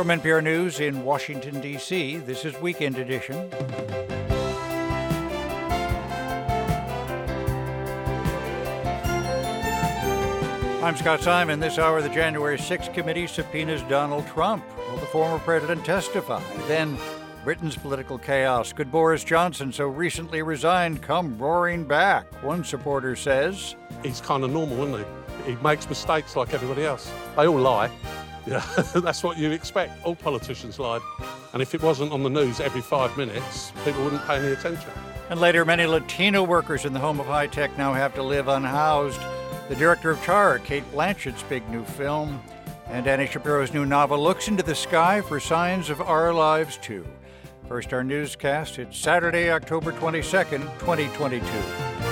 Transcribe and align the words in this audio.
From 0.00 0.08
NPR 0.08 0.42
News 0.42 0.80
in 0.80 1.04
Washington, 1.04 1.60
D.C., 1.60 2.16
this 2.16 2.46
is 2.46 2.58
Weekend 2.62 2.96
Edition. 2.96 3.36
I'm 10.82 10.96
Scott 10.96 11.20
Simon. 11.20 11.60
This 11.60 11.78
hour, 11.78 12.00
the 12.00 12.08
January 12.08 12.56
6th 12.56 12.94
committee 12.94 13.26
subpoenas 13.26 13.82
Donald 13.90 14.26
Trump. 14.28 14.64
Will 14.88 14.96
the 14.96 15.04
former 15.04 15.38
president 15.40 15.84
testify? 15.84 16.42
Then, 16.66 16.96
Britain's 17.44 17.76
political 17.76 18.16
chaos. 18.16 18.72
Could 18.72 18.90
Boris 18.90 19.22
Johnson, 19.22 19.70
so 19.70 19.84
recently 19.84 20.40
resigned, 20.40 21.02
come 21.02 21.36
roaring 21.36 21.84
back? 21.84 22.42
One 22.42 22.64
supporter 22.64 23.16
says. 23.16 23.76
He's 24.02 24.22
kind 24.22 24.44
of 24.44 24.50
normal, 24.50 24.82
isn't 24.82 25.06
he? 25.44 25.52
He 25.52 25.62
makes 25.62 25.86
mistakes 25.86 26.36
like 26.36 26.54
everybody 26.54 26.86
else. 26.86 27.12
They 27.36 27.46
all 27.46 27.58
lie. 27.58 27.90
Yeah, 28.50 28.66
that's 28.96 29.22
what 29.22 29.38
you 29.38 29.52
expect. 29.52 30.04
All 30.04 30.16
politicians 30.16 30.80
lied. 30.80 31.00
And 31.52 31.62
if 31.62 31.72
it 31.72 31.82
wasn't 31.82 32.10
on 32.10 32.24
the 32.24 32.30
news 32.30 32.58
every 32.58 32.80
five 32.80 33.16
minutes, 33.16 33.72
people 33.84 34.02
wouldn't 34.02 34.26
pay 34.26 34.38
any 34.38 34.48
attention. 34.48 34.90
And 35.30 35.40
later, 35.40 35.64
many 35.64 35.86
Latino 35.86 36.42
workers 36.42 36.84
in 36.84 36.92
the 36.92 36.98
home 36.98 37.20
of 37.20 37.26
high 37.26 37.46
tech 37.46 37.78
now 37.78 37.92
have 37.92 38.12
to 38.16 38.22
live 38.24 38.48
unhoused. 38.48 39.20
The 39.68 39.76
director 39.76 40.10
of 40.10 40.20
Tar, 40.24 40.58
Cate 40.58 40.90
Blanchett's 40.90 41.44
big 41.44 41.68
new 41.70 41.84
film, 41.84 42.42
and 42.88 43.06
Dani 43.06 43.30
Shapiro's 43.30 43.72
new 43.72 43.86
novel 43.86 44.20
looks 44.20 44.48
into 44.48 44.64
the 44.64 44.74
sky 44.74 45.20
for 45.20 45.38
signs 45.38 45.88
of 45.88 46.00
our 46.00 46.34
lives 46.34 46.76
too. 46.78 47.06
First, 47.68 47.92
our 47.92 48.02
newscast. 48.02 48.80
It's 48.80 48.98
Saturday, 48.98 49.52
October 49.52 49.92
22nd, 49.92 50.62
2022. 50.80 52.09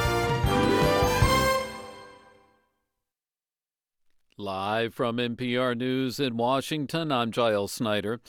Live 4.40 4.94
from 4.94 5.16
NPR 5.16 5.76
News 5.76 6.20
in 6.20 6.36
Washington, 6.36 7.10
I'm 7.10 7.32
Giles 7.32 7.72
Snyder. 7.72 8.20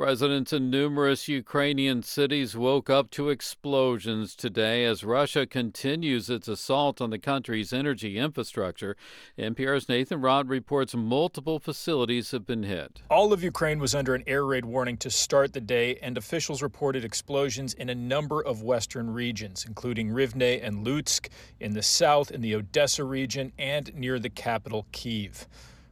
Residents 0.00 0.52
in 0.52 0.70
numerous 0.70 1.26
Ukrainian 1.26 2.04
cities 2.04 2.56
woke 2.56 2.88
up 2.88 3.10
to 3.10 3.30
explosions 3.30 4.36
today 4.36 4.84
as 4.84 5.02
Russia 5.02 5.44
continues 5.44 6.30
its 6.30 6.46
assault 6.46 7.00
on 7.00 7.10
the 7.10 7.18
country's 7.18 7.72
energy 7.72 8.16
infrastructure. 8.16 8.96
NPR's 9.36 9.88
Nathan 9.88 10.20
Rott 10.20 10.48
reports 10.48 10.94
multiple 10.94 11.58
facilities 11.58 12.30
have 12.30 12.46
been 12.46 12.62
hit. 12.62 13.02
All 13.10 13.32
of 13.32 13.42
Ukraine 13.42 13.80
was 13.80 13.92
under 13.92 14.14
an 14.14 14.22
air 14.28 14.46
raid 14.46 14.64
warning 14.64 14.98
to 14.98 15.10
start 15.10 15.52
the 15.52 15.60
day, 15.60 15.96
and 15.96 16.16
officials 16.16 16.62
reported 16.62 17.04
explosions 17.04 17.74
in 17.74 17.88
a 17.88 17.94
number 17.96 18.40
of 18.40 18.62
western 18.62 19.10
regions, 19.10 19.64
including 19.66 20.10
Rivne 20.10 20.64
and 20.64 20.86
Lutsk, 20.86 21.26
in 21.58 21.74
the 21.74 21.82
south, 21.82 22.30
in 22.30 22.40
the 22.40 22.54
Odessa 22.54 23.02
region, 23.02 23.50
and 23.58 23.92
near 23.96 24.20
the 24.20 24.30
capital, 24.30 24.86
Kiev. 24.92 25.48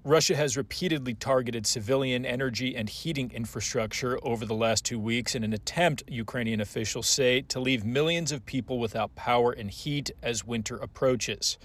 Russia 0.06 0.36
has 0.36 0.56
repeatedly 0.56 1.14
targeted 1.14 1.66
civilian 1.66 2.24
energy 2.24 2.76
and 2.76 2.88
heating 2.88 3.28
infrastructure 3.34 4.20
over 4.22 4.46
the 4.46 4.54
last 4.54 4.84
two 4.84 5.00
weeks 5.00 5.34
in 5.34 5.42
an 5.42 5.52
attempt, 5.52 6.04
Ukrainian 6.06 6.60
officials 6.60 7.08
say, 7.08 7.40
to 7.40 7.58
leave 7.58 7.84
millions 7.84 8.30
of 8.30 8.46
people 8.46 8.78
without 8.78 9.16
power 9.16 9.50
and 9.50 9.68
heat 9.68 10.12
as 10.22 10.44
winter 10.44 10.76
approaches. 10.76 11.58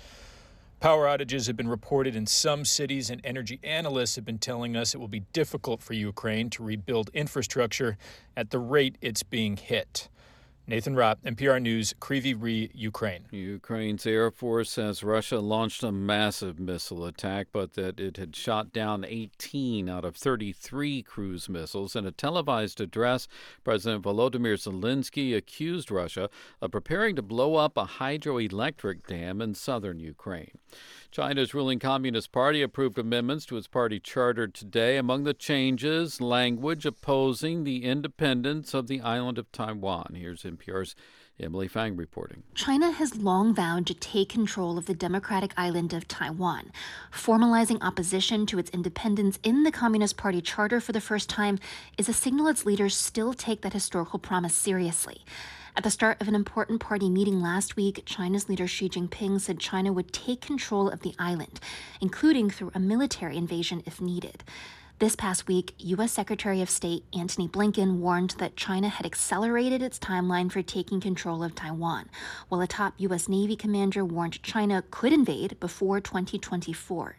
Power 0.79 1.05
outages 1.05 1.45
have 1.45 1.55
been 1.55 1.67
reported 1.67 2.15
in 2.15 2.25
some 2.25 2.65
cities, 2.65 3.11
and 3.11 3.21
energy 3.23 3.59
analysts 3.61 4.15
have 4.15 4.25
been 4.25 4.39
telling 4.39 4.75
us 4.75 4.95
it 4.95 4.97
will 4.97 5.07
be 5.07 5.25
difficult 5.33 5.79
for 5.83 5.93
Ukraine 5.93 6.49
to 6.49 6.63
rebuild 6.63 7.11
infrastructure 7.13 7.95
at 8.35 8.49
the 8.49 8.57
rate 8.57 8.97
it's 9.01 9.21
being 9.21 9.55
hit. 9.55 10.09
Nathan 10.71 10.95
Rott, 10.95 11.17
NPR 11.25 11.61
News, 11.61 11.93
Kryvyi 11.99 12.33
Rih, 12.33 12.71
Ukraine. 12.73 13.25
Ukraine's 13.29 14.07
Air 14.07 14.31
Force 14.31 14.71
says 14.71 15.03
Russia 15.03 15.39
launched 15.39 15.83
a 15.83 15.91
massive 15.91 16.61
missile 16.61 17.03
attack, 17.03 17.47
but 17.51 17.73
that 17.73 17.99
it 17.99 18.15
had 18.15 18.33
shot 18.37 18.71
down 18.71 19.03
18 19.05 19.89
out 19.89 20.05
of 20.05 20.15
33 20.15 21.03
cruise 21.03 21.49
missiles. 21.49 21.93
In 21.93 22.05
a 22.05 22.11
televised 22.13 22.79
address, 22.79 23.27
President 23.65 24.01
Volodymyr 24.01 24.55
Zelensky 24.55 25.35
accused 25.35 25.91
Russia 25.91 26.29
of 26.61 26.71
preparing 26.71 27.17
to 27.17 27.21
blow 27.21 27.55
up 27.55 27.75
a 27.75 27.83
hydroelectric 27.99 29.05
dam 29.05 29.41
in 29.41 29.53
southern 29.53 29.99
Ukraine. 29.99 30.57
China's 31.11 31.53
ruling 31.53 31.77
Communist 31.77 32.31
Party 32.31 32.61
approved 32.61 32.97
amendments 32.97 33.45
to 33.45 33.57
its 33.57 33.67
party 33.67 33.99
charter 33.99 34.47
today. 34.47 34.95
Among 34.95 35.25
the 35.25 35.33
changes, 35.33 36.21
language 36.21 36.85
opposing 36.85 37.65
the 37.65 37.83
independence 37.83 38.73
of 38.73 38.87
the 38.87 39.01
island 39.01 39.37
of 39.37 39.51
Taiwan. 39.51 40.13
Here's 40.15 40.43
NPR's 40.43 40.95
Emily 41.37 41.67
Feng 41.67 41.97
reporting. 41.97 42.43
China 42.55 42.91
has 42.91 43.17
long 43.17 43.53
vowed 43.53 43.85
to 43.87 43.93
take 43.93 44.29
control 44.29 44.77
of 44.77 44.85
the 44.85 44.93
democratic 44.93 45.53
island 45.57 45.91
of 45.91 46.07
Taiwan. 46.07 46.71
Formalizing 47.11 47.79
opposition 47.81 48.45
to 48.45 48.57
its 48.57 48.69
independence 48.69 49.37
in 49.43 49.63
the 49.63 49.71
Communist 49.71 50.15
Party 50.15 50.39
charter 50.39 50.79
for 50.79 50.93
the 50.93 51.01
first 51.01 51.27
time 51.27 51.59
is 51.97 52.07
a 52.07 52.13
signal 52.13 52.47
its 52.47 52.65
leaders 52.65 52.95
still 52.95 53.33
take 53.33 53.63
that 53.63 53.73
historical 53.73 54.17
promise 54.17 54.55
seriously. 54.55 55.25
At 55.73 55.85
the 55.85 55.89
start 55.89 56.19
of 56.19 56.27
an 56.27 56.35
important 56.35 56.81
party 56.81 57.09
meeting 57.09 57.39
last 57.39 57.77
week, 57.77 58.03
China's 58.05 58.49
leader 58.49 58.67
Xi 58.67 58.89
Jinping 58.89 59.39
said 59.39 59.57
China 59.57 59.93
would 59.93 60.11
take 60.11 60.41
control 60.41 60.89
of 60.89 60.99
the 60.99 61.15
island, 61.17 61.61
including 62.01 62.49
through 62.49 62.71
a 62.75 62.79
military 62.79 63.37
invasion 63.37 63.81
if 63.85 64.01
needed. 64.01 64.43
This 64.99 65.15
past 65.15 65.47
week, 65.47 65.73
U.S. 65.77 66.11
Secretary 66.11 66.61
of 66.61 66.69
State 66.69 67.05
Antony 67.17 67.47
Blinken 67.47 67.99
warned 67.99 68.31
that 68.37 68.57
China 68.57 68.89
had 68.89 69.05
accelerated 69.05 69.81
its 69.81 69.97
timeline 69.97 70.51
for 70.51 70.61
taking 70.61 70.99
control 70.99 71.41
of 71.41 71.55
Taiwan, 71.55 72.09
while 72.49 72.61
a 72.61 72.67
top 72.67 72.93
U.S. 72.97 73.29
Navy 73.29 73.55
commander 73.55 74.03
warned 74.03 74.43
China 74.43 74.83
could 74.91 75.13
invade 75.13 75.57
before 75.61 76.01
2024. 76.01 77.15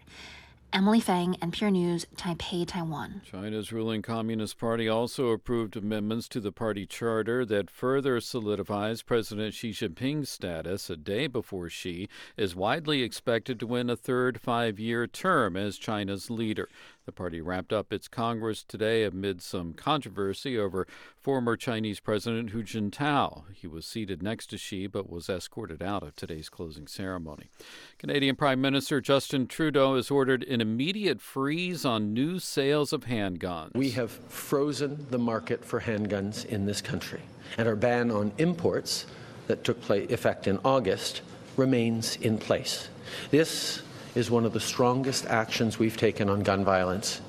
Emily 0.75 1.01
Feng, 1.01 1.35
NPR 1.35 1.71
News, 1.71 2.07
Taipei, 2.17 2.67
Taiwan. 2.67 3.21
China's 3.31 3.73
ruling 3.73 4.01
Communist 4.01 4.57
Party 4.59 4.89
also 4.89 5.29
approved 5.29 5.77
amendments 5.77 6.29
to 6.29 6.41
the 6.41 6.51
party 6.51 6.87
charter 6.87 7.45
that 7.45 7.71
further 7.71 8.21
solidifies 8.23 9.03
President 9.03 9.53
Xi 9.53 9.73
Jinping's 9.73 10.31
status 10.31 10.89
a 10.89 10.97
day 10.97 11.27
before 11.27 11.69
Xi 11.69 12.09
is 12.39 12.57
widely 12.57 13.03
expected 13.03 13.61
to 13.61 13.67
win 13.67 13.91
a 13.91 13.97
third 13.97 14.41
five 14.41 14.81
year 14.81 15.07
term 15.07 15.59
as 15.59 15.77
China's 15.77 16.31
leader. 16.31 16.71
The 17.05 17.13
party 17.13 17.41
wrapped 17.41 17.73
up 17.73 17.93
its 17.93 18.07
Congress 18.07 18.63
today 18.63 19.03
amid 19.03 19.43
some 19.43 19.73
controversy 19.73 20.57
over 20.57 20.87
former 21.19 21.57
Chinese 21.57 21.99
President 21.99 22.51
Hu 22.51 22.63
Jintao. 22.63 23.45
He 23.53 23.67
was 23.67 23.85
seated 23.85 24.23
next 24.23 24.49
to 24.49 24.59
Xi 24.59 24.87
but 24.87 25.11
was 25.11 25.29
escorted 25.29 25.83
out 25.83 26.05
of 26.05 26.15
today's 26.15 26.49
closing 26.49 26.87
ceremony. 26.87 27.51
Canadian 27.99 28.37
Prime 28.37 28.61
Minister 28.61 29.01
Justin 29.01 29.49
Trudeau 29.49 29.97
has 29.97 30.13
ordered 30.13 30.45
an 30.45 30.61
immediate 30.61 31.21
freeze 31.21 31.85
on 31.85 32.15
new 32.15 32.39
sales 32.39 32.93
of 32.93 33.07
handguns. 33.07 33.75
We 33.75 33.91
have 33.91 34.13
frozen 34.13 35.07
the 35.11 35.19
market 35.19 35.65
for 35.65 35.81
handguns 35.81 36.47
in 36.47 36.67
this 36.67 36.81
country, 36.81 37.23
and 37.59 37.67
our 37.67 37.77
ban 37.77 38.13
on 38.13 38.33
imports 38.39 39.07
that 39.49 39.65
took 39.65 39.91
effect 39.91 40.47
in 40.47 40.61
August 40.65 41.23
remains 41.57 42.15
in 42.17 42.39
place. 42.39 42.89
This 43.33 43.83
is 44.15 44.31
one 44.31 44.45
of 44.45 44.53
the 44.53 44.61
strongest 44.61 45.27
actions 45.27 45.79
we've 45.79 45.97
taken 45.97 46.29
on 46.29 46.43
gun 46.43 46.65
violence 46.65 47.21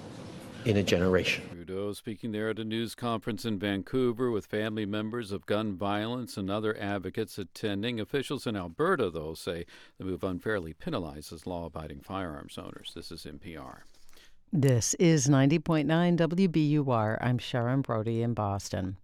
in 0.65 0.77
a 0.77 0.83
generation. 0.83 1.43
Trudeau 1.49 1.93
speaking 1.93 2.31
there 2.31 2.49
at 2.49 2.59
a 2.59 2.63
news 2.63 2.93
conference 2.95 3.45
in 3.45 3.57
Vancouver 3.57 4.31
with 4.31 4.45
family 4.45 4.85
members 4.85 5.31
of 5.31 5.45
gun 5.45 5.75
violence 5.75 6.35
and 6.35 6.49
other 6.49 6.77
advocates 6.79 7.37
attending. 7.37 7.99
Officials 7.99 8.45
in 8.45 8.55
Alberta, 8.55 9.09
though, 9.09 9.33
say 9.33 9.65
the 9.97 10.03
move 10.03 10.23
unfairly 10.23 10.73
penalizes 10.73 11.45
law 11.45 11.65
abiding 11.65 12.01
firearms 12.01 12.57
owners. 12.57 12.91
This 12.95 13.11
is 13.11 13.25
NPR. 13.25 13.79
This 14.55 14.93
is 14.99 15.27
90.9 15.27 15.87
WBUR. 16.15 17.17
I'm 17.19 17.39
Sharon 17.39 17.81
Brody 17.81 18.21
in 18.21 18.35
Boston. 18.35 18.97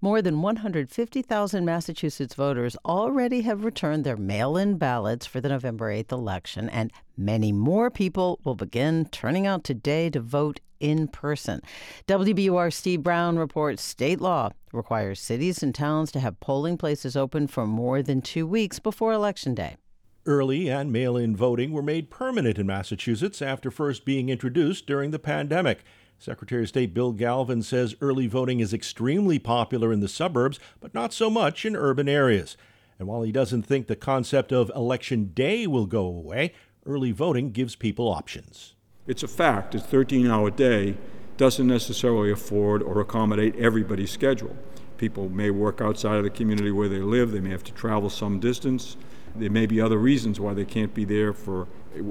More 0.00 0.22
than 0.22 0.42
150,000 0.42 1.64
Massachusetts 1.64 2.34
voters 2.34 2.76
already 2.84 3.40
have 3.40 3.64
returned 3.64 4.04
their 4.04 4.16
mail 4.16 4.56
in 4.56 4.78
ballots 4.78 5.26
for 5.26 5.40
the 5.40 5.48
November 5.48 5.92
8th 5.92 6.12
election, 6.12 6.68
and 6.68 6.92
many 7.16 7.50
more 7.50 7.90
people 7.90 8.38
will 8.44 8.54
begin 8.54 9.06
turning 9.06 9.44
out 9.44 9.64
today 9.64 10.08
to 10.08 10.20
vote 10.20 10.60
in 10.78 11.08
person. 11.08 11.62
WBUR 12.06 12.72
Steve 12.72 13.02
Brown 13.02 13.36
reports 13.38 13.82
state 13.82 14.20
law 14.20 14.50
requires 14.72 15.18
cities 15.18 15.64
and 15.64 15.74
towns 15.74 16.12
to 16.12 16.20
have 16.20 16.38
polling 16.38 16.78
places 16.78 17.16
open 17.16 17.48
for 17.48 17.66
more 17.66 18.04
than 18.04 18.22
two 18.22 18.46
weeks 18.46 18.78
before 18.78 19.12
Election 19.12 19.52
Day. 19.52 19.78
Early 20.24 20.70
and 20.70 20.92
mail 20.92 21.16
in 21.16 21.34
voting 21.34 21.72
were 21.72 21.82
made 21.82 22.08
permanent 22.08 22.56
in 22.56 22.64
Massachusetts 22.64 23.42
after 23.42 23.72
first 23.72 24.04
being 24.04 24.28
introduced 24.28 24.86
during 24.86 25.10
the 25.10 25.18
pandemic. 25.18 25.82
Secretary 26.16 26.62
of 26.62 26.68
State 26.68 26.94
Bill 26.94 27.10
Galvin 27.10 27.60
says 27.60 27.96
early 28.00 28.28
voting 28.28 28.60
is 28.60 28.72
extremely 28.72 29.40
popular 29.40 29.92
in 29.92 29.98
the 29.98 30.06
suburbs, 30.06 30.60
but 30.78 30.94
not 30.94 31.12
so 31.12 31.28
much 31.28 31.64
in 31.64 31.74
urban 31.74 32.08
areas. 32.08 32.56
And 33.00 33.08
while 33.08 33.22
he 33.22 33.32
doesn't 33.32 33.64
think 33.64 33.88
the 33.88 33.96
concept 33.96 34.52
of 34.52 34.70
election 34.76 35.32
day 35.34 35.66
will 35.66 35.86
go 35.86 36.06
away, 36.06 36.52
early 36.86 37.10
voting 37.10 37.50
gives 37.50 37.74
people 37.74 38.08
options. 38.08 38.74
It's 39.08 39.24
a 39.24 39.28
fact, 39.28 39.74
a 39.74 39.80
13 39.80 40.28
hour 40.28 40.52
day 40.52 40.96
doesn't 41.36 41.66
necessarily 41.66 42.30
afford 42.30 42.80
or 42.80 43.00
accommodate 43.00 43.56
everybody's 43.56 44.12
schedule. 44.12 44.56
People 44.98 45.28
may 45.28 45.50
work 45.50 45.80
outside 45.80 46.18
of 46.18 46.22
the 46.22 46.30
community 46.30 46.70
where 46.70 46.88
they 46.88 47.00
live, 47.00 47.32
they 47.32 47.40
may 47.40 47.50
have 47.50 47.64
to 47.64 47.72
travel 47.72 48.08
some 48.08 48.38
distance. 48.38 48.96
There 49.34 49.50
may 49.50 49.66
be 49.66 49.80
other 49.80 49.98
reasons 49.98 50.38
why 50.38 50.54
they 50.54 50.64
can't 50.64 50.94
be 50.94 51.04
there 51.04 51.32
for 51.32 51.66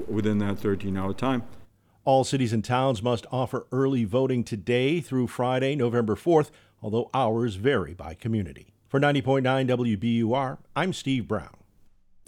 within 0.08 0.38
that 0.38 0.58
13 0.58 0.96
hour 0.96 1.12
time. 1.12 1.44
All 2.04 2.24
cities 2.24 2.52
and 2.52 2.64
towns 2.64 3.02
must 3.02 3.26
offer 3.30 3.66
early 3.70 4.04
voting 4.04 4.42
today 4.42 5.00
through 5.00 5.28
Friday, 5.28 5.76
November 5.76 6.16
4th, 6.16 6.50
although 6.82 7.10
hours 7.14 7.54
vary 7.54 7.94
by 7.94 8.14
community. 8.14 8.74
For 8.88 8.98
90.9 8.98 9.42
WBUR, 9.68 10.58
I'm 10.74 10.92
Steve 10.92 11.28
Brown. 11.28 11.61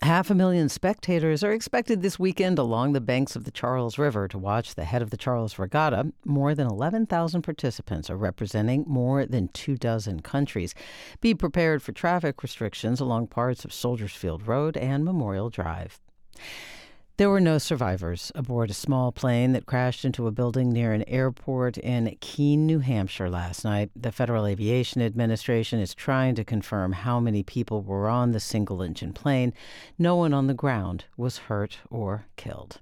Half 0.05 0.29
a 0.29 0.35
million 0.35 0.69
spectators 0.69 1.43
are 1.43 1.53
expected 1.53 2.03
this 2.03 2.19
weekend 2.19 2.59
along 2.59 2.93
the 2.93 3.01
banks 3.01 3.37
of 3.37 3.45
the 3.45 3.51
Charles 3.51 3.97
River 3.97 4.29
to 4.29 4.37
watch 4.37 4.75
the 4.75 4.85
head 4.85 5.01
of 5.01 5.09
the 5.09 5.17
Charles 5.17 5.59
Regatta. 5.59 6.13
More 6.27 6.55
than 6.55 6.67
11,000 6.67 7.41
participants 7.41 8.11
are 8.11 8.17
representing 8.19 8.85
more 8.87 9.25
than 9.25 9.49
two 9.49 9.79
dozen 9.79 10.21
countries. 10.21 10.75
Be 11.23 11.35
prepared 11.35 11.83
for 11.83 11.93
traffic 11.93 12.43
restrictions 12.43 13.01
along 13.01 13.29
parts 13.29 13.65
of 13.65 13.73
Soldiers 13.73 14.13
Field 14.13 14.47
Road 14.47 14.77
and 14.77 15.07
Memorial 15.07 15.49
Drive. 15.49 15.99
There 17.17 17.31
were 17.31 17.41
no 17.41 17.59
survivors 17.59 18.33
aboard 18.35 18.71
a 18.71 18.75
small 18.75 19.13
plane 19.13 19.53
that 19.53 19.67
crashed 19.67 20.05
into 20.05 20.27
a 20.27 20.33
building 20.33 20.73
near 20.73 20.93
an 20.93 21.05
airport 21.07 21.79
in 21.79 22.17
Keene, 22.21 22.67
New 22.67 22.81
Hampshire 22.81 23.31
last 23.31 23.65
night. 23.65 23.93
The 23.95 24.11
Federal 24.11 24.47
Aviation 24.47 25.01
Administration 25.01 25.79
is 25.79 25.95
trying 25.95 26.35
to 26.35 26.45
confirm 26.45 26.91
how 26.91 27.21
many 27.21 27.45
people 27.45 27.83
were 27.83 28.09
on 28.09 28.33
the 28.33 28.41
single 28.41 28.83
engine 28.83 29.13
plane. 29.13 29.55
No 29.97 30.17
one 30.17 30.35
on 30.35 30.49
the 30.49 30.55
ground 30.55 31.05
was 31.17 31.39
hurt 31.39 31.79
or 31.89 32.27
killed. 32.35 32.81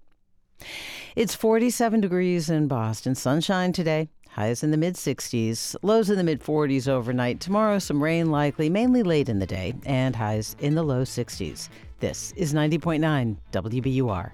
It's 1.14 1.34
47 1.34 2.00
degrees 2.00 2.48
in 2.48 2.68
Boston. 2.68 3.14
Sunshine 3.14 3.74
today. 3.74 4.08
Highs 4.32 4.62
in 4.62 4.70
the 4.70 4.78
mid 4.78 4.94
60s, 4.94 5.76
lows 5.82 6.08
in 6.08 6.16
the 6.16 6.24
mid 6.24 6.42
40s 6.42 6.88
overnight. 6.88 7.38
Tomorrow, 7.38 7.78
some 7.78 8.02
rain 8.02 8.30
likely, 8.30 8.70
mainly 8.70 9.02
late 9.02 9.28
in 9.28 9.38
the 9.38 9.46
day, 9.46 9.74
and 9.84 10.16
highs 10.16 10.56
in 10.60 10.74
the 10.74 10.82
low 10.82 11.02
60s. 11.02 11.68
This 12.00 12.32
is 12.34 12.54
90.9 12.54 13.36
WBUR. 13.52 14.32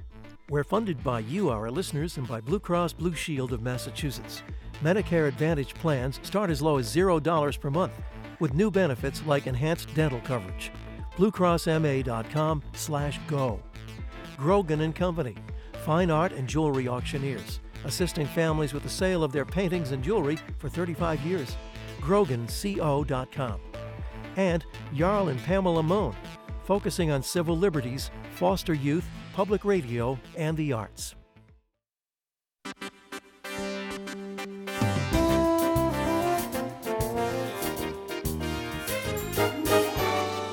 We're 0.48 0.64
funded 0.64 1.02
by 1.02 1.20
you, 1.20 1.50
our 1.50 1.68
listeners, 1.68 2.16
and 2.16 2.28
by 2.28 2.40
Blue 2.40 2.60
Cross 2.60 2.92
Blue 2.92 3.12
Shield 3.12 3.52
of 3.52 3.60
Massachusetts. 3.60 4.42
Medicare 4.84 5.26
Advantage 5.26 5.74
plans 5.74 6.20
start 6.22 6.48
as 6.48 6.62
low 6.62 6.78
as 6.78 6.94
$0 6.94 7.60
per 7.60 7.70
month, 7.70 7.92
with 8.38 8.54
new 8.54 8.70
benefits 8.70 9.26
like 9.26 9.48
enhanced 9.48 9.92
dental 9.94 10.20
coverage. 10.20 10.70
BlueCrossMA.com 11.16 12.62
slash 12.72 13.18
go. 13.26 13.60
Grogan 14.36 14.82
and 14.82 14.94
Company, 14.94 15.34
fine 15.84 16.08
art 16.08 16.30
and 16.30 16.48
jewelry 16.48 16.86
auctioneers, 16.86 17.58
assisting 17.84 18.26
families 18.26 18.72
with 18.72 18.82
the 18.82 18.88
sale 18.88 19.22
of 19.22 19.32
their 19.32 19.44
paintings 19.44 19.92
and 19.92 20.02
jewelry 20.02 20.38
for 20.58 20.68
35 20.68 21.20
years. 21.22 21.56
GroganCO.com. 22.00 23.60
And 24.36 24.64
Jarl 24.94 25.28
and 25.28 25.40
Pamela 25.40 25.82
Mohn, 25.82 26.14
focusing 26.64 27.10
on 27.10 27.22
civil 27.22 27.56
liberties, 27.56 28.10
foster 28.34 28.74
youth, 28.74 29.06
public 29.32 29.64
radio, 29.64 30.18
and 30.36 30.56
the 30.56 30.72
arts. 30.72 31.14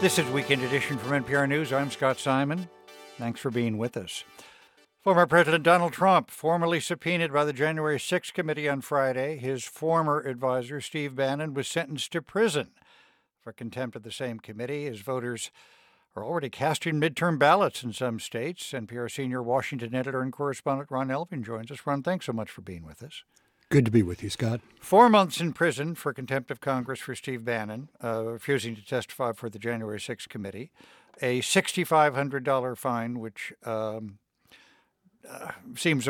This 0.05 0.19
is 0.19 0.29
Weekend 0.29 0.61
Edition 0.61 0.99
from 0.99 1.23
NPR 1.23 1.49
News. 1.49 1.73
I'm 1.73 1.89
Scott 1.89 2.19
Simon. 2.19 2.69
Thanks 3.17 3.39
for 3.39 3.49
being 3.49 3.79
with 3.79 3.97
us. 3.97 4.23
Former 5.05 5.27
President 5.27 5.63
Donald 5.63 5.93
Trump, 5.93 6.31
formally 6.31 6.79
subpoenaed 6.79 7.31
by 7.31 7.45
the 7.45 7.53
January 7.53 7.99
6th 7.99 8.33
committee 8.33 8.67
on 8.67 8.81
Friday, 8.81 9.37
his 9.37 9.63
former 9.63 10.19
advisor, 10.21 10.81
Steve 10.81 11.15
Bannon, 11.15 11.53
was 11.53 11.67
sentenced 11.67 12.11
to 12.13 12.23
prison 12.23 12.69
for 13.39 13.53
contempt 13.53 13.95
of 13.95 14.01
the 14.01 14.11
same 14.11 14.39
committee. 14.39 14.85
His 14.85 15.01
voters 15.01 15.51
are 16.15 16.25
already 16.25 16.49
casting 16.49 16.99
midterm 16.99 17.37
ballots 17.37 17.83
in 17.83 17.93
some 17.93 18.19
states. 18.19 18.71
NPR 18.71 19.11
senior 19.11 19.43
Washington 19.43 19.93
editor 19.93 20.23
and 20.23 20.33
correspondent 20.33 20.89
Ron 20.89 21.09
Elving 21.09 21.45
joins 21.45 21.69
us. 21.69 21.85
Ron, 21.85 22.01
thanks 22.01 22.25
so 22.25 22.33
much 22.33 22.49
for 22.49 22.61
being 22.61 22.83
with 22.83 23.03
us. 23.03 23.23
Good 23.69 23.85
to 23.85 23.91
be 23.91 24.01
with 24.01 24.23
you, 24.23 24.31
Scott. 24.31 24.59
Four 24.79 25.09
months 25.09 25.39
in 25.39 25.53
prison 25.53 25.93
for 25.93 26.13
contempt 26.13 26.49
of 26.49 26.61
Congress 26.61 26.99
for 26.99 27.13
Steve 27.13 27.45
Bannon, 27.45 27.89
uh, 28.03 28.23
refusing 28.23 28.75
to 28.75 28.83
testify 28.83 29.33
for 29.33 29.51
the 29.51 29.59
January 29.59 29.99
6th 29.99 30.29
committee. 30.29 30.71
A 31.21 31.41
$6,500 31.41 32.75
fine, 32.75 33.19
which 33.19 33.53
um, 33.63 34.17
uh, 35.29 35.51
seems 35.75 36.07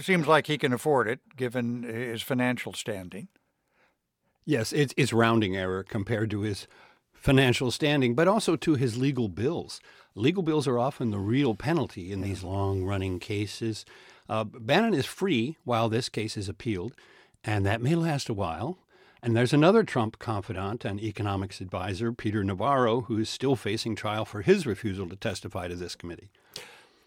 seems 0.00 0.26
like 0.26 0.46
he 0.46 0.58
can 0.58 0.72
afford 0.72 1.08
it 1.08 1.20
given 1.36 1.82
his 1.82 2.22
financial 2.22 2.72
standing. 2.72 3.28
Yes, 4.44 4.72
it's, 4.72 4.94
it's 4.96 5.12
rounding 5.12 5.56
error 5.56 5.82
compared 5.82 6.30
to 6.30 6.40
his 6.40 6.66
financial 7.12 7.70
standing, 7.70 8.14
but 8.14 8.28
also 8.28 8.56
to 8.56 8.76
his 8.76 8.96
legal 8.96 9.28
bills. 9.28 9.80
Legal 10.14 10.42
bills 10.42 10.66
are 10.66 10.78
often 10.78 11.10
the 11.10 11.18
real 11.18 11.54
penalty 11.54 12.10
in 12.10 12.22
these 12.22 12.42
long 12.42 12.82
running 12.84 13.18
cases. 13.18 13.84
Uh, 14.28 14.44
Bannon 14.44 14.94
is 14.94 15.06
free 15.06 15.56
while 15.64 15.88
this 15.88 16.08
case 16.08 16.36
is 16.36 16.48
appealed, 16.48 16.94
and 17.44 17.66
that 17.66 17.82
may 17.82 17.94
last 17.94 18.28
a 18.28 18.34
while. 18.34 18.78
And 19.22 19.36
there's 19.36 19.52
another 19.52 19.82
Trump 19.82 20.18
confidant 20.18 20.84
and 20.84 21.00
economics 21.00 21.60
advisor, 21.60 22.12
Peter 22.12 22.44
Navarro, 22.44 23.02
who 23.02 23.18
is 23.18 23.28
still 23.28 23.56
facing 23.56 23.96
trial 23.96 24.24
for 24.24 24.42
his 24.42 24.64
refusal 24.64 25.08
to 25.08 25.16
testify 25.16 25.66
to 25.66 25.74
this 25.74 25.96
committee. 25.96 26.30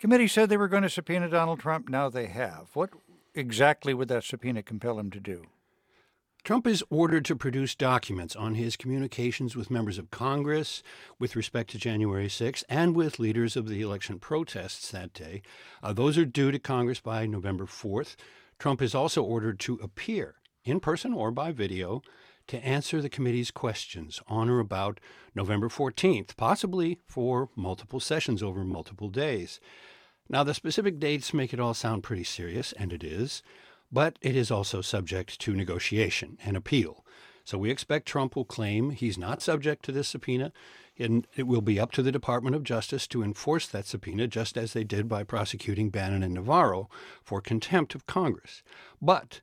Committee 0.02 0.28
said 0.28 0.50
they 0.50 0.58
were 0.58 0.68
going 0.68 0.82
to 0.82 0.90
subpoena 0.90 1.30
Donald 1.30 1.60
Trump. 1.60 1.88
Now 1.88 2.10
they 2.10 2.26
have. 2.26 2.70
What 2.74 2.90
exactly 3.36 3.94
would 3.94 4.08
that 4.08 4.24
subpoena 4.24 4.64
compel 4.64 4.98
him 4.98 5.12
to 5.12 5.20
do? 5.20 5.46
Trump 6.44 6.66
is 6.66 6.84
ordered 6.90 7.24
to 7.26 7.36
produce 7.36 7.76
documents 7.76 8.36
on 8.36 8.56
his 8.56 8.76
communications 8.76 9.56
with 9.56 9.70
members 9.70 10.00
of 10.00 10.10
Congress 10.10 10.82
with 11.20 11.36
respect 11.36 11.70
to 11.70 11.78
January 11.78 12.30
6th 12.30 12.64
and 12.68 12.96
with 12.96 13.20
leaders 13.20 13.56
of 13.56 13.68
the 13.68 13.84
election 13.84 14.18
protests 14.18 14.90
that 14.90 15.14
day. 15.14 15.44
Uh, 15.84 15.94
those 15.94 16.18
are 16.18 16.26
due 16.26 16.50
to 16.50 16.58
Congress 16.58 17.00
by 17.00 17.28
November 17.28 17.66
4th. 17.66 18.16
Trump 18.58 18.82
is 18.82 18.96
also 18.96 19.22
ordered 19.22 19.60
to 19.60 19.76
appear 19.84 20.38
in 20.64 20.80
person 20.80 21.14
or 21.14 21.30
by 21.30 21.52
video 21.52 22.02
to 22.48 22.66
answer 22.66 23.02
the 23.02 23.10
committee's 23.10 23.52
questions 23.52 24.20
on 24.28 24.50
or 24.50 24.60
about 24.60 25.00
November 25.36 25.70
14th, 25.70 26.36
possibly 26.38 26.98
for 27.06 27.50
multiple 27.56 28.00
sessions 28.00 28.42
over 28.42 28.64
multiple 28.64 29.10
days. 29.10 29.60
Now, 30.30 30.44
the 30.44 30.54
specific 30.54 31.00
dates 31.00 31.34
make 31.34 31.54
it 31.54 31.60
all 31.60 31.74
sound 31.74 32.04
pretty 32.04 32.24
serious, 32.24 32.72
and 32.74 32.94
it 32.94 33.04
is 33.04 33.42
but 33.92 34.18
it 34.22 34.36
is 34.36 34.50
also 34.50 34.82
subject 34.82 35.40
to 35.42 35.54
negotiation 35.54 36.38
and 36.46 36.56
appeal. 36.56 37.06
So 37.44 37.58
we 37.58 37.72
expect 37.72 38.08
Trump 38.08 38.36
will 38.36 38.46
claim 38.46 38.92
he's 38.92 39.18
not 39.18 39.42
subject 39.42 39.84
to 39.86 39.92
this 39.92 40.08
subpoena, 40.08 40.54
and 40.98 41.28
it 41.36 41.48
will 41.48 41.62
be 41.62 41.80
up 41.80 41.92
to 41.94 42.04
the 42.04 42.12
Department 42.12 42.56
of 42.56 42.64
Justice 42.64 43.08
to 43.08 43.24
enforce 43.24 43.68
that 43.68 43.86
subpoena, 43.86 44.28
just 44.28 44.58
as 44.58 44.74
they 44.74 44.84
did 44.84 45.10
by 45.10 45.24
prosecuting 45.24 45.90
Bannon 45.90 46.24
and 46.24 46.36
Navarro 46.36 46.90
for 47.24 47.42
contempt 47.42 47.96
of 47.96 48.06
Congress. 48.06 48.62
But 49.02 49.42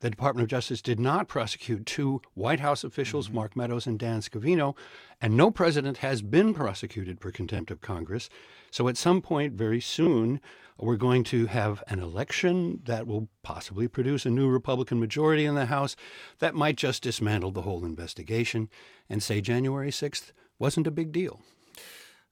the 0.00 0.10
Department 0.10 0.42
of 0.44 0.50
Justice 0.50 0.82
did 0.82 0.98
not 0.98 1.28
prosecute 1.28 1.86
two 1.86 2.20
White 2.34 2.60
House 2.60 2.84
officials, 2.84 3.26
mm-hmm. 3.26 3.36
Mark 3.36 3.56
Meadows 3.56 3.86
and 3.86 3.98
Dan 3.98 4.20
Scavino, 4.20 4.76
and 5.20 5.36
no 5.36 5.50
president 5.50 5.98
has 5.98 6.22
been 6.22 6.54
prosecuted 6.54 7.20
for 7.20 7.30
contempt 7.30 7.70
of 7.70 7.80
Congress. 7.80 8.28
So 8.70 8.88
at 8.88 8.96
some 8.96 9.20
point 9.20 9.54
very 9.54 9.80
soon, 9.80 10.40
we're 10.78 10.96
going 10.96 11.24
to 11.24 11.46
have 11.46 11.84
an 11.88 12.00
election 12.00 12.80
that 12.84 13.06
will 13.06 13.28
possibly 13.42 13.86
produce 13.86 14.24
a 14.24 14.30
new 14.30 14.48
Republican 14.48 14.98
majority 14.98 15.44
in 15.44 15.54
the 15.54 15.66
House 15.66 15.94
that 16.38 16.54
might 16.54 16.76
just 16.76 17.02
dismantle 17.02 17.52
the 17.52 17.62
whole 17.62 17.84
investigation 17.84 18.70
and 19.08 19.22
say 19.22 19.40
January 19.40 19.90
6th 19.90 20.32
wasn't 20.58 20.86
a 20.86 20.90
big 20.90 21.12
deal. 21.12 21.42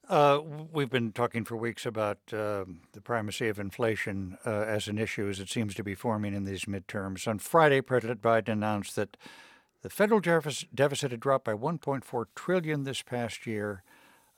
Uh, 0.09 0.41
we've 0.73 0.89
been 0.89 1.11
talking 1.11 1.45
for 1.45 1.55
weeks 1.55 1.85
about 1.85 2.17
uh, 2.33 2.65
the 2.93 3.01
primacy 3.01 3.47
of 3.47 3.59
inflation 3.59 4.35
uh, 4.43 4.49
as 4.49 4.87
an 4.87 4.97
issue 4.97 5.29
as 5.29 5.39
it 5.39 5.49
seems 5.49 5.75
to 5.75 5.83
be 5.83 5.93
forming 5.93 6.33
in 6.33 6.45
these 6.45 6.65
midterms. 6.65 7.27
On 7.27 7.37
Friday, 7.37 7.79
President 7.79 8.19
Biden 8.19 8.49
announced 8.49 8.95
that 8.95 9.15
the 9.83 9.89
federal 9.89 10.19
deficit 10.19 11.11
had 11.11 11.19
dropped 11.19 11.45
by 11.45 11.53
1.4 11.53 12.25
trillion 12.35 12.85
this 12.85 13.03
past 13.03 13.45
year. 13.45 13.83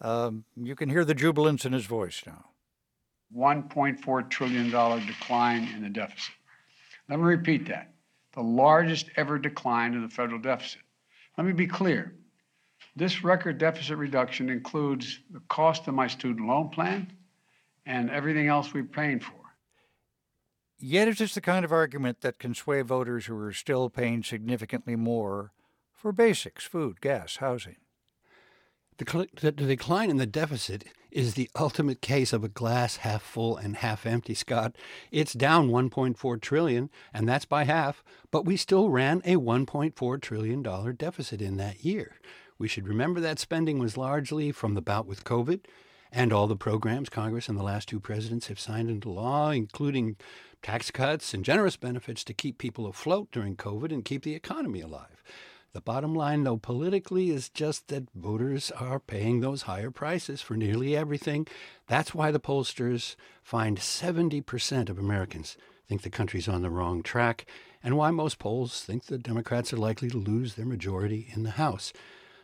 Um, 0.01 0.43
you 0.57 0.75
can 0.75 0.89
hear 0.89 1.05
the 1.05 1.15
jubilance 1.15 1.63
in 1.63 1.71
his 1.71 1.85
voice 1.85 2.21
now. 2.27 2.49
$1.4 3.33 4.29
trillion 4.29 4.69
decline 5.07 5.69
in 5.73 5.83
the 5.83 5.89
deficit. 5.89 6.33
Let 7.07 7.19
me 7.19 7.25
repeat 7.25 7.67
that 7.69 7.93
the 8.33 8.41
largest 8.41 9.09
ever 9.15 9.39
decline 9.39 9.93
in 9.93 10.01
the 10.01 10.09
federal 10.09 10.39
deficit. 10.39 10.81
Let 11.37 11.47
me 11.47 11.53
be 11.53 11.67
clear 11.67 12.13
this 12.95 13.23
record 13.23 13.57
deficit 13.57 13.97
reduction 13.97 14.49
includes 14.49 15.19
the 15.31 15.41
cost 15.47 15.87
of 15.87 15.93
my 15.93 16.07
student 16.07 16.47
loan 16.47 16.69
plan 16.69 17.11
and 17.85 18.09
everything 18.09 18.47
else 18.47 18.73
we're 18.73 18.83
paying 18.83 19.19
for. 19.19 19.33
Yet, 20.77 21.07
is 21.07 21.19
this 21.19 21.35
the 21.35 21.41
kind 21.41 21.63
of 21.63 21.71
argument 21.71 22.21
that 22.21 22.39
can 22.39 22.55
sway 22.55 22.81
voters 22.81 23.27
who 23.27 23.37
are 23.37 23.53
still 23.53 23.89
paying 23.89 24.23
significantly 24.23 24.95
more 24.95 25.51
for 25.93 26.11
basics, 26.11 26.65
food, 26.65 27.01
gas, 27.01 27.37
housing? 27.37 27.77
The, 28.97 29.27
the, 29.41 29.51
decline 29.51 30.09
in 30.09 30.17
the 30.17 30.25
deficit 30.27 30.83
is 31.11 31.33
the 31.33 31.49
ultimate 31.59 32.01
case 32.01 32.33
of 32.33 32.43
a 32.43 32.49
glass 32.49 32.97
half 32.97 33.21
full 33.21 33.57
and 33.57 33.77
half 33.77 34.05
empty, 34.05 34.33
Scott. 34.33 34.75
It's 35.11 35.33
down 35.33 35.69
1.4 35.69 36.41
trillion, 36.41 36.89
and 37.13 37.27
that's 37.27 37.45
by 37.45 37.63
half, 37.63 38.03
but 38.29 38.45
we 38.45 38.57
still 38.57 38.89
ran 38.89 39.21
a 39.25 39.37
1.4 39.37 40.21
trillion 40.21 40.61
dollar 40.61 40.93
deficit 40.93 41.41
in 41.41 41.57
that 41.57 41.83
year. 41.83 42.19
We 42.61 42.67
should 42.67 42.87
remember 42.87 43.19
that 43.21 43.39
spending 43.39 43.79
was 43.79 43.97
largely 43.97 44.51
from 44.51 44.75
the 44.75 44.83
bout 44.83 45.07
with 45.07 45.23
COVID 45.23 45.61
and 46.11 46.31
all 46.31 46.45
the 46.45 46.55
programs 46.55 47.09
Congress 47.09 47.49
and 47.49 47.57
the 47.57 47.63
last 47.63 47.89
two 47.89 47.99
presidents 47.99 48.49
have 48.49 48.59
signed 48.59 48.87
into 48.87 49.09
law, 49.09 49.49
including 49.49 50.15
tax 50.61 50.91
cuts 50.91 51.33
and 51.33 51.43
generous 51.43 51.75
benefits 51.75 52.23
to 52.23 52.35
keep 52.35 52.59
people 52.59 52.85
afloat 52.85 53.29
during 53.31 53.55
COVID 53.55 53.91
and 53.91 54.05
keep 54.05 54.21
the 54.21 54.35
economy 54.35 54.79
alive. 54.79 55.23
The 55.73 55.81
bottom 55.81 56.13
line, 56.13 56.43
though, 56.43 56.57
politically, 56.57 57.31
is 57.31 57.49
just 57.49 57.87
that 57.87 58.11
voters 58.13 58.69
are 58.79 58.99
paying 58.99 59.39
those 59.39 59.63
higher 59.63 59.89
prices 59.89 60.43
for 60.43 60.55
nearly 60.55 60.95
everything. 60.95 61.47
That's 61.87 62.13
why 62.13 62.29
the 62.29 62.39
pollsters 62.39 63.15
find 63.41 63.79
70% 63.79 64.87
of 64.87 64.99
Americans 64.99 65.57
think 65.87 66.03
the 66.03 66.11
country's 66.11 66.47
on 66.47 66.61
the 66.61 66.69
wrong 66.69 67.01
track, 67.01 67.47
and 67.83 67.97
why 67.97 68.11
most 68.11 68.37
polls 68.37 68.83
think 68.83 69.05
the 69.05 69.17
Democrats 69.17 69.73
are 69.73 69.77
likely 69.77 70.11
to 70.11 70.17
lose 70.19 70.53
their 70.53 70.67
majority 70.67 71.31
in 71.33 71.41
the 71.41 71.51
House. 71.51 71.91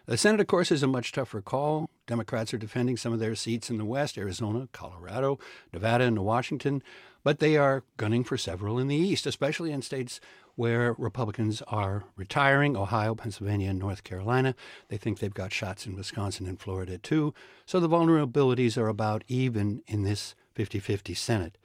The 0.07 0.17
Senate, 0.17 0.39
of 0.39 0.47
course, 0.47 0.71
is 0.71 0.83
a 0.83 0.87
much 0.87 1.11
tougher 1.11 1.41
call. 1.41 1.89
Democrats 2.07 2.53
are 2.53 2.57
defending 2.57 2.95
some 2.95 3.11
of 3.11 3.19
their 3.19 3.35
seats 3.35 3.69
in 3.69 3.77
the 3.77 3.85
West 3.85 4.17
Arizona, 4.17 4.69
Colorado, 4.71 5.37
Nevada, 5.73 6.05
and 6.05 6.19
Washington 6.19 6.81
but 7.27 7.39
they 7.39 7.57
are 7.57 7.83
gunning 7.97 8.23
for 8.23 8.37
several 8.37 8.79
in 8.79 8.87
the 8.87 8.95
East, 8.95 9.25
especially 9.25 9.73
in 9.73 9.81
states 9.81 10.21
where 10.55 10.93
Republicans 10.93 11.61
are 11.67 12.05
retiring 12.15 12.77
Ohio, 12.77 13.13
Pennsylvania, 13.15 13.69
and 13.69 13.79
North 13.79 14.05
Carolina. 14.05 14.55
They 14.87 14.95
think 14.95 15.19
they've 15.19 15.33
got 15.33 15.51
shots 15.51 15.85
in 15.85 15.97
Wisconsin 15.97 16.47
and 16.47 16.57
Florida 16.57 16.97
too. 16.97 17.33
So 17.65 17.81
the 17.81 17.89
vulnerabilities 17.89 18.77
are 18.77 18.87
about 18.87 19.25
even 19.27 19.83
in 19.87 20.03
this 20.03 20.35
50 20.55 20.79
50 20.79 21.13
Senate. 21.15 21.57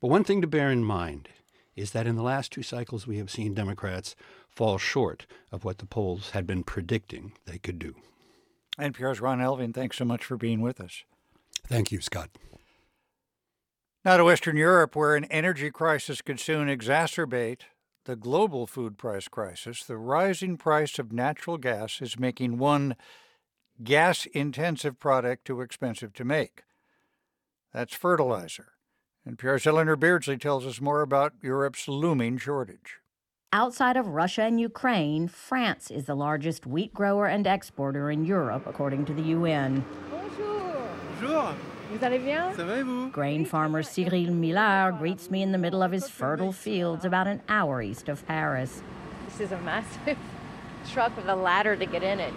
But 0.00 0.08
one 0.08 0.24
thing 0.24 0.40
to 0.40 0.48
bear 0.48 0.72
in 0.72 0.82
mind 0.82 1.28
is 1.76 1.92
that 1.92 2.08
in 2.08 2.16
the 2.16 2.22
last 2.24 2.50
two 2.50 2.64
cycles, 2.64 3.06
we 3.06 3.18
have 3.18 3.30
seen 3.30 3.54
Democrats 3.54 4.16
fall 4.54 4.78
short 4.78 5.26
of 5.50 5.64
what 5.64 5.78
the 5.78 5.86
polls 5.86 6.30
had 6.30 6.46
been 6.46 6.62
predicting 6.62 7.32
they 7.46 7.58
could 7.58 7.78
do. 7.78 7.94
NPR's 8.78 9.20
Ron 9.20 9.38
Elving, 9.38 9.74
thanks 9.74 9.96
so 9.96 10.04
much 10.04 10.24
for 10.24 10.36
being 10.36 10.60
with 10.60 10.80
us. 10.80 11.04
Thank 11.66 11.92
you, 11.92 12.00
Scott. 12.00 12.30
Now 14.04 14.16
to 14.18 14.24
Western 14.24 14.56
Europe, 14.56 14.94
where 14.94 15.16
an 15.16 15.24
energy 15.26 15.70
crisis 15.70 16.20
could 16.20 16.38
soon 16.38 16.68
exacerbate 16.68 17.60
the 18.04 18.16
global 18.16 18.66
food 18.66 18.98
price 18.98 19.28
crisis, 19.28 19.82
the 19.82 19.96
rising 19.96 20.58
price 20.58 20.98
of 20.98 21.12
natural 21.12 21.56
gas 21.56 22.02
is 22.02 22.18
making 22.18 22.58
one 22.58 22.96
gas 23.82 24.26
intensive 24.26 25.00
product 25.00 25.46
too 25.46 25.62
expensive 25.62 26.12
to 26.14 26.24
make. 26.24 26.64
That's 27.72 27.94
fertilizer. 27.94 28.72
NPR's 29.26 29.66
Eleanor 29.66 29.96
Beardsley 29.96 30.36
tells 30.36 30.66
us 30.66 30.82
more 30.82 31.00
about 31.00 31.32
Europe's 31.40 31.88
looming 31.88 32.36
shortage. 32.36 32.98
Outside 33.54 33.96
of 33.96 34.08
Russia 34.08 34.42
and 34.42 34.60
Ukraine, 34.60 35.28
France 35.28 35.88
is 35.88 36.06
the 36.06 36.16
largest 36.16 36.66
wheat 36.66 36.92
grower 36.92 37.26
and 37.26 37.46
exporter 37.46 38.10
in 38.10 38.24
Europe, 38.24 38.66
according 38.66 39.04
to 39.04 39.14
the 39.14 39.22
UN. 39.22 39.84
Bonjour. 40.10 40.88
Bonjour. 41.20 41.54
Vous 41.92 42.04
allez 42.04 42.18
bien? 42.18 42.52
Ça 42.56 42.66
va 42.66 42.82
vous? 42.82 43.12
Grain 43.12 43.44
farmer 43.44 43.84
Cyril 43.84 44.32
Millard 44.32 44.98
greets 44.98 45.30
me 45.30 45.40
in 45.40 45.52
the 45.52 45.58
middle 45.58 45.84
of 45.84 45.92
his 45.92 46.08
fertile 46.08 46.50
fields 46.50 47.04
about 47.04 47.28
an 47.28 47.40
hour 47.48 47.80
east 47.80 48.08
of 48.08 48.26
Paris. 48.26 48.82
This 49.28 49.42
is 49.42 49.52
a 49.52 49.60
massive 49.60 50.18
truck 50.92 51.16
with 51.16 51.28
a 51.28 51.36
ladder 51.36 51.76
to 51.76 51.86
get 51.86 52.02
in 52.02 52.18
it. 52.18 52.34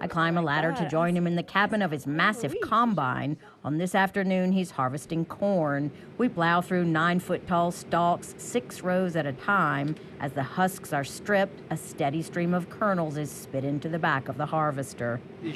I 0.00 0.06
climb 0.06 0.36
a 0.36 0.42
ladder 0.42 0.72
to 0.72 0.88
join 0.88 1.16
him 1.16 1.26
in 1.26 1.36
the 1.36 1.42
cabin 1.42 1.82
of 1.82 1.90
his 1.90 2.06
massive 2.06 2.54
combine. 2.62 3.36
On 3.64 3.78
this 3.78 3.94
afternoon, 3.94 4.52
he's 4.52 4.72
harvesting 4.72 5.24
corn. 5.24 5.90
We 6.18 6.28
plow 6.28 6.60
through 6.60 6.84
nine 6.84 7.20
foot 7.20 7.46
tall 7.46 7.70
stalks, 7.70 8.34
six 8.38 8.82
rows 8.82 9.16
at 9.16 9.26
a 9.26 9.32
time. 9.32 9.96
As 10.20 10.32
the 10.32 10.42
husks 10.42 10.92
are 10.92 11.04
stripped, 11.04 11.62
a 11.70 11.76
steady 11.76 12.22
stream 12.22 12.54
of 12.54 12.68
kernels 12.70 13.16
is 13.16 13.30
spit 13.30 13.64
into 13.64 13.88
the 13.88 13.98
back 13.98 14.28
of 14.28 14.36
the 14.36 14.46
harvester. 14.46 15.20
Euh, 15.42 15.50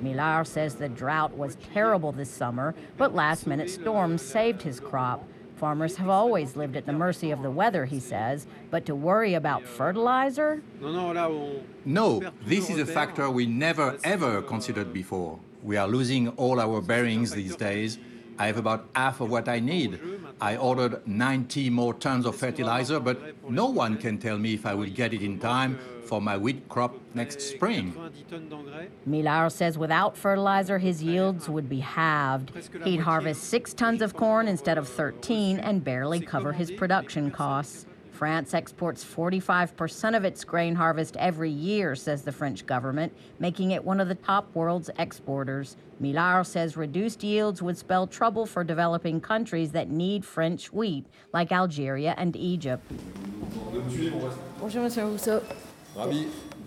Millard 0.00 0.46
says 0.46 0.76
the 0.76 0.88
drought 0.88 1.36
was 1.36 1.56
terrible 1.72 2.12
this 2.12 2.30
summer, 2.30 2.74
but 2.96 3.14
last 3.14 3.46
minute 3.46 3.68
storms 3.68 4.22
saved 4.22 4.62
his 4.62 4.78
crop. 4.80 5.24
Farmers 5.58 5.96
have 5.96 6.08
always 6.08 6.54
lived 6.54 6.76
at 6.76 6.86
the 6.86 6.92
mercy 6.92 7.32
of 7.32 7.42
the 7.42 7.50
weather, 7.50 7.84
he 7.84 7.98
says, 7.98 8.46
but 8.70 8.86
to 8.86 8.94
worry 8.94 9.34
about 9.34 9.64
fertilizer? 9.64 10.62
No, 11.84 12.22
this 12.46 12.70
is 12.70 12.78
a 12.78 12.86
factor 12.86 13.28
we 13.28 13.44
never 13.44 13.98
ever 14.04 14.40
considered 14.40 14.92
before. 14.92 15.40
We 15.64 15.76
are 15.76 15.88
losing 15.88 16.28
all 16.30 16.60
our 16.60 16.80
bearings 16.80 17.32
these 17.32 17.56
days. 17.56 17.98
I 18.38 18.46
have 18.46 18.56
about 18.56 18.88
half 18.94 19.20
of 19.20 19.30
what 19.30 19.48
I 19.48 19.58
need. 19.58 19.98
I 20.40 20.56
ordered 20.56 21.04
90 21.08 21.70
more 21.70 21.94
tons 21.94 22.24
of 22.24 22.36
fertilizer, 22.36 23.00
but 23.00 23.18
no 23.50 23.66
one 23.66 23.96
can 23.96 24.18
tell 24.18 24.38
me 24.38 24.54
if 24.54 24.64
I 24.64 24.74
will 24.74 24.90
get 24.90 25.12
it 25.12 25.22
in 25.22 25.40
time 25.40 25.80
for 26.08 26.22
my 26.22 26.38
wheat 26.38 26.66
crop 26.70 26.94
next 27.12 27.42
spring. 27.42 27.94
Millard 29.04 29.52
says 29.52 29.76
without 29.76 30.16
fertilizer, 30.16 30.78
his 30.78 31.02
yields 31.02 31.50
would 31.50 31.68
be 31.68 31.80
halved. 31.80 32.50
He'd 32.84 33.00
harvest 33.00 33.44
six 33.44 33.74
tons 33.74 34.00
of 34.00 34.14
corn 34.14 34.48
instead 34.48 34.78
of 34.78 34.88
13 34.88 35.60
and 35.60 35.84
barely 35.84 36.20
cover 36.20 36.52
his 36.52 36.70
production 36.70 37.30
costs. 37.30 37.84
France 38.10 38.52
exports 38.52 39.04
45% 39.04 40.16
of 40.16 40.24
its 40.24 40.42
grain 40.42 40.74
harvest 40.74 41.16
every 41.18 41.50
year, 41.50 41.94
says 41.94 42.22
the 42.22 42.32
French 42.32 42.66
government, 42.66 43.12
making 43.38 43.70
it 43.70 43.84
one 43.84 44.00
of 44.00 44.08
the 44.08 44.16
top 44.16 44.52
world's 44.56 44.90
exporters. 44.98 45.76
Millard 46.00 46.46
says 46.46 46.76
reduced 46.76 47.22
yields 47.22 47.62
would 47.62 47.76
spell 47.76 48.08
trouble 48.08 48.44
for 48.44 48.64
developing 48.64 49.20
countries 49.20 49.70
that 49.70 49.88
need 49.88 50.24
French 50.24 50.72
wheat, 50.72 51.06
like 51.32 51.52
Algeria 51.52 52.14
and 52.18 52.34
Egypt. 52.34 52.82
Bonjour, 54.58 54.82
Monsieur 54.82 55.04
Rousseau. 55.04 55.42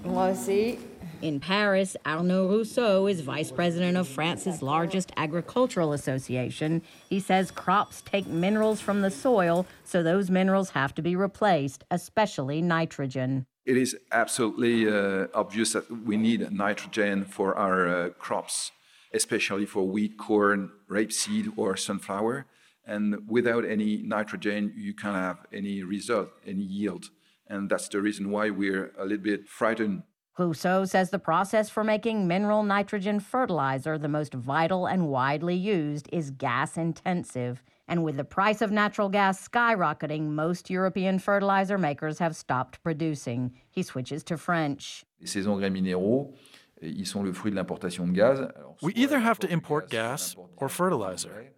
Moi 0.03 0.31
aussi. 0.31 0.77
In 1.21 1.39
Paris, 1.39 1.95
Arnaud 2.05 2.49
Rousseau 2.49 3.07
is 3.07 3.21
vice 3.21 3.49
president 3.51 3.95
of 3.95 4.07
France's 4.07 4.61
largest 4.61 5.11
agricultural 5.15 5.93
association. 5.93 6.81
He 7.07 7.19
says 7.19 7.49
crops 7.49 8.01
take 8.01 8.27
minerals 8.27 8.81
from 8.81 9.01
the 9.01 9.11
soil, 9.11 9.65
so 9.85 10.03
those 10.03 10.29
minerals 10.29 10.71
have 10.71 10.93
to 10.95 11.01
be 11.01 11.15
replaced, 11.15 11.85
especially 11.91 12.61
nitrogen. 12.61 13.45
It 13.65 13.77
is 13.77 13.95
absolutely 14.11 14.89
uh, 14.89 15.27
obvious 15.33 15.73
that 15.73 15.89
we 16.05 16.17
need 16.17 16.51
nitrogen 16.51 17.23
for 17.23 17.55
our 17.55 17.87
uh, 17.87 18.09
crops, 18.09 18.71
especially 19.13 19.65
for 19.65 19.87
wheat, 19.87 20.17
corn, 20.17 20.71
rapeseed, 20.89 21.53
or 21.55 21.77
sunflower. 21.77 22.47
And 22.85 23.29
without 23.29 23.63
any 23.63 24.01
nitrogen, 24.01 24.73
you 24.75 24.93
can't 24.93 25.15
have 25.15 25.45
any 25.53 25.83
result, 25.83 26.29
any 26.45 26.63
yield. 26.63 27.11
And 27.51 27.69
that's 27.69 27.89
the 27.89 28.01
reason 28.01 28.31
why 28.31 28.49
we're 28.49 28.93
a 28.97 29.03
little 29.03 29.23
bit 29.23 29.47
frightened. 29.47 30.03
Rousseau 30.39 30.85
says 30.85 31.09
the 31.09 31.19
process 31.19 31.69
for 31.69 31.83
making 31.83 32.25
mineral 32.25 32.63
nitrogen 32.63 33.19
fertilizer, 33.19 33.97
the 33.97 34.07
most 34.07 34.33
vital 34.33 34.87
and 34.87 35.09
widely 35.09 35.55
used, 35.55 36.07
is 36.13 36.31
gas 36.31 36.77
intensive. 36.77 37.61
And 37.89 38.05
with 38.05 38.15
the 38.15 38.23
price 38.23 38.61
of 38.61 38.71
natural 38.71 39.09
gas 39.09 39.45
skyrocketing, 39.45 40.29
most 40.29 40.69
European 40.69 41.19
fertilizer 41.19 41.77
makers 41.77 42.19
have 42.19 42.37
stopped 42.37 42.81
producing. 42.83 43.51
He 43.69 43.83
switches 43.83 44.23
to 44.23 44.37
French. 44.37 45.03
Ces 45.25 45.45
engrais 45.45 45.69
minéraux, 45.69 46.33
euh, 46.81 46.87
ils 46.87 47.05
sont 47.05 47.23
le 47.25 47.33
fruit 47.33 47.51
de 47.51 47.57
l'importation 47.57 48.07
de 48.07 48.13
gaz. 48.13 48.39
We 48.81 48.93
either 48.95 49.19
have 49.19 49.39
to 49.39 49.51
import 49.51 49.89
gas 49.89 50.35
or 50.55 50.69
fertilizer. 50.69 51.51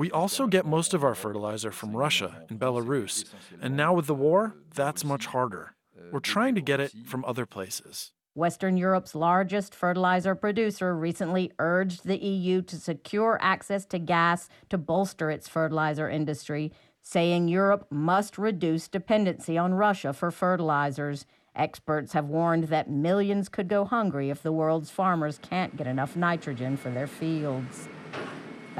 We 0.00 0.10
also 0.10 0.46
get 0.46 0.64
most 0.64 0.94
of 0.94 1.04
our 1.04 1.14
fertilizer 1.14 1.70
from 1.70 1.94
Russia 1.94 2.46
and 2.48 2.58
Belarus, 2.58 3.26
and 3.60 3.76
now 3.76 3.92
with 3.92 4.06
the 4.06 4.14
war, 4.14 4.56
that's 4.74 5.04
much 5.04 5.26
harder. 5.26 5.74
We're 6.10 6.20
trying 6.20 6.54
to 6.54 6.62
get 6.62 6.80
it 6.80 6.90
from 7.04 7.22
other 7.26 7.44
places. 7.44 8.12
Western 8.34 8.78
Europe's 8.78 9.14
largest 9.14 9.74
fertilizer 9.74 10.34
producer 10.34 10.96
recently 10.96 11.52
urged 11.58 12.06
the 12.06 12.16
EU 12.16 12.62
to 12.62 12.76
secure 12.76 13.36
access 13.42 13.84
to 13.92 13.98
gas 13.98 14.48
to 14.70 14.78
bolster 14.78 15.30
its 15.30 15.48
fertilizer 15.48 16.08
industry, 16.08 16.72
saying 17.02 17.48
Europe 17.48 17.86
must 17.90 18.38
reduce 18.38 18.88
dependency 18.88 19.58
on 19.58 19.74
Russia 19.74 20.14
for 20.14 20.30
fertilizers. 20.30 21.26
Experts 21.54 22.14
have 22.14 22.24
warned 22.24 22.64
that 22.68 22.88
millions 22.88 23.50
could 23.50 23.68
go 23.68 23.84
hungry 23.84 24.30
if 24.30 24.42
the 24.42 24.50
world's 24.50 24.88
farmers 24.88 25.38
can't 25.42 25.76
get 25.76 25.86
enough 25.86 26.16
nitrogen 26.16 26.78
for 26.78 26.88
their 26.88 27.06
fields. 27.06 27.90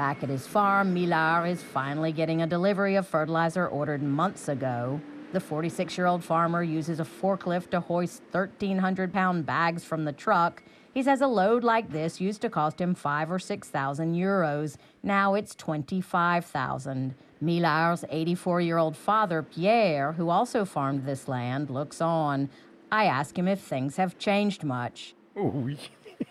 Back 0.01 0.23
at 0.23 0.29
his 0.29 0.47
farm, 0.47 0.95
Millard 0.95 1.47
is 1.47 1.61
finally 1.61 2.11
getting 2.11 2.41
a 2.41 2.47
delivery 2.47 2.95
of 2.95 3.07
fertilizer 3.07 3.67
ordered 3.67 4.01
months 4.01 4.47
ago. 4.47 4.99
The 5.31 5.39
46 5.39 5.95
year 5.95 6.07
old 6.07 6.23
farmer 6.23 6.63
uses 6.63 6.99
a 6.99 7.03
forklift 7.03 7.69
to 7.69 7.81
hoist 7.81 8.23
1,300 8.31 9.13
pound 9.13 9.45
bags 9.45 9.83
from 9.83 10.05
the 10.05 10.11
truck. 10.11 10.63
He 10.91 11.03
says 11.03 11.21
a 11.21 11.27
load 11.27 11.63
like 11.63 11.91
this 11.91 12.19
used 12.19 12.41
to 12.41 12.49
cost 12.49 12.81
him 12.81 12.95
five 12.95 13.31
or 13.31 13.37
6,000 13.37 14.15
euros. 14.15 14.77
Now 15.03 15.35
it's 15.35 15.53
25,000. 15.53 17.13
Millard's 17.39 18.03
84 18.09 18.59
year 18.61 18.79
old 18.79 18.97
father, 18.97 19.43
Pierre, 19.43 20.13
who 20.13 20.31
also 20.31 20.65
farmed 20.65 21.05
this 21.05 21.27
land, 21.27 21.69
looks 21.69 22.01
on. 22.01 22.49
I 22.91 23.05
ask 23.05 23.37
him 23.37 23.47
if 23.47 23.59
things 23.59 23.97
have 23.97 24.17
changed 24.17 24.63
much. 24.63 25.13
Oh, 25.37 25.49
oui. 25.49 25.77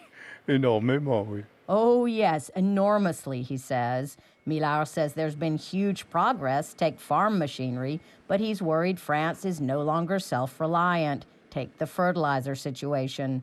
Énormément, 0.48 1.24
oui. 1.28 1.44
Oh, 1.72 2.04
yes, 2.04 2.50
enormously, 2.56 3.42
he 3.42 3.56
says. 3.56 4.16
Millard 4.44 4.88
says 4.88 5.14
there's 5.14 5.36
been 5.36 5.56
huge 5.56 6.10
progress, 6.10 6.74
take 6.74 6.98
farm 6.98 7.38
machinery, 7.38 8.00
but 8.26 8.40
he's 8.40 8.60
worried 8.60 8.98
France 8.98 9.44
is 9.44 9.60
no 9.60 9.80
longer 9.82 10.18
self 10.18 10.58
reliant. 10.58 11.26
Take 11.48 11.78
the 11.78 11.86
fertilizer 11.86 12.54
situation. 12.56 13.42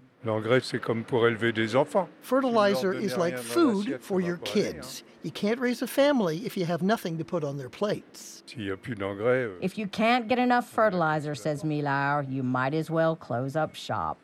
Fertilizer 2.22 2.93
is 2.93 3.15
like 3.17 3.38
food 3.38 4.01
for 4.01 4.19
your 4.19 4.38
kids. 4.38 5.03
You 5.24 5.31
can't 5.31 5.60
raise 5.60 5.81
a 5.81 5.88
family 5.88 6.46
if 6.46 6.57
you 6.57 6.65
have 6.65 6.81
nothing 6.81 7.17
to 7.17 7.24
put 7.25 7.43
on 7.46 7.57
their 7.57 7.69
plates. 7.69 8.43
Euh, 8.48 9.57
If 9.62 9.77
you 9.77 9.88
can't 9.88 10.27
get 10.27 10.38
enough 10.39 10.67
fertilizer, 10.69 11.34
says 11.36 11.63
Millard, 11.63 12.27
you 12.29 12.43
might 12.43 12.74
as 12.74 12.89
well 12.89 13.15
close 13.15 13.55
up 13.55 13.75
shop. 13.75 14.17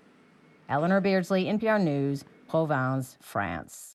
Eleanor 0.70 1.00
Beardsley, 1.02 1.46
NPR 1.46 1.80
News, 1.82 2.24
Provence, 2.50 3.18
France. 3.22 3.93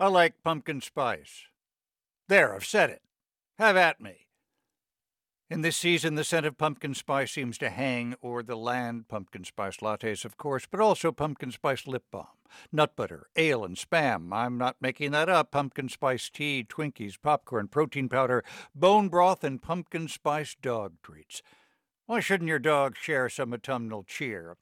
I 0.00 0.08
like 0.08 0.42
pumpkin 0.42 0.80
spice. 0.80 1.42
There, 2.26 2.54
I've 2.54 2.64
said 2.64 2.88
it. 2.88 3.02
Have 3.58 3.76
at 3.76 4.00
me. 4.00 4.28
In 5.50 5.60
this 5.60 5.76
season, 5.76 6.14
the 6.14 6.24
scent 6.24 6.46
of 6.46 6.56
pumpkin 6.56 6.94
spice 6.94 7.32
seems 7.32 7.58
to 7.58 7.68
hang 7.68 8.14
o'er 8.24 8.42
the 8.42 8.56
land. 8.56 9.08
Pumpkin 9.08 9.44
spice 9.44 9.76
lattes, 9.82 10.24
of 10.24 10.38
course, 10.38 10.64
but 10.64 10.80
also 10.80 11.12
pumpkin 11.12 11.50
spice 11.50 11.86
lip 11.86 12.04
balm, 12.10 12.28
nut 12.72 12.96
butter, 12.96 13.26
ale, 13.36 13.62
and 13.62 13.76
spam. 13.76 14.32
I'm 14.32 14.56
not 14.56 14.76
making 14.80 15.10
that 15.10 15.28
up. 15.28 15.50
Pumpkin 15.50 15.90
spice 15.90 16.30
tea, 16.30 16.64
Twinkies, 16.66 17.20
popcorn, 17.20 17.68
protein 17.68 18.08
powder, 18.08 18.42
bone 18.74 19.10
broth, 19.10 19.44
and 19.44 19.60
pumpkin 19.60 20.08
spice 20.08 20.56
dog 20.62 20.94
treats. 21.02 21.42
Why 22.06 22.20
shouldn't 22.20 22.48
your 22.48 22.58
dog 22.58 22.96
share 22.96 23.28
some 23.28 23.52
autumnal 23.52 24.04
cheer? 24.04 24.56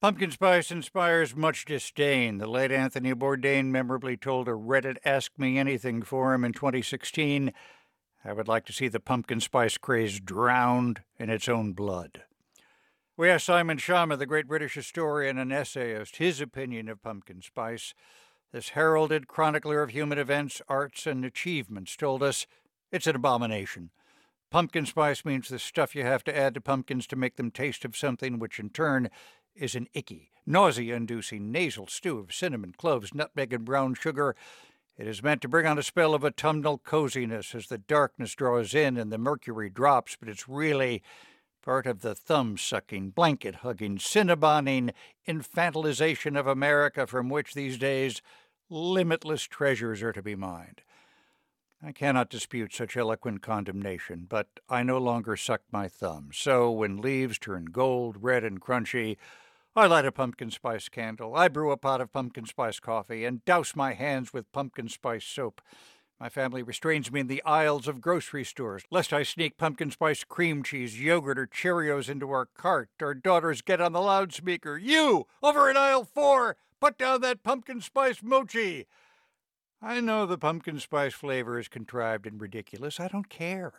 Pumpkin 0.00 0.30
spice 0.30 0.70
inspires 0.70 1.36
much 1.36 1.66
disdain. 1.66 2.38
The 2.38 2.46
late 2.46 2.72
Anthony 2.72 3.12
Bourdain 3.12 3.66
memorably 3.66 4.16
told 4.16 4.48
a 4.48 4.52
Reddit 4.52 4.96
Ask 5.04 5.32
Me 5.36 5.58
Anything 5.58 6.00
forum 6.00 6.42
in 6.42 6.54
2016 6.54 7.52
I 8.24 8.32
would 8.32 8.48
like 8.48 8.64
to 8.66 8.72
see 8.72 8.88
the 8.88 8.98
pumpkin 8.98 9.40
spice 9.40 9.76
craze 9.76 10.18
drowned 10.18 11.02
in 11.18 11.28
its 11.28 11.50
own 11.50 11.74
blood. 11.74 12.22
We 13.18 13.28
asked 13.28 13.44
Simon 13.44 13.76
Schama, 13.76 14.18
the 14.18 14.24
great 14.24 14.48
British 14.48 14.72
historian 14.72 15.36
and 15.36 15.52
essayist, 15.52 16.16
his 16.16 16.40
opinion 16.40 16.88
of 16.88 17.02
pumpkin 17.02 17.42
spice. 17.42 17.92
This 18.52 18.70
heralded 18.70 19.26
chronicler 19.26 19.82
of 19.82 19.90
human 19.90 20.18
events, 20.18 20.62
arts, 20.66 21.06
and 21.06 21.26
achievements 21.26 21.94
told 21.94 22.22
us 22.22 22.46
it's 22.90 23.06
an 23.06 23.16
abomination. 23.16 23.90
Pumpkin 24.50 24.84
spice 24.84 25.24
means 25.24 25.48
the 25.48 25.58
stuff 25.58 25.94
you 25.94 26.02
have 26.02 26.24
to 26.24 26.36
add 26.36 26.54
to 26.54 26.60
pumpkins 26.60 27.06
to 27.06 27.16
make 27.16 27.36
them 27.36 27.50
taste 27.50 27.84
of 27.84 27.96
something, 27.96 28.38
which 28.38 28.58
in 28.58 28.68
turn 28.68 29.08
is 29.54 29.74
an 29.74 29.88
icky, 29.94 30.30
nausea 30.46 30.94
inducing 30.94 31.50
nasal 31.52 31.86
stew 31.86 32.18
of 32.18 32.32
cinnamon, 32.32 32.74
cloves, 32.76 33.14
nutmeg, 33.14 33.52
and 33.52 33.64
brown 33.64 33.94
sugar. 33.94 34.34
It 34.96 35.06
is 35.06 35.22
meant 35.22 35.40
to 35.42 35.48
bring 35.48 35.66
on 35.66 35.78
a 35.78 35.82
spell 35.82 36.14
of 36.14 36.24
autumnal 36.24 36.78
coziness 36.78 37.54
as 37.54 37.68
the 37.68 37.78
darkness 37.78 38.34
draws 38.34 38.74
in 38.74 38.96
and 38.96 39.10
the 39.10 39.18
mercury 39.18 39.70
drops, 39.70 40.16
but 40.18 40.28
it's 40.28 40.48
really 40.48 41.02
part 41.62 41.86
of 41.86 42.02
the 42.02 42.14
thumb 42.14 42.56
sucking, 42.56 43.10
blanket 43.10 43.56
hugging, 43.56 43.98
cinnaboning 43.98 44.92
infantilization 45.26 46.38
of 46.38 46.46
America 46.46 47.06
from 47.06 47.28
which 47.28 47.54
these 47.54 47.78
days 47.78 48.22
limitless 48.68 49.42
treasures 49.42 50.02
are 50.02 50.12
to 50.12 50.22
be 50.22 50.34
mined. 50.34 50.82
I 51.82 51.92
cannot 51.92 52.28
dispute 52.28 52.74
such 52.74 52.94
eloquent 52.94 53.40
condemnation, 53.40 54.26
but 54.28 54.48
I 54.68 54.82
no 54.82 54.98
longer 54.98 55.34
suck 55.34 55.62
my 55.72 55.88
thumb. 55.88 56.28
So 56.34 56.70
when 56.70 57.00
leaves 57.00 57.38
turn 57.38 57.66
gold, 57.66 58.18
red, 58.20 58.44
and 58.44 58.60
crunchy, 58.60 59.16
I 59.74 59.86
light 59.86 60.04
a 60.04 60.12
pumpkin 60.12 60.50
spice 60.50 60.90
candle. 60.90 61.34
I 61.34 61.48
brew 61.48 61.70
a 61.70 61.78
pot 61.78 62.02
of 62.02 62.12
pumpkin 62.12 62.44
spice 62.44 62.80
coffee 62.80 63.24
and 63.24 63.44
douse 63.46 63.74
my 63.74 63.94
hands 63.94 64.30
with 64.30 64.52
pumpkin 64.52 64.90
spice 64.90 65.24
soap. 65.24 65.62
My 66.18 66.28
family 66.28 66.62
restrains 66.62 67.10
me 67.10 67.20
in 67.20 67.28
the 67.28 67.42
aisles 67.44 67.88
of 67.88 68.02
grocery 68.02 68.44
stores, 68.44 68.82
lest 68.90 69.10
I 69.10 69.22
sneak 69.22 69.56
pumpkin 69.56 69.90
spice 69.90 70.22
cream 70.22 70.62
cheese, 70.62 71.00
yogurt, 71.00 71.38
or 71.38 71.46
Cheerios 71.46 72.10
into 72.10 72.30
our 72.30 72.44
cart. 72.44 72.90
Our 73.00 73.14
daughters 73.14 73.62
get 73.62 73.80
on 73.80 73.92
the 73.92 74.02
loudspeaker. 74.02 74.76
You, 74.76 75.26
over 75.42 75.70
in 75.70 75.78
aisle 75.78 76.04
four, 76.04 76.56
put 76.78 76.98
down 76.98 77.22
that 77.22 77.42
pumpkin 77.42 77.80
spice 77.80 78.22
mochi. 78.22 78.86
I 79.82 80.00
know 80.00 80.26
the 80.26 80.36
pumpkin 80.36 80.78
spice 80.78 81.14
flavor 81.14 81.58
is 81.58 81.68
contrived 81.68 82.26
and 82.26 82.40
ridiculous. 82.40 83.00
I 83.00 83.08
don't 83.08 83.30
care. 83.30 83.72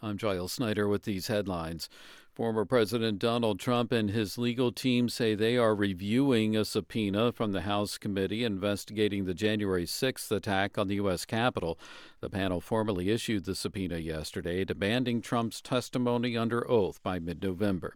I'm 0.00 0.16
Giles 0.16 0.52
Snyder 0.52 0.88
with 0.88 1.02
these 1.02 1.26
headlines. 1.26 1.90
Former 2.32 2.64
President 2.64 3.18
Donald 3.18 3.60
Trump 3.60 3.92
and 3.92 4.10
his 4.10 4.38
legal 4.38 4.72
team 4.72 5.08
say 5.08 5.34
they 5.34 5.56
are 5.56 5.74
reviewing 5.74 6.56
a 6.56 6.64
subpoena 6.64 7.32
from 7.32 7.52
the 7.52 7.62
House 7.62 7.96
committee 7.96 8.42
investigating 8.42 9.24
the 9.24 9.34
January 9.34 9.84
6th 9.84 10.30
attack 10.32 10.76
on 10.76 10.88
the 10.88 10.96
U.S. 10.96 11.24
Capitol. 11.24 11.78
The 12.20 12.30
panel 12.30 12.60
formally 12.60 13.10
issued 13.10 13.44
the 13.44 13.54
subpoena 13.54 13.98
yesterday, 13.98 14.64
demanding 14.64 15.20
Trump's 15.20 15.60
testimony 15.60 16.36
under 16.36 16.68
oath 16.68 17.02
by 17.02 17.18
mid 17.18 17.42
November. 17.42 17.94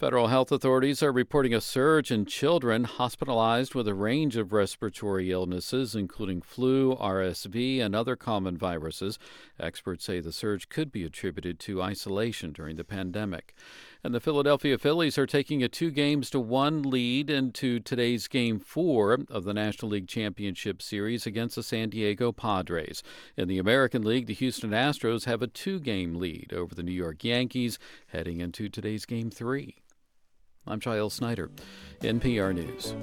Federal 0.00 0.28
health 0.28 0.50
authorities 0.50 1.02
are 1.02 1.12
reporting 1.12 1.52
a 1.52 1.60
surge 1.60 2.10
in 2.10 2.24
children 2.24 2.84
hospitalized 2.84 3.74
with 3.74 3.86
a 3.86 3.92
range 3.92 4.34
of 4.34 4.50
respiratory 4.50 5.30
illnesses, 5.30 5.94
including 5.94 6.40
flu, 6.40 6.96
RSV, 6.96 7.82
and 7.82 7.94
other 7.94 8.16
common 8.16 8.56
viruses. 8.56 9.18
Experts 9.58 10.06
say 10.06 10.20
the 10.20 10.32
surge 10.32 10.70
could 10.70 10.90
be 10.90 11.04
attributed 11.04 11.58
to 11.58 11.82
isolation 11.82 12.50
during 12.50 12.76
the 12.76 12.82
pandemic. 12.82 13.54
And 14.02 14.14
the 14.14 14.20
Philadelphia 14.20 14.78
Phillies 14.78 15.18
are 15.18 15.26
taking 15.26 15.62
a 15.62 15.68
two 15.68 15.90
games 15.90 16.30
to 16.30 16.40
one 16.40 16.82
lead 16.82 17.28
into 17.28 17.78
today's 17.78 18.26
game 18.26 18.58
four 18.58 19.18
of 19.28 19.44
the 19.44 19.52
National 19.52 19.90
League 19.90 20.08
Championship 20.08 20.80
Series 20.80 21.26
against 21.26 21.56
the 21.56 21.62
San 21.62 21.90
Diego 21.90 22.32
Padres. 22.32 23.02
In 23.36 23.48
the 23.48 23.58
American 23.58 24.00
League, 24.00 24.28
the 24.28 24.32
Houston 24.32 24.70
Astros 24.70 25.26
have 25.26 25.42
a 25.42 25.46
two 25.46 25.78
game 25.78 26.14
lead 26.14 26.54
over 26.54 26.74
the 26.74 26.82
New 26.82 26.90
York 26.90 27.22
Yankees 27.22 27.78
heading 28.06 28.40
into 28.40 28.70
today's 28.70 29.04
game 29.04 29.30
three. 29.30 29.76
I'm 30.66 30.78
Giles 30.78 31.14
Snyder, 31.14 31.50
NPR 32.00 32.54
News. 32.54 32.94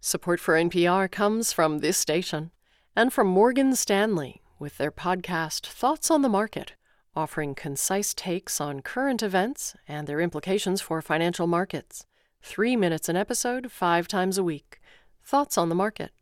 Support 0.00 0.40
for 0.40 0.54
NPR 0.54 1.10
comes 1.10 1.52
from 1.52 1.78
this 1.78 1.98
station 1.98 2.50
and 2.94 3.12
from 3.12 3.26
Morgan 3.26 3.76
Stanley 3.76 4.40
with 4.58 4.78
their 4.78 4.90
podcast 4.90 5.66
Thoughts 5.66 6.10
on 6.10 6.22
the 6.22 6.28
Market, 6.28 6.72
offering 7.14 7.54
concise 7.54 8.14
takes 8.14 8.60
on 8.60 8.80
current 8.80 9.22
events 9.22 9.76
and 9.86 10.06
their 10.06 10.20
implications 10.20 10.80
for 10.80 11.02
financial 11.02 11.46
markets. 11.46 12.06
Three 12.40 12.76
minutes 12.76 13.08
an 13.08 13.16
episode, 13.16 13.70
five 13.70 14.08
times 14.08 14.38
a 14.38 14.44
week. 14.44 14.80
Thoughts 15.24 15.58
on 15.58 15.68
the 15.68 15.74
Market. 15.74 16.12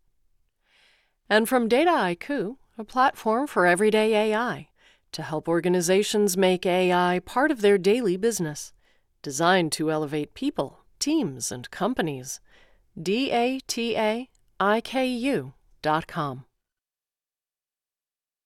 And 1.29 1.49
from 1.49 1.69
Dataiku, 1.69 2.57
a 2.77 2.85
platform 2.85 3.47
for 3.47 3.67
everyday 3.67 4.33
AI 4.33 4.69
to 5.13 5.23
help 5.23 5.49
organizations 5.49 6.37
make 6.37 6.67
AI 6.67 7.21
part 7.21 7.53
of 7.53 7.61
their 7.61 7.79
daily 7.79 8.17
business, 8.17 8.73
designed 9.23 9.71
to 9.71 9.91
elevate 9.91 10.35
people, 10.35 10.81
teams, 10.99 11.53
and 11.53 11.71
companies. 11.71 12.41
D 13.01 13.31
A 13.31 13.61
T 13.67 13.97
A 13.97 14.29
I 14.61 14.81
K 14.81 15.07
U 15.07 15.55
dot 15.83 16.07
com. 16.07 16.45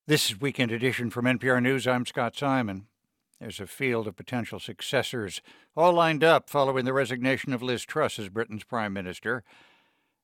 This 0.07 0.31
is 0.31 0.41
Weekend 0.41 0.73
Edition 0.73 1.11
from 1.11 1.27
NPR 1.27 1.63
News. 1.63 1.87
I'm 1.87 2.07
Scott 2.07 2.35
Simon. 2.37 2.87
There's 3.41 3.61
a 3.61 3.67
field 3.67 4.07
of 4.07 4.17
potential 4.17 4.59
successors 4.59 5.41
all 5.77 5.93
lined 5.93 6.25
up 6.25 6.51
following 6.51 6.85
the 6.85 6.95
resignation 6.95 7.53
of 7.53 7.63
Liz 7.63 7.85
Truss 7.85 8.19
as 8.19 8.29
Britain's 8.29 8.65
Prime 8.65 8.93
Minister. 8.93 9.45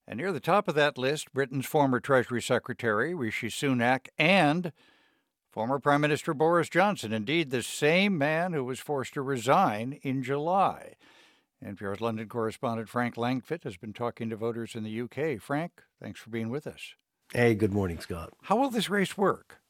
And 0.06 0.18
near 0.18 0.32
the 0.32 0.40
top 0.40 0.68
of 0.68 0.74
that 0.74 0.98
list, 0.98 1.32
Britain's 1.32 1.66
former 1.66 1.98
Treasury 1.98 2.42
Secretary, 2.42 3.14
Rishi 3.14 3.48
Sunak, 3.48 4.08
and 4.18 4.72
former 5.50 5.78
Prime 5.78 6.02
Minister 6.02 6.34
Boris 6.34 6.68
Johnson. 6.68 7.12
Indeed, 7.12 7.50
the 7.50 7.62
same 7.62 8.18
man 8.18 8.52
who 8.52 8.64
was 8.64 8.80
forced 8.80 9.14
to 9.14 9.22
resign 9.22 9.98
in 10.02 10.22
July. 10.22 10.94
NPR's 11.64 12.02
London 12.02 12.28
correspondent 12.28 12.90
Frank 12.90 13.14
Langfitt 13.14 13.64
has 13.64 13.78
been 13.78 13.94
talking 13.94 14.28
to 14.28 14.36
voters 14.36 14.74
in 14.74 14.84
the 14.84 15.00
UK. 15.00 15.40
Frank, 15.40 15.82
thanks 16.02 16.20
for 16.20 16.28
being 16.28 16.50
with 16.50 16.66
us. 16.66 16.94
Hey, 17.32 17.54
good 17.54 17.72
morning, 17.72 17.98
Scott. 17.98 18.34
How 18.42 18.56
will 18.56 18.70
this 18.70 18.90
race 18.90 19.16
work? 19.16 19.60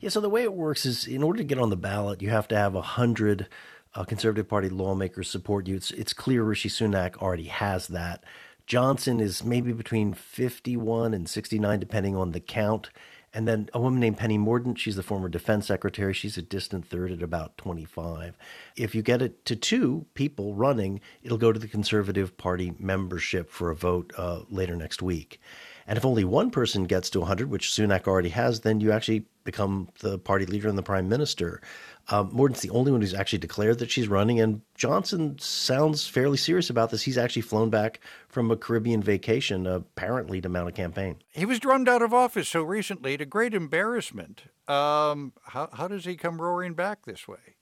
Yeah, 0.00 0.10
so 0.10 0.20
the 0.20 0.30
way 0.30 0.42
it 0.42 0.52
works 0.52 0.84
is 0.84 1.06
in 1.06 1.22
order 1.22 1.38
to 1.38 1.44
get 1.44 1.58
on 1.58 1.70
the 1.70 1.76
ballot, 1.76 2.22
you 2.22 2.30
have 2.30 2.48
to 2.48 2.56
have 2.56 2.74
100 2.74 3.48
uh, 3.94 4.04
Conservative 4.04 4.48
Party 4.48 4.68
lawmakers 4.68 5.30
support 5.30 5.66
you. 5.66 5.76
It's, 5.76 5.90
it's 5.92 6.12
clear 6.12 6.42
Rishi 6.42 6.68
Sunak 6.68 7.16
already 7.18 7.44
has 7.44 7.88
that. 7.88 8.24
Johnson 8.66 9.20
is 9.20 9.44
maybe 9.44 9.72
between 9.72 10.12
51 10.12 11.14
and 11.14 11.28
69, 11.28 11.78
depending 11.78 12.16
on 12.16 12.32
the 12.32 12.40
count. 12.40 12.90
And 13.32 13.46
then 13.46 13.68
a 13.74 13.80
woman 13.80 14.00
named 14.00 14.16
Penny 14.16 14.38
Mordaunt, 14.38 14.78
she's 14.78 14.96
the 14.96 15.02
former 15.02 15.28
defense 15.28 15.66
secretary. 15.66 16.14
She's 16.14 16.38
a 16.38 16.42
distant 16.42 16.86
third 16.86 17.12
at 17.12 17.22
about 17.22 17.58
25. 17.58 18.36
If 18.76 18.94
you 18.94 19.02
get 19.02 19.20
it 19.20 19.44
to 19.44 19.54
two 19.54 20.06
people 20.14 20.54
running, 20.54 21.00
it'll 21.22 21.36
go 21.36 21.52
to 21.52 21.58
the 21.58 21.68
Conservative 21.68 22.36
Party 22.38 22.72
membership 22.78 23.50
for 23.50 23.70
a 23.70 23.76
vote 23.76 24.12
uh, 24.16 24.40
later 24.48 24.74
next 24.74 25.02
week. 25.02 25.38
And 25.86 25.96
if 25.96 26.04
only 26.04 26.24
one 26.24 26.50
person 26.50 26.84
gets 26.84 27.10
to 27.10 27.20
100, 27.20 27.50
which 27.50 27.68
Sunak 27.68 28.06
already 28.08 28.30
has, 28.30 28.60
then 28.60 28.80
you 28.80 28.90
actually 28.90 29.26
become 29.44 29.88
the 30.00 30.18
party 30.18 30.46
leader 30.46 30.68
and 30.68 30.78
the 30.78 30.82
prime 30.82 31.08
minister. 31.08 31.60
Um, 32.08 32.30
Mordaunt's 32.32 32.60
the 32.60 32.70
only 32.70 32.92
one 32.92 33.00
who's 33.00 33.14
actually 33.14 33.40
declared 33.40 33.80
that 33.80 33.90
she's 33.90 34.06
running, 34.06 34.38
and 34.38 34.62
Johnson 34.74 35.38
sounds 35.38 36.06
fairly 36.06 36.36
serious 36.36 36.70
about 36.70 36.90
this. 36.90 37.02
He's 37.02 37.18
actually 37.18 37.42
flown 37.42 37.68
back 37.68 38.00
from 38.28 38.50
a 38.50 38.56
Caribbean 38.56 39.02
vacation, 39.02 39.66
apparently 39.66 40.40
to 40.40 40.48
mount 40.48 40.68
a 40.68 40.72
campaign. 40.72 41.16
He 41.32 41.44
was 41.44 41.58
drummed 41.58 41.88
out 41.88 42.02
of 42.02 42.14
office 42.14 42.48
so 42.48 42.62
recently 42.62 43.16
to 43.16 43.26
great 43.26 43.54
embarrassment. 43.54 44.44
Um, 44.68 45.32
how, 45.46 45.68
how 45.72 45.88
does 45.88 46.04
he 46.04 46.16
come 46.16 46.40
roaring 46.40 46.74
back 46.74 47.06
this 47.06 47.26
way? 47.26 47.56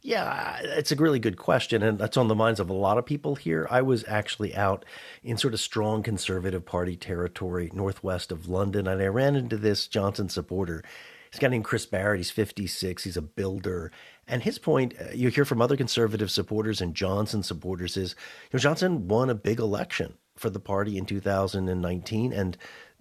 Yeah, 0.00 0.60
it's 0.62 0.92
a 0.92 0.96
really 0.96 1.18
good 1.18 1.36
question, 1.36 1.82
and 1.82 1.98
that's 1.98 2.16
on 2.16 2.28
the 2.28 2.34
minds 2.36 2.60
of 2.60 2.70
a 2.70 2.74
lot 2.74 2.98
of 2.98 3.06
people 3.06 3.34
here. 3.34 3.66
I 3.68 3.82
was 3.82 4.04
actually 4.06 4.54
out 4.54 4.84
in 5.24 5.36
sort 5.36 5.54
of 5.54 5.60
strong 5.60 6.04
Conservative 6.04 6.64
Party 6.64 6.94
territory 6.94 7.68
northwest 7.74 8.30
of 8.30 8.48
London, 8.48 8.86
and 8.86 9.02
I 9.02 9.06
ran 9.06 9.34
into 9.34 9.56
this 9.56 9.88
Johnson 9.88 10.28
supporter. 10.28 10.84
He's 11.30 11.38
a 11.38 11.42
guy 11.42 11.48
named 11.48 11.64
Chris 11.64 11.86
Barrett. 11.86 12.18
He's 12.18 12.30
56. 12.30 13.04
He's 13.04 13.16
a 13.16 13.22
builder. 13.22 13.90
And 14.26 14.42
his 14.42 14.58
point, 14.58 14.94
uh, 15.00 15.10
you 15.14 15.28
hear 15.28 15.44
from 15.44 15.62
other 15.62 15.76
conservative 15.76 16.30
supporters 16.30 16.80
and 16.80 16.94
Johnson 16.94 17.42
supporters, 17.42 17.96
is 17.96 18.14
you 18.50 18.56
know, 18.56 18.60
Johnson 18.60 19.08
won 19.08 19.30
a 19.30 19.34
big 19.34 19.58
election 19.58 20.14
for 20.36 20.50
the 20.50 20.60
party 20.60 20.96
in 20.98 21.06
2019. 21.06 22.32
And 22.32 22.56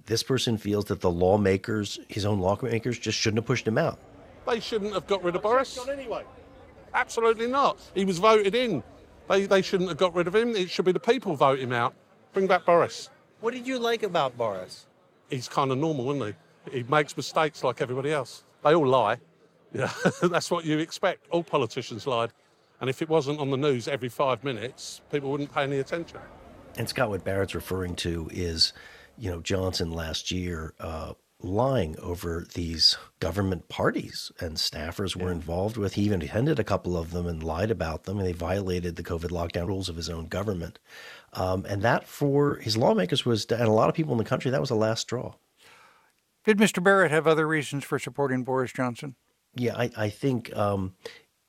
this 0.05 0.23
person 0.23 0.57
feels 0.57 0.85
that 0.85 1.01
the 1.01 1.11
lawmakers, 1.11 1.99
his 2.07 2.25
own 2.25 2.39
lawmakers, 2.39 2.97
just 2.97 3.17
shouldn't 3.17 3.39
have 3.39 3.45
pushed 3.45 3.67
him 3.67 3.77
out. 3.77 3.99
They 4.47 4.59
shouldn't 4.59 4.93
have 4.93 5.07
got 5.07 5.23
rid 5.23 5.35
of 5.35 5.41
Boris. 5.41 5.77
Anyway. 5.87 6.23
Absolutely 6.93 7.47
not. 7.47 7.79
He 7.93 8.05
was 8.05 8.17
voted 8.17 8.55
in. 8.55 8.81
They, 9.29 9.45
they 9.45 9.61
shouldn't 9.61 9.89
have 9.89 9.97
got 9.97 10.15
rid 10.15 10.27
of 10.27 10.35
him. 10.35 10.55
It 10.55 10.69
should 10.69 10.85
be 10.85 10.93
the 10.93 10.99
people 10.99 11.35
vote 11.35 11.59
him 11.59 11.73
out. 11.73 11.93
Bring 12.33 12.47
back 12.47 12.65
Boris. 12.65 13.09
What 13.41 13.53
did 13.53 13.67
you 13.67 13.77
like 13.77 14.03
about 14.03 14.37
Boris? 14.37 14.87
He's 15.29 15.47
kind 15.47 15.71
of 15.71 15.77
normal, 15.77 16.09
isn't 16.11 16.27
he? 16.27 16.33
He 16.71 16.83
makes 16.83 17.15
mistakes 17.15 17.63
like 17.63 17.81
everybody 17.81 18.11
else. 18.11 18.43
They 18.63 18.75
all 18.75 18.87
lie. 18.87 19.17
Yeah, 19.73 19.91
that's 20.21 20.49
what 20.49 20.65
you 20.65 20.79
expect. 20.79 21.27
All 21.29 21.43
politicians 21.43 22.07
lied. 22.07 22.31
And 22.79 22.89
if 22.89 23.01
it 23.01 23.09
wasn't 23.09 23.39
on 23.39 23.49
the 23.49 23.57
news 23.57 23.87
every 23.87 24.09
five 24.09 24.43
minutes, 24.43 25.01
people 25.11 25.31
wouldn't 25.31 25.53
pay 25.53 25.63
any 25.63 25.79
attention. 25.79 26.19
And 26.77 26.87
Scott, 26.87 27.09
what 27.09 27.23
Barrett's 27.23 27.55
referring 27.55 27.95
to 27.97 28.29
is, 28.31 28.71
you 29.17 29.31
know, 29.31 29.41
Johnson 29.41 29.91
last 29.91 30.29
year 30.29 30.73
uh, 30.79 31.13
lying 31.39 31.97
over 31.99 32.45
these 32.53 32.97
government 33.19 33.67
parties 33.69 34.31
and 34.39 34.57
staffers 34.57 35.15
were 35.15 35.31
involved 35.31 35.77
with. 35.77 35.93
He 35.93 36.03
even 36.03 36.21
attended 36.21 36.59
a 36.59 36.63
couple 36.63 36.97
of 36.97 37.11
them 37.11 37.27
and 37.27 37.43
lied 37.43 37.71
about 37.71 38.03
them, 38.03 38.19
and 38.19 38.27
they 38.27 38.33
violated 38.33 38.95
the 38.95 39.03
COVID 39.03 39.29
lockdown 39.29 39.67
rules 39.67 39.89
of 39.89 39.95
his 39.95 40.09
own 40.09 40.27
government. 40.27 40.79
Um, 41.33 41.65
and 41.67 41.81
that, 41.81 42.07
for 42.07 42.55
his 42.55 42.77
lawmakers, 42.77 43.25
was, 43.25 43.45
and 43.45 43.61
a 43.61 43.71
lot 43.71 43.89
of 43.89 43.95
people 43.95 44.13
in 44.13 44.17
the 44.17 44.23
country, 44.23 44.51
that 44.51 44.59
was 44.59 44.69
the 44.69 44.75
last 44.75 45.01
straw. 45.01 45.33
Did 46.47 46.59
Mr. 46.59 46.81
Barrett 46.81 47.11
have 47.11 47.27
other 47.27 47.45
reasons 47.45 47.83
for 47.83 47.99
supporting 47.99 48.43
Boris 48.45 48.71
Johnson? 48.71 49.17
Yeah, 49.55 49.75
I, 49.75 49.91
I 49.97 50.09
think 50.09 50.55
um, 50.55 50.93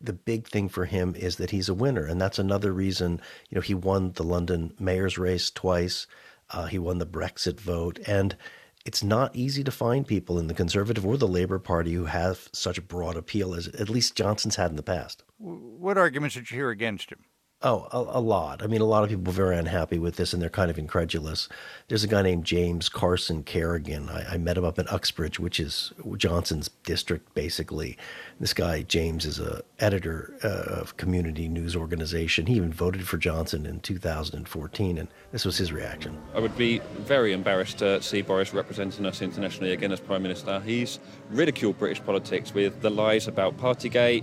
the 0.00 0.12
big 0.12 0.48
thing 0.48 0.68
for 0.68 0.87
him 0.87 1.14
is 1.14 1.37
that 1.37 1.52
he's 1.52 1.68
a 1.68 1.74
winner, 1.74 2.04
and 2.04 2.20
that's 2.20 2.40
another 2.40 2.72
reason. 2.72 3.20
You 3.48 3.54
know, 3.54 3.61
he 3.61 3.74
won 3.74 4.11
the 4.16 4.24
London 4.24 4.74
mayor's 4.80 5.16
race 5.16 5.52
twice. 5.52 6.08
Uh, 6.50 6.66
he 6.66 6.80
won 6.80 6.98
the 6.98 7.06
Brexit 7.06 7.61
vote, 7.61 8.00
and 8.08 8.37
it's 8.84 9.04
not 9.04 9.37
easy 9.37 9.62
to 9.62 9.70
find 9.70 10.04
people 10.04 10.37
in 10.37 10.48
the 10.48 10.52
Conservative 10.54 11.06
or 11.06 11.16
the 11.16 11.28
Labour 11.28 11.61
Party 11.61 11.92
who 11.92 12.06
have 12.06 12.48
such 12.52 12.76
a 12.76 12.82
broad 12.82 13.16
appeal 13.16 13.54
as 13.54 13.68
at 13.68 13.88
least 13.88 14.16
Johnson's 14.16 14.56
had 14.56 14.70
in 14.72 14.76
the 14.76 14.82
past. 14.82 15.22
What 15.38 15.96
arguments 15.96 16.34
did 16.34 16.50
you 16.50 16.56
hear 16.56 16.70
against 16.70 17.12
him? 17.12 17.24
Oh, 17.61 17.88
a, 17.90 18.18
a, 18.18 18.21
lot. 18.21 18.62
I 18.62 18.68
mean, 18.68 18.81
a 18.81 18.85
lot 18.85 19.03
of 19.03 19.11
people 19.11 19.31
are 19.31 19.35
very 19.35 19.57
unhappy 19.57 19.99
with 19.99 20.14
this 20.14 20.33
and 20.33 20.40
they're 20.40 20.49
kind 20.49 20.71
of 20.71 20.79
incredulous. 20.79 21.49
There's 21.88 22.05
a 22.05 22.07
guy 22.07 22.23
named 22.23 22.44
James 22.44 22.88
Carson 22.88 23.42
Kerrigan. 23.42 24.09
I, 24.09 24.35
I 24.35 24.38
met 24.38 24.57
him 24.57 24.64
up 24.64 24.79
in 24.79 24.87
Uxbridge, 24.87 25.40
which 25.40 25.59
is 25.59 25.92
Johnson's 26.18 26.71
district, 26.85 27.35
basically. 27.35 27.99
This 28.38 28.55
guy, 28.55 28.83
James, 28.83 29.25
is 29.25 29.40
a 29.40 29.62
editor 29.81 30.38
uh, 30.44 30.81
of 30.81 30.97
community 30.99 31.49
news 31.49 31.75
organization. 31.75 32.47
He 32.47 32.55
even 32.55 32.73
voted 32.73 33.09
for 33.09 33.16
Johnson 33.16 33.66
in 33.66 33.81
2014, 33.81 34.97
and 34.97 35.09
this 35.33 35.44
was 35.44 35.59
his 35.59 35.73
reaction. 35.73 36.16
I 36.37 36.38
would 36.38 36.57
be 36.57 36.79
very 36.99 37.33
embarrassed 37.33 37.79
to 37.79 38.01
see 38.01 38.23
Boris 38.23 38.55
representing 38.55 39.05
us 39.05 39.21
internationally 39.21 39.73
again 39.73 39.90
as 39.90 39.99
Prime 39.99 40.23
Minister. 40.23 40.61
He's 40.61 41.01
ridiculed 41.29 41.77
British 41.81 42.05
politics 42.05 42.55
with 42.55 42.81
the 42.83 42.90
lies 42.90 43.27
about 43.27 43.57
Partygate. 43.57 44.23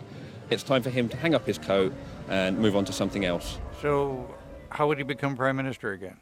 It's 0.49 0.63
time 0.63 0.83
for 0.83 0.89
him 0.89 1.09
to 1.09 1.17
hang 1.17 1.35
up 1.35 1.45
his 1.45 1.57
coat 1.57 1.91
and 2.29 2.57
move 2.57 2.75
on 2.75 2.85
to 2.85 2.93
something 2.93 3.25
else. 3.25 3.59
So, 3.81 4.33
how 4.69 4.87
would 4.87 4.97
he 4.97 5.03
become 5.03 5.35
prime 5.35 5.55
minister 5.55 5.93
again? 5.93 6.17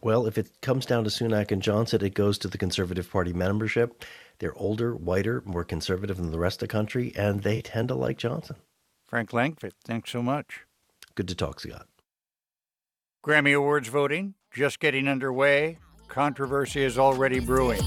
Well, 0.00 0.26
if 0.26 0.38
it 0.38 0.60
comes 0.62 0.86
down 0.86 1.04
to 1.04 1.10
Sunak 1.10 1.50
and 1.50 1.60
Johnson, 1.60 2.04
it 2.04 2.14
goes 2.14 2.38
to 2.38 2.48
the 2.48 2.58
Conservative 2.58 3.10
Party 3.10 3.32
membership. 3.32 4.04
They're 4.38 4.56
older, 4.56 4.94
whiter, 4.94 5.42
more 5.44 5.64
conservative 5.64 6.16
than 6.16 6.30
the 6.30 6.38
rest 6.38 6.62
of 6.62 6.68
the 6.68 6.72
country, 6.72 7.12
and 7.16 7.42
they 7.42 7.60
tend 7.60 7.88
to 7.88 7.96
like 7.96 8.18
Johnson. 8.18 8.56
Frank 9.04 9.30
Langfitt, 9.30 9.72
thanks 9.84 10.10
so 10.10 10.22
much. 10.22 10.60
Good 11.16 11.26
to 11.28 11.34
talk, 11.34 11.58
Scott. 11.58 11.88
Grammy 13.24 13.56
Awards 13.56 13.88
voting 13.88 14.34
just 14.52 14.78
getting 14.78 15.08
underway. 15.08 15.78
Controversy 16.06 16.84
is 16.84 16.98
already 16.98 17.40
brewing. 17.40 17.82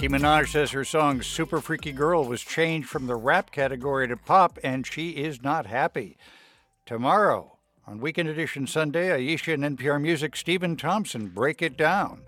Nicki 0.00 0.14
Minaj 0.14 0.48
says 0.48 0.70
her 0.70 0.82
song 0.82 1.20
Super 1.20 1.60
Freaky 1.60 1.92
Girl 1.92 2.24
was 2.24 2.40
changed 2.40 2.88
from 2.88 3.06
the 3.06 3.16
rap 3.16 3.50
category 3.50 4.08
to 4.08 4.16
pop, 4.16 4.58
and 4.64 4.86
she 4.86 5.10
is 5.10 5.42
not 5.42 5.66
happy. 5.66 6.16
Tomorrow, 6.86 7.58
on 7.86 8.00
Weekend 8.00 8.26
Edition 8.26 8.66
Sunday, 8.66 9.12
Ayesha 9.12 9.52
and 9.52 9.62
NPR 9.62 10.00
Music 10.00 10.36
Stephen 10.36 10.74
Thompson 10.74 11.26
break 11.26 11.60
it 11.60 11.76
down. 11.76 12.22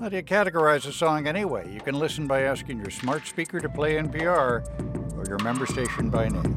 How 0.00 0.08
do 0.08 0.16
you 0.16 0.22
categorize 0.22 0.86
a 0.86 0.92
song 0.92 1.26
anyway? 1.26 1.70
You 1.70 1.82
can 1.82 1.98
listen 1.98 2.26
by 2.26 2.44
asking 2.44 2.78
your 2.78 2.90
smart 2.90 3.26
speaker 3.26 3.60
to 3.60 3.68
play 3.68 3.96
NPR 3.96 5.14
or 5.18 5.24
your 5.28 5.38
member 5.40 5.66
station 5.66 6.08
by 6.08 6.30
name. 6.30 6.56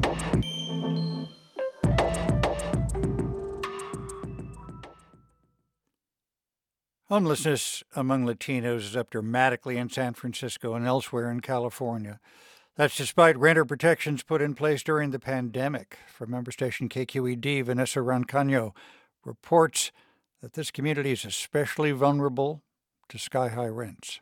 Homelessness 7.08 7.84
among 7.94 8.26
Latinos 8.26 8.78
is 8.78 8.96
up 8.96 9.10
dramatically 9.10 9.76
in 9.76 9.88
San 9.88 10.14
Francisco 10.14 10.74
and 10.74 10.84
elsewhere 10.84 11.30
in 11.30 11.38
California. 11.38 12.18
That's 12.74 12.96
despite 12.96 13.38
renter 13.38 13.64
protections 13.64 14.24
put 14.24 14.42
in 14.42 14.54
place 14.54 14.82
during 14.82 15.12
the 15.12 15.20
pandemic. 15.20 15.98
From 16.08 16.32
member 16.32 16.50
station 16.50 16.88
KQED, 16.88 17.62
Vanessa 17.62 18.00
Rancaño 18.00 18.72
reports 19.24 19.92
that 20.42 20.54
this 20.54 20.72
community 20.72 21.12
is 21.12 21.24
especially 21.24 21.92
vulnerable 21.92 22.64
to 23.08 23.18
sky 23.18 23.50
high 23.50 23.68
rents. 23.68 24.18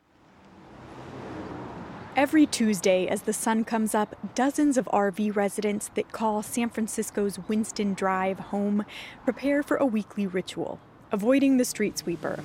Every 2.15 2.45
Tuesday, 2.45 3.07
as 3.07 3.23
the 3.23 3.33
sun 3.33 3.65
comes 3.65 3.95
up, 3.95 4.15
dozens 4.35 4.77
of 4.77 4.85
RV 4.93 5.35
residents 5.35 5.89
that 5.95 6.11
call 6.11 6.43
San 6.43 6.69
Francisco's 6.69 7.39
Winston 7.47 7.95
Drive 7.95 8.37
home 8.39 8.85
prepare 9.23 9.63
for 9.63 9.75
a 9.77 9.87
weekly 9.87 10.27
ritual, 10.27 10.79
avoiding 11.11 11.57
the 11.57 11.65
street 11.65 11.97
sweeper. 11.97 12.43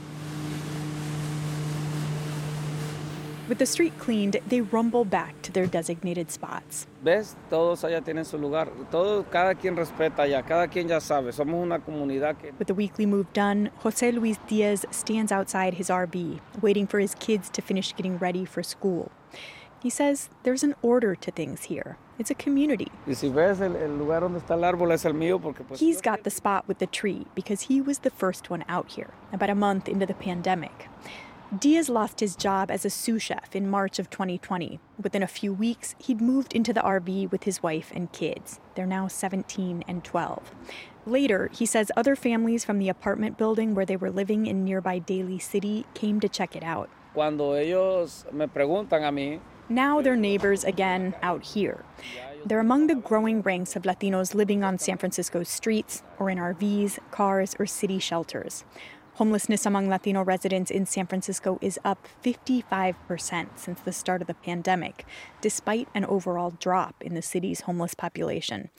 With 3.50 3.58
the 3.58 3.66
street 3.66 3.98
cleaned, 3.98 4.36
they 4.46 4.60
rumble 4.60 5.04
back 5.04 5.42
to 5.42 5.50
their 5.50 5.66
designated 5.66 6.30
spots. 6.30 6.86
¿Ves? 7.02 7.34
Todos 7.50 7.82
allá 7.82 8.00
tienen 8.00 8.24
su 8.24 8.38
lugar. 8.38 8.70
Todo, 8.92 9.24
cada 9.24 9.56
quien 9.56 9.74
respeta 9.74 10.22
allá. 10.22 10.46
Cada 10.46 10.68
quien 10.68 10.86
ya 10.86 11.00
sabe. 11.00 11.32
Somos 11.32 11.60
una 11.60 11.80
comunidad 11.80 12.36
que... 12.38 12.52
With 12.60 12.68
the 12.68 12.74
weekly 12.74 13.06
move 13.06 13.26
done, 13.32 13.72
Jose 13.78 14.12
Luis 14.12 14.38
Diaz 14.46 14.86
stands 14.92 15.32
outside 15.32 15.74
his 15.74 15.88
RV, 15.88 16.38
waiting 16.62 16.86
for 16.86 17.00
his 17.00 17.16
kids 17.16 17.50
to 17.50 17.60
finish 17.60 17.92
getting 17.96 18.18
ready 18.18 18.44
for 18.44 18.62
school. 18.62 19.10
He 19.82 19.90
says 19.90 20.28
there's 20.44 20.62
an 20.62 20.76
order 20.80 21.16
to 21.16 21.32
things 21.32 21.64
here. 21.64 21.96
It's 22.20 22.30
a 22.30 22.34
community. 22.34 22.92
He's 23.06 23.22
got 26.02 26.22
the 26.22 26.30
spot 26.30 26.68
with 26.68 26.78
the 26.78 26.86
tree 26.86 27.26
because 27.34 27.62
he 27.62 27.80
was 27.80 28.00
the 28.00 28.10
first 28.10 28.50
one 28.50 28.62
out 28.68 28.90
here, 28.90 29.08
about 29.32 29.48
a 29.48 29.54
month 29.54 29.88
into 29.88 30.04
the 30.04 30.12
pandemic. 30.12 30.90
Diaz 31.58 31.88
lost 31.88 32.20
his 32.20 32.36
job 32.36 32.70
as 32.70 32.84
a 32.84 32.90
sous 32.90 33.22
chef 33.22 33.56
in 33.56 33.70
March 33.70 33.98
of 33.98 34.10
2020. 34.10 34.78
Within 35.02 35.22
a 35.22 35.26
few 35.26 35.54
weeks, 35.54 35.94
he'd 35.96 36.20
moved 36.20 36.52
into 36.52 36.74
the 36.74 36.82
RV 36.82 37.32
with 37.32 37.44
his 37.44 37.62
wife 37.62 37.90
and 37.94 38.12
kids. 38.12 38.60
They're 38.74 38.84
now 38.84 39.08
17 39.08 39.82
and 39.88 40.04
12. 40.04 40.54
Later, 41.06 41.48
he 41.54 41.64
says 41.64 41.90
other 41.96 42.14
families 42.14 42.66
from 42.66 42.78
the 42.78 42.90
apartment 42.90 43.38
building 43.38 43.74
where 43.74 43.86
they 43.86 43.96
were 43.96 44.10
living 44.10 44.44
in 44.44 44.62
nearby 44.62 44.98
Daly 44.98 45.38
City 45.38 45.86
came 45.94 46.20
to 46.20 46.28
check 46.28 46.54
it 46.54 46.62
out. 46.62 46.90
Cuando 47.14 47.54
ellos 47.54 48.26
me 48.30 48.46
preguntan 48.46 49.08
a 49.08 49.10
mí, 49.10 49.40
now 49.70 50.02
they're 50.02 50.16
neighbors 50.16 50.64
again 50.64 51.14
out 51.22 51.42
here. 51.42 51.84
They're 52.44 52.60
among 52.60 52.86
the 52.86 52.94
growing 52.94 53.42
ranks 53.42 53.76
of 53.76 53.82
Latinos 53.84 54.34
living 54.34 54.64
on 54.64 54.78
San 54.78 54.98
Francisco's 54.98 55.48
streets 55.48 56.02
or 56.18 56.28
in 56.28 56.38
RVs, 56.38 56.98
cars, 57.10 57.54
or 57.58 57.66
city 57.66 57.98
shelters. 57.98 58.64
Homelessness 59.14 59.66
among 59.66 59.88
Latino 59.88 60.22
residents 60.22 60.70
in 60.70 60.86
San 60.86 61.06
Francisco 61.06 61.58
is 61.60 61.78
up 61.84 62.08
55% 62.24 63.48
since 63.56 63.80
the 63.80 63.92
start 63.92 64.22
of 64.22 64.26
the 64.26 64.34
pandemic, 64.34 65.04
despite 65.40 65.88
an 65.94 66.06
overall 66.06 66.50
drop 66.50 67.02
in 67.02 67.14
the 67.14 67.22
city's 67.22 67.62
homeless 67.62 67.94
population. 67.94 68.70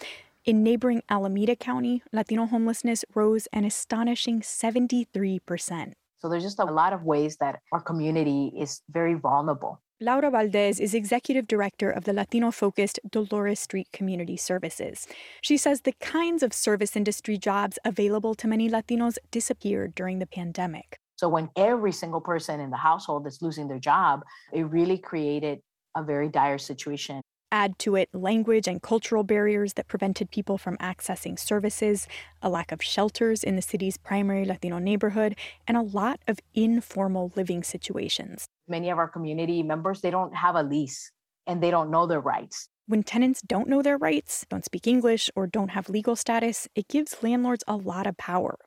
In 0.43 0.63
neighboring 0.63 1.03
Alameda 1.07 1.55
County, 1.55 2.01
Latino 2.11 2.47
homelessness 2.47 3.05
rose 3.13 3.47
an 3.53 3.63
astonishing 3.63 4.41
73%. 4.41 5.93
So 6.17 6.29
there's 6.29 6.43
just 6.43 6.59
a 6.59 6.65
lot 6.65 6.93
of 6.93 7.03
ways 7.03 7.37
that 7.37 7.59
our 7.71 7.81
community 7.81 8.51
is 8.57 8.81
very 8.89 9.13
vulnerable. 9.13 9.79
Laura 10.03 10.31
Valdez 10.31 10.79
is 10.79 10.95
executive 10.95 11.45
director 11.45 11.91
of 11.91 12.05
the 12.05 12.13
Latino 12.13 12.49
focused 12.49 12.99
Dolores 13.07 13.59
Street 13.59 13.87
Community 13.93 14.35
Services. 14.35 15.07
She 15.41 15.57
says 15.57 15.81
the 15.81 15.93
kinds 16.01 16.41
of 16.41 16.53
service 16.53 16.95
industry 16.95 17.37
jobs 17.37 17.77
available 17.85 18.33
to 18.33 18.47
many 18.47 18.67
Latinos 18.67 19.19
disappeared 19.29 19.93
during 19.93 20.17
the 20.17 20.25
pandemic. 20.25 20.97
So, 21.17 21.29
when 21.29 21.51
every 21.55 21.91
single 21.91 22.19
person 22.19 22.59
in 22.59 22.71
the 22.71 22.77
household 22.77 23.27
is 23.27 23.43
losing 23.43 23.67
their 23.67 23.77
job, 23.77 24.23
it 24.51 24.63
really 24.63 24.97
created 24.97 25.59
a 25.95 26.01
very 26.01 26.29
dire 26.29 26.57
situation. 26.57 27.21
Add 27.51 27.77
to 27.79 27.95
it 27.95 28.07
language 28.13 28.67
and 28.67 28.81
cultural 28.81 29.23
barriers 29.23 29.73
that 29.73 29.89
prevented 29.89 30.31
people 30.31 30.57
from 30.57 30.77
accessing 30.77 31.37
services, 31.37 32.07
a 32.41 32.49
lack 32.49 32.71
of 32.71 32.81
shelters 32.81 33.43
in 33.43 33.57
the 33.57 33.61
city's 33.61 33.97
primary 33.97 34.45
Latino 34.45 34.79
neighborhood, 34.79 35.35
and 35.67 35.75
a 35.75 35.81
lot 35.81 36.21
of 36.29 36.39
informal 36.53 37.33
living 37.35 37.61
situations. 37.61 38.45
Many 38.69 38.89
of 38.89 38.97
our 38.97 39.09
community 39.09 39.63
members, 39.63 39.99
they 39.99 40.11
don't 40.11 40.33
have 40.33 40.55
a 40.55 40.63
lease 40.63 41.11
and 41.45 41.61
they 41.61 41.71
don't 41.71 41.91
know 41.91 42.05
their 42.05 42.21
rights. 42.21 42.69
When 42.87 43.03
tenants 43.03 43.41
don't 43.41 43.67
know 43.67 43.81
their 43.81 43.97
rights, 43.97 44.45
don't 44.49 44.65
speak 44.65 44.87
English, 44.87 45.29
or 45.35 45.47
don't 45.47 45.69
have 45.69 45.89
legal 45.89 46.15
status, 46.15 46.67
it 46.75 46.87
gives 46.87 47.23
landlords 47.23 47.63
a 47.67 47.75
lot 47.75 48.07
of 48.07 48.17
power. 48.17 48.57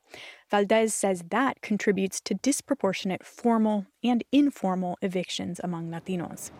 Valdez 0.50 0.94
says 0.94 1.24
that 1.30 1.60
contributes 1.60 2.20
to 2.22 2.34
disproportionate 2.34 3.24
formal 3.24 3.86
and 4.02 4.24
informal 4.32 4.96
evictions 5.02 5.60
among 5.62 5.90
Latinos. 5.90 6.50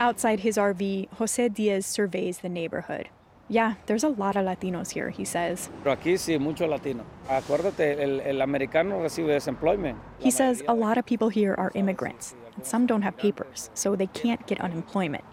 Outside 0.00 0.40
his 0.40 0.56
RV, 0.56 1.08
Jose 1.18 1.48
Diaz 1.50 1.84
surveys 1.84 2.38
the 2.38 2.48
neighborhood. 2.48 3.10
Yeah, 3.50 3.74
there's 3.84 4.02
a 4.02 4.08
lot 4.08 4.34
of 4.34 4.46
Latinos 4.46 4.92
here, 4.92 5.10
he 5.10 5.26
says. 5.26 5.68
Aquí 5.84 6.14
sí, 6.14 6.40
mucho 6.40 6.66
latino. 6.66 7.04
Acuérdate, 7.28 8.00
el, 8.00 8.20
el 8.20 8.40
americano 8.40 9.02
recibe 9.02 9.34
desemployment. 9.34 9.96
He 10.18 10.30
says 10.30 10.62
a 10.66 10.72
lot 10.72 10.96
of 10.96 11.04
people 11.04 11.28
here 11.28 11.54
are 11.58 11.70
immigrants, 11.74 12.34
and 12.56 12.64
some 12.64 12.86
don't 12.86 13.02
have 13.02 13.18
papers, 13.18 13.68
so 13.74 13.94
they 13.94 14.06
can't 14.06 14.46
get 14.46 14.58
unemployment. 14.62 15.24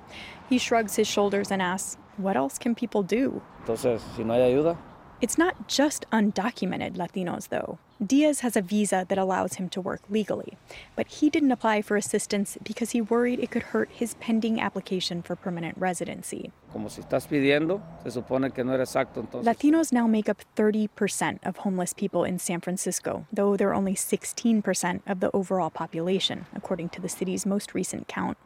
He 0.49 0.58
shrugs 0.58 0.97
his 0.97 1.08
shoulders 1.08 1.49
and 1.49 1.62
asks, 1.62 1.97
what 2.17 2.36
else 2.36 2.58
can 2.58 2.75
people 2.75 3.03
do? 3.03 3.41
Entonces, 3.63 4.01
si 4.17 4.25
no 4.25 4.34
hay 4.34 4.51
ayuda, 4.51 4.75
it's 5.21 5.38
not 5.38 5.67
just 5.67 6.06
undocumented 6.12 6.95
Latinos, 6.95 7.49
though. 7.49 7.80
Diaz 8.06 8.41
has 8.41 8.56
a 8.56 8.62
visa 8.62 9.08
that 9.10 9.17
allows 9.17 9.56
him 9.56 9.69
to 9.69 9.82
work 9.82 10.01
legally, 10.08 10.56
but 10.95 11.08
he 11.08 11.32
didn't 11.32 11.51
apply 11.51 11.82
for 11.82 11.97
assistance 11.97 12.56
because 12.63 12.91
he 12.91 13.01
worried 13.01 13.39
it 13.39 13.49
could 13.49 13.63
hurt 13.63 13.89
his 13.91 14.13
pending 14.15 14.62
application 14.62 15.23
for 15.23 15.36
permanent 15.36 15.75
residency. 15.80 16.51
Pidiendo, 16.75 17.82
no 18.06 18.12
exacto, 18.12 19.25
Latinos 19.43 19.91
now 19.91 20.06
make 20.06 20.30
up 20.30 20.43
30% 20.56 21.39
of 21.43 21.58
homeless 21.58 21.93
people 21.93 22.23
in 22.23 22.38
San 22.38 22.62
Francisco, 22.62 23.25
though 23.34 23.58
they're 23.58 23.73
only 23.73 23.95
16% 23.95 25.01
of 25.08 25.19
the 25.19 25.32
overall 25.36 25.71
population, 25.71 26.45
according 26.53 26.89
to 26.89 27.01
the 27.01 27.10
city's 27.10 27.47
most 27.47 27.73
recent 27.73 28.08
count. 28.08 28.38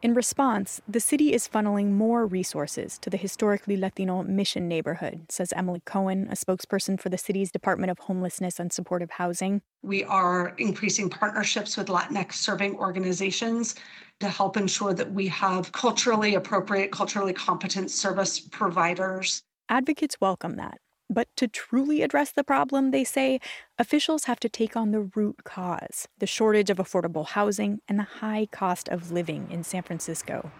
In 0.00 0.14
response, 0.14 0.80
the 0.86 1.00
city 1.00 1.32
is 1.32 1.48
funneling 1.48 1.90
more 1.90 2.24
resources 2.24 2.98
to 2.98 3.10
the 3.10 3.16
historically 3.16 3.76
Latino 3.76 4.22
Mission 4.22 4.68
neighborhood, 4.68 5.26
says 5.28 5.52
Emily 5.56 5.82
Cohen, 5.84 6.28
a 6.30 6.36
spokesperson 6.36 7.00
for 7.00 7.08
the 7.08 7.18
city's 7.18 7.50
Department 7.50 7.90
of 7.90 7.98
Homelessness 7.98 8.60
and 8.60 8.72
Supportive 8.72 9.10
Housing. 9.10 9.60
We 9.82 10.04
are 10.04 10.54
increasing 10.58 11.10
partnerships 11.10 11.76
with 11.76 11.88
Latinx 11.88 12.34
serving 12.34 12.76
organizations 12.76 13.74
to 14.20 14.28
help 14.28 14.56
ensure 14.56 14.94
that 14.94 15.12
we 15.12 15.26
have 15.26 15.72
culturally 15.72 16.36
appropriate, 16.36 16.92
culturally 16.92 17.32
competent 17.32 17.90
service 17.90 18.38
providers. 18.38 19.42
Advocates 19.68 20.16
welcome 20.20 20.54
that. 20.56 20.78
But 21.10 21.28
to 21.36 21.48
truly 21.48 22.02
address 22.02 22.32
the 22.32 22.44
problem, 22.44 22.90
they 22.90 23.04
say, 23.04 23.40
officials 23.78 24.24
have 24.24 24.38
to 24.40 24.48
take 24.48 24.76
on 24.76 24.90
the 24.90 25.00
root 25.00 25.44
cause 25.44 26.06
the 26.18 26.26
shortage 26.26 26.68
of 26.68 26.76
affordable 26.76 27.26
housing 27.26 27.80
and 27.88 27.98
the 27.98 28.20
high 28.20 28.46
cost 28.50 28.88
of 28.88 29.10
living 29.10 29.48
in 29.50 29.64
San 29.64 29.82
Francisco. 29.82 30.50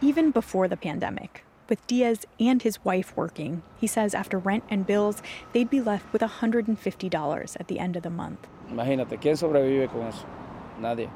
Even 0.00 0.30
before 0.32 0.66
the 0.66 0.76
pandemic, 0.76 1.44
with 1.68 1.86
Diaz 1.86 2.26
and 2.38 2.62
his 2.62 2.84
wife 2.84 3.16
working, 3.16 3.62
he 3.76 3.86
says 3.86 4.14
after 4.14 4.38
rent 4.38 4.64
and 4.68 4.86
bills, 4.86 5.22
they'd 5.52 5.70
be 5.70 5.80
left 5.80 6.12
with 6.12 6.22
$150 6.22 7.56
at 7.60 7.68
the 7.68 7.78
end 7.78 7.96
of 7.96 8.02
the 8.02 8.10
month. 8.10 8.46
Imagínate, 8.70 9.20
¿quién 9.20 9.36
sobrevive 9.36 9.88
con 9.90 10.02
eso? 10.02 10.26
Nadie. 10.80 11.08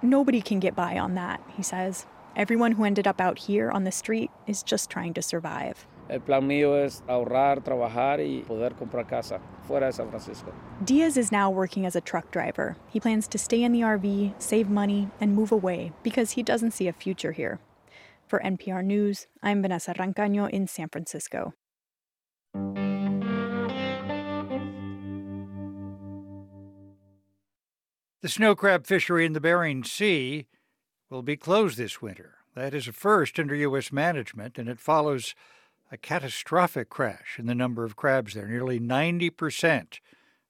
Nobody 0.00 0.40
can 0.40 0.60
get 0.60 0.74
by 0.74 0.98
on 0.98 1.14
that, 1.14 1.40
he 1.56 1.62
says. 1.62 2.06
Everyone 2.34 2.72
who 2.72 2.84
ended 2.84 3.06
up 3.06 3.20
out 3.20 3.38
here 3.38 3.70
on 3.70 3.84
the 3.84 3.92
street 3.92 4.30
is 4.46 4.62
just 4.62 4.90
trying 4.90 5.14
to 5.14 5.22
survive. 5.22 5.86
El 6.12 6.20
plan 6.20 6.46
mío 6.46 6.76
es 6.76 7.02
ahorrar, 7.08 7.62
trabajar 7.62 8.20
y 8.20 8.42
poder 8.42 8.74
comprar 8.74 9.06
casa 9.06 9.40
fuera 9.66 9.86
de 9.86 9.94
San 9.94 10.10
Francisco. 10.10 10.52
Diaz 10.84 11.16
is 11.16 11.32
now 11.32 11.48
working 11.48 11.86
as 11.86 11.96
a 11.96 12.02
truck 12.02 12.30
driver. 12.30 12.76
He 12.90 13.00
plans 13.00 13.26
to 13.28 13.38
stay 13.38 13.62
in 13.62 13.72
the 13.72 13.80
RV, 13.80 14.34
save 14.38 14.68
money, 14.68 15.08
and 15.22 15.34
move 15.34 15.50
away 15.50 15.92
because 16.02 16.32
he 16.32 16.42
doesn't 16.42 16.72
see 16.72 16.86
a 16.86 16.92
future 16.92 17.32
here. 17.32 17.60
For 18.26 18.40
NPR 18.40 18.84
News, 18.84 19.26
I'm 19.42 19.62
Vanessa 19.62 19.94
Rancaño 19.94 20.50
in 20.50 20.66
San 20.66 20.90
Francisco. 20.90 21.54
The 28.20 28.28
snow 28.28 28.54
crab 28.54 28.86
fishery 28.86 29.24
in 29.24 29.32
the 29.32 29.40
Bering 29.40 29.82
Sea 29.82 30.46
will 31.08 31.22
be 31.22 31.38
closed 31.38 31.78
this 31.78 32.02
winter. 32.02 32.34
That 32.54 32.74
is 32.74 32.86
a 32.86 32.92
first 32.92 33.38
under 33.38 33.54
U.S. 33.54 33.90
management, 33.90 34.58
and 34.58 34.68
it 34.68 34.78
follows 34.78 35.34
a 35.92 35.98
catastrophic 35.98 36.88
crash 36.88 37.36
in 37.38 37.46
the 37.46 37.54
number 37.54 37.84
of 37.84 37.96
crabs 37.96 38.32
there, 38.32 38.48
nearly 38.48 38.80
90% 38.80 40.00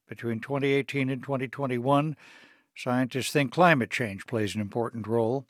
between 0.09 0.39
2018 0.39 1.11
and 1.11 1.21
2021. 1.21 2.17
Scientists 2.77 3.33
think 3.33 3.53
climate 3.53 3.91
change 3.91 4.25
plays 4.27 4.55
an 4.55 4.61
important 4.61 5.09
role. 5.09 5.45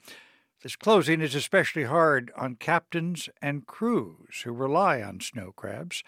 This 0.62 0.76
closing 0.76 1.20
is 1.20 1.34
especially 1.34 1.84
hard 1.84 2.32
on 2.36 2.54
captains 2.54 3.28
and 3.42 3.66
crews 3.66 4.42
who 4.44 4.52
rely 4.52 5.02
on 5.02 5.20
snow 5.20 5.52
crabs. 5.54 6.02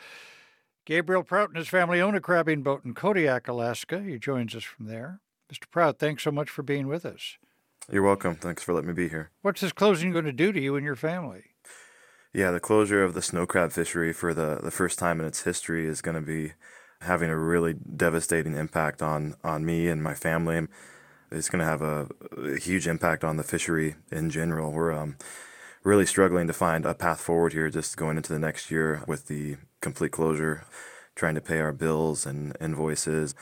Gabriel 0.86 1.22
Prout 1.22 1.50
and 1.50 1.58
his 1.58 1.68
family 1.68 2.00
own 2.00 2.14
a 2.14 2.20
crabbing 2.20 2.62
boat 2.62 2.84
in 2.84 2.94
Kodiak, 2.94 3.48
Alaska. 3.48 4.02
He 4.02 4.18
joins 4.18 4.54
us 4.54 4.64
from 4.64 4.86
there. 4.86 5.20
Mr. 5.52 5.70
Prout, 5.70 5.98
thanks 5.98 6.22
so 6.22 6.30
much 6.30 6.48
for 6.48 6.62
being 6.62 6.88
with 6.88 7.04
us. 7.04 7.36
You're 7.92 8.02
welcome. 8.02 8.36
Thanks 8.36 8.62
for 8.62 8.72
letting 8.72 8.88
me 8.88 8.94
be 8.94 9.10
here. 9.10 9.30
What's 9.42 9.60
this 9.60 9.72
closing 9.72 10.10
going 10.10 10.24
to 10.24 10.32
do 10.32 10.52
to 10.52 10.60
you 10.60 10.74
and 10.74 10.84
your 10.86 10.96
family? 10.96 11.53
Yeah, 12.34 12.50
the 12.50 12.58
closure 12.58 13.04
of 13.04 13.14
the 13.14 13.22
snow 13.22 13.46
crab 13.46 13.70
fishery 13.70 14.12
for 14.12 14.34
the, 14.34 14.58
the 14.60 14.72
first 14.72 14.98
time 14.98 15.20
in 15.20 15.26
its 15.26 15.44
history 15.44 15.86
is 15.86 16.02
going 16.02 16.16
to 16.16 16.20
be 16.20 16.54
having 17.02 17.30
a 17.30 17.38
really 17.38 17.74
devastating 17.74 18.56
impact 18.56 19.02
on, 19.02 19.36
on 19.44 19.64
me 19.64 19.86
and 19.86 20.02
my 20.02 20.14
family. 20.14 20.66
It's 21.30 21.48
going 21.48 21.60
to 21.60 21.64
have 21.64 21.80
a, 21.80 22.08
a, 22.36 22.58
huge 22.58 22.88
impact 22.88 23.22
on 23.22 23.36
the 23.36 23.44
fishery 23.44 23.94
in 24.10 24.30
general. 24.30 24.72
We're 24.72 24.92
um, 24.92 25.16
really 25.84 26.06
struggling 26.06 26.48
to 26.48 26.52
find 26.52 26.84
a 26.84 26.92
path 26.92 27.20
forward 27.20 27.52
here 27.52 27.70
just 27.70 27.96
going 27.96 28.16
into 28.16 28.32
the 28.32 28.40
next 28.40 28.68
year 28.68 29.04
with 29.06 29.28
the 29.28 29.56
complete 29.80 30.10
closure, 30.10 30.66
trying 31.14 31.36
to 31.36 31.40
pay 31.40 31.60
our 31.60 31.72
bills 31.72 32.26
and 32.26 32.56
invoices 32.60 33.36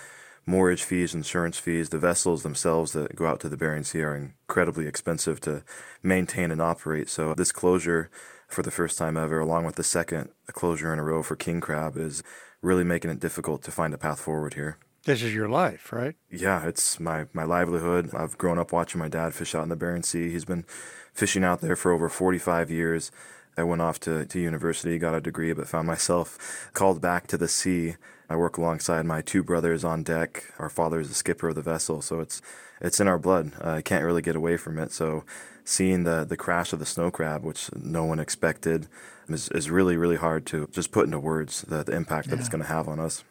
mortgage 0.45 0.83
fees, 0.83 1.15
insurance 1.15 1.57
fees. 1.57 1.89
The 1.89 1.99
vessels 1.99 2.43
themselves 2.43 2.93
that 2.93 3.17
go 3.17 3.27
out 3.27 3.41
to 3.41 3.49
the 3.49 3.57
Bering 3.57 3.85
Sea 3.85 4.03
are 4.03 4.17
incredibly 4.17 4.87
expensive 4.87 5.41
to 5.43 5.63
maintain 6.03 6.51
and 6.51 6.61
operate. 6.61 7.09
So 7.09 7.35
this 7.35 7.53
closure 7.53 8.11
for 8.53 8.63
the 8.63 8.71
first 8.71 8.99
time 8.99 9.17
ever, 9.17 9.41
along 9.41 9.65
with 9.65 9.77
the 9.77 9.83
second 9.83 10.31
closure 10.49 10.93
in 10.93 10.99
a 10.99 11.05
row 11.05 11.23
for 11.23 11.37
king 11.37 11.61
crab, 11.61 11.97
is 11.97 12.23
really 12.61 12.85
making 12.85 13.11
it 13.11 13.21
difficult 13.21 13.63
to 13.63 13.71
find 13.71 13.93
a 13.95 13.99
path 13.99 14.21
forward 14.21 14.55
here. 14.55 14.79
This 15.05 15.23
is 15.23 15.35
your 15.35 15.49
life, 15.49 15.93
right? 15.93 16.15
Yeah, 16.31 16.67
it's 16.67 17.01
my, 17.01 17.27
my 17.33 17.43
livelihood. 17.43 18.11
I've 18.15 18.39
grown 18.39 18.59
up 18.59 18.73
watching 18.73 19.01
my 19.01 19.09
dad 19.09 19.35
fish 19.35 19.55
out 19.55 19.65
in 19.65 19.69
the 19.69 19.77
Bering 19.77 20.05
Sea. 20.05 20.31
He's 20.31 20.45
been 20.45 20.65
fishing 21.13 21.43
out 21.43 21.61
there 21.61 21.75
for 21.75 21.91
over 21.91 22.09
45 22.09 22.71
years. 22.71 23.11
I 23.57 23.65
went 23.65 23.83
off 23.83 23.99
to, 24.01 24.25
to 24.25 24.41
university, 24.41 24.99
got 24.99 25.15
a 25.15 25.21
degree, 25.21 25.53
but 25.53 25.69
found 25.69 25.89
myself 25.89 26.71
called 26.73 27.01
back 27.01 27.27
to 27.29 27.37
the 27.37 27.49
sea 27.49 27.97
I 28.33 28.37
work 28.37 28.57
alongside 28.57 29.05
my 29.05 29.21
two 29.21 29.43
brothers 29.43 29.85
on 29.85 30.03
deck. 30.03 30.45
Our 30.59 30.71
father 30.71 31.01
is 31.01 31.09
the 31.09 31.15
skipper 31.15 31.51
of 31.51 31.55
the 31.55 31.61
vessel, 31.61 32.01
so 32.01 32.21
it's 32.21 32.41
it's 32.81 32.99
in 32.99 33.07
our 33.07 33.19
blood. 33.19 33.53
Uh, 33.63 33.73
I 33.73 33.83
can't 33.83 34.07
really 34.07 34.23
get 34.23 34.37
away 34.37 34.57
from 34.57 34.79
it. 34.79 34.91
So 34.91 35.25
seeing 35.65 36.05
the 36.05 36.25
the 36.25 36.37
crash 36.37 36.73
of 36.73 36.79
the 36.79 36.87
snow 36.87 37.11
crab, 37.11 37.45
which 37.45 37.71
no 37.75 38.05
one 38.05 38.19
expected, 38.19 38.89
is, 39.29 39.49
is 39.51 39.71
really 39.71 39.97
really 39.97 40.17
hard 40.17 40.47
to 40.47 40.69
just 40.73 40.93
put 40.93 41.07
into 41.07 41.19
words 41.19 41.63
the, 41.63 41.83
the 41.85 41.95
impact 41.95 42.27
yeah. 42.27 42.33
that 42.33 42.41
it's 42.41 42.49
going 42.49 42.63
to 42.63 42.69
have 42.69 42.89
on 42.89 43.01
us. 43.01 43.25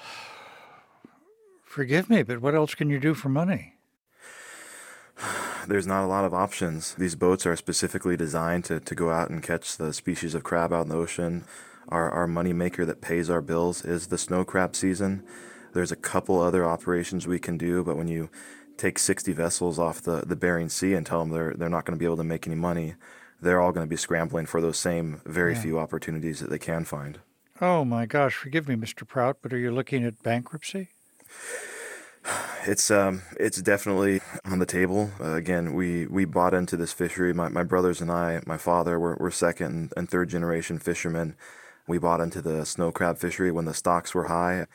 Forgive 1.64 2.08
me, 2.08 2.22
but 2.22 2.40
what 2.40 2.54
else 2.54 2.74
can 2.74 2.90
you 2.90 3.00
do 3.00 3.14
for 3.14 3.28
money? 3.28 3.74
There's 5.66 5.86
not 5.86 6.04
a 6.04 6.06
lot 6.08 6.24
of 6.24 6.34
options. 6.34 6.94
These 6.94 7.14
boats 7.14 7.46
are 7.46 7.56
specifically 7.56 8.16
designed 8.16 8.64
to, 8.66 8.80
to 8.80 8.94
go 8.94 9.10
out 9.10 9.30
and 9.30 9.42
catch 9.42 9.76
the 9.76 9.92
species 9.92 10.34
of 10.34 10.42
crab 10.44 10.72
out 10.72 10.82
in 10.82 10.88
the 10.90 10.96
ocean 10.96 11.44
our, 11.88 12.10
our 12.10 12.26
money 12.26 12.52
maker 12.52 12.84
that 12.84 13.00
pays 13.00 13.28
our 13.30 13.40
bills 13.40 13.84
is 13.84 14.08
the 14.08 14.18
snow 14.18 14.44
crab 14.44 14.74
season. 14.74 15.22
There's 15.72 15.92
a 15.92 15.96
couple 15.96 16.40
other 16.40 16.64
operations 16.64 17.26
we 17.26 17.38
can 17.38 17.58
do, 17.58 17.82
but 17.82 17.96
when 17.96 18.08
you 18.08 18.30
take 18.76 18.98
60 18.98 19.32
vessels 19.32 19.78
off 19.78 20.00
the, 20.02 20.22
the 20.26 20.36
Bering 20.36 20.68
Sea 20.68 20.94
and 20.94 21.06
tell 21.06 21.20
them 21.20 21.30
they're, 21.30 21.54
they're 21.56 21.68
not 21.68 21.84
going 21.84 21.96
to 21.96 22.00
be 22.00 22.04
able 22.04 22.16
to 22.16 22.24
make 22.24 22.46
any 22.46 22.56
money, 22.56 22.94
they're 23.40 23.60
all 23.60 23.72
going 23.72 23.86
to 23.86 23.90
be 23.90 23.96
scrambling 23.96 24.46
for 24.46 24.60
those 24.60 24.78
same 24.78 25.20
very 25.24 25.54
yeah. 25.54 25.62
few 25.62 25.78
opportunities 25.78 26.40
that 26.40 26.50
they 26.50 26.58
can 26.58 26.84
find. 26.84 27.20
Oh 27.60 27.84
my 27.84 28.06
gosh, 28.06 28.34
forgive 28.34 28.68
me, 28.68 28.74
Mr. 28.74 29.06
Prout, 29.06 29.38
but 29.42 29.52
are 29.52 29.58
you 29.58 29.70
looking 29.70 30.04
at 30.04 30.22
bankruptcy? 30.22 30.88
It's 32.66 32.90
um, 32.90 33.20
it's 33.38 33.60
definitely 33.60 34.22
on 34.42 34.58
the 34.58 34.64
table. 34.64 35.10
Uh, 35.20 35.34
again, 35.34 35.74
we, 35.74 36.06
we 36.06 36.24
bought 36.24 36.54
into 36.54 36.78
this 36.78 36.94
fishery. 36.94 37.34
My, 37.34 37.50
my 37.50 37.62
brothers 37.62 38.00
and 38.00 38.10
I, 38.10 38.40
my 38.46 38.56
father, 38.56 38.98
were, 38.98 39.18
were 39.20 39.30
second 39.30 39.92
and 39.98 40.08
third 40.08 40.30
generation 40.30 40.78
fishermen. 40.78 41.36
We 41.86 41.98
bought 41.98 42.22
into 42.22 42.40
the 42.40 42.64
snow 42.64 42.90
crab 42.90 43.18
fishery 43.18 43.52
when 43.52 43.66
the 43.66 43.74
stocks 43.74 44.14
were 44.14 44.28
high. 44.28 44.66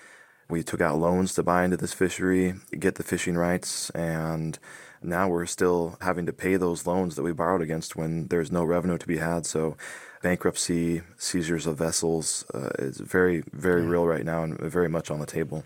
We 0.50 0.64
took 0.64 0.82
out 0.82 0.98
loans 0.98 1.36
to 1.36 1.44
buy 1.44 1.64
into 1.64 1.78
this 1.78 1.94
fishery, 1.94 2.56
get 2.78 2.96
the 2.96 3.04
fishing 3.04 3.36
rights, 3.36 3.92
and 3.92 4.58
now 5.02 5.30
we're 5.30 5.46
still 5.46 5.98
having 6.02 6.26
to 6.26 6.34
pay 6.34 6.56
those 6.56 6.88
loans 6.88 7.16
that 7.16 7.24
we 7.24 7.32
borrowed 7.32 7.62
against 7.62 7.96
when 7.96 8.28
there's 8.28 8.52
no 8.52 8.64
revenue 8.64 8.98
to 8.98 9.08
be 9.08 9.18
had. 9.18 9.46
So, 9.46 9.78
bankruptcy, 10.24 11.04
seizures 11.18 11.68
of 11.68 11.78
vessels 11.78 12.46
uh, 12.54 12.72
is 12.80 12.98
very, 12.98 13.44
very 13.52 13.84
real 13.84 14.08
right 14.08 14.26
now 14.26 14.44
and 14.44 14.60
very 14.60 14.90
much 14.90 15.12
on 15.12 15.20
the 15.20 15.28
table. 15.28 15.66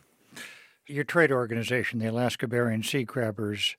Your 0.86 1.06
trade 1.06 1.32
organization, 1.32 2.00
the 2.00 2.08
Alaska 2.08 2.46
Bering 2.46 2.84
Sea 2.84 3.06
Crabbers, 3.06 3.76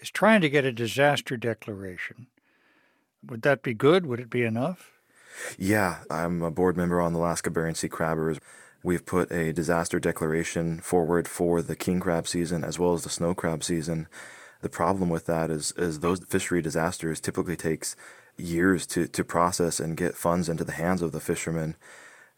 is 0.00 0.10
trying 0.10 0.40
to 0.40 0.48
get 0.48 0.64
a 0.64 0.72
disaster 0.72 1.36
declaration. 1.36 2.28
Would 3.26 3.42
that 3.42 3.62
be 3.62 3.74
good? 3.74 4.06
Would 4.06 4.20
it 4.20 4.30
be 4.30 4.44
enough? 4.44 4.92
Yeah, 5.58 5.98
I'm 6.10 6.42
a 6.42 6.50
board 6.50 6.76
member 6.76 7.00
on 7.00 7.12
the 7.12 7.18
Alaska 7.18 7.50
Bering 7.50 7.74
Sea 7.74 7.88
Crabbers. 7.88 8.38
We've 8.84 9.04
put 9.04 9.30
a 9.30 9.52
disaster 9.52 10.00
declaration 10.00 10.80
forward 10.80 11.28
for 11.28 11.62
the 11.62 11.76
king 11.76 12.00
crab 12.00 12.26
season 12.26 12.64
as 12.64 12.78
well 12.78 12.94
as 12.94 13.04
the 13.04 13.10
snow 13.10 13.34
crab 13.34 13.62
season. 13.62 14.08
The 14.60 14.68
problem 14.68 15.08
with 15.08 15.26
that 15.26 15.50
is, 15.50 15.72
is 15.76 16.00
those 16.00 16.24
fishery 16.24 16.62
disasters 16.62 17.20
typically 17.20 17.56
takes 17.56 17.94
years 18.36 18.86
to, 18.88 19.06
to 19.06 19.24
process 19.24 19.78
and 19.78 19.96
get 19.96 20.16
funds 20.16 20.48
into 20.48 20.64
the 20.64 20.72
hands 20.72 21.02
of 21.02 21.12
the 21.12 21.20
fishermen. 21.20 21.76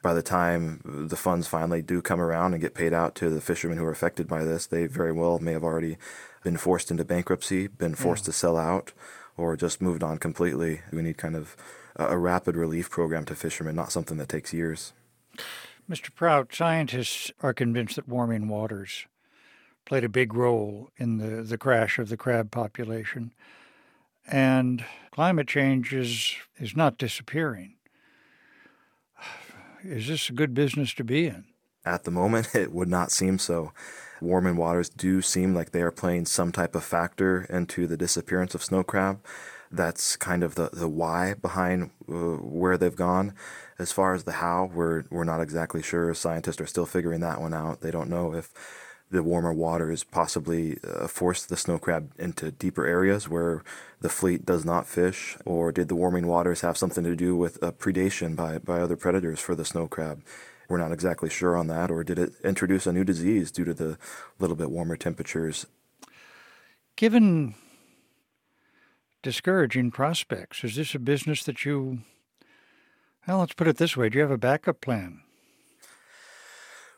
By 0.03 0.13
the 0.13 0.23
time 0.23 0.83
the 0.85 1.17
funds 1.17 1.47
finally 1.47 1.81
do 1.81 2.03
come 2.03 2.21
around 2.21 2.53
and 2.53 2.61
get 2.61 2.75
paid 2.75 2.93
out 2.93 3.15
to 3.17 3.31
the 3.31 3.41
fishermen 3.41 3.79
who 3.79 3.85
are 3.87 3.91
affected 3.91 4.29
by 4.29 4.45
this, 4.45 4.67
they 4.67 4.87
very 4.87 5.13
well 5.13 5.39
may 5.39 5.53
have 5.53 5.65
already 5.65 5.97
been 6.43 6.59
forced 6.59 6.91
into 6.91 7.07
bankruptcy, 7.07 7.69
been 7.69 7.95
forced 7.95 8.25
yeah. 8.25 8.27
to 8.27 8.33
sell 8.33 8.59
out, 8.59 8.93
or 9.39 9.57
just 9.57 9.81
moved 9.81 10.03
on 10.03 10.19
completely. 10.19 10.83
We 10.93 11.01
need 11.01 11.17
kind 11.17 11.37
of 11.37 11.57
a 11.97 12.19
rapid 12.19 12.55
relief 12.55 12.91
program 12.91 13.25
to 13.27 13.35
fishermen, 13.35 13.77
not 13.77 13.93
something 13.93 14.19
that 14.19 14.29
takes 14.29 14.53
years. 14.53 14.93
Mr. 15.89 16.15
Prout, 16.15 16.55
scientists 16.55 17.31
are 17.41 17.53
convinced 17.53 17.97
that 17.97 18.09
warming 18.09 18.49
waters 18.49 19.07
played 19.85 20.05
a 20.05 20.09
big 20.09 20.33
role 20.33 20.89
in 20.97 21.19
the, 21.19 21.43
the 21.43 21.59
crash 21.59 21.99
of 21.99 22.09
the 22.09 22.17
crab 22.17 22.51
population. 22.51 23.35
And 24.27 24.83
climate 25.11 25.47
change 25.47 25.93
is, 25.93 26.37
is 26.59 26.75
not 26.75 26.97
disappearing. 26.97 27.75
Is 29.83 30.09
this 30.09 30.31
a 30.31 30.33
good 30.33 30.55
business 30.55 30.95
to 30.95 31.05
be 31.05 31.27
in? 31.27 31.45
At 31.85 32.05
the 32.05 32.11
moment, 32.11 32.49
it 32.55 32.73
would 32.73 32.89
not 32.89 33.13
seem 33.13 33.39
so. 33.39 33.73
Warming 34.23 34.57
waters 34.57 34.89
do 34.89 35.21
seem 35.21 35.55
like 35.55 35.73
they 35.73 35.83
are 35.83 35.91
playing 35.91 36.25
some 36.25 36.51
type 36.51 36.75
of 36.75 36.83
factor 36.83 37.43
into 37.51 37.87
the 37.87 37.99
disappearance 37.99 38.55
of 38.55 38.65
snow 38.65 38.83
crab 38.83 39.21
that's 39.75 40.17
kind 40.17 40.43
of 40.43 40.55
the, 40.55 40.71
the 40.73 40.89
why 40.89 41.35
behind 41.35 41.91
uh, 42.09 42.37
where 42.37 42.79
they've 42.79 42.97
gone. 42.97 43.35
As 43.79 43.93
far 43.93 44.15
as 44.15 44.25
the 44.25 44.33
how, 44.33 44.71
we're, 44.73 45.05
we're 45.11 45.25
not 45.25 45.41
exactly 45.41 45.83
sure. 45.83 46.15
Scientists 46.15 46.61
are 46.61 46.67
still 46.67 46.87
figuring 46.87 47.21
that 47.21 47.41
one 47.41 47.55
out. 47.55 47.81
They 47.81 47.91
don't 47.91 48.11
know 48.11 48.35
if 48.35 48.53
the 49.11 49.23
warmer 49.23 49.53
waters 49.53 50.05
possibly 50.05 50.79
uh, 50.83 51.07
forced 51.07 51.49
the 51.49 51.57
snow 51.57 51.79
crab 51.79 52.11
into 52.19 52.51
deeper 52.51 52.87
areas 52.87 53.29
where 53.29 53.63
the 54.01 54.09
fleet 54.09 54.45
does 54.45 54.65
not 54.65 54.87
fish, 54.87 55.37
or 55.45 55.73
did 55.73 55.89
the 55.89 55.95
warming 55.95 56.27
waters 56.27 56.63
have 56.63 56.77
something 56.77 57.05
to 57.05 57.17
do 57.17 57.37
with 57.37 57.63
uh, 57.63 57.73
predation 57.73 58.35
by, 58.35 58.59
by 58.59 58.81
other 58.81 58.97
predators 58.97 59.41
for 59.41 59.55
the 59.55 59.65
snow 59.65 59.87
crab? 59.87 60.23
We're 60.69 60.79
not 60.79 60.93
exactly 60.93 61.29
sure 61.29 61.57
on 61.57 61.67
that, 61.69 61.91
or 61.91 62.03
did 62.05 62.19
it 62.19 62.33
introduce 62.43 62.87
a 62.87 62.93
new 62.93 63.05
disease 63.05 63.51
due 63.51 63.65
to 63.65 63.75
the 63.75 63.99
little 64.39 64.57
bit 64.57 64.71
warmer 64.71 64.97
temperatures? 64.97 65.67
Given 66.97 67.55
discouraging 69.25 69.91
prospects? 69.91 70.63
Is 70.63 70.77
this 70.77 70.95
a 70.95 70.99
business 70.99 71.43
that 71.45 71.65
you, 71.65 72.01
well, 73.27 73.39
let's 73.39 73.55
put 73.55 73.69
it 73.69 73.77
this 73.77 73.97
way 73.97 74.09
do 74.09 74.19
you 74.19 74.23
have 74.23 74.31
a 74.31 74.39
backup 74.39 74.81
plan? 74.81 75.21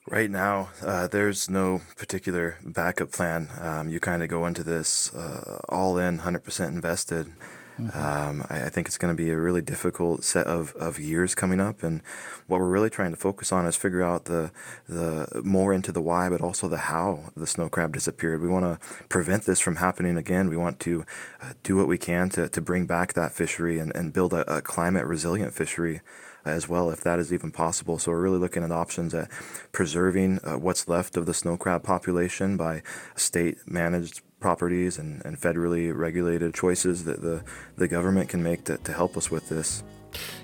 Right 0.08 0.30
now, 0.30 0.68
uh, 0.84 1.08
there's 1.08 1.50
no 1.50 1.80
particular 1.96 2.58
backup 2.64 3.10
plan. 3.10 3.48
Um, 3.60 3.88
you 3.88 3.98
kind 3.98 4.22
of 4.22 4.28
go 4.28 4.46
into 4.46 4.62
this 4.62 5.12
uh, 5.12 5.60
all 5.68 5.98
in, 5.98 6.20
100% 6.20 6.68
invested. 6.68 7.32
Mm-hmm. 7.78 7.98
Um, 7.98 8.46
I, 8.48 8.64
I, 8.64 8.68
think 8.70 8.86
it's 8.86 8.96
going 8.96 9.14
to 9.14 9.22
be 9.22 9.30
a 9.30 9.36
really 9.36 9.60
difficult 9.60 10.24
set 10.24 10.46
of, 10.46 10.74
of 10.76 10.98
years 10.98 11.34
coming 11.34 11.60
up, 11.60 11.82
and 11.82 12.00
what 12.46 12.58
we're 12.58 12.70
really 12.70 12.88
trying 12.88 13.10
to 13.10 13.18
focus 13.18 13.52
on 13.52 13.66
is 13.66 13.76
figure 13.76 14.02
out 14.02 14.24
the 14.24 14.50
the 14.88 15.42
more 15.44 15.74
into 15.74 15.92
the 15.92 16.00
why, 16.00 16.30
but 16.30 16.40
also 16.40 16.68
the 16.68 16.78
how 16.78 17.24
the 17.36 17.46
snow 17.46 17.68
crab 17.68 17.92
disappeared. 17.92 18.40
We 18.40 18.48
want 18.48 18.64
to 18.64 19.04
prevent 19.08 19.44
this 19.44 19.60
from 19.60 19.76
happening 19.76 20.16
again. 20.16 20.48
We 20.48 20.56
want 20.56 20.80
to 20.80 21.04
uh, 21.42 21.52
do 21.62 21.76
what 21.76 21.86
we 21.86 21.98
can 21.98 22.30
to, 22.30 22.48
to 22.48 22.60
bring 22.62 22.86
back 22.86 23.12
that 23.12 23.32
fishery 23.32 23.78
and, 23.78 23.94
and 23.94 24.12
build 24.12 24.32
a, 24.32 24.56
a 24.56 24.62
climate 24.62 25.04
resilient 25.04 25.52
fishery 25.52 26.00
as 26.46 26.68
well, 26.68 26.90
if 26.90 27.02
that 27.02 27.18
is 27.18 27.32
even 27.32 27.50
possible. 27.50 27.98
So 27.98 28.12
we're 28.12 28.22
really 28.22 28.38
looking 28.38 28.62
at 28.62 28.70
options 28.70 29.14
at 29.14 29.30
preserving 29.72 30.40
uh, 30.44 30.58
what's 30.58 30.88
left 30.88 31.16
of 31.16 31.26
the 31.26 31.34
snow 31.34 31.56
crab 31.56 31.82
population 31.82 32.56
by 32.56 32.82
state 33.16 33.58
managed 33.66 34.22
properties 34.46 34.96
and, 34.96 35.20
and 35.24 35.36
federally 35.36 35.92
regulated 35.92 36.54
choices 36.54 37.02
that 37.02 37.20
the, 37.20 37.42
the 37.78 37.88
government 37.88 38.28
can 38.28 38.44
make 38.44 38.62
to, 38.62 38.76
to 38.78 38.92
help 38.92 39.16
us 39.16 39.28
with 39.28 39.48
this. 39.48 39.82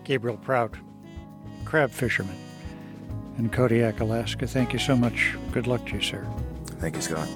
Gabriel 0.02 0.36
Prout, 0.36 0.74
crab 1.64 1.88
fisherman 1.92 2.34
in 3.38 3.48
Kodiak, 3.48 4.00
Alaska. 4.00 4.48
Thank 4.48 4.72
you 4.72 4.80
so 4.80 4.96
much. 4.96 5.36
Good 5.52 5.68
luck 5.68 5.86
to 5.86 5.94
you, 5.94 6.00
sir. 6.00 6.26
Thank 6.80 6.96
you, 6.96 7.02
Scott. 7.02 7.28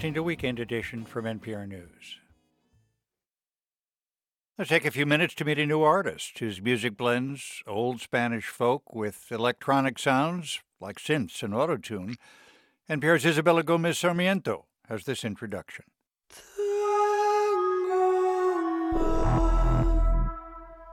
Listening 0.00 0.14
to 0.14 0.22
Weekend 0.22 0.58
Edition 0.58 1.04
from 1.04 1.26
NPR 1.26 1.68
News. 1.68 2.20
Let's 4.56 4.70
take 4.70 4.86
a 4.86 4.90
few 4.90 5.04
minutes 5.04 5.34
to 5.34 5.44
meet 5.44 5.58
a 5.58 5.66
new 5.66 5.82
artist 5.82 6.38
whose 6.38 6.62
music 6.62 6.96
blends 6.96 7.62
old 7.66 8.00
Spanish 8.00 8.46
folk 8.46 8.94
with 8.94 9.26
electronic 9.30 9.98
sounds 9.98 10.60
like 10.80 10.96
synths 10.96 11.42
and 11.42 11.52
autotune. 11.52 12.16
NPR's 12.88 13.26
Isabella 13.26 13.62
Gomez 13.62 13.98
Sarmiento 13.98 14.64
has 14.88 15.04
this 15.04 15.22
introduction. 15.22 15.84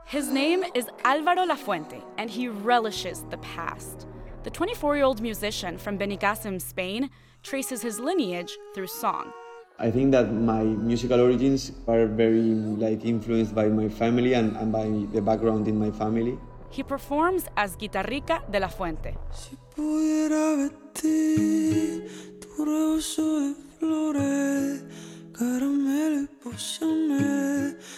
His 0.04 0.30
name 0.30 0.64
is 0.74 0.86
Alvaro 1.04 1.46
Lafuente, 1.46 2.04
and 2.18 2.28
he 2.28 2.48
relishes 2.48 3.24
the 3.30 3.38
past. 3.38 4.06
The 4.42 4.50
24 4.50 4.96
year 4.96 5.06
old 5.06 5.22
musician 5.22 5.78
from 5.78 5.98
Benicassim, 5.98 6.60
Spain, 6.60 7.08
traces 7.48 7.80
his 7.80 7.98
lineage 7.98 8.58
through 8.74 8.86
song. 8.86 9.32
I 9.78 9.90
think 9.90 10.12
that 10.12 10.32
my 10.32 10.64
musical 10.64 11.20
origins 11.20 11.72
are 11.86 12.06
very 12.06 12.42
like 12.84 13.04
influenced 13.04 13.54
by 13.54 13.68
my 13.68 13.88
family 13.88 14.34
and, 14.34 14.56
and 14.56 14.72
by 14.72 14.86
the 15.14 15.22
background 15.22 15.66
in 15.68 15.78
my 15.78 15.90
family. 15.90 16.36
He 16.70 16.82
performs 16.82 17.44
as 17.56 17.76
Guitarrica 17.76 18.42
de 18.50 18.60
la 18.60 18.68
Fuente. 18.68 19.16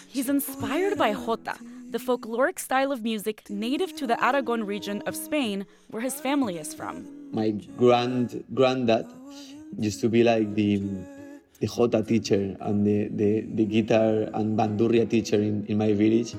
He's 0.09 0.29
inspired 0.29 0.99
by 0.99 1.13
jota, 1.15 1.57
the 1.91 1.99
folkloric 1.99 2.59
style 2.59 2.93
of 2.93 3.03
music 3.03 3.49
native 3.49 3.97
to 3.97 4.07
the 4.07 4.23
Aragon 4.23 4.65
region 4.65 5.03
of 5.07 5.17
Spain, 5.17 5.67
where 5.89 6.03
his 6.03 6.21
family 6.21 6.59
is 6.59 6.75
from. 6.75 7.20
My 7.33 7.51
grand 7.77 8.45
granddad 8.55 9.07
used 9.79 10.01
to 10.01 10.09
be 10.09 10.25
like 10.25 10.55
the 10.55 10.83
the 11.61 11.67
jota 11.67 12.03
teacher 12.03 12.57
and 12.61 12.87
the, 12.87 13.09
the, 13.09 13.43
the 13.55 13.65
guitar 13.65 14.29
and 14.33 14.59
bandurria 14.59 15.09
teacher 15.09 15.37
in, 15.37 15.65
in 15.67 15.77
my 15.79 15.93
village. 15.93 16.35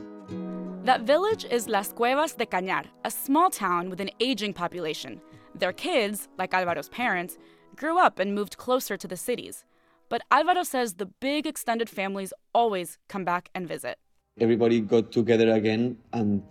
That 0.84 1.02
village 1.02 1.46
is 1.46 1.68
Las 1.68 1.94
Cuevas 1.94 2.34
de 2.34 2.46
Cañar, 2.48 2.86
a 3.06 3.12
small 3.12 3.52
town 3.52 3.90
with 3.92 4.02
an 4.02 4.10
aging 4.20 4.54
population. 4.54 5.22
Their 5.54 5.74
kids, 5.74 6.28
like 6.40 6.52
Alvaro's 6.52 6.90
parents, 6.90 7.38
grew 7.76 8.00
up 8.00 8.18
and 8.18 8.34
moved 8.34 8.58
closer 8.58 8.98
to 8.98 9.08
the 9.08 9.16
cities. 9.16 9.64
But 10.10 10.24
Alvaro 10.32 10.64
says 10.64 10.96
the 10.96 11.06
big 11.06 11.46
extended 11.46 11.90
families 11.90 12.34
always 12.54 12.98
come 13.08 13.24
back 13.24 13.50
and 13.54 13.68
visit. 13.68 13.98
Everybody 14.40 14.82
got 14.82 15.12
together 15.12 15.52
again 15.52 15.98
and 16.14 16.42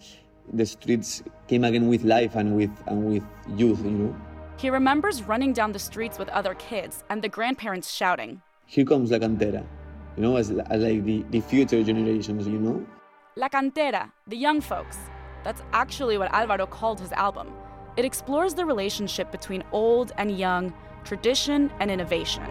the 0.53 0.65
streets 0.65 1.23
came 1.49 1.65
again 1.65 1.89
with 1.89 2.05
life 2.05 2.37
and 2.37 2.57
with 2.57 2.71
and 2.87 3.05
with 3.05 3.25
youth, 3.57 3.85
you 3.85 3.91
know. 3.91 4.17
He 4.61 4.69
remembers 4.69 5.23
running 5.23 5.55
down 5.55 5.73
the 5.73 5.79
streets 5.79 6.19
with 6.19 6.29
other 6.29 6.53
kids 6.53 7.03
and 7.09 7.23
the 7.23 7.31
grandparents 7.31 7.91
shouting, 7.91 8.43
here 8.67 8.85
comes 8.85 9.11
La 9.11 9.17
Cantera, 9.17 9.65
you 10.19 10.23
know, 10.23 10.37
as, 10.37 10.51
as 10.51 10.83
like 10.83 11.03
the, 11.03 11.25
the 11.31 11.41
future 11.41 11.83
generations, 11.83 12.47
you 12.47 12.59
know? 12.59 12.87
La 13.37 13.49
Cantera, 13.49 14.13
the 14.27 14.37
young 14.37 14.61
folks. 14.61 14.99
That's 15.45 15.63
actually 15.73 16.19
what 16.19 16.31
Alvaro 16.35 16.67
called 16.67 17.01
his 17.01 17.11
album. 17.13 17.55
It 17.97 18.05
explores 18.05 18.53
the 18.53 18.67
relationship 18.67 19.33
between 19.33 19.65
old 19.73 20.13
and 20.19 20.39
young, 20.39 20.75
tradition 21.05 21.73
and 21.81 21.91
innovation. 21.91 22.43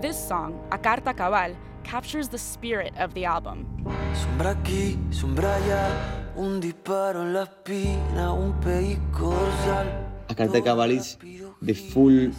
This 0.00 0.14
song, 0.14 0.54
A 0.70 0.78
Carta 0.78 1.12
Cabal, 1.12 1.56
captures 1.82 2.28
the 2.28 2.38
spirit 2.38 2.94
of 3.00 3.14
the 3.14 3.24
album. 3.24 3.66
Sombra 4.14 4.54
aquí, 4.54 4.96
sombra 5.10 5.56
allá, 5.56 5.90
un 6.36 6.60
disparo 6.60 7.22
en 7.22 7.32
la 7.32 7.42
espina, 7.42 8.32
un 8.32 8.52
pellizco 8.60 9.34
dorsal. 9.34 9.88
A 10.28 10.34
carta 10.36 10.62
cabal 10.62 10.92
is 10.92 11.18
the 11.60 11.74
full 11.74 12.30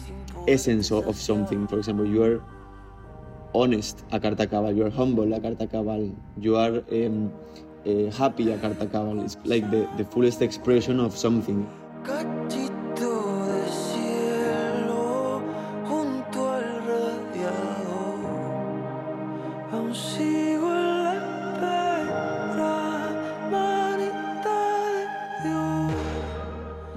essence 0.48 0.90
of 0.90 1.14
something. 1.16 1.68
For 1.68 1.76
example, 1.76 2.06
you 2.06 2.22
are 2.22 2.40
honest 3.54 4.04
a 4.10 4.18
carta 4.18 4.46
cabal, 4.46 4.72
you 4.72 4.86
are 4.86 4.90
humble 4.90 5.30
a 5.34 5.38
carta 5.38 5.66
cabal, 5.66 6.16
you 6.38 6.56
are 6.56 6.82
um, 6.90 7.30
uh, 7.84 8.10
happy 8.10 8.52
a 8.52 8.56
carta 8.56 8.86
cabal. 8.86 9.20
It's 9.22 9.36
like 9.44 9.70
the, 9.70 9.86
the 9.98 10.06
fullest 10.06 10.40
expression 10.40 10.98
of 10.98 11.14
something. 11.14 11.68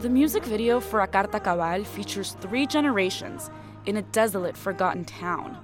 Music 0.09 0.43
video 0.43 0.79
for 0.79 1.01
A 1.01 1.07
Carta 1.07 1.39
Cabal 1.39 1.83
features 1.83 2.35
three 2.41 2.65
generations 2.65 3.49
in 3.85 3.97
a 3.97 4.01
desolate, 4.01 4.57
forgotten 4.57 5.05
town. 5.05 5.57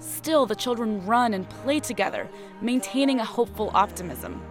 Still, 0.00 0.44
the 0.44 0.54
children 0.54 1.04
run 1.06 1.34
and 1.34 1.48
play 1.48 1.80
together, 1.80 2.28
maintaining 2.60 3.20
a 3.20 3.24
hopeful 3.24 3.70
optimism. 3.74 4.42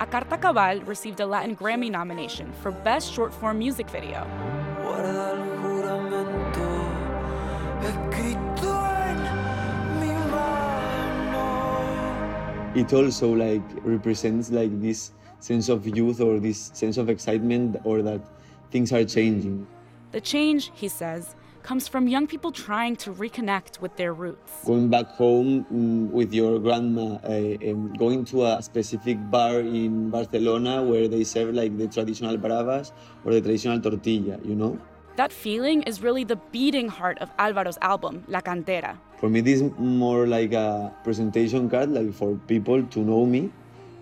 A 0.00 0.06
Carta 0.06 0.36
Cabal 0.38 0.80
received 0.80 1.20
a 1.20 1.26
Latin 1.26 1.54
Grammy 1.54 1.90
nomination 1.90 2.52
for 2.62 2.70
Best 2.72 3.12
Short 3.12 3.32
Form 3.32 3.58
Music 3.58 3.88
Video. 3.90 4.26
It 12.74 12.92
also 12.92 13.32
like 13.32 13.62
represents 13.82 14.50
like 14.50 14.80
this 14.80 15.12
sense 15.40 15.68
of 15.68 15.86
youth 15.86 16.20
or 16.20 16.38
this 16.38 16.70
sense 16.72 16.98
of 16.98 17.08
excitement 17.08 17.76
or 17.84 18.02
that 18.02 18.20
things 18.70 18.92
are 18.92 19.04
changing. 19.04 19.66
The 20.12 20.20
change, 20.20 20.70
he 20.74 20.88
says, 20.88 21.36
comes 21.62 21.86
from 21.86 22.08
young 22.08 22.26
people 22.26 22.50
trying 22.50 22.96
to 22.96 23.12
reconnect 23.12 23.80
with 23.80 23.94
their 23.96 24.12
roots. 24.12 24.64
Going 24.64 24.88
back 24.88 25.06
home 25.08 25.64
mm, 25.72 26.10
with 26.10 26.32
your 26.32 26.58
grandma, 26.58 27.18
uh, 27.22 27.70
um, 27.70 27.92
going 27.94 28.24
to 28.26 28.46
a 28.46 28.62
specific 28.62 29.18
bar 29.30 29.60
in 29.60 30.10
Barcelona 30.10 30.82
where 30.82 31.06
they 31.06 31.24
serve 31.24 31.54
like 31.54 31.76
the 31.76 31.86
traditional 31.86 32.36
bravas 32.36 32.92
or 33.24 33.32
the 33.34 33.40
traditional 33.40 33.80
tortilla, 33.80 34.38
you 34.42 34.54
know? 34.54 34.78
That 35.16 35.32
feeling 35.32 35.82
is 35.82 36.02
really 36.02 36.24
the 36.24 36.36
beating 36.50 36.88
heart 36.88 37.18
of 37.18 37.36
Alvaro's 37.36 37.78
album, 37.82 38.24
La 38.28 38.40
Cantera. 38.40 38.96
For 39.18 39.28
me, 39.28 39.42
this 39.42 39.60
is 39.60 39.70
more 39.78 40.26
like 40.26 40.52
a 40.52 40.94
presentation 41.04 41.68
card, 41.68 41.90
like 41.90 42.14
for 42.14 42.36
people 42.46 42.82
to 42.82 43.00
know 43.00 43.26
me 43.26 43.50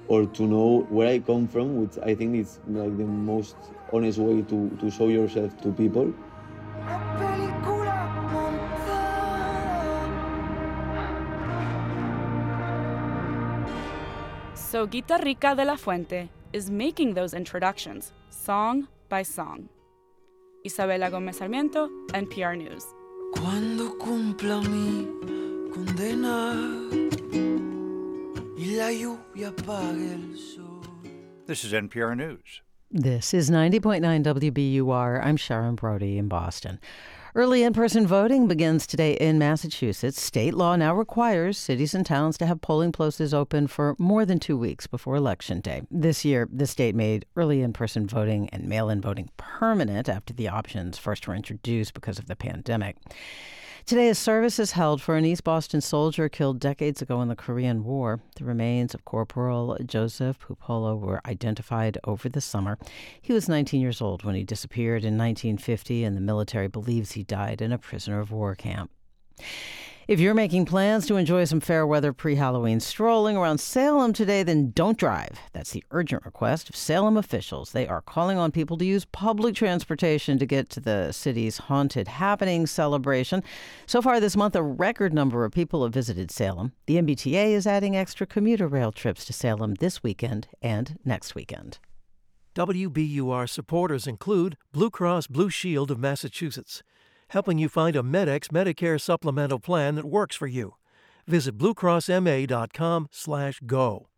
or 0.07 0.27
to 0.27 0.43
know 0.47 0.87
where 0.91 1.09
I 1.09 1.19
come 1.19 1.49
from, 1.49 1.77
which 1.81 1.99
I 2.05 2.15
think 2.15 2.37
is 2.37 2.61
like 2.69 2.97
the 2.97 3.05
most 3.05 3.57
honest 3.93 4.19
way 4.19 4.43
to, 4.43 4.71
to 4.81 4.91
show 4.91 5.09
yourself 5.09 5.61
to 5.63 5.73
people. 5.73 6.13
So 14.55 14.87
Guitarrica 14.87 15.57
de 15.57 15.65
la 15.65 15.77
Fuente 15.77 16.29
is 16.53 16.71
making 16.71 17.15
those 17.15 17.33
introductions, 17.33 18.13
song 18.29 18.87
by 19.09 19.23
song. 19.23 19.69
Isabella 20.65 21.11
Gomez 21.11 21.39
Sarmiento, 21.39 21.89
NPR 22.09 22.57
News. 22.57 22.85
Cuando 23.33 23.97
cumpla 23.99 24.61
mi 24.69 25.07
condena 25.73 26.55
y 28.59 28.77
la 28.77 28.93
lluvia 28.93 29.49
apague 29.49 30.13
el 30.13 30.37
sol. 30.37 30.83
This 31.47 31.65
is 31.65 31.73
NPR 31.73 32.15
News. 32.15 32.61
This 32.91 33.35
is 33.35 33.51
90.9 33.51 34.01
WBUR. 34.25 35.23
I'm 35.23 35.37
Sharon 35.37 35.75
Brody 35.75 36.17
in 36.17 36.27
Boston. 36.27 36.81
Early 37.35 37.63
in 37.63 37.75
person 37.75 38.07
voting 38.07 38.49
begins 38.49 38.87
today 38.87 39.13
in 39.13 39.39
Massachusetts. 39.39 40.19
State 40.19 40.55
law 40.55 40.75
now 40.75 40.95
requires 40.95 41.59
cities 41.59 41.95
and 41.95 42.07
towns 42.07 42.39
to 42.39 42.47
have 42.47 42.63
polling 42.63 42.91
places 42.91 43.35
open 43.35 43.67
for 43.67 43.95
more 43.99 44.25
than 44.25 44.39
two 44.39 44.57
weeks 44.57 44.87
before 44.87 45.17
Election 45.17 45.61
Day. 45.61 45.83
This 45.91 46.25
year, 46.25 46.49
the 46.51 46.67
state 46.67 46.95
made 46.95 47.27
early 47.37 47.61
in 47.61 47.75
person 47.75 48.07
voting 48.07 48.49
and 48.55 48.67
mail 48.67 48.89
in 48.89 49.03
voting 49.03 49.29
permanent 49.37 50.09
after 50.09 50.33
the 50.33 50.49
options 50.49 50.97
first 50.97 51.29
were 51.29 51.35
introduced 51.35 51.93
because 51.93 52.19
of 52.19 52.27
the 52.27 52.37
pandemic. 52.37 52.97
Today, 53.89 54.11
a 54.11 54.15
service 54.15 54.59
is 54.59 54.73
held 54.73 55.01
for 55.01 55.17
an 55.17 55.25
East 55.25 55.45
Boston 55.45 55.81
soldier 55.81 56.29
killed 56.29 56.61
decades 56.61 57.01
ago 57.01 57.23
in 57.23 57.29
the 57.29 57.35
Korean 57.35 57.85
War. 57.85 58.21
The 58.37 58.45
remains 58.45 58.93
of 58.93 59.07
Corporal 59.07 59.79
Joseph 59.83 60.39
Pupolo 60.41 60.95
were 60.95 61.23
identified 61.25 61.97
over 62.05 62.29
the 62.29 62.43
summer. 62.43 62.77
He 63.23 63.33
was 63.33 63.49
19 63.49 63.81
years 63.81 64.03
old 64.03 64.25
when 64.25 64.35
he 64.35 64.45
disappeared 64.45 65.05
in 65.05 65.17
1950, 65.17 66.05
and 66.05 66.15
the 66.15 66.21
military 66.21 66.69
believes 66.69 67.13
he 67.13 67.23
died 67.23 67.63
in 67.63 67.73
a 67.73 67.79
prisoner 67.79 68.21
of 68.21 68.31
war 68.31 68.55
camp. 68.55 68.91
If 70.09 70.21
you're 70.21 70.33
making 70.33 70.65
plans 70.65 71.07
to 71.07 71.17
enjoy 71.17 71.45
some 71.45 71.61
fair 71.61 71.87
weather 71.87 72.15
pre 72.15 72.37
Halloween 72.37 72.81
strolling 72.81 73.37
around 73.37 73.59
Salem 73.59 74.15
today, 74.15 74.43
then 74.43 74.71
don't 74.71 74.97
drive. 74.97 75.39
That's 75.53 75.73
the 75.73 75.85
urgent 75.91 76.25
request 76.25 76.71
of 76.71 76.77
Salem 76.77 77.19
officials. 77.19 77.73
They 77.73 77.87
are 77.87 78.01
calling 78.01 78.39
on 78.39 78.51
people 78.51 78.79
to 78.79 78.87
use 78.87 79.05
public 79.05 79.55
transportation 79.55 80.39
to 80.39 80.47
get 80.47 80.71
to 80.71 80.81
the 80.81 81.13
city's 81.13 81.59
haunted 81.59 82.09
happening 82.09 82.67
celebration. 82.67 83.43
So 83.85 84.01
far 84.01 84.19
this 84.19 84.35
month, 84.35 84.57
a 84.57 84.63
record 84.63 85.13
number 85.13 85.45
of 85.45 85.53
people 85.53 85.83
have 85.83 85.93
visited 85.93 86.31
Salem. 86.31 86.73
The 86.87 86.97
MBTA 86.97 87.53
is 87.53 87.67
adding 87.67 87.95
extra 87.95 88.27
commuter 88.27 88.67
rail 88.67 88.93
trips 88.93 89.27
to 89.27 89.35
Salem 89.35 89.75
this 89.75 90.03
weekend 90.03 90.49
and 90.63 90.99
next 91.05 91.35
weekend. 91.35 91.81
WBUR 92.55 93.47
supporters 93.47 94.07
include 94.07 94.57
Blue 94.73 94.89
Cross 94.89 95.27
Blue 95.27 95.51
Shield 95.51 95.91
of 95.91 95.99
Massachusetts 95.99 96.83
helping 97.29 97.59
you 97.59 97.69
find 97.69 97.97
a 97.97 98.03
MEDEX 98.03 98.49
Medicare 98.49 99.01
supplemental 99.01 99.59
plan 99.59 99.95
that 99.95 100.05
works 100.05 100.37
for 100.37 100.47
you. 100.47 100.75
Visit 101.27 101.57
bluecrossma.com/go. 101.59 104.09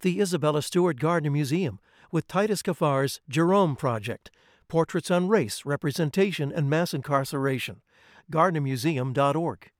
The 0.00 0.20
Isabella 0.20 0.62
Stewart 0.62 0.98
Gardner 0.98 1.30
Museum 1.30 1.80
with 2.10 2.26
Titus 2.26 2.62
Kaphar's 2.62 3.20
Jerome 3.28 3.76
Project, 3.76 4.30
portraits 4.68 5.10
on 5.10 5.28
race, 5.28 5.66
representation, 5.66 6.50
and 6.52 6.70
mass 6.70 6.94
incarceration. 6.94 7.82
GardnerMuseum.org. 8.30 9.70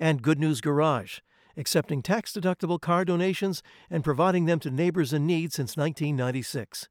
And 0.00 0.22
Good 0.22 0.38
News 0.38 0.60
Garage, 0.60 1.18
accepting 1.56 2.02
tax-deductible 2.02 2.80
car 2.80 3.04
donations 3.04 3.64
and 3.90 4.04
providing 4.04 4.44
them 4.46 4.60
to 4.60 4.70
neighbors 4.70 5.12
in 5.12 5.26
need 5.26 5.52
since 5.52 5.76
1996. 5.76 6.88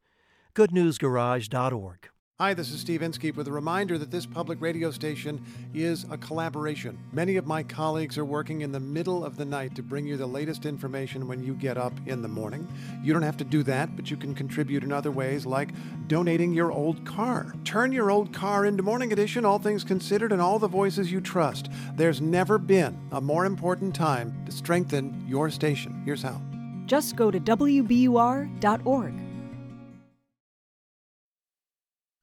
GoodNewsGarage.org. 0.53 2.09
Hi, 2.39 2.53
this 2.53 2.71
is 2.71 2.79
Steve 2.79 3.01
Inskeep 3.01 3.35
with 3.35 3.47
a 3.47 3.51
reminder 3.51 3.97
that 3.97 4.11
this 4.11 4.27
public 4.27 4.61
radio 4.61 4.91
station 4.91 5.43
is 5.73 6.05
a 6.11 6.19
collaboration. 6.19 6.95
Many 7.11 7.37
of 7.37 7.47
my 7.47 7.63
colleagues 7.63 8.15
are 8.15 8.25
working 8.25 8.61
in 8.61 8.71
the 8.71 8.79
middle 8.79 9.25
of 9.25 9.37
the 9.37 9.45
night 9.45 9.73
to 9.73 9.81
bring 9.81 10.05
you 10.05 10.17
the 10.17 10.27
latest 10.27 10.67
information 10.67 11.27
when 11.27 11.43
you 11.43 11.55
get 11.55 11.79
up 11.79 11.93
in 12.05 12.21
the 12.21 12.27
morning. 12.27 12.67
You 13.01 13.11
don't 13.11 13.23
have 13.23 13.37
to 13.37 13.43
do 13.43 13.63
that, 13.63 13.95
but 13.95 14.11
you 14.11 14.17
can 14.17 14.35
contribute 14.35 14.83
in 14.83 14.91
other 14.91 15.09
ways 15.09 15.47
like 15.47 15.69
donating 16.07 16.53
your 16.53 16.71
old 16.71 17.03
car. 17.07 17.55
Turn 17.63 17.91
your 17.91 18.11
old 18.11 18.31
car 18.31 18.67
into 18.67 18.83
Morning 18.83 19.11
Edition, 19.11 19.43
all 19.43 19.57
things 19.57 19.83
considered, 19.83 20.31
and 20.31 20.39
all 20.39 20.59
the 20.59 20.67
voices 20.67 21.11
you 21.11 21.19
trust. 21.19 21.71
There's 21.95 22.21
never 22.21 22.59
been 22.59 22.99
a 23.13 23.19
more 23.19 23.47
important 23.47 23.95
time 23.95 24.45
to 24.45 24.51
strengthen 24.51 25.25
your 25.27 25.49
station. 25.49 26.03
Here's 26.05 26.21
how. 26.21 26.39
Just 26.85 27.15
go 27.15 27.31
to 27.31 27.39
WBUR.org. 27.39 29.26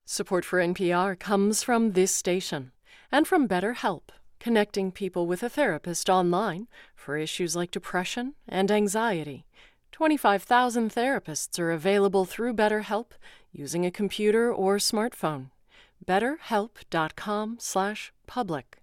Support 0.07 0.45
for 0.45 0.59
NPR 0.59 1.19
comes 1.19 1.63
from 1.63 1.93
this 1.93 2.15
station 2.15 2.73
and 3.11 3.27
from 3.27 3.49
BetterHelp, 3.49 4.11
connecting 4.39 4.93
people 4.93 5.27
with 5.27 5.43
a 5.43 5.49
therapist 5.49 6.11
online 6.11 6.69
for 6.95 7.17
issues 7.17 7.57
like 7.57 7.71
depression 7.71 8.35
and 8.47 8.71
anxiety. 8.71 9.47
25,000 9.93 10.93
therapists 10.93 11.59
are 11.59 11.73
available 11.73 12.27
through 12.27 12.53
BetterHelp 12.53 13.13
using 13.51 13.87
a 13.87 13.91
computer 13.91 14.53
or 14.53 14.77
smartphone. 14.77 15.47
BetterHelp.com/public. 16.07 18.77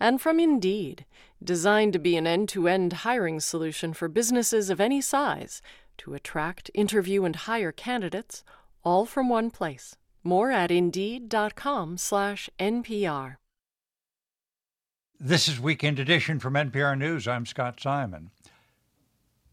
And 0.00 0.20
from 0.20 0.40
Indeed, 0.40 1.06
designed 1.44 1.92
to 1.92 2.00
be 2.00 2.16
an 2.16 2.26
end-to-end 2.26 2.92
hiring 2.92 3.38
solution 3.38 3.94
for 3.94 4.08
businesses 4.08 4.68
of 4.68 4.80
any 4.80 5.00
size 5.00 5.62
to 5.98 6.14
attract, 6.14 6.72
interview, 6.74 7.24
and 7.24 7.36
hire 7.36 7.70
candidates, 7.70 8.42
all 8.82 9.06
from 9.06 9.28
one 9.28 9.52
place. 9.52 9.94
More 10.26 10.50
at 10.50 10.70
Indeed.com 10.70 11.98
slash 11.98 12.48
NPR. 12.58 13.36
This 15.20 15.48
is 15.48 15.60
Weekend 15.60 15.98
Edition 15.98 16.40
from 16.40 16.54
NPR 16.54 16.96
News. 16.96 17.28
I'm 17.28 17.44
Scott 17.44 17.78
Simon. 17.78 18.30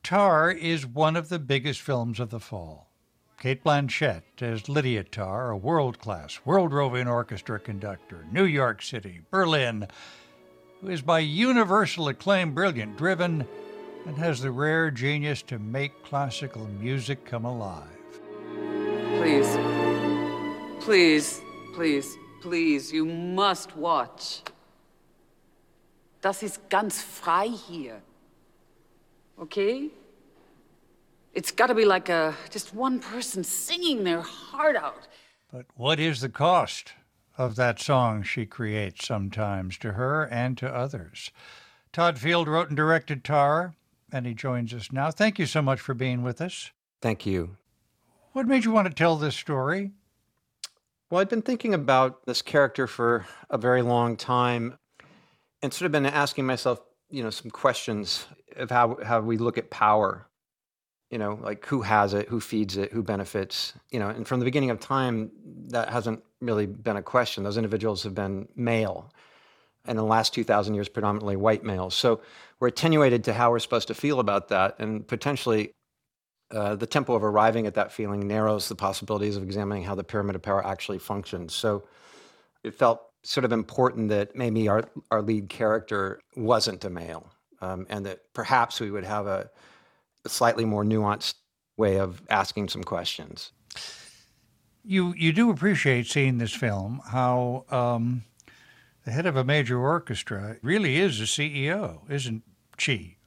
Tar 0.02 0.50
is 0.50 0.86
one 0.86 1.18
of 1.18 1.28
the 1.28 1.40
biggest 1.40 1.82
films 1.82 2.22
of 2.22 2.30
the 2.30 2.40
fall. 2.40 2.90
Cate 3.38 3.66
Blanchett 3.66 4.22
as 4.42 4.70
Lydia 4.70 5.04
Tar, 5.04 5.52
a 5.52 5.58
world-class, 5.58 6.40
world-roving 6.46 7.08
orchestra 7.08 7.60
conductor, 7.60 8.26
New 8.32 8.46
York 8.46 8.82
City, 8.82 9.20
Berlin, 9.30 9.88
who 10.80 10.90
is 10.90 11.02
by 11.02 11.20
universal 11.20 12.08
acclaim 12.08 12.54
brilliant, 12.54 12.98
driven, 12.98 13.46
and 14.06 14.18
has 14.18 14.40
the 14.40 14.52
rare 14.52 14.90
genius 14.90 15.42
to 15.42 15.60
make 15.60 16.06
classical 16.06 16.66
music 16.80 17.26
come 17.26 17.44
alive. 17.44 17.88
Please. 19.18 19.81
Please, 20.82 21.42
please, 21.74 22.18
please, 22.42 22.92
you 22.92 23.06
must 23.06 23.78
watch. 23.78 24.42
Das 26.22 26.42
ist 26.42 26.70
ganz 26.70 27.02
frei 27.02 27.50
hier. 27.50 28.02
Okay? 29.40 29.92
It's 31.36 31.52
got 31.52 31.68
to 31.68 31.76
be 31.76 31.86
like 31.86 32.10
a 32.10 32.36
just 32.50 32.74
one 32.74 33.00
person 33.00 33.44
singing 33.44 34.04
their 34.04 34.22
heart 34.22 34.76
out. 34.76 35.08
But 35.54 35.68
what 35.76 36.00
is 36.00 36.22
the 36.22 36.30
cost 36.30 36.94
of 37.38 37.56
that 37.58 37.80
song 37.80 38.24
she 38.24 38.48
creates 38.48 39.06
sometimes 39.06 39.78
to 39.80 39.94
her 39.94 40.28
and 40.32 40.58
to 40.58 40.68
others? 40.68 41.30
Todd 41.94 42.18
Field 42.18 42.48
wrote 42.48 42.70
and 42.70 42.78
directed 42.78 43.24
Tar, 43.24 43.76
and 44.12 44.26
he 44.26 44.34
joins 44.34 44.74
us 44.74 44.92
now. 44.92 45.12
Thank 45.12 45.38
you 45.38 45.46
so 45.46 45.62
much 45.62 45.80
for 45.80 45.94
being 45.94 46.24
with 46.24 46.42
us. 46.42 46.72
Thank 47.02 47.26
you. 47.28 47.58
What 48.34 48.48
made 48.48 48.66
you 48.66 48.72
want 48.72 48.88
to 48.88 48.94
tell 48.94 49.16
this 49.16 49.36
story? 49.36 49.92
Well, 51.12 51.20
I'd 51.20 51.28
been 51.28 51.42
thinking 51.42 51.74
about 51.74 52.26
this 52.26 52.42
character 52.42 52.88
for 52.88 53.26
a 53.50 53.58
very 53.58 53.82
long 53.82 54.16
time 54.16 54.78
and 55.62 55.74
sort 55.74 55.88
of 55.88 55.92
been 55.92 56.06
asking 56.06 56.46
myself, 56.46 56.80
you 57.10 57.22
know, 57.22 57.30
some 57.30 57.52
questions 57.52 58.26
of 58.56 58.72
how, 58.72 58.98
how 59.04 59.20
we 59.20 59.38
look 59.38 59.58
at 59.58 59.70
power. 59.70 60.26
You 61.10 61.18
know, 61.18 61.38
like 61.44 61.66
who 61.66 61.82
has 61.82 62.14
it, 62.14 62.30
who 62.30 62.40
feeds 62.40 62.78
it, 62.78 62.94
who 62.94 63.04
benefits, 63.04 63.74
you 63.90 64.00
know, 64.00 64.08
and 64.08 64.26
from 64.26 64.40
the 64.40 64.46
beginning 64.46 64.70
of 64.70 64.80
time, 64.80 65.32
that 65.68 65.90
hasn't 65.90 66.24
really 66.40 66.66
been 66.66 66.96
a 66.96 67.02
question. 67.02 67.44
Those 67.44 67.58
individuals 67.58 68.04
have 68.04 68.16
been 68.16 68.48
male. 68.56 69.12
And 69.84 69.92
in 69.92 69.98
the 69.98 70.06
last 70.06 70.34
2,000 70.34 70.74
years, 70.74 70.88
predominantly 70.88 71.36
white 71.36 71.66
males. 71.66 71.94
So 71.94 72.22
we're 72.62 72.70
attenuated 72.70 73.26
to 73.26 73.34
how 73.34 73.52
we're 73.52 73.60
supposed 73.60 73.90
to 73.90 73.94
feel 73.94 74.22
about 74.22 74.48
that. 74.48 74.76
And 74.80 75.06
potentially 75.06 75.74
uh, 76.52 76.76
the 76.76 76.86
tempo 76.86 77.14
of 77.14 77.24
arriving 77.24 77.66
at 77.68 77.76
that 77.76 77.92
feeling 77.92 78.28
narrows 78.28 78.68
the 78.70 78.76
possibilities 78.76 79.38
of 79.38 79.44
examining 79.44 79.84
how 79.84 79.96
the 79.96 80.04
pyramid 80.04 80.36
of 80.36 80.42
power 80.42 80.66
actually 80.66 81.00
functions. 81.00 81.54
So 81.54 81.84
it 82.64 82.74
felt 82.74 83.02
sort 83.24 83.46
of 83.46 83.52
important 83.52 84.10
that 84.10 84.36
maybe 84.36 84.68
our, 84.68 84.84
our 85.12 85.22
lead 85.22 85.50
character 85.50 86.22
wasn't 86.36 86.84
a 86.86 86.90
male, 86.90 87.32
um, 87.62 87.86
and 87.90 88.06
that 88.06 88.20
perhaps 88.34 88.80
we 88.80 88.92
would 88.92 89.04
have 89.04 89.28
a, 89.28 89.50
a, 90.26 90.30
slightly 90.30 90.66
more 90.66 90.84
nuanced 90.84 91.36
way 91.78 92.00
of 92.00 92.22
asking 92.30 92.70
some 92.70 92.84
questions. 92.84 93.52
You 94.84 95.14
you 95.16 95.32
do 95.32 95.52
appreciate 95.52 96.08
seeing 96.08 96.40
this 96.40 96.54
film 96.54 97.02
how 97.06 97.66
um, 97.70 98.24
the 99.06 99.12
head 99.12 99.28
of 99.28 99.36
a 99.36 99.44
major 99.44 99.80
orchestra 99.80 100.58
really 100.64 100.98
is 100.98 101.22
a 101.22 101.26
CEO, 101.26 102.10
isn't 102.10 102.42
she? 102.80 103.18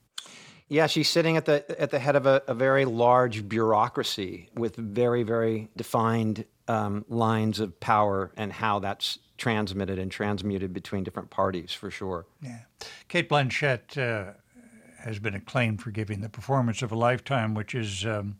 Yeah, 0.68 0.86
she's 0.86 1.08
sitting 1.08 1.36
at 1.36 1.44
the 1.44 1.64
at 1.80 1.90
the 1.90 1.98
head 1.98 2.16
of 2.16 2.26
a, 2.26 2.42
a 2.48 2.54
very 2.54 2.84
large 2.84 3.48
bureaucracy 3.48 4.48
with 4.54 4.76
very 4.76 5.22
very 5.22 5.68
defined 5.76 6.44
um, 6.68 7.04
lines 7.08 7.60
of 7.60 7.78
power 7.80 8.32
and 8.36 8.52
how 8.52 8.78
that's 8.78 9.18
transmitted 9.36 9.98
and 9.98 10.10
transmuted 10.10 10.72
between 10.72 11.04
different 11.04 11.30
parties 11.30 11.72
for 11.72 11.90
sure. 11.90 12.26
Yeah, 12.40 12.60
Cate 13.08 13.28
Blanchett 13.28 13.98
uh, 13.98 14.32
has 14.98 15.18
been 15.18 15.34
acclaimed 15.34 15.82
for 15.82 15.90
giving 15.90 16.22
the 16.22 16.30
performance 16.30 16.80
of 16.80 16.92
a 16.92 16.96
lifetime, 16.96 17.54
which 17.54 17.74
is 17.74 18.06
um, 18.06 18.38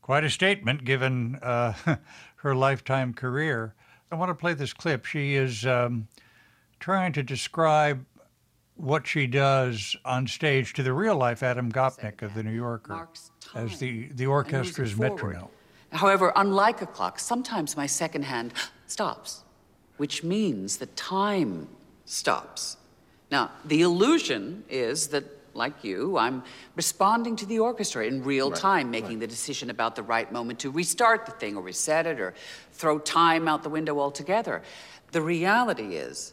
quite 0.00 0.22
a 0.22 0.30
statement 0.30 0.84
given 0.84 1.36
uh, 1.42 1.72
her 2.36 2.54
lifetime 2.54 3.14
career. 3.14 3.74
I 4.10 4.14
want 4.14 4.28
to 4.28 4.34
play 4.34 4.54
this 4.54 4.72
clip. 4.72 5.06
She 5.06 5.34
is 5.34 5.66
um, 5.66 6.06
trying 6.78 7.12
to 7.14 7.22
describe 7.22 8.04
what 8.76 9.06
she 9.06 9.26
does 9.26 9.96
on 10.04 10.26
stage 10.26 10.72
to 10.74 10.82
the 10.82 10.92
real 10.92 11.16
life 11.16 11.42
Adam 11.42 11.70
Gopnik 11.70 12.22
of 12.22 12.34
the 12.34 12.42
New 12.42 12.54
Yorker 12.54 13.08
as 13.54 13.78
the, 13.78 14.08
the 14.14 14.26
orchestra's 14.26 14.96
metronome. 14.96 15.48
However, 15.92 16.32
unlike 16.36 16.80
a 16.80 16.86
clock, 16.86 17.18
sometimes 17.18 17.76
my 17.76 17.86
second 17.86 18.24
hand 18.24 18.54
stops, 18.86 19.44
which 19.98 20.24
means 20.24 20.78
that 20.78 20.96
time 20.96 21.68
stops. 22.06 22.78
Now, 23.30 23.50
the 23.64 23.82
illusion 23.82 24.64
is 24.68 25.08
that, 25.08 25.24
like 25.54 25.84
you, 25.84 26.16
I'm 26.16 26.42
responding 26.76 27.36
to 27.36 27.46
the 27.46 27.58
orchestra 27.58 28.06
in 28.06 28.24
real 28.24 28.50
right, 28.50 28.58
time, 28.58 28.90
making 28.90 29.10
right. 29.10 29.20
the 29.20 29.26
decision 29.26 29.68
about 29.68 29.96
the 29.96 30.02
right 30.02 30.30
moment 30.32 30.60
to 30.60 30.70
restart 30.70 31.26
the 31.26 31.32
thing 31.32 31.56
or 31.56 31.62
reset 31.62 32.06
it 32.06 32.18
or 32.20 32.32
throw 32.72 32.98
time 32.98 33.46
out 33.46 33.62
the 33.62 33.68
window 33.68 34.00
altogether. 34.00 34.62
The 35.12 35.20
reality 35.20 35.96
is 35.96 36.32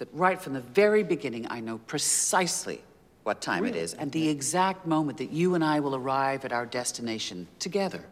that 0.00 0.08
right 0.14 0.40
from 0.40 0.54
the 0.54 0.62
very 0.62 1.02
beginning, 1.02 1.46
I 1.50 1.60
know 1.60 1.76
precisely 1.86 2.82
what 3.22 3.42
time 3.42 3.62
really? 3.62 3.78
it 3.78 3.82
is 3.82 3.92
and 3.94 4.10
the 4.10 4.30
exact 4.30 4.86
moment 4.86 5.18
that 5.18 5.30
you 5.30 5.54
and 5.54 5.62
I 5.62 5.78
will 5.78 5.94
arrive 5.94 6.46
at 6.46 6.52
our 6.52 6.64
destination 6.64 7.46
together. 7.58 8.06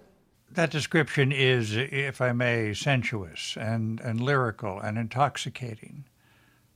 That 0.51 0.71
description 0.71 1.33
is, 1.33 1.75
if 1.75 2.21
I 2.21 2.33
may, 2.33 2.75
sensuous 2.75 3.57
and, 3.59 4.01
and 4.01 4.21
lyrical 4.21 4.79
and 4.79 4.99
intoxicating. 4.99 6.05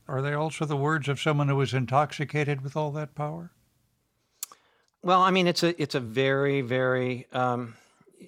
are 0.08 0.22
they 0.22 0.32
also 0.32 0.64
the 0.64 0.76
words 0.76 1.08
of 1.10 1.20
someone 1.20 1.48
who 1.48 1.56
was 1.56 1.74
intoxicated 1.74 2.62
with 2.62 2.74
all 2.74 2.90
that 2.92 3.14
power? 3.14 3.50
Well, 5.02 5.20
I 5.20 5.30
mean, 5.30 5.46
it's 5.46 5.62
a 5.62 5.80
it's 5.82 5.94
a 5.94 6.00
very 6.00 6.60
very 6.62 7.26
um, 7.32 7.74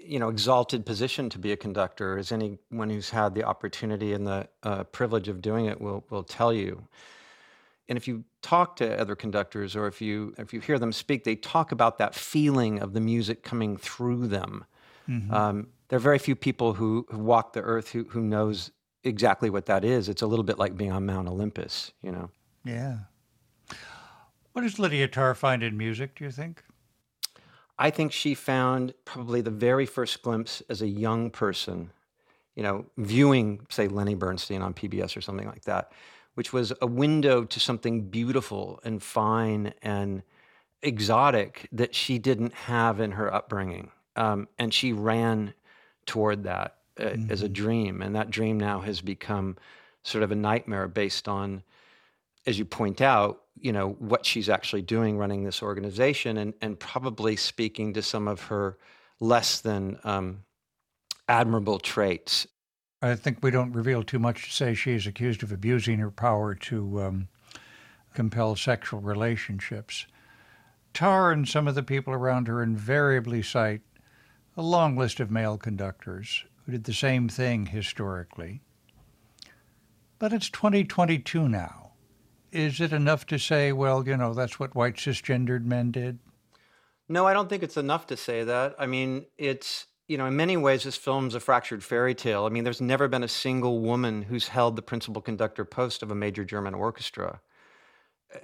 you 0.02 0.18
know 0.18 0.28
exalted 0.28 0.84
position 0.86 1.28
to 1.30 1.38
be 1.38 1.52
a 1.52 1.56
conductor, 1.56 2.18
as 2.18 2.32
anyone 2.32 2.90
who's 2.90 3.10
had 3.10 3.34
the 3.34 3.44
opportunity 3.44 4.12
and 4.12 4.26
the 4.26 4.48
uh, 4.62 4.84
privilege 4.84 5.28
of 5.28 5.40
doing 5.40 5.66
it 5.66 5.80
will 5.80 6.04
will 6.10 6.22
tell 6.22 6.52
you. 6.52 6.86
And 7.88 7.98
if 7.98 8.08
you 8.08 8.24
talk 8.40 8.76
to 8.76 8.98
other 8.98 9.14
conductors, 9.14 9.76
or 9.76 9.86
if 9.86 10.00
you 10.00 10.34
if 10.38 10.52
you 10.52 10.60
hear 10.60 10.78
them 10.78 10.92
speak, 10.92 11.24
they 11.24 11.36
talk 11.36 11.72
about 11.72 11.98
that 11.98 12.14
feeling 12.14 12.80
of 12.80 12.92
the 12.92 13.00
music 13.00 13.42
coming 13.42 13.76
through 13.76 14.28
them. 14.28 14.64
Mm-hmm. 15.08 15.34
Um, 15.34 15.66
there 15.88 15.98
are 15.98 16.00
very 16.00 16.18
few 16.18 16.34
people 16.34 16.72
who, 16.74 17.06
who 17.10 17.18
walk 17.18 17.52
the 17.52 17.60
earth 17.60 17.90
who 17.90 18.04
who 18.04 18.22
knows 18.22 18.70
exactly 19.02 19.50
what 19.50 19.66
that 19.66 19.84
is. 19.84 20.08
It's 20.08 20.22
a 20.22 20.26
little 20.26 20.44
bit 20.44 20.58
like 20.58 20.76
being 20.76 20.92
on 20.92 21.04
Mount 21.04 21.28
Olympus, 21.28 21.92
you 22.02 22.10
know. 22.10 22.30
Yeah. 22.64 22.98
What 24.52 24.62
does 24.62 24.78
Lydia 24.78 25.08
Tar 25.08 25.34
find 25.34 25.62
in 25.62 25.76
music, 25.76 26.14
do 26.14 26.24
you 26.24 26.30
think? 26.30 26.62
I 27.78 27.90
think 27.90 28.12
she 28.12 28.34
found 28.34 28.94
probably 29.04 29.40
the 29.40 29.50
very 29.50 29.86
first 29.86 30.22
glimpse 30.22 30.62
as 30.68 30.80
a 30.80 30.86
young 30.86 31.30
person, 31.30 31.90
you 32.54 32.62
know, 32.62 32.86
viewing, 32.96 33.66
say, 33.68 33.88
Lenny 33.88 34.14
Bernstein 34.14 34.62
on 34.62 34.74
PBS 34.74 35.16
or 35.16 35.20
something 35.20 35.46
like 35.46 35.64
that, 35.64 35.90
which 36.34 36.52
was 36.52 36.72
a 36.80 36.86
window 36.86 37.44
to 37.44 37.60
something 37.60 38.02
beautiful 38.08 38.80
and 38.84 39.02
fine 39.02 39.74
and 39.82 40.22
exotic 40.82 41.68
that 41.72 41.94
she 41.94 42.18
didn't 42.18 42.54
have 42.54 43.00
in 43.00 43.12
her 43.12 43.32
upbringing. 43.32 43.90
Um, 44.16 44.48
and 44.58 44.72
she 44.72 44.92
ran 44.92 45.54
toward 46.06 46.44
that 46.44 46.76
uh, 46.98 47.04
mm-hmm. 47.04 47.32
as 47.32 47.42
a 47.42 47.46
mm-hmm. 47.46 47.52
dream. 47.54 48.02
And 48.02 48.14
that 48.14 48.30
dream 48.30 48.58
now 48.58 48.80
has 48.80 49.00
become 49.00 49.56
sort 50.04 50.22
of 50.22 50.30
a 50.30 50.36
nightmare 50.36 50.86
based 50.86 51.26
on, 51.26 51.62
as 52.46 52.58
you 52.58 52.64
point 52.64 53.00
out, 53.00 53.43
you 53.58 53.72
know, 53.72 53.90
what 53.98 54.26
she's 54.26 54.48
actually 54.48 54.82
doing 54.82 55.16
running 55.16 55.44
this 55.44 55.62
organization 55.62 56.36
and, 56.36 56.54
and 56.60 56.78
probably 56.78 57.36
speaking 57.36 57.94
to 57.94 58.02
some 58.02 58.28
of 58.28 58.42
her 58.44 58.76
less 59.20 59.60
than 59.60 59.98
um, 60.04 60.44
admirable 61.28 61.78
traits. 61.78 62.46
I 63.00 63.14
think 63.14 63.38
we 63.42 63.50
don't 63.50 63.72
reveal 63.72 64.02
too 64.02 64.18
much 64.18 64.44
to 64.44 64.50
say 64.50 64.74
she 64.74 64.92
is 64.92 65.06
accused 65.06 65.42
of 65.42 65.52
abusing 65.52 65.98
her 65.98 66.10
power 66.10 66.54
to 66.54 67.02
um, 67.02 67.28
compel 68.14 68.56
sexual 68.56 69.00
relationships. 69.00 70.06
Tar 70.94 71.32
and 71.32 71.46
some 71.48 71.68
of 71.68 71.74
the 71.74 71.82
people 71.82 72.14
around 72.14 72.48
her 72.48 72.62
invariably 72.62 73.42
cite 73.42 73.82
a 74.56 74.62
long 74.62 74.96
list 74.96 75.20
of 75.20 75.30
male 75.30 75.58
conductors 75.58 76.44
who 76.64 76.72
did 76.72 76.84
the 76.84 76.94
same 76.94 77.28
thing 77.28 77.66
historically. 77.66 78.62
But 80.18 80.32
it's 80.32 80.48
2022 80.48 81.48
now. 81.48 81.83
Is 82.54 82.80
it 82.80 82.92
enough 82.92 83.26
to 83.26 83.38
say, 83.38 83.72
well, 83.72 84.06
you 84.06 84.16
know, 84.16 84.32
that's 84.32 84.60
what 84.60 84.76
white 84.76 84.94
cisgendered 84.94 85.64
men 85.64 85.90
did? 85.90 86.20
No, 87.08 87.26
I 87.26 87.32
don't 87.32 87.48
think 87.48 87.64
it's 87.64 87.76
enough 87.76 88.06
to 88.06 88.16
say 88.16 88.44
that. 88.44 88.76
I 88.78 88.86
mean, 88.86 89.26
it's, 89.36 89.86
you 90.06 90.16
know, 90.16 90.26
in 90.26 90.36
many 90.36 90.56
ways, 90.56 90.84
this 90.84 90.96
film's 90.96 91.34
a 91.34 91.40
fractured 91.40 91.82
fairy 91.82 92.14
tale. 92.14 92.44
I 92.44 92.50
mean, 92.50 92.62
there's 92.62 92.80
never 92.80 93.08
been 93.08 93.24
a 93.24 93.28
single 93.28 93.80
woman 93.80 94.22
who's 94.22 94.48
held 94.48 94.76
the 94.76 94.82
principal 94.82 95.20
conductor 95.20 95.64
post 95.64 96.02
of 96.02 96.12
a 96.12 96.14
major 96.14 96.44
German 96.44 96.74
orchestra. 96.74 97.40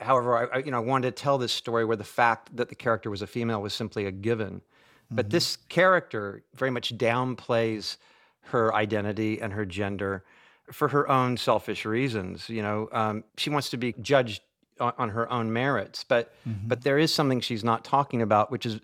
However, 0.01 0.53
I, 0.53 0.59
you 0.59 0.73
know, 0.73 0.79
I 0.79 0.81
wanted 0.81 1.15
to 1.15 1.23
tell 1.23 1.39
this 1.39 1.53
story 1.53 1.85
where 1.85 1.97
the 1.97 2.05
fact 2.05 2.57
that 2.57 2.69
the 2.69 2.75
character 2.75 3.11
was 3.11 3.23
a 3.23 3.29
female 3.29 3.63
was 3.63 3.75
simply 3.75 4.07
a 4.07 4.13
given. 4.13 4.61
But 5.09 5.27
mm-hmm. 5.27 5.31
this 5.31 5.57
character 5.69 6.43
very 6.55 6.71
much 6.73 6.97
downplays 6.99 7.97
her 8.43 8.75
identity 8.75 9.41
and 9.41 9.53
her 9.53 9.65
gender 9.65 10.25
for 10.73 10.89
her 10.89 11.09
own 11.09 11.37
selfish 11.37 11.85
reasons. 11.85 12.49
You 12.49 12.63
know, 12.63 12.89
um, 12.93 13.25
she 13.37 13.51
wants 13.51 13.71
to 13.71 13.77
be 13.77 13.95
judged 14.01 14.43
on, 14.81 14.93
on 14.99 15.09
her 15.11 15.31
own 15.31 15.53
merits, 15.53 16.05
but 16.05 16.33
mm-hmm. 16.49 16.69
but 16.69 16.83
there 16.83 16.99
is 16.99 17.13
something 17.13 17.41
she's 17.41 17.65
not 17.65 17.85
talking 17.85 18.23
about, 18.23 18.51
which 18.51 18.67
is 18.67 18.81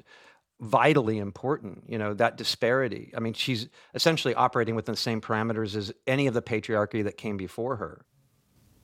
vitally 0.60 1.18
important. 1.18 1.84
You 1.88 1.98
know, 1.98 2.14
that 2.14 2.36
disparity. 2.36 3.12
I 3.16 3.20
mean, 3.20 3.34
she's 3.34 3.68
essentially 3.94 4.34
operating 4.34 4.74
within 4.74 4.92
the 4.92 5.00
same 5.00 5.20
parameters 5.20 5.76
as 5.76 5.92
any 6.06 6.26
of 6.26 6.34
the 6.34 6.42
patriarchy 6.42 7.04
that 7.04 7.16
came 7.16 7.36
before 7.36 7.76
her. 7.76 8.04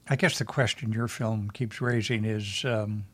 I 0.09 0.17
guess 0.17 0.39
the 0.39 0.45
question 0.45 0.93
your 0.93 1.09
film 1.09 1.51
keeps 1.51 1.81
raising 1.81 2.25
is. 2.25 2.65
Um, 2.65 3.05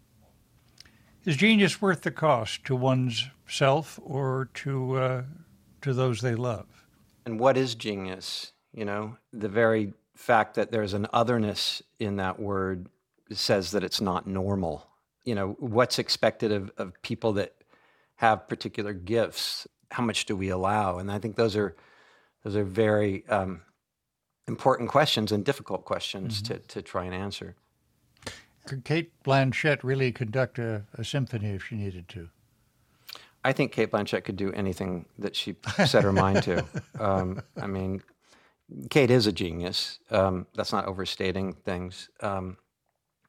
is 1.24 1.36
genius 1.36 1.82
worth 1.82 2.02
the 2.02 2.10
cost 2.10 2.64
to 2.64 2.74
one's 2.74 3.28
self 3.46 4.00
or 4.02 4.48
to 4.54 4.94
uh, 4.94 5.22
to 5.82 5.92
those 5.92 6.22
they 6.22 6.34
love? 6.34 6.86
And 7.26 7.38
what 7.38 7.58
is 7.58 7.74
genius? 7.74 8.52
You 8.78 8.84
know, 8.84 9.16
the 9.32 9.48
very 9.48 9.92
fact 10.14 10.54
that 10.54 10.70
there's 10.70 10.94
an 10.94 11.08
otherness 11.12 11.82
in 11.98 12.14
that 12.18 12.38
word 12.38 12.86
says 13.32 13.72
that 13.72 13.82
it's 13.82 14.00
not 14.00 14.28
normal. 14.28 14.86
You 15.24 15.34
know, 15.34 15.56
what's 15.58 15.98
expected 15.98 16.52
of, 16.52 16.70
of 16.78 16.92
people 17.02 17.32
that 17.32 17.56
have 18.16 18.46
particular 18.46 18.92
gifts? 18.92 19.66
How 19.90 20.04
much 20.04 20.26
do 20.26 20.36
we 20.36 20.48
allow? 20.50 20.98
And 20.98 21.10
I 21.10 21.18
think 21.18 21.34
those 21.34 21.56
are 21.56 21.74
those 22.44 22.54
are 22.54 22.62
very 22.62 23.26
um, 23.28 23.62
important 24.46 24.90
questions 24.90 25.32
and 25.32 25.44
difficult 25.44 25.84
questions 25.84 26.40
mm-hmm. 26.40 26.54
to, 26.54 26.60
to 26.60 26.82
try 26.82 27.04
and 27.04 27.12
answer. 27.12 27.56
Could 28.64 28.84
Cate 28.84 29.10
Blanchett 29.24 29.82
really 29.82 30.12
conduct 30.12 30.60
a, 30.60 30.84
a 30.94 31.02
symphony 31.02 31.50
if 31.50 31.64
she 31.64 31.74
needed 31.74 32.08
to? 32.10 32.28
I 33.44 33.52
think 33.52 33.72
Cate 33.72 33.90
Blanchett 33.90 34.22
could 34.22 34.36
do 34.36 34.52
anything 34.52 35.06
that 35.18 35.34
she 35.34 35.56
set 35.84 36.04
her 36.04 36.12
mind 36.12 36.44
to. 36.44 36.64
Um, 37.00 37.40
I 37.56 37.68
mean, 37.68 38.02
Cate 38.90 39.10
is 39.10 39.26
a 39.26 39.32
genius. 39.32 39.98
Um, 40.10 40.46
that's 40.54 40.72
not 40.72 40.86
overstating 40.86 41.54
things. 41.54 42.10
Um, 42.20 42.58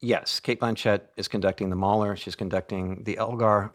yes, 0.02 0.40
Cate 0.40 0.60
Blanchett 0.60 1.02
is 1.18 1.28
conducting 1.28 1.70
the 1.70 1.76
Mahler. 1.76 2.16
She's 2.16 2.36
conducting 2.36 3.04
the 3.04 3.18
Elgar. 3.18 3.74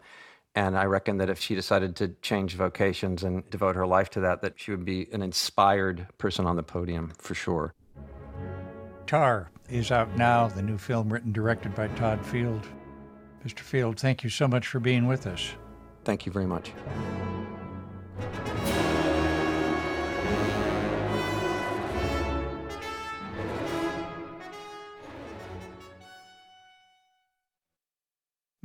And 0.55 0.77
I 0.77 0.85
reckon 0.85 1.17
that 1.17 1.29
if 1.29 1.39
she 1.39 1.53
decided 1.53 1.97
to 1.97 2.09
change 2.21 2.55
vocations 2.55 3.23
and 3.23 3.47
devote 3.49 3.75
her 3.75 3.85
life 3.85 4.09
to 4.11 4.21
that, 4.21 4.41
that 4.41 4.53
she 4.55 4.71
would 4.71 4.85
be 4.85 5.07
an 5.11 5.21
inspired 5.21 6.07
person 6.17 6.45
on 6.45 6.55
the 6.55 6.63
podium 6.63 7.11
for 7.17 7.35
sure. 7.35 7.73
Tar 9.05 9.51
is 9.69 9.91
out 9.91 10.15
now, 10.17 10.47
the 10.47 10.61
new 10.61 10.77
film 10.77 11.11
written 11.11 11.33
directed 11.33 11.75
by 11.75 11.87
Todd 11.89 12.25
Field. 12.25 12.65
Mr. 13.45 13.59
Field, 13.59 13.99
thank 13.99 14.23
you 14.23 14.29
so 14.29 14.47
much 14.47 14.67
for 14.67 14.79
being 14.79 15.07
with 15.07 15.27
us. 15.27 15.51
Thank 16.03 16.25
you 16.25 16.31
very 16.31 16.47
much. 16.47 16.71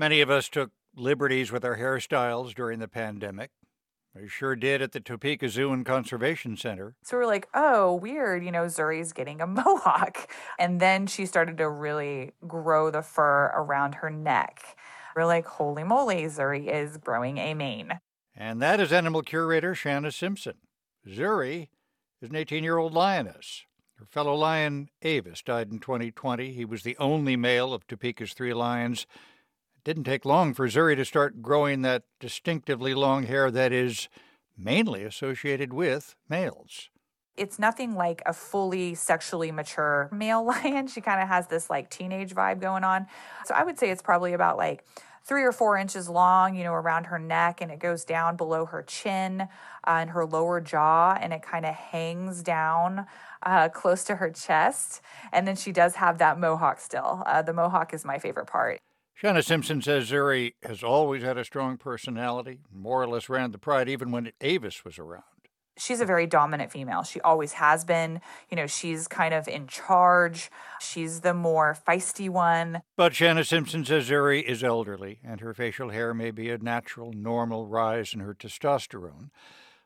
Many 0.00 0.22
of 0.22 0.30
us 0.30 0.48
took 0.48 0.70
liberties 0.96 1.52
with 1.52 1.62
our 1.62 1.76
hairstyles 1.76 2.54
during 2.54 2.78
the 2.78 2.88
pandemic. 2.88 3.50
I 4.16 4.28
sure 4.28 4.56
did 4.56 4.80
at 4.80 4.92
the 4.92 5.00
Topeka 5.00 5.50
Zoo 5.50 5.74
and 5.74 5.84
Conservation 5.84 6.56
Center. 6.56 6.94
So 7.02 7.18
we're 7.18 7.26
like, 7.26 7.48
oh, 7.52 7.96
weird, 7.96 8.42
you 8.42 8.50
know, 8.50 8.64
Zuri's 8.64 9.12
getting 9.12 9.42
a 9.42 9.46
mohawk. 9.46 10.32
And 10.58 10.80
then 10.80 11.06
she 11.06 11.26
started 11.26 11.58
to 11.58 11.68
really 11.68 12.32
grow 12.48 12.90
the 12.90 13.02
fur 13.02 13.52
around 13.54 13.96
her 13.96 14.08
neck. 14.08 14.62
We're 15.14 15.26
like, 15.26 15.44
holy 15.44 15.84
moly, 15.84 16.22
Zuri 16.24 16.66
is 16.66 16.96
growing 16.96 17.36
a 17.36 17.52
mane. 17.52 18.00
And 18.34 18.62
that 18.62 18.80
is 18.80 18.94
animal 18.94 19.20
curator 19.20 19.74
Shanna 19.74 20.12
Simpson. 20.12 20.54
Zuri 21.06 21.68
is 22.22 22.30
an 22.30 22.36
18 22.36 22.64
year 22.64 22.78
old 22.78 22.94
lioness. 22.94 23.66
Her 23.98 24.06
fellow 24.06 24.34
lion, 24.34 24.88
Avis, 25.02 25.42
died 25.42 25.70
in 25.70 25.78
2020. 25.78 26.52
He 26.52 26.64
was 26.64 26.84
the 26.84 26.96
only 26.96 27.36
male 27.36 27.74
of 27.74 27.86
Topeka's 27.86 28.32
three 28.32 28.54
lions 28.54 29.06
didn't 29.84 30.04
take 30.04 30.24
long 30.24 30.54
for 30.54 30.68
Zuri 30.68 30.96
to 30.96 31.04
start 31.04 31.42
growing 31.42 31.82
that 31.82 32.02
distinctively 32.18 32.94
long 32.94 33.24
hair 33.24 33.50
that 33.50 33.72
is 33.72 34.08
mainly 34.56 35.04
associated 35.04 35.72
with 35.72 36.14
males. 36.28 36.90
It's 37.36 37.58
nothing 37.58 37.94
like 37.94 38.22
a 38.26 38.32
fully 38.32 38.94
sexually 38.94 39.50
mature 39.50 40.08
male 40.12 40.44
lion. 40.46 40.86
She 40.86 41.00
kind 41.00 41.22
of 41.22 41.28
has 41.28 41.46
this 41.46 41.70
like 41.70 41.90
teenage 41.90 42.34
vibe 42.34 42.60
going 42.60 42.84
on. 42.84 43.06
So 43.46 43.54
I 43.54 43.64
would 43.64 43.78
say 43.78 43.90
it's 43.90 44.02
probably 44.02 44.34
about 44.34 44.56
like 44.56 44.84
three 45.24 45.42
or 45.42 45.52
four 45.52 45.76
inches 45.76 46.08
long, 46.08 46.54
you 46.54 46.64
know, 46.64 46.72
around 46.72 47.04
her 47.04 47.18
neck, 47.18 47.60
and 47.60 47.70
it 47.70 47.78
goes 47.78 48.04
down 48.04 48.36
below 48.36 48.66
her 48.66 48.82
chin 48.82 49.42
uh, 49.42 49.46
and 49.86 50.10
her 50.10 50.24
lower 50.24 50.60
jaw, 50.60 51.16
and 51.20 51.32
it 51.32 51.42
kind 51.42 51.66
of 51.66 51.74
hangs 51.74 52.42
down 52.42 53.06
uh, 53.42 53.68
close 53.68 54.04
to 54.04 54.16
her 54.16 54.30
chest. 54.30 55.00
And 55.32 55.46
then 55.46 55.56
she 55.56 55.72
does 55.72 55.96
have 55.96 56.18
that 56.18 56.38
mohawk 56.38 56.80
still. 56.80 57.22
Uh, 57.26 57.42
the 57.42 57.52
mohawk 57.52 57.94
is 57.94 58.04
my 58.04 58.18
favorite 58.18 58.46
part. 58.46 58.80
Shanna 59.20 59.42
Simpson 59.42 59.82
says 59.82 60.10
Zuri 60.10 60.54
has 60.62 60.82
always 60.82 61.22
had 61.22 61.36
a 61.36 61.44
strong 61.44 61.76
personality, 61.76 62.60
more 62.72 63.02
or 63.02 63.06
less 63.06 63.28
ran 63.28 63.50
the 63.50 63.58
pride 63.58 63.86
even 63.86 64.10
when 64.10 64.32
Avis 64.40 64.82
was 64.82 64.98
around. 64.98 65.24
She's 65.76 66.00
a 66.00 66.06
very 66.06 66.26
dominant 66.26 66.72
female. 66.72 67.02
She 67.02 67.20
always 67.20 67.52
has 67.52 67.84
been. 67.84 68.22
You 68.48 68.56
know, 68.56 68.66
she's 68.66 69.06
kind 69.06 69.34
of 69.34 69.46
in 69.46 69.66
charge. 69.66 70.50
She's 70.80 71.20
the 71.20 71.34
more 71.34 71.76
feisty 71.86 72.30
one. 72.30 72.80
But 72.96 73.14
Shanna 73.14 73.44
Simpson 73.44 73.84
says 73.84 74.08
Zuri 74.08 74.42
is 74.42 74.64
elderly, 74.64 75.20
and 75.22 75.42
her 75.42 75.52
facial 75.52 75.90
hair 75.90 76.14
may 76.14 76.30
be 76.30 76.48
a 76.48 76.56
natural, 76.56 77.12
normal 77.12 77.66
rise 77.66 78.14
in 78.14 78.20
her 78.20 78.32
testosterone. 78.32 79.28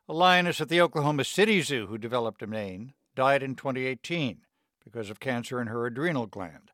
A 0.09 0.13
lioness 0.13 0.61
at 0.61 0.69
the 0.69 0.81
Oklahoma 0.81 1.25
City 1.25 1.61
Zoo 1.61 1.89
who 1.89 1.99
developed 1.99 2.41
a 2.41 2.47
mane 2.47 2.93
died 3.17 3.43
in 3.43 3.57
2018 3.57 4.43
because 4.85 5.11
of 5.11 5.19
cancer 5.19 5.61
in 5.61 5.67
her 5.67 5.87
adrenal 5.87 6.27
gland. 6.27 6.71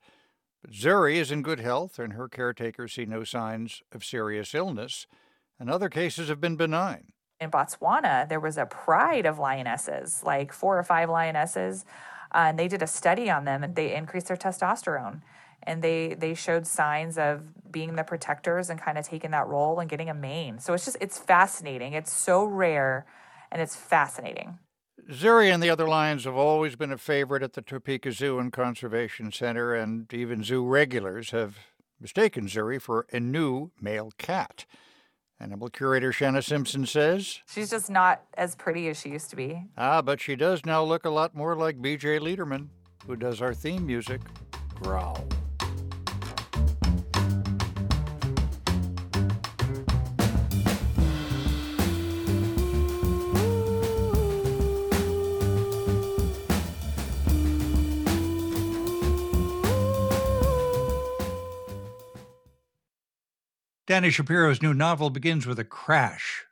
But 0.62 0.72
Zuri 0.72 1.14
is 1.16 1.30
in 1.30 1.42
good 1.42 1.60
health, 1.60 1.98
and 1.98 2.12
her 2.12 2.28
caretakers 2.28 2.92
see 2.92 3.06
no 3.06 3.24
signs 3.24 3.82
of 3.92 4.04
serious 4.04 4.54
illness, 4.54 5.06
and 5.58 5.70
other 5.70 5.88
cases 5.88 6.28
have 6.28 6.40
been 6.40 6.56
benign. 6.56 7.12
In 7.40 7.50
Botswana, 7.50 8.28
there 8.28 8.40
was 8.40 8.58
a 8.58 8.66
pride 8.66 9.24
of 9.24 9.38
lionesses, 9.38 10.22
like 10.22 10.52
four 10.52 10.78
or 10.78 10.82
five 10.82 11.08
lionesses, 11.08 11.86
uh, 12.34 12.46
and 12.48 12.58
they 12.58 12.68
did 12.68 12.82
a 12.82 12.86
study 12.86 13.30
on 13.30 13.44
them 13.44 13.64
and 13.64 13.74
they 13.74 13.94
increased 13.94 14.28
their 14.28 14.36
testosterone. 14.36 15.22
And 15.62 15.82
they 15.82 16.14
they 16.14 16.34
showed 16.34 16.66
signs 16.66 17.18
of 17.18 17.70
being 17.70 17.94
the 17.94 18.04
protectors 18.04 18.70
and 18.70 18.80
kind 18.80 18.96
of 18.96 19.06
taking 19.06 19.30
that 19.32 19.46
role 19.46 19.78
and 19.78 19.90
getting 19.90 20.08
a 20.08 20.14
mane. 20.14 20.58
So 20.58 20.72
it's 20.72 20.84
just 20.84 20.96
it's 21.00 21.18
fascinating. 21.18 21.92
It's 21.92 22.12
so 22.12 22.44
rare 22.44 23.04
and 23.50 23.60
it's 23.60 23.76
fascinating. 23.76 24.58
Zuri 25.08 25.52
and 25.52 25.62
the 25.62 25.70
other 25.70 25.88
lions 25.88 26.24
have 26.24 26.36
always 26.36 26.76
been 26.76 26.92
a 26.92 26.98
favorite 26.98 27.42
at 27.42 27.54
the 27.54 27.62
Topeka 27.62 28.12
Zoo 28.12 28.38
and 28.38 28.52
Conservation 28.52 29.32
Center, 29.32 29.74
and 29.74 30.12
even 30.12 30.42
zoo 30.42 30.64
regulars 30.64 31.30
have 31.30 31.58
mistaken 32.00 32.46
Zuri 32.46 32.80
for 32.80 33.06
a 33.12 33.20
new 33.20 33.70
male 33.80 34.12
cat. 34.18 34.66
Animal 35.38 35.68
curator 35.68 36.12
Shanna 36.12 36.42
Simpson 36.42 36.84
says 36.84 37.40
She's 37.48 37.70
just 37.70 37.88
not 37.88 38.22
as 38.36 38.54
pretty 38.54 38.88
as 38.88 39.00
she 39.00 39.08
used 39.08 39.30
to 39.30 39.36
be. 39.36 39.64
Ah, 39.76 40.02
but 40.02 40.20
she 40.20 40.36
does 40.36 40.66
now 40.66 40.82
look 40.82 41.06
a 41.06 41.10
lot 41.10 41.34
more 41.34 41.56
like 41.56 41.78
BJ 41.78 42.20
Leiderman, 42.20 42.68
who 43.06 43.16
does 43.16 43.40
our 43.40 43.54
theme 43.54 43.86
music, 43.86 44.20
Growl. 44.74 45.26
Dani 63.90 64.12
Shapiro's 64.12 64.62
new 64.62 64.72
novel 64.72 65.10
begins 65.10 65.48
with 65.48 65.58
a 65.58 65.64
crash, 65.64 66.44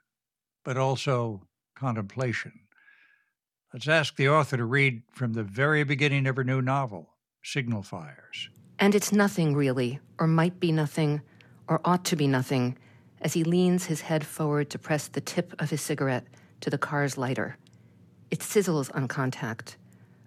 but 0.64 0.76
also 0.76 1.42
contemplation. 1.76 2.50
Let's 3.72 3.86
ask 3.86 4.16
the 4.16 4.28
author 4.28 4.56
to 4.56 4.64
read 4.64 5.04
from 5.12 5.34
the 5.34 5.44
very 5.44 5.84
beginning 5.84 6.26
of 6.26 6.34
her 6.34 6.42
new 6.42 6.60
novel, 6.60 7.10
Signal 7.44 7.84
Fires. 7.84 8.48
And 8.80 8.92
it's 8.92 9.12
nothing, 9.12 9.54
really, 9.54 10.00
or 10.18 10.26
might 10.26 10.58
be 10.58 10.72
nothing, 10.72 11.22
or 11.68 11.80
ought 11.84 12.04
to 12.06 12.16
be 12.16 12.26
nothing, 12.26 12.76
as 13.20 13.34
he 13.34 13.44
leans 13.44 13.84
his 13.84 14.00
head 14.00 14.26
forward 14.26 14.68
to 14.70 14.78
press 14.80 15.06
the 15.06 15.20
tip 15.20 15.54
of 15.60 15.70
his 15.70 15.80
cigarette 15.80 16.26
to 16.62 16.70
the 16.70 16.76
car's 16.76 17.16
lighter. 17.16 17.56
It 18.32 18.40
sizzles 18.40 18.90
on 18.96 19.06
contact, 19.06 19.76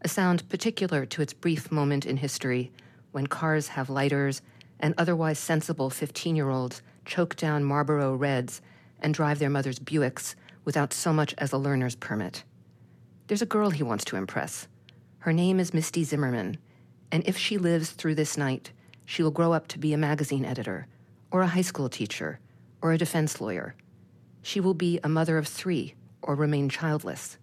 a 0.01 0.07
sound 0.07 0.47
particular 0.47 1.05
to 1.07 1.21
its 1.21 1.33
brief 1.33 1.73
moment 1.73 2.05
in 2.05 2.15
history 2.15 2.71
when 3.11 3.27
cars 3.27 3.67
have 3.67 3.89
lighters 3.89 4.41
and 4.79 4.95
otherwise 4.97 5.37
sensible 5.37 5.89
15 5.89 6.37
year 6.37 6.49
olds 6.49 6.81
choke 7.11 7.35
down 7.35 7.61
Marlboro 7.61 8.15
Reds 8.15 8.61
and 9.01 9.13
drive 9.13 9.37
their 9.37 9.49
mother's 9.49 9.79
Buicks 9.79 10.33
without 10.63 10.93
so 10.93 11.11
much 11.11 11.35
as 11.37 11.51
a 11.51 11.57
learner's 11.57 11.97
permit. 11.97 12.45
There's 13.27 13.41
a 13.41 13.45
girl 13.45 13.69
he 13.69 13.83
wants 13.83 14.05
to 14.05 14.15
impress. 14.15 14.69
Her 15.19 15.33
name 15.33 15.59
is 15.59 15.73
Misty 15.73 16.05
Zimmerman, 16.05 16.55
and 17.11 17.21
if 17.27 17.37
she 17.37 17.57
lives 17.57 17.91
through 17.91 18.15
this 18.15 18.37
night, 18.37 18.71
she 19.03 19.23
will 19.23 19.31
grow 19.31 19.51
up 19.51 19.67
to 19.67 19.77
be 19.77 19.91
a 19.91 19.97
magazine 19.97 20.45
editor, 20.45 20.87
or 21.31 21.41
a 21.41 21.47
high 21.47 21.63
school 21.63 21.89
teacher, 21.89 22.39
or 22.81 22.93
a 22.93 22.97
defense 22.97 23.41
lawyer. 23.41 23.75
She 24.41 24.61
will 24.61 24.73
be 24.73 24.97
a 25.03 25.09
mother 25.09 25.37
of 25.37 25.49
three, 25.49 25.95
or 26.21 26.35
remain 26.35 26.69
childless. 26.69 27.37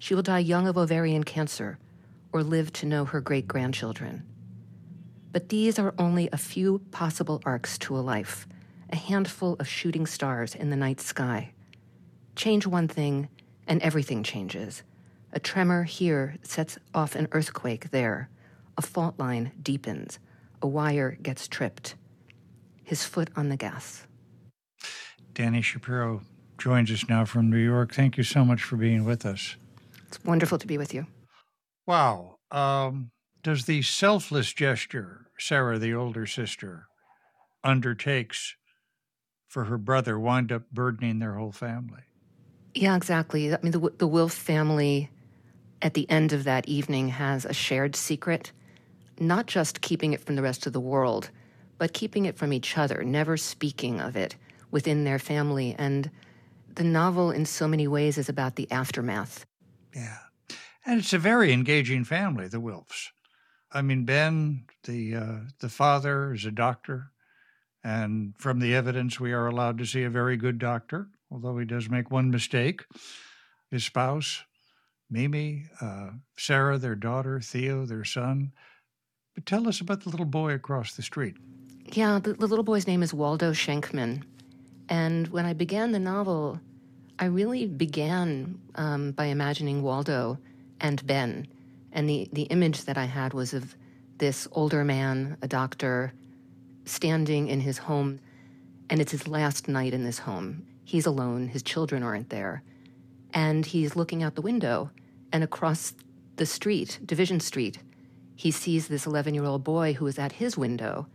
She 0.00 0.16
will 0.16 0.24
die 0.24 0.40
young 0.40 0.66
of 0.66 0.76
ovarian 0.76 1.22
cancer, 1.22 1.78
or 2.32 2.42
live 2.42 2.72
to 2.72 2.86
know 2.86 3.04
her 3.04 3.20
great 3.20 3.46
grandchildren. 3.46 4.24
But 5.30 5.50
these 5.50 5.78
are 5.78 5.94
only 5.98 6.28
a 6.32 6.36
few 6.36 6.80
possible 6.90 7.40
arcs 7.44 7.78
to 7.78 7.96
a 7.96 8.02
life 8.02 8.48
a 8.90 8.96
handful 8.96 9.56
of 9.58 9.68
shooting 9.68 10.06
stars 10.06 10.54
in 10.54 10.70
the 10.70 10.76
night 10.76 11.00
sky. 11.00 11.52
Change 12.36 12.66
one 12.66 12.88
thing, 12.88 13.28
and 13.66 13.80
everything 13.82 14.22
changes. 14.22 14.82
A 15.32 15.40
tremor 15.40 15.84
here 15.84 16.36
sets 16.42 16.78
off 16.94 17.14
an 17.14 17.28
earthquake 17.32 17.90
there. 17.90 18.28
A 18.76 18.82
fault 18.82 19.18
line 19.18 19.52
deepens. 19.62 20.18
A 20.62 20.66
wire 20.66 21.18
gets 21.22 21.48
tripped. 21.48 21.96
His 22.82 23.04
foot 23.04 23.30
on 23.36 23.48
the 23.48 23.56
gas. 23.56 24.06
Dani 25.32 25.62
Shapiro 25.62 26.22
joins 26.58 26.90
us 26.90 27.08
now 27.08 27.24
from 27.24 27.50
New 27.50 27.58
York. 27.58 27.92
Thank 27.94 28.16
you 28.16 28.22
so 28.22 28.44
much 28.44 28.62
for 28.62 28.76
being 28.76 29.04
with 29.04 29.26
us. 29.26 29.56
It's 30.06 30.22
wonderful 30.24 30.58
to 30.58 30.66
be 30.66 30.78
with 30.78 30.94
you. 30.94 31.06
Wow. 31.86 32.36
Um, 32.50 33.10
does 33.42 33.64
the 33.64 33.82
selfless 33.82 34.52
gesture 34.52 35.26
Sarah, 35.38 35.78
the 35.78 35.94
older 35.94 36.26
sister, 36.26 36.86
undertakes 37.64 38.54
for 39.54 39.66
her 39.66 39.78
brother 39.78 40.18
wind 40.18 40.50
up 40.50 40.64
burdening 40.72 41.20
their 41.20 41.34
whole 41.34 41.52
family. 41.52 42.00
Yeah, 42.74 42.96
exactly. 42.96 43.54
I 43.54 43.58
mean, 43.62 43.70
the, 43.70 43.92
the 43.98 44.06
Wilf 44.08 44.32
family 44.32 45.10
at 45.80 45.94
the 45.94 46.10
end 46.10 46.32
of 46.32 46.42
that 46.42 46.66
evening 46.66 47.10
has 47.10 47.44
a 47.44 47.52
shared 47.52 47.94
secret, 47.94 48.50
not 49.20 49.46
just 49.46 49.80
keeping 49.80 50.12
it 50.12 50.20
from 50.20 50.34
the 50.34 50.42
rest 50.42 50.66
of 50.66 50.72
the 50.72 50.80
world, 50.80 51.30
but 51.78 51.92
keeping 51.92 52.24
it 52.24 52.36
from 52.36 52.52
each 52.52 52.76
other, 52.76 53.04
never 53.04 53.36
speaking 53.36 54.00
of 54.00 54.16
it 54.16 54.34
within 54.72 55.04
their 55.04 55.20
family. 55.20 55.76
And 55.78 56.10
the 56.74 56.82
novel, 56.82 57.30
in 57.30 57.46
so 57.46 57.68
many 57.68 57.86
ways, 57.86 58.18
is 58.18 58.28
about 58.28 58.56
the 58.56 58.68
aftermath. 58.72 59.46
Yeah. 59.94 60.18
And 60.84 60.98
it's 60.98 61.12
a 61.12 61.18
very 61.18 61.52
engaging 61.52 62.02
family, 62.02 62.48
the 62.48 62.60
Wilfs. 62.60 63.10
I 63.70 63.82
mean, 63.82 64.04
Ben, 64.04 64.64
the 64.82 65.14
uh, 65.14 65.38
the 65.60 65.68
father, 65.68 66.34
is 66.34 66.44
a 66.44 66.50
doctor. 66.50 67.12
And 67.84 68.34
from 68.38 68.60
the 68.60 68.74
evidence, 68.74 69.20
we 69.20 69.32
are 69.32 69.46
allowed 69.46 69.76
to 69.78 69.84
see 69.84 70.02
a 70.04 70.10
very 70.10 70.38
good 70.38 70.58
doctor, 70.58 71.08
although 71.30 71.58
he 71.58 71.66
does 71.66 71.90
make 71.90 72.10
one 72.10 72.30
mistake. 72.30 72.84
His 73.70 73.84
spouse, 73.84 74.42
Mimi, 75.10 75.64
uh, 75.82 76.10
Sarah, 76.38 76.78
their 76.78 76.94
daughter, 76.94 77.40
Theo, 77.40 77.84
their 77.84 78.04
son. 78.04 78.52
But 79.34 79.44
tell 79.44 79.68
us 79.68 79.80
about 79.80 80.02
the 80.02 80.08
little 80.08 80.26
boy 80.26 80.52
across 80.52 80.94
the 80.94 81.02
street. 81.02 81.36
Yeah, 81.92 82.18
the, 82.18 82.32
the 82.32 82.46
little 82.46 82.64
boy's 82.64 82.86
name 82.86 83.02
is 83.02 83.12
Waldo 83.12 83.52
Schenkman. 83.52 84.22
And 84.88 85.28
when 85.28 85.44
I 85.44 85.52
began 85.52 85.92
the 85.92 85.98
novel, 85.98 86.58
I 87.18 87.26
really 87.26 87.66
began 87.66 88.58
um, 88.76 89.12
by 89.12 89.26
imagining 89.26 89.82
Waldo 89.82 90.38
and 90.80 91.06
Ben. 91.06 91.46
And 91.92 92.08
the, 92.08 92.28
the 92.32 92.42
image 92.44 92.84
that 92.84 92.96
I 92.96 93.04
had 93.04 93.34
was 93.34 93.52
of 93.52 93.74
this 94.18 94.48
older 94.52 94.84
man, 94.84 95.36
a 95.42 95.48
doctor, 95.48 96.12
standing 96.84 97.48
in 97.48 97.60
his 97.60 97.78
home, 97.78 98.20
and 98.90 99.00
it's 99.00 99.12
his 99.12 99.28
last 99.28 99.68
night 99.68 99.94
in 99.94 100.04
this 100.04 100.18
home. 100.18 100.66
He's 100.84 101.06
alone, 101.06 101.48
his 101.48 101.62
children 101.62 102.02
aren't 102.02 102.30
there. 102.30 102.62
And 103.32 103.64
he's 103.64 103.96
looking 103.96 104.22
out 104.22 104.34
the 104.34 104.42
window, 104.42 104.90
and 105.32 105.42
across 105.42 105.94
the 106.36 106.46
street, 106.46 106.98
Division 107.04 107.40
Street, 107.40 107.78
he 108.36 108.50
sees 108.50 108.88
this 108.88 109.06
11 109.06 109.34
year 109.34 109.44
old 109.44 109.64
boy 109.64 109.94
who 109.94 110.06
is 110.06 110.18
at 110.18 110.32
his 110.32 110.56
window, 110.56 111.06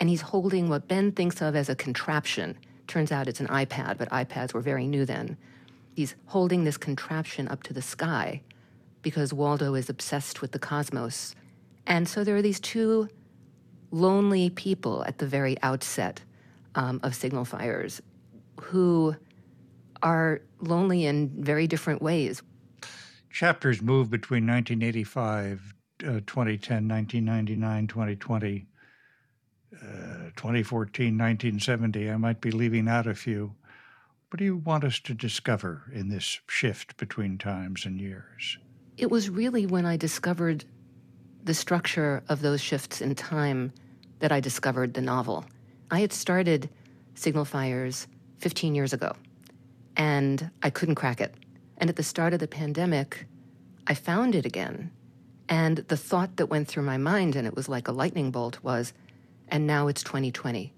and 0.00 0.08
he's 0.08 0.20
holding 0.20 0.68
what 0.68 0.88
Ben 0.88 1.12
thinks 1.12 1.42
of 1.42 1.54
as 1.54 1.68
a 1.68 1.76
contraption. 1.76 2.56
Turns 2.86 3.12
out 3.12 3.28
it's 3.28 3.40
an 3.40 3.48
iPad, 3.48 3.98
but 3.98 4.10
iPads 4.10 4.54
were 4.54 4.60
very 4.60 4.86
new 4.86 5.04
then. 5.04 5.36
He's 5.94 6.14
holding 6.26 6.64
this 6.64 6.76
contraption 6.76 7.48
up 7.48 7.62
to 7.64 7.72
the 7.72 7.82
sky 7.82 8.42
because 9.02 9.34
Waldo 9.34 9.74
is 9.74 9.90
obsessed 9.90 10.40
with 10.40 10.52
the 10.52 10.58
cosmos. 10.58 11.34
And 11.86 12.08
so 12.08 12.24
there 12.24 12.36
are 12.36 12.42
these 12.42 12.60
two 12.60 13.08
lonely 13.92 14.50
people 14.50 15.04
at 15.04 15.18
the 15.18 15.26
very 15.26 15.56
outset 15.62 16.22
um, 16.74 16.98
of 17.02 17.14
signal 17.14 17.44
fires 17.44 18.02
who 18.60 19.14
are 20.02 20.40
lonely 20.60 21.06
in 21.06 21.30
very 21.38 21.66
different 21.66 22.02
ways. 22.02 22.42
Chapters 23.30 23.80
move 23.80 24.10
between 24.10 24.46
1985, 24.46 25.74
uh, 26.00 26.20
2010, 26.26 26.88
1999, 26.88 27.86
2020, 27.86 28.66
uh, 29.74 29.86
2014, 30.36 31.06
1970. 31.06 32.10
I 32.10 32.16
might 32.16 32.40
be 32.40 32.50
leaving 32.50 32.88
out 32.88 33.06
a 33.06 33.14
few. 33.14 33.54
What 34.30 34.38
do 34.38 34.44
you 34.44 34.56
want 34.56 34.84
us 34.84 34.98
to 35.00 35.14
discover 35.14 35.84
in 35.92 36.08
this 36.08 36.40
shift 36.46 36.96
between 36.96 37.38
times 37.38 37.84
and 37.84 38.00
years? 38.00 38.58
It 38.96 39.10
was 39.10 39.30
really 39.30 39.66
when 39.66 39.86
I 39.86 39.96
discovered 39.96 40.64
the 41.44 41.54
structure 41.54 42.22
of 42.28 42.42
those 42.42 42.60
shifts 42.60 43.00
in 43.00 43.14
time 43.14 43.72
that 44.20 44.32
I 44.32 44.40
discovered 44.40 44.94
the 44.94 45.00
novel. 45.00 45.44
I 45.90 46.00
had 46.00 46.12
started 46.12 46.70
Signal 47.14 47.44
Fires 47.44 48.06
15 48.38 48.74
years 48.74 48.92
ago, 48.92 49.14
and 49.96 50.50
I 50.62 50.70
couldn't 50.70 50.94
crack 50.94 51.20
it. 51.20 51.34
And 51.78 51.90
at 51.90 51.96
the 51.96 52.02
start 52.02 52.32
of 52.32 52.40
the 52.40 52.48
pandemic, 52.48 53.26
I 53.86 53.94
found 53.94 54.34
it 54.34 54.46
again. 54.46 54.90
And 55.48 55.78
the 55.78 55.96
thought 55.96 56.36
that 56.36 56.46
went 56.46 56.68
through 56.68 56.84
my 56.84 56.96
mind, 56.96 57.36
and 57.36 57.46
it 57.46 57.56
was 57.56 57.68
like 57.68 57.88
a 57.88 57.92
lightning 57.92 58.30
bolt, 58.30 58.62
was, 58.62 58.92
and 59.48 59.66
now 59.66 59.88
it's 59.88 60.02
2020. 60.02 60.72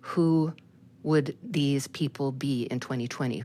Who 0.00 0.54
would 1.02 1.36
these 1.42 1.86
people 1.88 2.32
be 2.32 2.62
in 2.64 2.80
2020? 2.80 3.44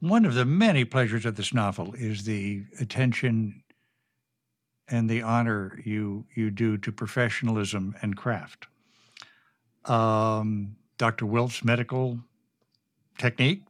One 0.00 0.24
of 0.24 0.34
the 0.34 0.44
many 0.44 0.84
pleasures 0.84 1.24
of 1.24 1.36
this 1.36 1.54
novel 1.54 1.94
is 1.96 2.24
the 2.24 2.64
attention 2.80 3.61
and 4.92 5.08
the 5.08 5.22
honor 5.22 5.80
you 5.84 6.24
you 6.34 6.50
do 6.50 6.76
to 6.76 6.92
professionalism 6.92 7.96
and 8.02 8.16
craft. 8.16 8.66
Um, 9.86 10.76
Dr. 10.98 11.26
Wilf's 11.26 11.64
medical 11.64 12.20
technique, 13.18 13.62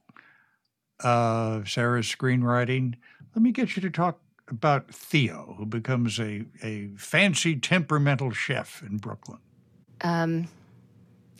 uh, 1.01 1.65
Sarah's 1.65 2.07
screenwriting. 2.07 2.97
Let 3.35 3.43
me 3.43 3.53
get 3.53 3.77
you 3.77 3.83
to 3.83 3.89
talk 3.91 4.21
about 4.49 4.93
Theo, 4.93 5.55
who 5.57 5.65
becomes 5.65 6.19
a, 6.19 6.45
a 6.63 6.91
fancy 6.99 7.57
temperamental 7.57 8.33
chef 8.33 8.83
in 8.83 8.99
Brooklyn. 8.99 9.39
Um, 10.03 10.49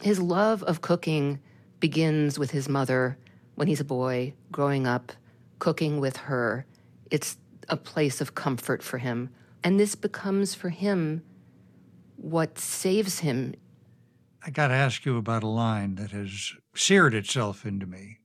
his 0.01 0.21
love 0.21 0.63
of 0.63 0.81
cooking 0.81 1.41
begins 1.81 2.39
with 2.39 2.53
his 2.53 2.69
mother 2.69 3.19
when 3.57 3.69
he's 3.69 3.81
a 3.81 3.85
boy, 3.85 4.33
growing 4.51 4.87
up, 4.87 5.13
cooking 5.59 6.01
with 6.01 6.17
her. 6.17 6.65
It's 7.11 7.37
a 7.69 7.77
place 7.77 8.21
of 8.21 8.35
comfort 8.35 8.83
for 8.83 8.99
him. 8.99 9.29
And 9.65 9.79
this 9.79 9.95
becomes 9.95 10.55
for 10.55 10.71
him 10.71 11.23
what 12.17 12.59
saves 12.59 13.21
him. 13.21 13.55
I 14.45 14.51
got 14.51 14.69
to 14.69 14.75
ask 14.75 15.05
you 15.05 15.17
about 15.17 15.43
a 15.43 15.49
line 15.49 15.95
that 15.97 16.11
has 16.11 16.53
seared 16.75 17.15
itself 17.15 17.65
into 17.65 17.87
me. 17.87 18.19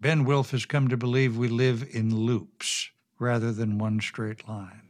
Ben 0.00 0.24
Wilf 0.24 0.50
has 0.50 0.66
come 0.66 0.88
to 0.88 0.96
believe 0.96 1.36
we 1.36 1.48
live 1.48 1.86
in 1.92 2.14
loops 2.14 2.90
rather 3.18 3.52
than 3.52 3.78
one 3.78 4.00
straight 4.00 4.46
line. 4.48 4.82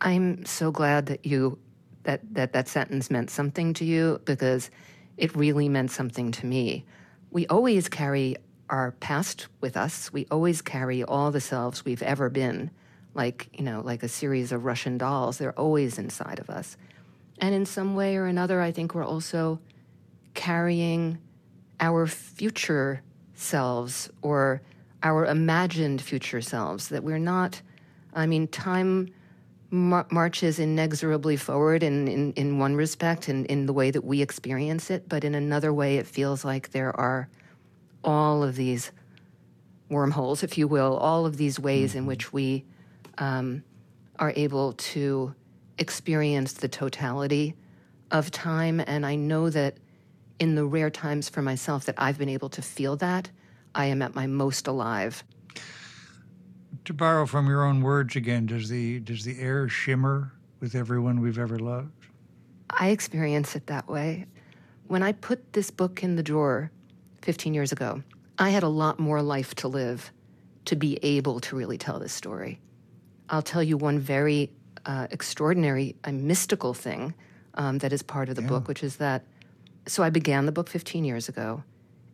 I'm 0.00 0.44
so 0.44 0.70
glad 0.70 1.06
that 1.06 1.24
you 1.24 1.58
that 2.02 2.20
that 2.34 2.52
that 2.52 2.68
sentence 2.68 3.10
meant 3.10 3.30
something 3.30 3.72
to 3.74 3.84
you 3.84 4.20
because 4.24 4.70
it 5.16 5.34
really 5.34 5.68
meant 5.68 5.90
something 5.90 6.32
to 6.32 6.46
me. 6.46 6.84
We 7.30 7.46
always 7.46 7.88
carry 7.88 8.36
our 8.68 8.92
past 8.92 9.46
with 9.60 9.76
us. 9.76 10.12
We 10.12 10.26
always 10.30 10.60
carry 10.60 11.04
all 11.04 11.30
the 11.30 11.40
selves 11.40 11.84
we've 11.84 12.02
ever 12.02 12.28
been, 12.28 12.70
like, 13.14 13.48
you 13.52 13.64
know, 13.64 13.80
like 13.80 14.02
a 14.02 14.08
series 14.08 14.52
of 14.52 14.64
Russian 14.64 14.98
dolls. 14.98 15.38
They're 15.38 15.58
always 15.58 15.98
inside 15.98 16.38
of 16.38 16.50
us. 16.50 16.76
And 17.38 17.54
in 17.54 17.66
some 17.66 17.94
way 17.94 18.16
or 18.16 18.26
another, 18.26 18.60
I 18.60 18.72
think 18.72 18.94
we're 18.94 19.04
also 19.04 19.60
carrying 20.34 21.18
our 21.80 22.06
future 22.06 23.02
selves 23.34 24.10
or 24.22 24.62
our 25.02 25.26
imagined 25.26 26.00
future 26.00 26.40
selves, 26.40 26.88
that 26.88 27.04
we're 27.04 27.18
not, 27.18 27.60
I 28.14 28.26
mean, 28.26 28.48
time 28.48 29.08
mar- 29.70 30.06
marches 30.10 30.58
inexorably 30.58 31.36
forward 31.36 31.82
in, 31.82 32.08
in, 32.08 32.32
in 32.32 32.58
one 32.58 32.74
respect 32.74 33.28
and 33.28 33.44
in, 33.46 33.60
in 33.60 33.66
the 33.66 33.72
way 33.72 33.90
that 33.90 34.04
we 34.04 34.22
experience 34.22 34.90
it, 34.90 35.08
but 35.08 35.24
in 35.24 35.34
another 35.34 35.72
way, 35.72 35.98
it 35.98 36.06
feels 36.06 36.44
like 36.44 36.70
there 36.70 36.98
are 36.98 37.28
all 38.02 38.42
of 38.42 38.56
these 38.56 38.92
wormholes, 39.90 40.42
if 40.42 40.56
you 40.56 40.66
will, 40.66 40.96
all 40.96 41.26
of 41.26 41.36
these 41.36 41.60
ways 41.60 41.90
mm-hmm. 41.90 41.98
in 41.98 42.06
which 42.06 42.32
we 42.32 42.64
um, 43.18 43.62
are 44.18 44.32
able 44.36 44.72
to 44.74 45.34
experience 45.78 46.54
the 46.54 46.68
totality 46.68 47.54
of 48.10 48.30
time. 48.30 48.80
And 48.80 49.04
I 49.04 49.16
know 49.16 49.50
that 49.50 49.76
in 50.38 50.54
the 50.54 50.64
rare 50.64 50.90
times 50.90 51.28
for 51.28 51.42
myself 51.42 51.84
that 51.86 51.94
I've 51.98 52.18
been 52.18 52.28
able 52.28 52.48
to 52.50 52.62
feel 52.62 52.96
that, 52.96 53.30
I 53.74 53.86
am 53.86 54.02
at 54.02 54.14
my 54.14 54.26
most 54.26 54.66
alive. 54.66 55.24
To 56.84 56.92
borrow 56.92 57.26
from 57.26 57.48
your 57.48 57.64
own 57.64 57.82
words 57.82 58.14
again, 58.14 58.46
does 58.46 58.68
the 58.68 59.00
does 59.00 59.24
the 59.24 59.40
air 59.40 59.68
shimmer 59.68 60.32
with 60.60 60.74
everyone 60.74 61.20
we've 61.20 61.38
ever 61.38 61.58
loved? 61.58 61.90
I 62.70 62.88
experience 62.88 63.56
it 63.56 63.66
that 63.68 63.88
way. 63.88 64.26
When 64.86 65.02
I 65.02 65.12
put 65.12 65.52
this 65.52 65.70
book 65.70 66.02
in 66.02 66.16
the 66.16 66.22
drawer 66.22 66.70
15 67.22 67.54
years 67.54 67.72
ago, 67.72 68.02
I 68.38 68.50
had 68.50 68.62
a 68.62 68.68
lot 68.68 68.98
more 68.98 69.22
life 69.22 69.54
to 69.56 69.68
live 69.68 70.12
to 70.66 70.76
be 70.76 70.98
able 71.02 71.40
to 71.40 71.56
really 71.56 71.78
tell 71.78 71.98
this 71.98 72.12
story. 72.12 72.60
I'll 73.28 73.42
tell 73.42 73.62
you 73.62 73.76
one 73.76 73.98
very 73.98 74.50
uh, 74.86 75.06
extraordinary, 75.10 75.96
uh, 76.04 76.12
mystical 76.12 76.74
thing 76.74 77.14
um, 77.54 77.78
that 77.78 77.92
is 77.92 78.02
part 78.02 78.28
of 78.28 78.36
the 78.36 78.42
yeah. 78.42 78.48
book, 78.48 78.68
which 78.68 78.82
is 78.82 78.96
that. 78.96 79.24
So 79.86 80.02
I 80.02 80.10
began 80.10 80.46
the 80.46 80.52
book 80.52 80.68
15 80.68 81.04
years 81.04 81.28
ago. 81.28 81.62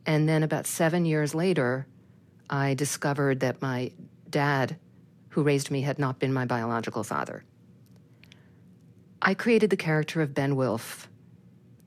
And 0.07 0.29
then 0.29 0.43
about 0.43 0.67
seven 0.67 1.05
years 1.05 1.35
later, 1.35 1.87
I 2.49 2.75
discovered 2.75 3.41
that 3.41 3.63
my 3.63 3.93
dad, 4.29 4.77
who 5.31 5.43
raised 5.43 5.71
me, 5.71 5.83
had 5.83 5.99
not 5.99 6.19
been 6.19 6.33
my 6.33 6.45
biological 6.45 7.05
father. 7.05 7.45
I 9.23 9.35
created 9.35 9.71
the 9.71 9.77
character 9.77 10.23
of 10.23 10.35
Ben 10.35 10.57
Wilf 10.57 11.09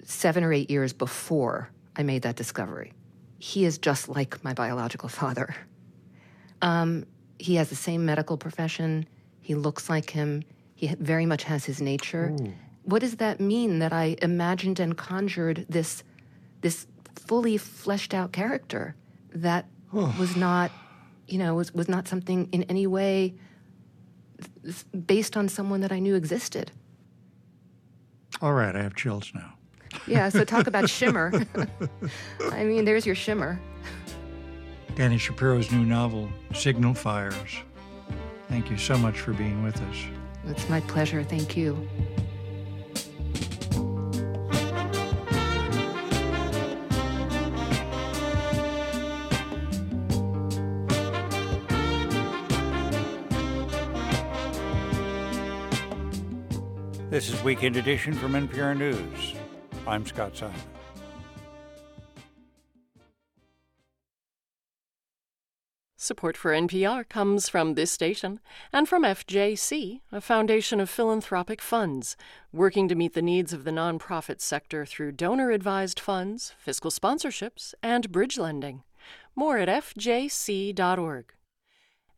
seven 0.03 0.43
or 0.43 0.53
eight 0.53 0.69
years 0.69 0.93
before 0.93 1.69
I 1.95 2.03
made 2.03 2.21
that 2.23 2.35
discovery. 2.35 2.93
He 3.39 3.65
is 3.65 3.77
just 3.77 4.07
like 4.07 4.43
my 4.43 4.53
biological 4.53 5.09
father. 5.21 5.55
Um, 6.61 7.05
he 7.39 7.55
has 7.55 7.69
the 7.69 7.75
same 7.75 8.05
medical 8.05 8.37
profession. 8.37 9.07
He 9.43 9.55
looks 9.55 9.89
like 9.89 10.09
him. 10.09 10.43
He 10.73 10.87
very 10.95 11.25
much 11.25 11.43
has 11.43 11.65
his 11.65 11.81
nature. 11.81 12.33
Ooh. 12.41 12.53
What 12.83 12.99
does 12.99 13.17
that 13.17 13.39
mean 13.39 13.79
that 13.79 13.93
I 13.93 14.15
imagined 14.21 14.79
and 14.79 14.97
conjured 14.97 15.65
this, 15.69 16.03
this 16.61 16.87
fully 17.15 17.57
fleshed 17.57 18.13
out 18.13 18.31
character 18.31 18.95
that 19.35 19.65
was 19.91 20.35
not, 20.35 20.71
you 21.27 21.37
know, 21.37 21.55
was, 21.55 21.73
was 21.73 21.89
not 21.89 22.07
something 22.07 22.47
in 22.51 22.63
any 22.63 22.87
way 22.87 23.35
based 25.05 25.35
on 25.35 25.49
someone 25.49 25.81
that 25.81 25.91
I 25.91 25.99
knew 25.99 26.15
existed. 26.15 26.71
All 28.41 28.53
right, 28.53 28.75
I 28.75 28.81
have 28.81 28.95
chills 28.95 29.31
now. 29.35 29.53
Yeah, 30.07 30.29
so 30.29 30.45
talk 30.45 30.67
about 30.67 30.89
shimmer. 30.97 31.45
I 32.51 32.63
mean, 32.63 32.85
there's 32.85 33.05
your 33.05 33.15
shimmer. 33.15 33.59
Dani 34.95 35.19
Shapiro's 35.19 35.71
new 35.71 35.83
novel, 35.83 36.29
Signal 36.53 36.93
Fires. 36.93 37.57
Thank 38.53 38.69
you 38.69 38.77
so 38.77 38.99
much 38.99 39.19
for 39.19 39.33
being 39.33 39.63
with 39.63 39.81
us. 39.81 39.97
It's 40.45 40.69
my 40.69 40.79
pleasure. 40.81 41.23
Thank 41.23 41.57
you. 41.57 41.89
This 57.09 57.29
is 57.29 57.43
Weekend 57.43 57.75
Edition 57.75 58.13
from 58.13 58.33
NPR 58.33 58.77
News. 58.77 59.33
I'm 59.87 60.05
Scott 60.05 60.37
Simon. 60.37 60.53
Support 66.03 66.35
for 66.35 66.51
NPR 66.51 67.07
comes 67.07 67.47
from 67.47 67.75
this 67.75 67.89
station 67.89 68.41
and 68.73 68.89
from 68.89 69.03
FJC, 69.03 70.01
a 70.11 70.19
foundation 70.19 70.81
of 70.81 70.89
philanthropic 70.89 71.61
funds, 71.61 72.17
working 72.51 72.89
to 72.89 72.95
meet 72.95 73.13
the 73.13 73.21
needs 73.21 73.53
of 73.53 73.63
the 73.63 73.71
nonprofit 73.71 74.41
sector 74.41 74.85
through 74.85 75.13
donor 75.13 75.51
advised 75.51 76.01
funds, 76.01 76.53
fiscal 76.59 76.91
sponsorships, 76.91 77.73
and 77.81 78.11
bridge 78.11 78.37
lending. 78.37 78.83
More 79.33 79.57
at 79.57 79.69
fjc.org 79.69 81.33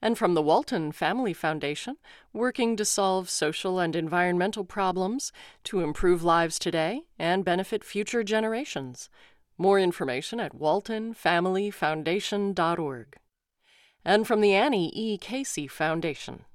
and 0.02 0.18
from 0.18 0.34
the 0.34 0.42
Walton 0.42 0.92
Family 0.92 1.34
Foundation, 1.34 1.98
working 2.34 2.76
to 2.78 2.86
solve 2.86 3.30
social 3.30 3.78
and 3.78 3.96
environmental 3.96 4.66
problems 4.66 5.32
to 5.66 5.82
improve 5.82 6.24
lives 6.24 6.58
today 6.58 7.04
and 7.20 7.46
benefit 7.46 7.84
future 7.84 8.24
generations. 8.24 9.12
More 9.60 9.80
information 9.80 10.40
at 10.40 10.56
waltonfamilyfoundation.org. 10.56 13.18
And 14.08 14.28
from 14.28 14.42
the 14.42 14.54
Annie 14.54 14.92
E. 14.94 15.18
Casey 15.18 15.68
Foundation. 15.68 16.46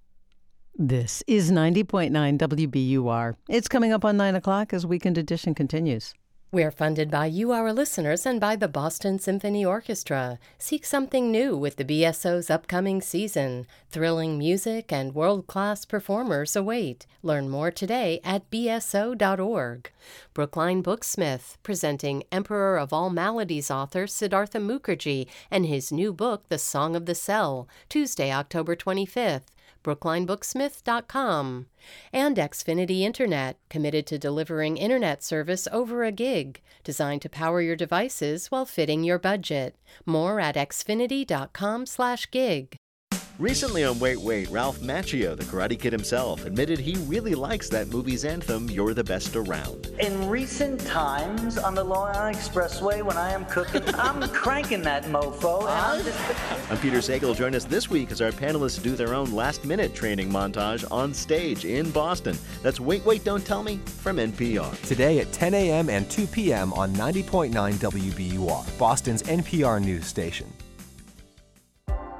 This 0.79 1.25
is 1.27 1.51
90.9 1.51 2.39
WBUR. 2.39 3.35
It's 3.49 3.67
coming 3.67 3.93
up 3.93 4.05
on 4.05 4.17
9 4.17 4.37
o'clock 4.37 4.73
as 4.73 4.87
Weekend 4.87 5.19
Edition 5.19 5.53
continues. 5.53 6.15
We're 6.53 6.73
funded 6.73 7.13
by 7.13 7.27
you, 7.27 7.53
our 7.53 7.73
listeners, 7.73 8.27
and 8.27 8.41
by 8.41 8.57
the 8.57 8.67
Boston 8.67 9.21
Symphony 9.21 9.65
Orchestra. 9.65 10.41
Seek 10.59 10.85
something 10.85 11.31
new 11.31 11.57
with 11.57 11.77
the 11.77 11.85
BSO's 11.85 12.51
upcoming 12.51 13.01
season. 13.01 13.69
Thrilling 13.93 14.37
music 14.37 14.93
and 14.93 15.15
world 15.15 15.47
class 15.47 15.85
performers 15.85 16.57
await. 16.57 17.07
Learn 17.23 17.49
more 17.49 17.71
today 17.71 18.19
at 18.25 18.51
bso.org. 18.51 19.93
Brookline 20.35 20.83
Booksmith, 20.83 21.57
presenting 21.63 22.25
Emperor 22.33 22.79
of 22.79 22.93
All 22.93 23.11
Maladies 23.11 23.71
author 23.71 24.09
Siddhartha 24.09 24.59
Mukherjee 24.59 25.29
and 25.53 25.67
his 25.67 25.93
new 25.93 26.13
book, 26.13 26.49
The 26.49 26.59
Song 26.59 26.97
of 26.97 27.07
the 27.07 27.15
Cell, 27.15 27.69
Tuesday, 27.89 28.33
October 28.33 28.75
25th 28.75 29.43
brooklinebooksmith.com, 29.83 31.67
and 32.13 32.37
Xfinity 32.37 33.01
Internet, 33.01 33.57
committed 33.69 34.07
to 34.07 34.19
delivering 34.19 34.77
internet 34.77 35.23
service 35.23 35.69
over 35.73 36.05
a 36.05 36.13
gig, 36.13 36.61
designed 36.85 37.23
to 37.23 37.29
power 37.29 37.61
your 37.61 37.77
devices 37.77 38.51
while 38.51 38.67
fitting 38.67 39.05
your 39.05 39.19
budget. 39.19 39.77
More 40.07 40.41
at 40.41 40.57
xfinity.com/gig. 40.57 42.77
Recently 43.41 43.85
on 43.85 43.99
Wait 43.99 44.21
Wait, 44.21 44.51
Ralph 44.51 44.81
Macchio, 44.81 45.35
the 45.35 45.45
Karate 45.45 45.81
Kid 45.81 45.95
himself, 45.95 46.45
admitted 46.45 46.79
he 46.79 46.97
really 47.07 47.35
likes 47.35 47.71
that 47.71 47.89
movie's 47.89 48.27
anthem, 48.27 48.69
You're 48.69 48.93
the 48.93 49.03
Best 49.03 49.35
Around. 49.35 49.87
In 49.99 50.29
recent 50.29 50.79
times 50.79 51.57
on 51.57 51.75
the 51.75 51.83
Long 51.83 52.15
Island 52.15 52.37
Expressway, 52.37 53.03
when 53.03 53.17
I 53.17 53.33
am 53.33 53.47
cooking, 53.47 53.83
I'm 53.95 54.29
cranking 54.29 54.83
that 54.83 55.05
mofo. 55.05 55.61
And 55.61 55.71
I'm 55.71 56.05
just... 56.05 56.71
I'm 56.71 56.77
Peter 56.81 56.99
Sagal. 56.99 57.35
Join 57.35 57.55
us 57.55 57.65
this 57.65 57.89
week 57.89 58.11
as 58.11 58.21
our 58.21 58.31
panelists 58.31 58.83
do 58.83 58.95
their 58.95 59.15
own 59.15 59.33
last 59.33 59.65
minute 59.65 59.95
training 59.95 60.31
montage 60.31 60.85
on 60.93 61.15
stage 61.15 61.65
in 61.65 61.91
Boston. 61.93 62.37
That's 62.63 62.79
Wait 62.79 63.03
Wait, 63.07 63.25
Don't 63.25 63.47
Tell 63.47 63.63
Me 63.63 63.79
from 63.87 64.19
NPR. 64.19 64.87
Today 64.87 65.19
at 65.21 65.33
10 65.33 65.55
a.m. 65.55 65.89
and 65.89 66.11
2 66.11 66.27
p.m. 66.27 66.75
on 66.75 66.93
90.9 66.93 67.53
WBUR, 67.55 68.79
Boston's 68.79 69.23
NPR 69.23 69.83
news 69.83 70.05
station. 70.05 70.53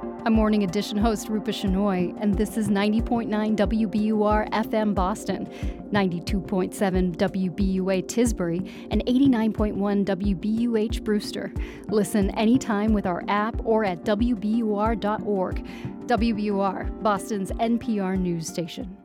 I'm 0.01 0.33
Morning 0.33 0.63
Edition 0.63 0.97
host 0.97 1.29
Rupa 1.29 1.51
Shenoy, 1.51 2.15
and 2.19 2.35
this 2.35 2.57
is 2.57 2.69
90.9 2.69 3.55
WBUR 3.55 4.49
FM 4.49 4.95
Boston, 4.95 5.45
92.7 5.91 7.15
WBUA 7.17 8.03
Tisbury, 8.05 8.71
and 8.89 9.05
89.1 9.05 10.05
WBUH 10.05 11.03
Brewster. 11.03 11.53
Listen 11.87 12.31
anytime 12.31 12.93
with 12.93 13.05
our 13.05 13.23
app 13.27 13.61
or 13.63 13.85
at 13.85 14.03
WBUR.org. 14.03 15.67
WBUR, 16.07 17.03
Boston's 17.03 17.51
NPR 17.51 18.19
news 18.19 18.47
station. 18.47 18.97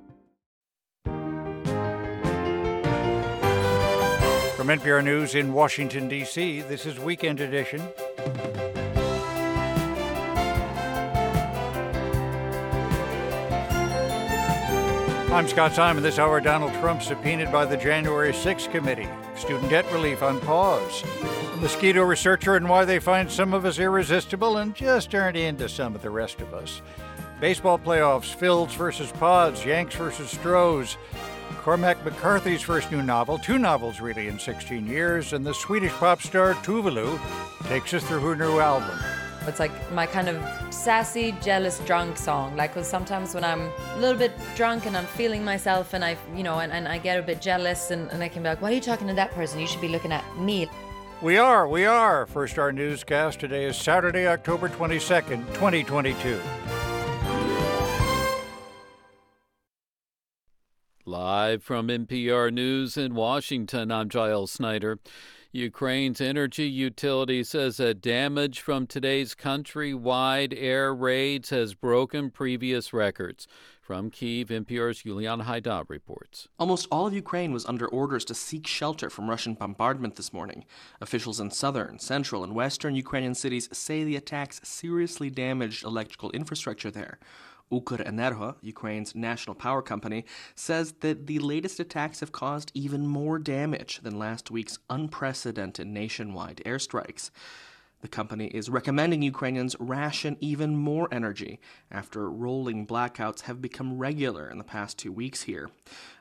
From 4.57 4.69
NPR 4.69 5.05
News 5.05 5.35
in 5.35 5.53
Washington, 5.53 6.09
D.C., 6.09 6.63
this 6.63 6.87
is 6.87 6.99
Weekend 6.99 7.41
Edition. 7.41 7.83
I'm 15.37 15.47
Scott 15.47 15.75
Simon. 15.75 16.03
This 16.03 16.19
hour, 16.19 16.41
Donald 16.41 16.73
Trump 16.81 17.03
subpoenaed 17.03 17.53
by 17.53 17.67
the 17.67 17.77
January 17.77 18.33
6th 18.33 18.71
committee. 18.71 19.07
Student 19.37 19.69
debt 19.69 19.85
relief 19.93 20.23
on 20.23 20.41
pause. 20.41 21.05
A 21.53 21.57
Mosquito 21.59 22.05
researcher 22.05 22.57
and 22.57 22.67
why 22.67 22.87
they 22.87 22.99
find 22.99 23.31
some 23.31 23.53
of 23.53 23.67
us 23.67 23.79
irresistible 23.79 24.57
and 24.57 24.75
just 24.75 25.15
aren't 25.15 25.37
into 25.37 25.69
some 25.69 25.95
of 25.95 26.01
the 26.01 26.09
rest 26.09 26.41
of 26.41 26.55
us. 26.55 26.81
Baseball 27.39 27.79
playoffs, 27.79 28.35
Phils 28.35 28.75
versus 28.77 29.13
Pads, 29.13 29.63
Yanks 29.63 29.95
versus 29.97 30.31
Stros. 30.31 30.97
Cormac 31.59 32.03
McCarthy's 32.03 32.63
first 32.63 32.91
new 32.91 33.03
novel, 33.03 33.37
two 33.37 33.59
novels 33.59 34.01
really 34.01 34.29
in 34.29 34.39
16 34.39 34.87
years, 34.87 35.35
and 35.35 35.45
the 35.45 35.53
Swedish 35.53 35.93
pop 35.93 36.23
star 36.23 36.55
Tove 36.55 36.95
Lo 36.95 37.21
takes 37.69 37.93
us 37.93 38.03
through 38.05 38.21
her 38.21 38.37
new 38.37 38.59
album. 38.59 38.99
It's 39.49 39.61
like 39.61 39.73
my 39.93 40.07
kind 40.07 40.29
of 40.29 40.43
sassy, 40.73 41.35
jealous, 41.43 41.79
drunk 41.81 42.17
song. 42.17 42.57
Like, 42.57 42.75
cause 42.75 42.89
sometimes 42.89 43.35
when 43.35 43.45
I'm 43.45 43.61
a 43.95 43.99
little 43.99 44.19
bit 44.19 44.33
drunk 44.55 44.87
and 44.87 44.97
I'm 44.97 45.07
feeling 45.07 45.45
myself 45.45 45.95
and 45.95 46.05
I, 46.05 46.17
you 46.35 46.43
know, 46.43 46.59
and, 46.61 46.73
and 46.73 46.89
I 46.89 46.99
get 46.99 47.19
a 47.19 47.23
bit 47.23 47.41
jealous 47.41 47.91
and, 47.91 48.11
and 48.11 48.23
I 48.23 48.29
can 48.29 48.43
be 48.43 48.49
like, 48.49 48.61
why 48.61 48.71
are 48.71 48.75
you 48.75 48.81
talking 48.81 49.07
to 49.09 49.15
that 49.15 49.31
person? 49.33 49.61
You 49.61 49.67
should 49.67 49.81
be 49.81 49.89
looking 49.89 50.13
at 50.13 50.25
me. 50.39 50.69
We 51.23 51.39
are, 51.39 51.67
we 51.67 51.87
are. 51.87 52.27
First, 52.27 52.59
our 52.59 52.73
newscast 52.73 53.41
today 53.41 53.65
is 53.65 53.77
Saturday, 53.77 54.27
October 54.27 54.69
22nd, 54.69 55.47
2022. 55.55 56.41
Live 61.09 61.63
from 61.63 61.89
NPR 61.89 62.53
News 62.53 62.97
in 62.97 63.15
Washington, 63.15 63.93
I'm 63.93 64.09
Giles 64.09 64.51
Snyder. 64.51 64.99
Ukraine's 65.57 66.21
energy 66.21 66.69
utility 66.69 67.43
says 67.43 67.79
that 67.79 68.03
damage 68.03 68.61
from 68.61 68.87
today's 68.87 69.35
countrywide 69.35 70.53
air 70.55 70.95
raids 70.95 71.49
has 71.49 71.73
broken 71.73 72.31
previous 72.31 72.93
records. 72.93 73.49
From 73.81 74.11
Kiev, 74.11 74.49
NPR's 74.49 75.03
Julian 75.03 75.43
Hayda 75.43 75.89
reports. 75.89 76.49
Almost 76.59 76.89
all 76.91 77.07
of 77.07 77.15
Ukraine 77.15 77.53
was 77.53 77.65
under 77.65 77.87
orders 77.87 78.25
to 78.27 78.35
seek 78.35 78.67
shelter 78.67 79.09
from 79.09 79.31
Russian 79.31 79.55
bombardment 79.55 80.17
this 80.17 80.33
morning. 80.33 80.67
Officials 81.01 81.41
in 81.41 81.51
southern, 81.51 82.01
central, 82.01 82.45
and 82.45 82.55
western 82.55 82.95
Ukrainian 82.95 83.35
cities 83.35 83.71
say 83.73 84.05
the 84.05 84.17
attacks 84.17 84.61
seriously 84.63 85.31
damaged 85.31 85.85
electrical 85.85 86.31
infrastructure 86.33 86.91
there. 86.91 87.19
Ukrenergo, 87.71 88.57
Ukraine's 88.61 89.15
national 89.15 89.55
power 89.57 89.83
company, 89.83 90.25
says 90.55 90.93
that 91.01 91.27
the 91.27 91.39
latest 91.39 91.81
attacks 91.81 92.21
have 92.21 92.33
caused 92.33 92.71
even 92.75 93.07
more 93.07 93.39
damage 93.39 94.01
than 94.03 94.19
last 94.19 94.51
week's 94.51 94.79
unprecedented 94.89 95.87
nationwide 95.87 96.63
airstrikes. 96.65 97.31
The 98.03 98.09
company 98.09 98.49
is 98.49 98.69
recommending 98.69 99.23
Ukrainians 99.23 99.75
ration 99.81 100.37
even 100.41 100.77
more 100.77 101.09
energy 101.11 101.59
after 101.91 102.31
rolling 102.31 102.87
blackouts 102.87 103.41
have 103.43 103.63
become 103.63 103.99
regular 103.99 104.49
in 104.49 104.59
the 104.59 104.65
past 104.65 104.99
two 104.99 105.11
weeks 105.11 105.43
here. 105.43 105.71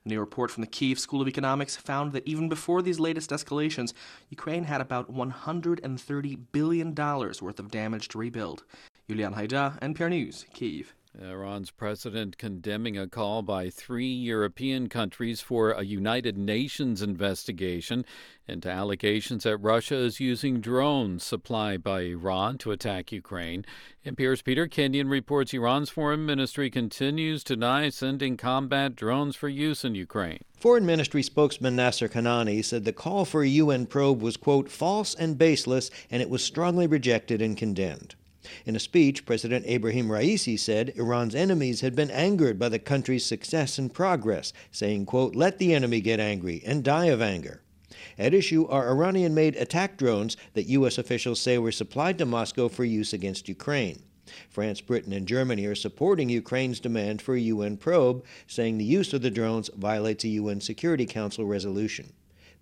A 0.06 0.10
new 0.10 0.20
report 0.20 0.52
from 0.52 0.62
the 0.62 0.68
Kiev 0.68 0.98
School 0.98 1.22
of 1.22 1.28
Economics 1.28 1.76
found 1.76 2.14
that 2.14 2.26
even 2.26 2.48
before 2.48 2.82
these 2.82 3.00
latest 3.00 3.30
escalations, 3.30 3.94
Ukraine 4.30 4.64
had 4.64 4.80
about 4.82 5.14
$130 5.14 6.40
billion 6.54 6.96
worth 6.96 7.60
of 7.60 7.72
damage 7.72 8.08
to 8.08 8.18
rebuild. 8.18 8.64
Julian 9.10 9.34
Hayda, 9.34 9.80
NPR 9.82 10.10
News, 10.10 10.46
Kiev. 10.54 10.96
Iran's 11.22 11.72
president 11.72 12.38
condemning 12.38 12.98
a 12.98 13.08
call 13.08 13.42
by 13.42 13.70
three 13.70 14.12
European 14.12 14.90
countries 14.90 15.42
for 15.42 15.72
a 15.72 15.84
United 15.84 16.38
Nations 16.38 17.02
investigation 17.02 18.06
into 18.48 18.70
allegations 18.70 19.44
that 19.44 19.58
Russia 19.58 19.96
is 19.96 20.20
using 20.20 20.60
drones 20.60 21.24
supplied 21.24 21.82
by 21.84 22.02
Iran 22.02 22.58
to 22.60 22.72
attack 22.72 23.12
Ukraine. 23.12 23.66
NPR's 24.06 24.42
Peter 24.42 24.68
Kenyon 24.68 25.08
reports 25.08 25.54
Iran's 25.54 25.90
foreign 25.90 26.26
ministry 26.26 26.70
continues 26.70 27.44
to 27.46 27.56
deny 27.56 27.90
sending 27.90 28.38
combat 28.38 28.96
drones 28.96 29.36
for 29.36 29.50
use 29.50 29.86
in 29.86 29.96
Ukraine. 29.96 30.44
Foreign 30.58 30.86
Ministry 30.86 31.24
spokesman 31.24 31.76
Nasser 31.76 32.10
Kanaani 32.10 32.64
said 32.64 32.86
the 32.86 32.94
call 32.94 33.26
for 33.26 33.44
a 33.44 33.48
UN 33.48 33.86
probe 33.86 34.22
was, 34.22 34.38
quote, 34.38 34.70
false 34.70 35.16
and 35.16 35.38
baseless, 35.38 35.90
and 36.10 36.22
it 36.22 36.30
was 36.30 36.44
strongly 36.44 36.88
rejected 36.88 37.42
and 37.42 37.56
condemned. 37.56 38.16
In 38.66 38.76
a 38.76 38.80
speech, 38.80 39.26
President 39.26 39.66
Ebrahim 39.66 40.08
Raisi 40.08 40.58
said 40.58 40.94
Iran's 40.96 41.36
enemies 41.36 41.82
had 41.82 41.96
been 41.96 42.12
angered 42.12 42.60
by 42.60 42.70
the 42.70 42.80
country's 42.80 43.26
success 43.26 43.78
and 43.78 43.94
progress, 43.94 44.54
saying, 44.72 45.06
quote, 45.06 45.36
let 45.36 45.58
the 45.58 45.74
enemy 45.74 46.02
get 46.02 46.20
angry 46.20 46.62
and 46.66 46.84
die 46.84 47.06
of 47.06 47.22
anger. 47.22 47.62
At 48.18 48.34
issue 48.34 48.66
are 48.68 48.90
Iranian 48.90 49.34
made 49.34 49.56
attack 49.56 49.98
drones 49.98 50.38
that 50.54 50.68
U.S. 50.68 50.98
officials 50.98 51.40
say 51.40 51.58
were 51.58 51.72
supplied 51.72 52.18
to 52.18 52.26
Moscow 52.26 52.70
for 52.70 52.86
use 52.86 53.14
against 53.14 53.50
Ukraine. 53.50 54.04
France, 54.50 54.82
Britain, 54.82 55.14
and 55.14 55.28
Germany 55.28 55.66
are 55.66 55.76
supporting 55.76 56.30
Ukraine's 56.30 56.80
demand 56.80 57.22
for 57.22 57.36
a 57.36 57.40
UN 57.40 57.78
probe, 57.78 58.24
saying 58.48 58.78
the 58.78 58.86
use 58.86 59.14
of 59.14 59.22
the 59.22 59.30
drones 59.30 59.70
violates 59.76 60.24
a 60.24 60.30
UN 60.30 60.62
Security 60.62 61.06
Council 61.06 61.46
resolution. 61.46 62.14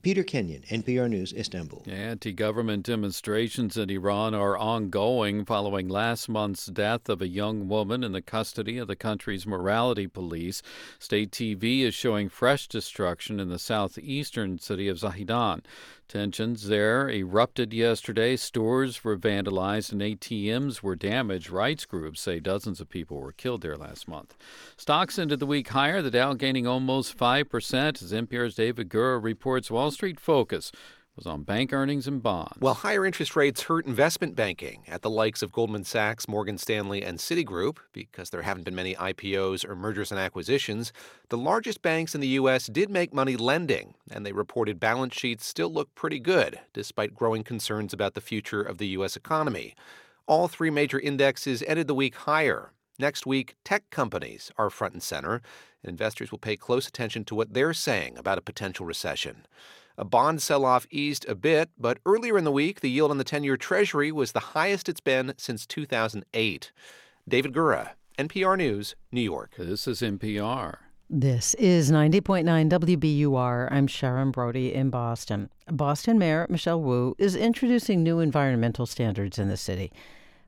Peter 0.04 0.22
Kenyon, 0.22 0.64
NPR 0.64 1.10
News, 1.10 1.32
Istanbul. 1.32 1.82
Anti 1.88 2.34
government 2.34 2.86
demonstrations 2.86 3.78
in 3.78 3.90
Iran 3.90 4.36
are 4.36 4.58
ongoing 4.58 5.46
following 5.46 5.88
last 5.88 6.28
month's 6.28 6.66
death 6.66 7.08
of 7.08 7.22
a 7.22 7.28
young 7.30 7.70
woman 7.70 8.04
in 8.04 8.12
the 8.12 8.22
custody 8.22 8.78
of 8.78 8.90
the 8.90 8.98
country's 8.98 9.48
morality 9.48 10.08
police. 10.08 10.62
State 11.00 11.32
TV 11.32 11.84
is 11.84 11.94
showing 11.94 12.28
fresh 12.28 12.68
destruction 12.68 13.40
in 13.40 13.48
the 13.48 13.58
southeastern 13.58 14.60
city 14.60 14.90
of 14.90 14.98
Zahedan. 14.98 15.62
Tensions 16.08 16.68
there 16.68 17.10
erupted 17.10 17.74
yesterday. 17.74 18.36
Stores 18.36 19.04
were 19.04 19.18
vandalized 19.18 19.92
and 19.92 20.02
ATMs 20.02 20.84
were 20.84 20.96
damaged. 20.96 21.50
Rights 21.50 21.86
groups 21.86 22.22
say 22.22 22.40
dozens 22.40 22.80
of 22.80 22.90
people 22.90 23.20
were 23.20 23.32
killed 23.32 23.62
there 23.62 23.78
last 23.78 24.08
month. 24.08 24.36
Stocks 24.78 25.18
ended 25.18 25.40
the 25.40 25.46
week 25.46 25.70
higher, 25.70 26.02
the 26.02 26.12
Dow 26.12 26.34
gaining 26.34 26.68
almost 26.68 27.18
5%. 27.18 28.02
As 28.02 28.12
NPR's 28.12 28.56
David 28.56 28.90
Gura 28.90 29.24
reports, 29.24 29.72
Wall 29.72 29.92
Street 29.92 30.20
Focus 30.20 30.72
was 31.16 31.26
on 31.28 31.44
bank 31.44 31.72
earnings 31.72 32.08
and 32.08 32.24
bonds. 32.24 32.56
While 32.60 32.74
higher 32.74 33.06
interest 33.06 33.36
rates 33.36 33.64
hurt 33.64 33.86
investment 33.86 34.36
banking 34.36 34.84
at 34.88 35.02
the 35.04 35.10
likes 35.10 35.42
of 35.42 35.52
Goldman 35.52 35.84
Sachs, 35.84 36.28
Morgan 36.28 36.58
Stanley, 36.58 37.04
and 37.04 37.20
Citigroup 37.20 37.78
because 37.92 38.32
there 38.32 38.42
haven't 38.42 38.64
been 38.64 38.76
many 38.76 38.96
IPOs 38.96 39.68
or 39.68 39.76
mergers 39.76 40.12
and 40.12 40.20
acquisitions, 40.20 40.92
the 41.30 41.38
largest 41.38 41.82
banks 41.82 42.16
in 42.16 42.22
the 42.22 42.28
U.S. 42.30 42.68
did 42.68 42.90
make 42.90 43.14
money 43.14 43.36
lending, 43.36 43.94
and 44.10 44.26
they 44.26 44.32
reported 44.32 44.80
balance 44.80 45.14
sheets 45.16 45.46
still 45.46 45.72
look 45.72 45.94
pretty 45.94 46.20
good 46.20 46.60
despite 46.74 47.14
growing 47.14 47.44
concerns 47.44 47.94
about 47.94 48.16
the 48.16 48.22
future 48.22 48.62
of 48.62 48.80
the 48.80 48.88
U.S. 48.88 49.16
economy. 49.16 49.76
All 50.26 50.48
three 50.48 50.70
major 50.72 51.00
indexes 51.00 51.64
ended 51.68 51.88
the 51.88 51.96
week 51.96 52.16
higher. 52.16 52.72
Next 52.98 53.26
week, 53.26 53.56
tech 53.64 53.90
companies 53.90 54.52
are 54.58 54.70
front 54.70 54.94
and 54.94 55.04
center, 55.04 55.42
and 55.84 55.90
investors 55.90 56.32
will 56.32 56.40
pay 56.40 56.56
close 56.56 56.88
attention 56.88 57.26
to 57.26 57.36
what 57.36 57.54
they're 57.54 57.74
saying 57.74 58.18
about 58.18 58.38
a 58.38 58.42
potential 58.42 58.86
recession. 58.86 59.46
A 59.96 60.04
bond 60.04 60.42
sell 60.42 60.66
off 60.66 60.88
eased 60.90 61.24
a 61.30 61.36
bit, 61.36 61.70
but 61.78 62.00
earlier 62.04 62.36
in 62.36 62.46
the 62.46 62.52
week, 62.52 62.80
the 62.80 62.90
yield 62.90 63.12
on 63.12 63.20
the 63.20 63.24
10 63.24 63.44
year 63.44 63.58
Treasury 63.58 64.12
was 64.12 64.32
the 64.32 64.40
highest 64.40 64.90
it's 64.90 65.00
been 65.00 65.36
since 65.38 65.68
2008. 65.68 66.72
David 67.30 67.54
Gura, 67.54 67.92
NPR 68.18 68.58
News, 68.58 68.96
New 69.12 69.22
York. 69.22 69.54
This 69.56 69.88
is 69.88 70.02
NPR. 70.02 70.78
This 71.12 71.54
is 71.56 71.92
90.9 71.92 72.70
WBUR. 72.72 73.72
I'm 73.72 73.86
Sharon 73.86 74.32
Brody 74.32 74.74
in 74.74 74.90
Boston. 74.90 75.52
Boston 75.68 76.18
Mayor 76.18 76.48
Michelle 76.50 76.82
Wu 76.82 77.14
is 77.20 77.36
introducing 77.36 78.02
new 78.02 78.20
environmental 78.20 78.88
standards 78.88 79.38
in 79.38 79.48
the 79.48 79.58
city. 79.58 79.92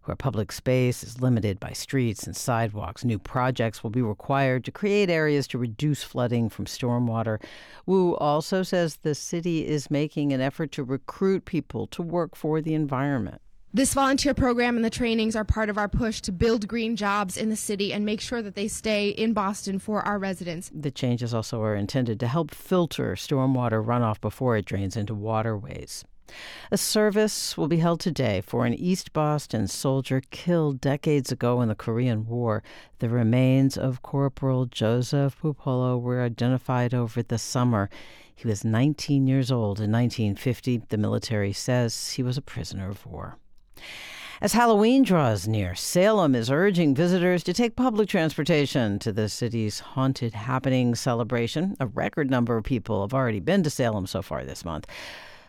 Where 0.05 0.15
public 0.15 0.51
space 0.51 1.03
is 1.03 1.19
limited 1.19 1.59
by 1.59 1.71
streets 1.71 2.27
and 2.27 2.35
sidewalks, 2.35 3.03
new 3.03 3.17
projects 3.17 3.81
will 3.83 3.89
be 3.89 4.03
required 4.03 4.63
to 4.65 4.71
create 4.71 5.09
areas 5.09 5.47
to 5.47 5.57
reduce 5.57 6.03
flooding 6.03 6.47
from 6.47 6.65
stormwater. 6.65 7.41
Wu 7.87 8.15
also 8.17 8.61
says 8.61 8.97
the 8.97 9.15
city 9.15 9.65
is 9.65 9.89
making 9.89 10.31
an 10.31 10.41
effort 10.41 10.71
to 10.73 10.83
recruit 10.83 11.45
people 11.45 11.87
to 11.87 12.03
work 12.03 12.35
for 12.35 12.61
the 12.61 12.75
environment. 12.75 13.41
This 13.73 13.95
volunteer 13.95 14.35
program 14.35 14.75
and 14.75 14.85
the 14.85 14.91
trainings 14.91 15.35
are 15.35 15.43
part 15.43 15.69
of 15.69 15.77
our 15.79 15.89
push 15.89 16.21
to 16.21 16.31
build 16.31 16.67
green 16.67 16.95
jobs 16.95 17.35
in 17.35 17.49
the 17.49 17.55
city 17.55 17.91
and 17.91 18.05
make 18.05 18.21
sure 18.21 18.43
that 18.43 18.53
they 18.53 18.67
stay 18.67 19.09
in 19.09 19.33
Boston 19.33 19.79
for 19.79 20.03
our 20.03 20.19
residents. 20.19 20.71
The 20.73 20.91
changes 20.91 21.33
also 21.33 21.61
are 21.63 21.75
intended 21.75 22.19
to 22.19 22.27
help 22.27 22.53
filter 22.53 23.15
stormwater 23.15 23.83
runoff 23.83 24.21
before 24.21 24.55
it 24.55 24.65
drains 24.65 24.95
into 24.95 25.15
waterways. 25.15 26.05
A 26.71 26.77
service 26.77 27.55
will 27.57 27.67
be 27.67 27.77
held 27.77 27.99
today 27.99 28.41
for 28.41 28.65
an 28.65 28.73
East 28.73 29.13
Boston 29.13 29.67
soldier 29.67 30.21
killed 30.31 30.81
decades 30.81 31.31
ago 31.31 31.61
in 31.61 31.69
the 31.69 31.75
Korean 31.75 32.25
War. 32.25 32.63
The 32.99 33.09
remains 33.09 33.77
of 33.77 34.01
Corporal 34.01 34.65
Joseph 34.65 35.39
Pupolo 35.41 35.99
were 35.99 36.21
identified 36.21 36.93
over 36.93 37.21
the 37.21 37.37
summer. 37.37 37.89
He 38.35 38.47
was 38.47 38.65
19 38.65 39.27
years 39.27 39.51
old 39.51 39.79
in 39.79 39.91
1950. 39.91 40.83
The 40.89 40.97
military 40.97 41.53
says 41.53 42.11
he 42.11 42.23
was 42.23 42.37
a 42.37 42.41
prisoner 42.41 42.89
of 42.89 43.05
war. 43.05 43.37
As 44.41 44.51
Halloween 44.51 45.03
draws 45.03 45.47
near, 45.47 45.75
Salem 45.75 46.35
is 46.35 46.51
urging 46.51 46.93
visitors 46.93 47.41
to 47.43 47.53
take 47.53 47.77
public 47.77 48.09
transportation 48.09 48.99
to 48.99 49.13
the 49.13 49.29
city's 49.29 49.79
haunted 49.79 50.33
happening 50.33 50.93
celebration. 50.93 51.77
A 51.79 51.87
record 51.87 52.29
number 52.29 52.57
of 52.57 52.65
people 52.65 53.01
have 53.01 53.13
already 53.13 53.39
been 53.39 53.63
to 53.63 53.69
Salem 53.69 54.05
so 54.05 54.21
far 54.21 54.43
this 54.43 54.65
month. 54.65 54.87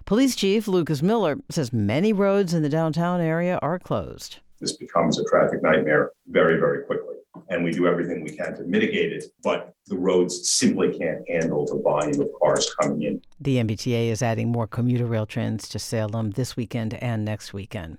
Police 0.06 0.36
Chief 0.36 0.68
Lucas 0.68 1.02
Miller 1.02 1.36
says 1.50 1.72
many 1.72 2.12
roads 2.12 2.54
in 2.54 2.62
the 2.62 2.68
downtown 2.68 3.20
area 3.20 3.58
are 3.60 3.76
closed. 3.80 4.38
This 4.60 4.76
becomes 4.76 5.18
a 5.18 5.24
traffic 5.24 5.64
nightmare 5.64 6.12
very, 6.28 6.60
very 6.60 6.84
quickly. 6.84 7.16
And 7.50 7.64
we 7.64 7.72
do 7.72 7.88
everything 7.88 8.22
we 8.22 8.30
can 8.30 8.54
to 8.54 8.62
mitigate 8.62 9.12
it, 9.12 9.24
but 9.42 9.74
the 9.86 9.96
roads 9.96 10.48
simply 10.48 10.96
can't 10.96 11.28
handle 11.28 11.66
the 11.66 11.82
volume 11.82 12.20
of 12.20 12.28
cars 12.40 12.72
coming 12.80 13.02
in. 13.02 13.20
The 13.40 13.56
MBTA 13.56 14.10
is 14.10 14.22
adding 14.22 14.52
more 14.52 14.68
commuter 14.68 15.06
rail 15.06 15.26
trains 15.26 15.68
to 15.70 15.80
Salem 15.80 16.30
this 16.30 16.56
weekend 16.56 16.94
and 16.94 17.24
next 17.24 17.52
weekend. 17.52 17.98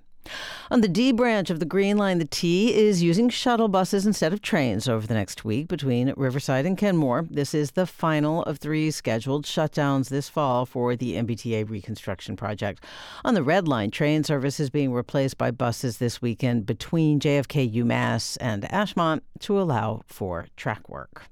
On 0.70 0.80
the 0.80 0.88
D 0.88 1.12
branch 1.12 1.50
of 1.50 1.60
the 1.60 1.64
Green 1.66 1.96
Line, 1.96 2.18
the 2.18 2.24
T 2.24 2.74
is 2.74 3.02
using 3.02 3.28
shuttle 3.28 3.68
buses 3.68 4.06
instead 4.06 4.32
of 4.32 4.42
trains 4.42 4.88
over 4.88 5.06
the 5.06 5.14
next 5.14 5.44
week 5.44 5.68
between 5.68 6.12
Riverside 6.16 6.66
and 6.66 6.76
Kenmore. 6.76 7.26
This 7.30 7.54
is 7.54 7.72
the 7.72 7.86
final 7.86 8.42
of 8.44 8.58
three 8.58 8.90
scheduled 8.90 9.44
shutdowns 9.44 10.08
this 10.08 10.28
fall 10.28 10.66
for 10.66 10.96
the 10.96 11.14
MBTA 11.14 11.68
reconstruction 11.68 12.36
project. 12.36 12.84
On 13.24 13.34
the 13.34 13.42
Red 13.42 13.68
Line, 13.68 13.90
train 13.90 14.24
service 14.24 14.60
is 14.60 14.70
being 14.70 14.92
replaced 14.92 15.38
by 15.38 15.50
buses 15.50 15.98
this 15.98 16.20
weekend 16.20 16.66
between 16.66 17.20
JFK, 17.20 17.72
UMass, 17.74 18.36
and 18.40 18.64
Ashmont 18.64 19.20
to 19.40 19.60
allow 19.60 20.02
for 20.06 20.48
track 20.56 20.88
work. 20.88 21.28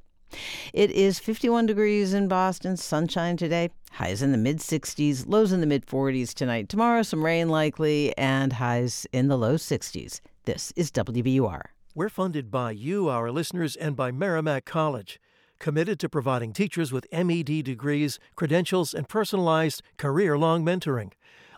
It 0.72 0.90
is 0.90 1.18
51 1.18 1.66
degrees 1.66 2.12
in 2.12 2.28
Boston, 2.28 2.76
sunshine 2.76 3.36
today, 3.36 3.70
highs 3.92 4.22
in 4.22 4.32
the 4.32 4.38
mid 4.38 4.58
60s, 4.58 5.24
lows 5.26 5.52
in 5.52 5.60
the 5.60 5.66
mid 5.66 5.86
40s 5.86 6.34
tonight. 6.34 6.68
Tomorrow, 6.68 7.02
some 7.02 7.24
rain 7.24 7.48
likely, 7.48 8.16
and 8.18 8.54
highs 8.54 9.06
in 9.12 9.28
the 9.28 9.38
low 9.38 9.54
60s. 9.54 10.20
This 10.44 10.72
is 10.76 10.90
WBUR. 10.90 11.62
We're 11.94 12.08
funded 12.08 12.50
by 12.50 12.72
you, 12.72 13.08
our 13.08 13.30
listeners, 13.30 13.76
and 13.76 13.94
by 13.96 14.10
Merrimack 14.10 14.64
College, 14.64 15.20
committed 15.58 15.98
to 16.00 16.08
providing 16.08 16.52
teachers 16.52 16.92
with 16.92 17.06
MED 17.12 17.64
degrees, 17.64 18.18
credentials, 18.34 18.92
and 18.92 19.08
personalized 19.08 19.82
career 19.96 20.36
long 20.36 20.64
mentoring. 20.64 21.12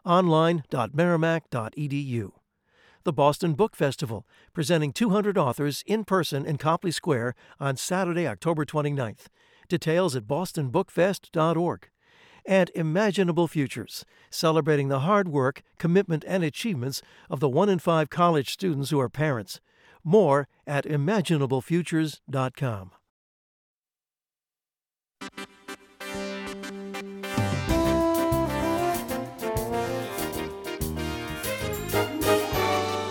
Online.merrimack.edu 0.05 2.38
the 3.09 3.13
Boston 3.15 3.55
Book 3.55 3.75
Festival, 3.75 4.27
presenting 4.53 4.93
200 4.93 5.39
authors 5.39 5.83
in 5.87 6.05
person 6.05 6.45
in 6.45 6.59
Copley 6.59 6.91
Square 6.91 7.35
on 7.59 7.79
Saturday, 7.79 8.27
October 8.27 8.67
29th. 8.67 9.29
Details 9.67 10.15
at 10.15 10.25
bostonbookfest.org. 10.25 11.89
And 12.45 12.71
Imaginable 12.75 13.49
Futures, 13.49 14.05
celebrating 14.29 14.89
the 14.89 15.01
hard 15.01 15.27
work, 15.27 15.63
commitment, 15.79 16.23
and 16.29 16.45
achievements 16.45 17.01
of 17.31 17.41
the 17.41 17.49
one 17.49 17.71
in 17.71 17.79
five 17.79 18.11
college 18.11 18.51
students 18.51 18.91
who 18.91 19.01
are 19.01 19.09
parents. 19.09 19.59
More 20.05 20.47
at 20.67 20.85
imaginablefutures.com. 20.85 22.91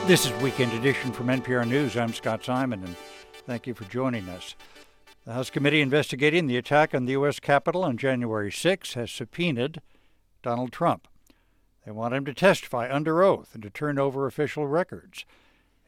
This 0.08 0.26
is 0.26 0.42
Weekend 0.42 0.72
Edition 0.72 1.12
from 1.12 1.28
NPR 1.28 1.68
News. 1.68 1.98
I'm 1.98 2.14
Scott 2.14 2.42
Simon, 2.42 2.82
and 2.82 2.96
thank 3.46 3.68
you 3.68 3.74
for 3.74 3.84
joining 3.84 4.30
us. 4.30 4.56
The 5.26 5.34
House 5.34 5.50
committee 5.50 5.82
investigating 5.82 6.48
the 6.48 6.56
attack 6.56 6.96
on 6.96 7.04
the 7.04 7.12
U.S. 7.12 7.42
Capitol 7.42 7.84
on 7.84 7.98
January 7.98 8.50
6 8.50 8.94
has 8.94 9.12
subpoenaed 9.12 9.82
Donald 10.42 10.72
Trump. 10.72 11.10
They 11.86 11.92
want 11.92 12.14
him 12.14 12.24
to 12.24 12.34
testify 12.34 12.90
under 12.90 13.22
oath 13.22 13.50
and 13.54 13.62
to 13.64 13.70
turn 13.70 14.00
over 14.00 14.26
official 14.26 14.66
records. 14.66 15.26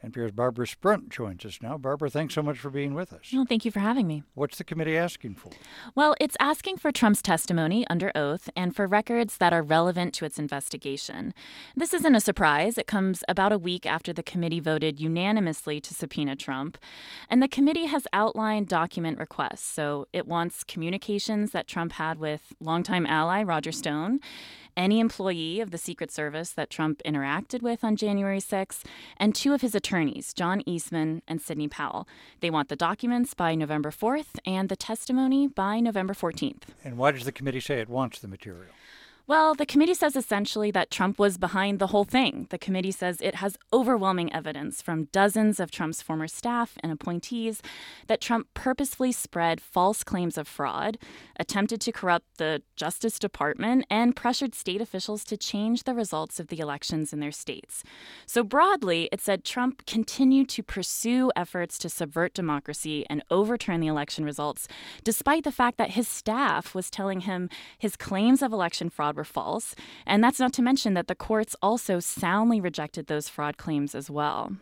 NPR's 0.03 0.31
Barbara 0.31 0.65
Sprunt 0.65 1.09
joins 1.09 1.45
us 1.45 1.59
now. 1.61 1.77
Barbara, 1.77 2.09
thanks 2.09 2.33
so 2.33 2.41
much 2.41 2.57
for 2.57 2.69
being 2.69 2.93
with 2.93 3.11
us. 3.11 3.31
Well, 3.33 3.45
thank 3.45 3.65
you 3.65 3.71
for 3.71 3.79
having 3.79 4.07
me. 4.07 4.23
What's 4.33 4.57
the 4.57 4.63
committee 4.63 4.97
asking 4.97 5.35
for? 5.35 5.51
Well, 5.93 6.15
it's 6.21 6.37
asking 6.39 6.77
for 6.77 6.91
Trump's 6.91 7.21
testimony 7.21 7.85
under 7.89 8.11
oath 8.15 8.49
and 8.55 8.73
for 8.73 8.87
records 8.87 9.37
that 9.37 9.51
are 9.51 9.61
relevant 9.61 10.13
to 10.15 10.25
its 10.25 10.39
investigation. 10.39 11.33
This 11.75 11.93
isn't 11.93 12.15
a 12.15 12.21
surprise. 12.21 12.77
It 12.77 12.87
comes 12.87 13.23
about 13.27 13.51
a 13.51 13.57
week 13.57 13.85
after 13.85 14.13
the 14.13 14.23
committee 14.23 14.61
voted 14.61 15.01
unanimously 15.01 15.81
to 15.81 15.93
subpoena 15.93 16.37
Trump. 16.37 16.77
And 17.29 17.43
the 17.43 17.49
committee 17.49 17.87
has 17.87 18.07
outlined 18.13 18.69
document 18.69 19.19
requests. 19.19 19.65
So 19.65 20.07
it 20.13 20.27
wants 20.27 20.63
communications 20.63 21.51
that 21.51 21.67
Trump 21.67 21.93
had 21.93 22.19
with 22.19 22.53
longtime 22.61 23.05
ally 23.05 23.43
Roger 23.43 23.73
Stone 23.73 24.19
any 24.75 24.99
employee 24.99 25.59
of 25.59 25.71
the 25.71 25.77
Secret 25.77 26.11
Service 26.11 26.51
that 26.51 26.69
Trump 26.69 27.01
interacted 27.05 27.61
with 27.61 27.83
on 27.83 27.95
January 27.95 28.39
6, 28.39 28.83
and 29.17 29.35
two 29.35 29.53
of 29.53 29.61
his 29.61 29.75
attorneys, 29.75 30.33
John 30.33 30.61
Eastman 30.65 31.21
and 31.27 31.41
Sidney 31.41 31.67
Powell. 31.67 32.07
They 32.39 32.49
want 32.49 32.69
the 32.69 32.75
documents 32.75 33.33
by 33.33 33.55
November 33.55 33.91
4th 33.91 34.39
and 34.45 34.69
the 34.69 34.75
testimony 34.75 35.47
by 35.47 35.79
November 35.79 36.13
14th. 36.13 36.63
And 36.83 36.97
why 36.97 37.11
does 37.11 37.25
the 37.25 37.31
committee 37.31 37.59
say 37.59 37.79
it 37.79 37.89
wants 37.89 38.19
the 38.19 38.27
material? 38.27 38.71
Well, 39.29 39.53
the 39.53 39.67
committee 39.67 39.93
says 39.93 40.15
essentially 40.15 40.71
that 40.71 40.89
Trump 40.89 41.19
was 41.19 41.37
behind 41.37 41.77
the 41.77 41.85
whole 41.85 42.03
thing. 42.03 42.47
The 42.49 42.57
committee 42.57 42.89
says 42.89 43.21
it 43.21 43.35
has 43.35 43.59
overwhelming 43.71 44.33
evidence 44.33 44.81
from 44.81 45.05
dozens 45.11 45.59
of 45.59 45.69
Trump's 45.69 46.01
former 46.01 46.27
staff 46.27 46.79
and 46.81 46.91
appointees 46.91 47.61
that 48.07 48.21
Trump 48.21 48.47
purposefully 48.55 49.11
spread 49.11 49.61
false 49.61 50.03
claims 50.03 50.35
of 50.35 50.47
fraud, 50.47 50.97
attempted 51.39 51.79
to 51.81 51.91
corrupt 51.91 52.39
the 52.39 52.63
Justice 52.75 53.19
Department, 53.19 53.85
and 53.87 54.15
pressured 54.15 54.55
state 54.55 54.81
officials 54.81 55.23
to 55.25 55.37
change 55.37 55.83
the 55.83 55.93
results 55.93 56.39
of 56.39 56.47
the 56.47 56.57
elections 56.57 57.13
in 57.13 57.19
their 57.19 57.31
states. 57.31 57.83
So, 58.25 58.41
broadly, 58.43 59.09
it 59.11 59.21
said 59.21 59.43
Trump 59.43 59.85
continued 59.85 60.49
to 60.49 60.63
pursue 60.63 61.31
efforts 61.35 61.77
to 61.77 61.89
subvert 61.89 62.33
democracy 62.33 63.05
and 63.11 63.23
overturn 63.29 63.79
the 63.79 63.85
election 63.85 64.25
results, 64.25 64.67
despite 65.03 65.43
the 65.43 65.51
fact 65.51 65.77
that 65.77 65.91
his 65.91 66.07
staff 66.07 66.73
was 66.73 66.89
telling 66.89 67.19
him 67.19 67.47
his 67.77 67.95
claims 67.95 68.41
of 68.41 68.51
election 68.51 68.89
fraud 68.89 69.18
were 69.19 69.25
false. 69.25 69.75
And 70.05 70.23
that's 70.23 70.39
not 70.39 70.53
to 70.53 70.61
mention 70.61 70.95
that 70.95 71.07
the 71.07 71.13
courts 71.13 71.55
also 71.61 71.99
soundly 71.99 72.61
rejected 72.61 73.05
those 73.05 73.29
fraud 73.29 73.57
claims 73.57 73.93
as 73.93 74.09
well 74.09 74.55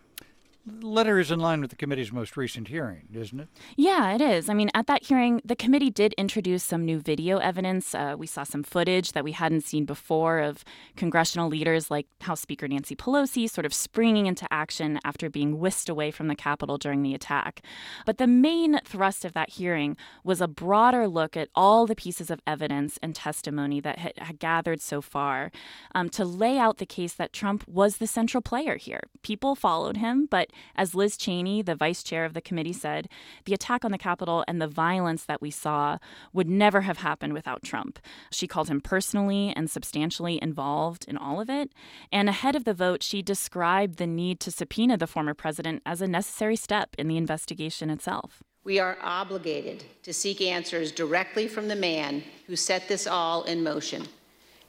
letter 0.81 1.19
is 1.19 1.31
in 1.31 1.39
line 1.39 1.61
with 1.61 1.69
the 1.69 1.75
committee's 1.75 2.11
most 2.11 2.35
recent 2.35 2.67
hearing, 2.67 3.07
isn't 3.13 3.39
it? 3.39 3.47
Yeah, 3.75 4.13
it 4.13 4.21
is. 4.21 4.49
I 4.49 4.53
mean, 4.53 4.69
at 4.73 4.87
that 4.87 5.03
hearing, 5.03 5.41
the 5.45 5.55
committee 5.55 5.89
did 5.89 6.13
introduce 6.13 6.63
some 6.63 6.85
new 6.85 6.99
video 6.99 7.37
evidence. 7.37 7.95
Uh, 7.95 8.15
we 8.17 8.27
saw 8.27 8.43
some 8.43 8.63
footage 8.63 9.13
that 9.13 9.23
we 9.23 9.31
hadn't 9.31 9.61
seen 9.61 9.85
before 9.85 10.39
of 10.39 10.63
congressional 10.95 11.47
leaders 11.47 11.89
like 11.89 12.07
House 12.21 12.41
Speaker 12.41 12.67
Nancy 12.67 12.95
Pelosi 12.95 13.49
sort 13.49 13.65
of 13.65 13.73
springing 13.73 14.25
into 14.25 14.47
action 14.51 14.99
after 15.03 15.29
being 15.29 15.59
whisked 15.59 15.89
away 15.89 16.11
from 16.11 16.27
the 16.27 16.35
Capitol 16.35 16.77
during 16.77 17.01
the 17.01 17.13
attack. 17.13 17.61
But 18.05 18.17
the 18.17 18.27
main 18.27 18.79
thrust 18.85 19.25
of 19.25 19.33
that 19.33 19.51
hearing 19.51 19.95
was 20.23 20.41
a 20.41 20.47
broader 20.47 21.07
look 21.07 21.37
at 21.37 21.49
all 21.55 21.85
the 21.85 21.95
pieces 21.95 22.29
of 22.29 22.41
evidence 22.45 22.99
and 23.01 23.15
testimony 23.15 23.79
that 23.81 23.99
had, 23.99 24.13
had 24.17 24.39
gathered 24.39 24.81
so 24.81 25.01
far 25.01 25.51
um, 25.95 26.09
to 26.09 26.25
lay 26.25 26.57
out 26.57 26.77
the 26.77 26.85
case 26.85 27.13
that 27.13 27.33
Trump 27.33 27.67
was 27.67 27.97
the 27.97 28.07
central 28.07 28.41
player 28.41 28.75
here. 28.77 29.01
People 29.21 29.55
followed 29.55 29.97
him, 29.97 30.27
but 30.29 30.51
as 30.75 30.95
Liz 30.95 31.17
Cheney, 31.17 31.61
the 31.61 31.75
vice 31.75 32.03
chair 32.03 32.25
of 32.25 32.33
the 32.33 32.41
committee, 32.41 32.73
said, 32.73 33.09
the 33.45 33.53
attack 33.53 33.83
on 33.83 33.91
the 33.91 33.97
Capitol 33.97 34.43
and 34.47 34.61
the 34.61 34.67
violence 34.67 35.23
that 35.25 35.41
we 35.41 35.51
saw 35.51 35.97
would 36.33 36.49
never 36.49 36.81
have 36.81 36.97
happened 36.99 37.33
without 37.33 37.63
Trump. 37.63 37.99
She 38.31 38.47
called 38.47 38.69
him 38.69 38.81
personally 38.81 39.53
and 39.55 39.69
substantially 39.69 40.39
involved 40.41 41.05
in 41.07 41.17
all 41.17 41.39
of 41.39 41.49
it. 41.49 41.71
And 42.11 42.29
ahead 42.29 42.55
of 42.55 42.63
the 42.63 42.73
vote, 42.73 43.03
she 43.03 43.21
described 43.21 43.97
the 43.97 44.07
need 44.07 44.39
to 44.41 44.51
subpoena 44.51 44.97
the 44.97 45.07
former 45.07 45.33
president 45.33 45.81
as 45.85 46.01
a 46.01 46.07
necessary 46.07 46.55
step 46.55 46.95
in 46.97 47.07
the 47.07 47.17
investigation 47.17 47.89
itself. 47.89 48.43
We 48.63 48.79
are 48.79 48.97
obligated 49.01 49.85
to 50.03 50.13
seek 50.13 50.41
answers 50.41 50.91
directly 50.91 51.47
from 51.47 51.69
the 51.69 51.75
man 51.75 52.23
who 52.47 52.57
set 52.57 52.89
this 52.89 53.07
all 53.07 53.43
in 53.43 53.63
motion. 53.63 54.07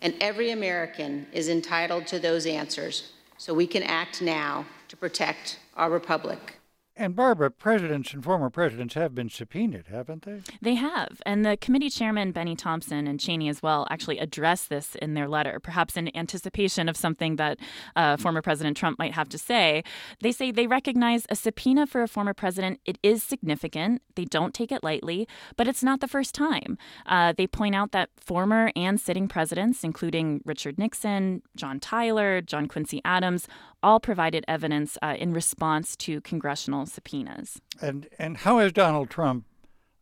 And 0.01 0.15
every 0.21 0.51
American 0.51 1.27
is 1.33 1.49
entitled 1.49 2.07
to 2.07 2.21
those 2.21 2.47
answers 2.47 3.11
so 3.39 3.53
we 3.53 3.67
can 3.67 3.83
act 3.83 4.23
now 4.23 4.67
to 4.87 4.97
protect 4.97 5.59
our 5.79 5.91
republic. 5.91 6.59
And 7.01 7.15
Barbara, 7.15 7.53
presidents 7.53 8.13
and 8.13 8.25
former 8.25 8.51
presidents 8.51 8.95
have 8.95 9.15
been 9.15 9.31
subpoenaed, 9.31 9.87
haven't 9.87 10.25
they? 10.25 10.43
They 10.61 10.75
have. 10.75 11.23
And 11.25 11.47
the 11.47 11.57
committee 11.57 11.91
chairman, 11.91 12.33
Benny 12.33 12.57
Thompson, 12.57 13.07
and 13.07 13.21
Cheney 13.21 13.49
as 13.49 13.63
well, 13.63 13.87
actually 13.89 14.19
addressed 14.19 14.69
this 14.69 14.97
in 14.97 15.15
their 15.15 15.29
letter, 15.29 15.61
perhaps 15.61 15.97
in 15.97 16.15
anticipation 16.17 16.89
of 16.89 16.97
something 16.97 17.37
that 17.37 17.61
uh, 17.95 18.17
former 18.17 18.43
President 18.43 18.77
Trump 18.77 18.99
might 18.99 19.13
have 19.13 19.29
to 19.29 19.39
say. 19.39 19.85
They 20.23 20.33
say 20.33 20.51
they 20.51 20.67
recognize 20.67 21.25
a 21.31 21.37
subpoena 21.37 21.87
for 21.87 22.03
a 22.03 22.09
former 22.09 22.35
president. 22.35 22.81
It 22.85 22.99
is 23.05 23.23
significant. 23.23 24.03
They 24.17 24.25
don't 24.25 24.53
take 24.53 24.73
it 24.73 24.83
lightly, 24.83 25.29
but 25.57 25.69
it's 25.69 25.85
not 25.85 26.01
the 26.01 26.09
first 26.09 26.35
time. 26.35 26.79
Uh, 27.07 27.33
they 27.33 27.47
point 27.47 27.77
out 27.77 27.93
that 27.93 28.11
former 28.19 28.73
and 28.75 29.01
sitting 29.01 29.29
presidents, 29.29 29.85
including 29.85 30.41
Richard 30.45 30.81
Nixon, 30.81 31.43
John 31.55 31.79
Tyler, 31.79 32.41
John 32.41 32.67
Quincy 32.67 33.01
Adams, 33.05 33.47
all 33.83 34.01
provided 34.01 34.45
evidence 34.49 34.99
uh, 35.03 35.15
in 35.19 35.33
response 35.33 35.97
to 35.97 36.21
congressional 36.21 36.87
subpoenas. 36.87 37.61
And 37.81 38.09
and 38.19 38.39
how 38.39 38.59
has 38.59 38.73
Donald 38.73 39.11
Trump 39.11 39.45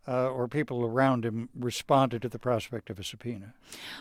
uh, 0.08 0.28
or 0.28 0.46
people 0.46 0.84
around 0.84 1.24
him 1.24 1.48
responded 1.58 2.22
to 2.22 2.28
the 2.28 2.38
prospect 2.38 2.90
of 2.90 2.98
a 2.98 3.04
subpoena? 3.04 3.54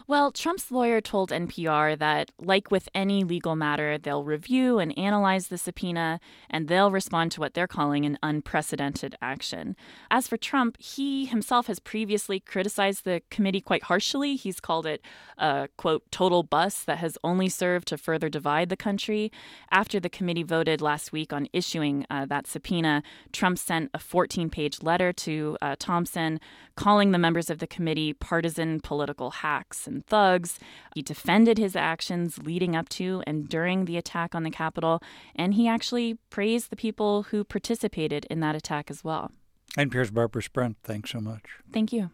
Well, 0.08 0.32
Trump's 0.32 0.72
lawyer 0.72 1.02
told 1.02 1.32
NPR 1.32 1.98
that, 1.98 2.32
like 2.40 2.70
with 2.70 2.90
any 2.94 3.24
legal 3.24 3.56
matter, 3.56 3.98
they'll 3.98 4.24
review 4.24 4.78
and 4.80 4.98
analyze 4.98 5.48
the 5.48 5.58
subpoena 5.58 6.20
and 6.50 6.68
they'll 6.68 6.92
respond 6.92 7.32
to 7.34 7.40
what 7.40 7.54
they're 7.54 7.68
calling 7.68 8.06
an 8.06 8.20
unprecedented 8.22 9.16
action. 9.22 9.76
As 10.12 10.28
for 10.28 10.38
Trump, 10.38 10.78
he 10.80 11.26
himself 11.26 11.68
has 11.68 11.80
previously 11.80 12.40
criticized 12.40 13.04
the 13.04 13.22
committee 13.32 13.62
quite 13.62 13.84
harshly. 13.84 14.36
He's 14.36 14.60
called 14.60 14.86
it 14.86 15.02
a, 15.38 15.70
quote, 15.78 16.04
total 16.12 16.44
bust 16.44 16.86
that 16.86 17.00
has 17.00 17.18
only 17.24 17.50
served 17.50 17.88
to 17.88 17.98
further 17.98 18.30
divide 18.30 18.70
the 18.70 18.78
country. 18.78 19.32
After 19.72 20.00
the 20.00 20.10
committee 20.10 20.44
voted 20.44 20.82
last 20.82 21.12
week 21.12 21.34
on 21.34 21.48
issuing 21.52 22.06
uh, 22.10 22.26
that 22.28 22.46
subpoena, 22.46 23.02
Trump 23.32 23.58
sent 23.58 23.90
a 23.94 24.00
14 24.00 24.50
page 24.50 24.84
letter 24.84 25.12
to 25.14 25.58
uh, 25.62 25.76
Tom 25.80 25.95
Thompson, 25.96 26.42
calling 26.76 27.12
the 27.12 27.18
members 27.18 27.50
of 27.50 27.60
the 27.60 27.68
committee 27.68 28.12
partisan 28.12 28.82
political 28.82 29.32
hacks 29.32 29.88
and 29.88 30.06
thugs. 30.06 30.60
He 30.94 31.02
defended 31.02 31.58
his 31.58 31.74
actions 31.74 32.38
leading 32.40 32.76
up 32.76 32.90
to 32.90 33.24
and 33.26 33.48
during 33.48 33.86
the 33.86 33.96
attack 33.96 34.36
on 34.36 34.44
the 34.44 34.52
Capitol, 34.52 35.02
and 35.38 35.54
he 35.54 35.70
actually 35.70 36.18
praised 36.30 36.70
the 36.70 36.76
people 36.76 37.24
who 37.24 37.46
participated 37.46 38.26
in 38.30 38.42
that 38.42 38.58
attack 38.58 38.92
as 38.92 39.06
well. 39.06 39.32
NPR's 39.78 40.12
Barbara 40.12 40.42
Sprunt, 40.42 40.76
thanks 40.84 41.12
so 41.12 41.22
much. 41.22 41.44
Thank 41.72 41.94
you. 41.94 42.10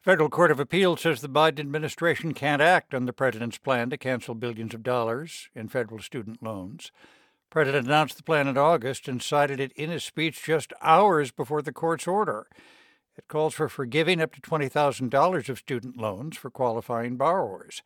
Federal 0.00 0.30
Court 0.30 0.50
of 0.50 0.58
Appeal 0.58 0.96
says 0.96 1.20
the 1.20 1.28
Biden 1.28 1.60
administration 1.60 2.32
can't 2.32 2.62
act 2.62 2.94
on 2.94 3.04
the 3.04 3.12
president's 3.12 3.58
plan 3.58 3.90
to 3.90 3.98
cancel 3.98 4.34
billions 4.34 4.72
of 4.72 4.82
dollars 4.82 5.50
in 5.54 5.68
federal 5.68 6.00
student 6.00 6.42
loans. 6.42 6.92
President 7.50 7.86
announced 7.86 8.16
the 8.16 8.22
plan 8.22 8.48
in 8.48 8.56
August 8.56 9.06
and 9.06 9.22
cited 9.22 9.60
it 9.60 9.72
in 9.72 9.90
his 9.90 10.04
speech 10.04 10.42
just 10.42 10.72
hours 10.80 11.30
before 11.30 11.62
the 11.62 11.72
court's 11.72 12.06
order. 12.06 12.46
It 13.16 13.28
calls 13.28 13.54
for 13.54 13.68
forgiving 13.68 14.20
up 14.20 14.34
to 14.34 14.40
$20,000 14.40 15.48
of 15.48 15.58
student 15.58 15.96
loans 15.96 16.36
for 16.36 16.50
qualifying 16.50 17.16
borrowers. 17.16 17.82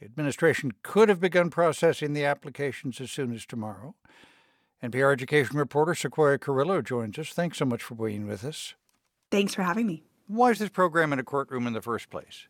The 0.00 0.06
administration 0.06 0.72
could 0.82 1.08
have 1.08 1.20
begun 1.20 1.50
processing 1.50 2.12
the 2.12 2.24
applications 2.24 3.00
as 3.00 3.10
soon 3.10 3.32
as 3.34 3.46
tomorrow. 3.46 3.94
NPR 4.82 5.12
education 5.12 5.58
reporter 5.58 5.94
Sequoia 5.94 6.38
Carrillo 6.38 6.82
joins 6.82 7.18
us. 7.18 7.30
Thanks 7.30 7.58
so 7.58 7.64
much 7.64 7.82
for 7.82 7.94
being 7.94 8.26
with 8.26 8.44
us. 8.44 8.74
Thanks 9.30 9.54
for 9.54 9.62
having 9.62 9.86
me. 9.86 10.02
Why 10.26 10.50
is 10.50 10.58
this 10.58 10.70
program 10.70 11.12
in 11.12 11.18
a 11.18 11.24
courtroom 11.24 11.66
in 11.66 11.72
the 11.72 11.82
first 11.82 12.10
place? 12.10 12.48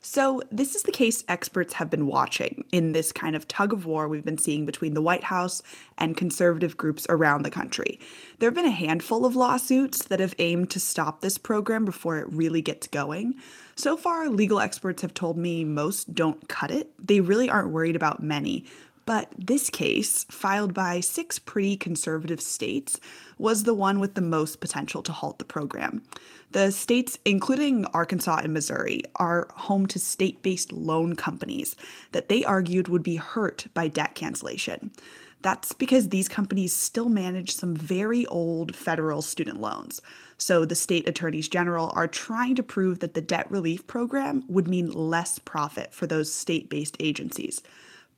So, 0.00 0.42
this 0.52 0.76
is 0.76 0.84
the 0.84 0.92
case 0.92 1.24
experts 1.26 1.74
have 1.74 1.90
been 1.90 2.06
watching 2.06 2.64
in 2.70 2.92
this 2.92 3.10
kind 3.10 3.34
of 3.34 3.48
tug 3.48 3.72
of 3.72 3.84
war 3.84 4.06
we've 4.06 4.24
been 4.24 4.38
seeing 4.38 4.64
between 4.64 4.94
the 4.94 5.02
White 5.02 5.24
House 5.24 5.60
and 5.98 6.16
conservative 6.16 6.76
groups 6.76 7.04
around 7.08 7.42
the 7.42 7.50
country. 7.50 7.98
There 8.38 8.46
have 8.46 8.54
been 8.54 8.64
a 8.64 8.70
handful 8.70 9.26
of 9.26 9.34
lawsuits 9.34 10.04
that 10.04 10.20
have 10.20 10.36
aimed 10.38 10.70
to 10.70 10.80
stop 10.80 11.20
this 11.20 11.36
program 11.36 11.84
before 11.84 12.18
it 12.18 12.32
really 12.32 12.62
gets 12.62 12.86
going. 12.86 13.34
So 13.74 13.96
far, 13.96 14.28
legal 14.28 14.60
experts 14.60 15.02
have 15.02 15.14
told 15.14 15.36
me 15.36 15.64
most 15.64 16.14
don't 16.14 16.48
cut 16.48 16.70
it. 16.70 16.92
They 17.04 17.20
really 17.20 17.50
aren't 17.50 17.70
worried 17.70 17.96
about 17.96 18.22
many. 18.22 18.66
But 19.08 19.32
this 19.38 19.70
case, 19.70 20.24
filed 20.24 20.74
by 20.74 21.00
six 21.00 21.38
pretty 21.38 21.78
conservative 21.78 22.42
states, 22.42 23.00
was 23.38 23.62
the 23.62 23.72
one 23.72 24.00
with 24.00 24.16
the 24.16 24.20
most 24.20 24.60
potential 24.60 25.02
to 25.04 25.12
halt 25.12 25.38
the 25.38 25.46
program. 25.46 26.02
The 26.50 26.70
states, 26.70 27.18
including 27.24 27.86
Arkansas 27.86 28.40
and 28.44 28.52
Missouri, 28.52 29.04
are 29.16 29.48
home 29.54 29.86
to 29.86 29.98
state 29.98 30.42
based 30.42 30.72
loan 30.72 31.16
companies 31.16 31.74
that 32.12 32.28
they 32.28 32.44
argued 32.44 32.88
would 32.88 33.02
be 33.02 33.16
hurt 33.16 33.68
by 33.72 33.88
debt 33.88 34.14
cancellation. 34.14 34.90
That's 35.40 35.72
because 35.72 36.10
these 36.10 36.28
companies 36.28 36.76
still 36.76 37.08
manage 37.08 37.56
some 37.56 37.74
very 37.74 38.26
old 38.26 38.76
federal 38.76 39.22
student 39.22 39.58
loans. 39.58 40.02
So 40.36 40.66
the 40.66 40.74
state 40.74 41.08
attorneys 41.08 41.48
general 41.48 41.92
are 41.94 42.08
trying 42.08 42.56
to 42.56 42.62
prove 42.62 42.98
that 42.98 43.14
the 43.14 43.22
debt 43.22 43.50
relief 43.50 43.86
program 43.86 44.44
would 44.48 44.68
mean 44.68 44.90
less 44.90 45.38
profit 45.38 45.94
for 45.94 46.06
those 46.06 46.30
state 46.30 46.68
based 46.68 46.98
agencies. 47.00 47.62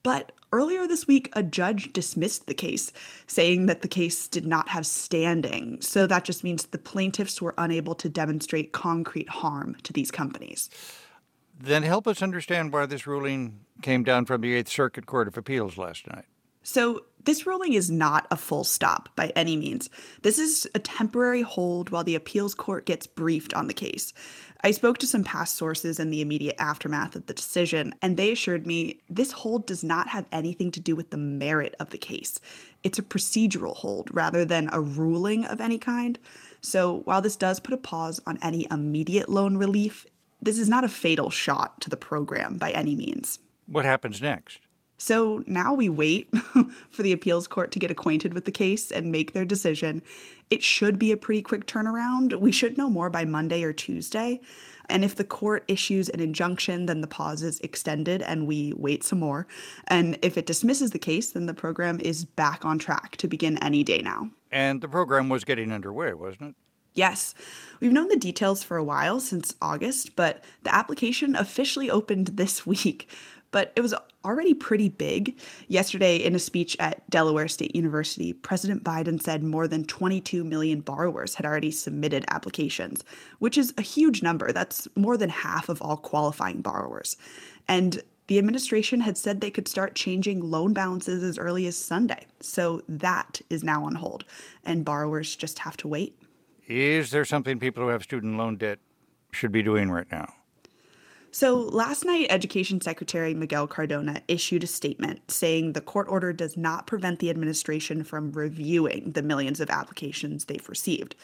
But 0.02 0.32
earlier 0.52 0.86
this 0.86 1.06
week, 1.06 1.30
a 1.32 1.42
judge 1.42 1.92
dismissed 1.92 2.46
the 2.46 2.54
case, 2.54 2.92
saying 3.26 3.66
that 3.66 3.82
the 3.82 3.88
case 3.88 4.28
did 4.28 4.46
not 4.46 4.68
have 4.68 4.86
standing. 4.86 5.80
So 5.80 6.06
that 6.06 6.24
just 6.24 6.44
means 6.44 6.66
the 6.66 6.78
plaintiffs 6.78 7.40
were 7.40 7.54
unable 7.58 7.94
to 7.96 8.08
demonstrate 8.08 8.72
concrete 8.72 9.28
harm 9.28 9.76
to 9.82 9.92
these 9.92 10.10
companies. 10.10 10.70
Then 11.58 11.82
help 11.82 12.06
us 12.06 12.22
understand 12.22 12.72
why 12.72 12.86
this 12.86 13.06
ruling 13.06 13.60
came 13.82 14.02
down 14.02 14.24
from 14.24 14.40
the 14.40 14.54
Eighth 14.54 14.70
Circuit 14.70 15.06
Court 15.06 15.28
of 15.28 15.36
Appeals 15.36 15.76
last 15.76 16.06
night. 16.06 16.24
So, 16.62 17.04
this 17.24 17.46
ruling 17.46 17.74
is 17.74 17.90
not 17.90 18.26
a 18.30 18.36
full 18.36 18.64
stop 18.64 19.08
by 19.14 19.32
any 19.36 19.56
means. 19.56 19.90
This 20.22 20.38
is 20.38 20.66
a 20.74 20.78
temporary 20.78 21.42
hold 21.42 21.90
while 21.90 22.04
the 22.04 22.14
appeals 22.14 22.54
court 22.54 22.86
gets 22.86 23.06
briefed 23.06 23.52
on 23.52 23.66
the 23.66 23.74
case. 23.74 24.14
I 24.62 24.72
spoke 24.72 24.98
to 24.98 25.06
some 25.06 25.24
past 25.24 25.56
sources 25.56 25.98
in 25.98 26.10
the 26.10 26.20
immediate 26.20 26.56
aftermath 26.58 27.16
of 27.16 27.26
the 27.26 27.32
decision, 27.32 27.94
and 28.02 28.16
they 28.16 28.32
assured 28.32 28.66
me 28.66 29.00
this 29.08 29.32
hold 29.32 29.66
does 29.66 29.82
not 29.82 30.08
have 30.08 30.26
anything 30.32 30.70
to 30.72 30.80
do 30.80 30.94
with 30.94 31.10
the 31.10 31.16
merit 31.16 31.74
of 31.80 31.90
the 31.90 31.98
case. 31.98 32.38
It's 32.82 32.98
a 32.98 33.02
procedural 33.02 33.74
hold 33.74 34.08
rather 34.12 34.44
than 34.44 34.68
a 34.72 34.80
ruling 34.80 35.46
of 35.46 35.60
any 35.60 35.78
kind. 35.78 36.18
So 36.60 36.98
while 37.04 37.22
this 37.22 37.36
does 37.36 37.58
put 37.58 37.74
a 37.74 37.78
pause 37.78 38.20
on 38.26 38.38
any 38.42 38.66
immediate 38.70 39.30
loan 39.30 39.56
relief, 39.56 40.06
this 40.42 40.58
is 40.58 40.68
not 40.68 40.84
a 40.84 40.88
fatal 40.88 41.30
shot 41.30 41.80
to 41.80 41.90
the 41.90 41.96
program 41.96 42.58
by 42.58 42.70
any 42.72 42.94
means. 42.94 43.38
What 43.66 43.84
happens 43.84 44.20
next? 44.20 44.60
So 45.00 45.42
now 45.46 45.72
we 45.72 45.88
wait 45.88 46.28
for 46.90 47.02
the 47.02 47.12
appeals 47.12 47.48
court 47.48 47.72
to 47.72 47.78
get 47.78 47.90
acquainted 47.90 48.34
with 48.34 48.44
the 48.44 48.52
case 48.52 48.90
and 48.90 49.10
make 49.10 49.32
their 49.32 49.46
decision. 49.46 50.02
It 50.50 50.62
should 50.62 50.98
be 50.98 51.10
a 51.10 51.16
pretty 51.16 51.40
quick 51.40 51.66
turnaround. 51.66 52.38
We 52.38 52.52
should 52.52 52.76
know 52.76 52.90
more 52.90 53.08
by 53.08 53.24
Monday 53.24 53.62
or 53.62 53.72
Tuesday. 53.72 54.42
And 54.90 55.02
if 55.02 55.16
the 55.16 55.24
court 55.24 55.64
issues 55.68 56.10
an 56.10 56.20
injunction, 56.20 56.84
then 56.84 57.00
the 57.00 57.06
pause 57.06 57.42
is 57.42 57.60
extended 57.60 58.20
and 58.20 58.46
we 58.46 58.74
wait 58.76 59.02
some 59.02 59.20
more. 59.20 59.46
And 59.88 60.18
if 60.20 60.36
it 60.36 60.44
dismisses 60.44 60.90
the 60.90 60.98
case, 60.98 61.30
then 61.30 61.46
the 61.46 61.54
program 61.54 61.98
is 62.00 62.26
back 62.26 62.66
on 62.66 62.78
track 62.78 63.16
to 63.18 63.28
begin 63.28 63.56
any 63.62 63.82
day 63.82 64.02
now. 64.02 64.28
And 64.52 64.82
the 64.82 64.88
program 64.88 65.30
was 65.30 65.44
getting 65.44 65.72
underway, 65.72 66.12
wasn't 66.12 66.50
it? 66.50 66.54
Yes. 66.92 67.34
We've 67.80 67.92
known 67.92 68.08
the 68.08 68.16
details 68.16 68.62
for 68.62 68.76
a 68.76 68.84
while, 68.84 69.18
since 69.20 69.54
August, 69.62 70.14
but 70.14 70.44
the 70.64 70.74
application 70.74 71.36
officially 71.36 71.88
opened 71.88 72.26
this 72.26 72.66
week 72.74 73.08
but 73.50 73.72
it 73.76 73.80
was 73.80 73.94
already 74.24 74.54
pretty 74.54 74.88
big. 74.88 75.38
Yesterday, 75.68 76.16
in 76.16 76.34
a 76.34 76.38
speech 76.38 76.76
at 76.78 77.08
Delaware 77.10 77.48
State 77.48 77.74
University, 77.74 78.32
President 78.32 78.84
Biden 78.84 79.22
said 79.22 79.42
more 79.42 79.66
than 79.66 79.84
22 79.84 80.44
million 80.44 80.80
borrowers 80.80 81.34
had 81.34 81.46
already 81.46 81.70
submitted 81.70 82.24
applications, 82.28 83.04
which 83.38 83.56
is 83.56 83.72
a 83.78 83.82
huge 83.82 84.22
number. 84.22 84.52
That's 84.52 84.88
more 84.96 85.16
than 85.16 85.30
half 85.30 85.68
of 85.68 85.80
all 85.82 85.96
qualifying 85.96 86.62
borrowers. 86.62 87.16
And 87.68 88.02
the 88.26 88.38
administration 88.38 89.00
had 89.00 89.18
said 89.18 89.40
they 89.40 89.50
could 89.50 89.66
start 89.66 89.96
changing 89.96 90.40
loan 90.40 90.72
balances 90.72 91.24
as 91.24 91.36
early 91.36 91.66
as 91.66 91.76
Sunday. 91.76 92.26
So 92.40 92.82
that 92.88 93.40
is 93.50 93.64
now 93.64 93.84
on 93.84 93.96
hold, 93.96 94.24
and 94.64 94.84
borrowers 94.84 95.34
just 95.34 95.58
have 95.60 95.76
to 95.78 95.88
wait. 95.88 96.16
Is 96.68 97.10
there 97.10 97.24
something 97.24 97.58
people 97.58 97.82
who 97.82 97.88
have 97.88 98.04
student 98.04 98.36
loan 98.36 98.56
debt 98.56 98.78
should 99.32 99.50
be 99.50 99.62
doing 99.64 99.90
right 99.90 100.06
now? 100.12 100.32
So, 101.32 101.54
last 101.56 102.04
night, 102.04 102.26
Education 102.28 102.80
Secretary 102.80 103.34
Miguel 103.34 103.68
Cardona 103.68 104.20
issued 104.26 104.64
a 104.64 104.66
statement 104.66 105.30
saying 105.30 105.72
the 105.72 105.80
court 105.80 106.08
order 106.08 106.32
does 106.32 106.56
not 106.56 106.88
prevent 106.88 107.20
the 107.20 107.30
administration 107.30 108.02
from 108.02 108.32
reviewing 108.32 109.12
the 109.12 109.22
millions 109.22 109.60
of 109.60 109.70
applications 109.70 110.46
they've 110.46 110.68
received. 110.68 111.14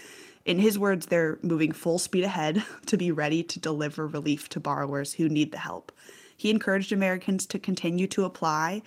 In 0.44 0.60
his 0.60 0.78
words, 0.78 1.06
they're 1.06 1.40
moving 1.42 1.72
full 1.72 1.98
speed 1.98 2.22
ahead 2.22 2.62
to 2.86 2.96
be 2.96 3.10
ready 3.10 3.42
to 3.42 3.58
deliver 3.58 4.06
relief 4.06 4.48
to 4.50 4.60
borrowers 4.60 5.14
who 5.14 5.28
need 5.28 5.50
the 5.50 5.58
help. 5.58 5.90
He 6.36 6.50
encouraged 6.50 6.92
Americans 6.92 7.44
to 7.46 7.58
continue 7.58 8.06
to 8.08 8.24
apply. 8.24 8.82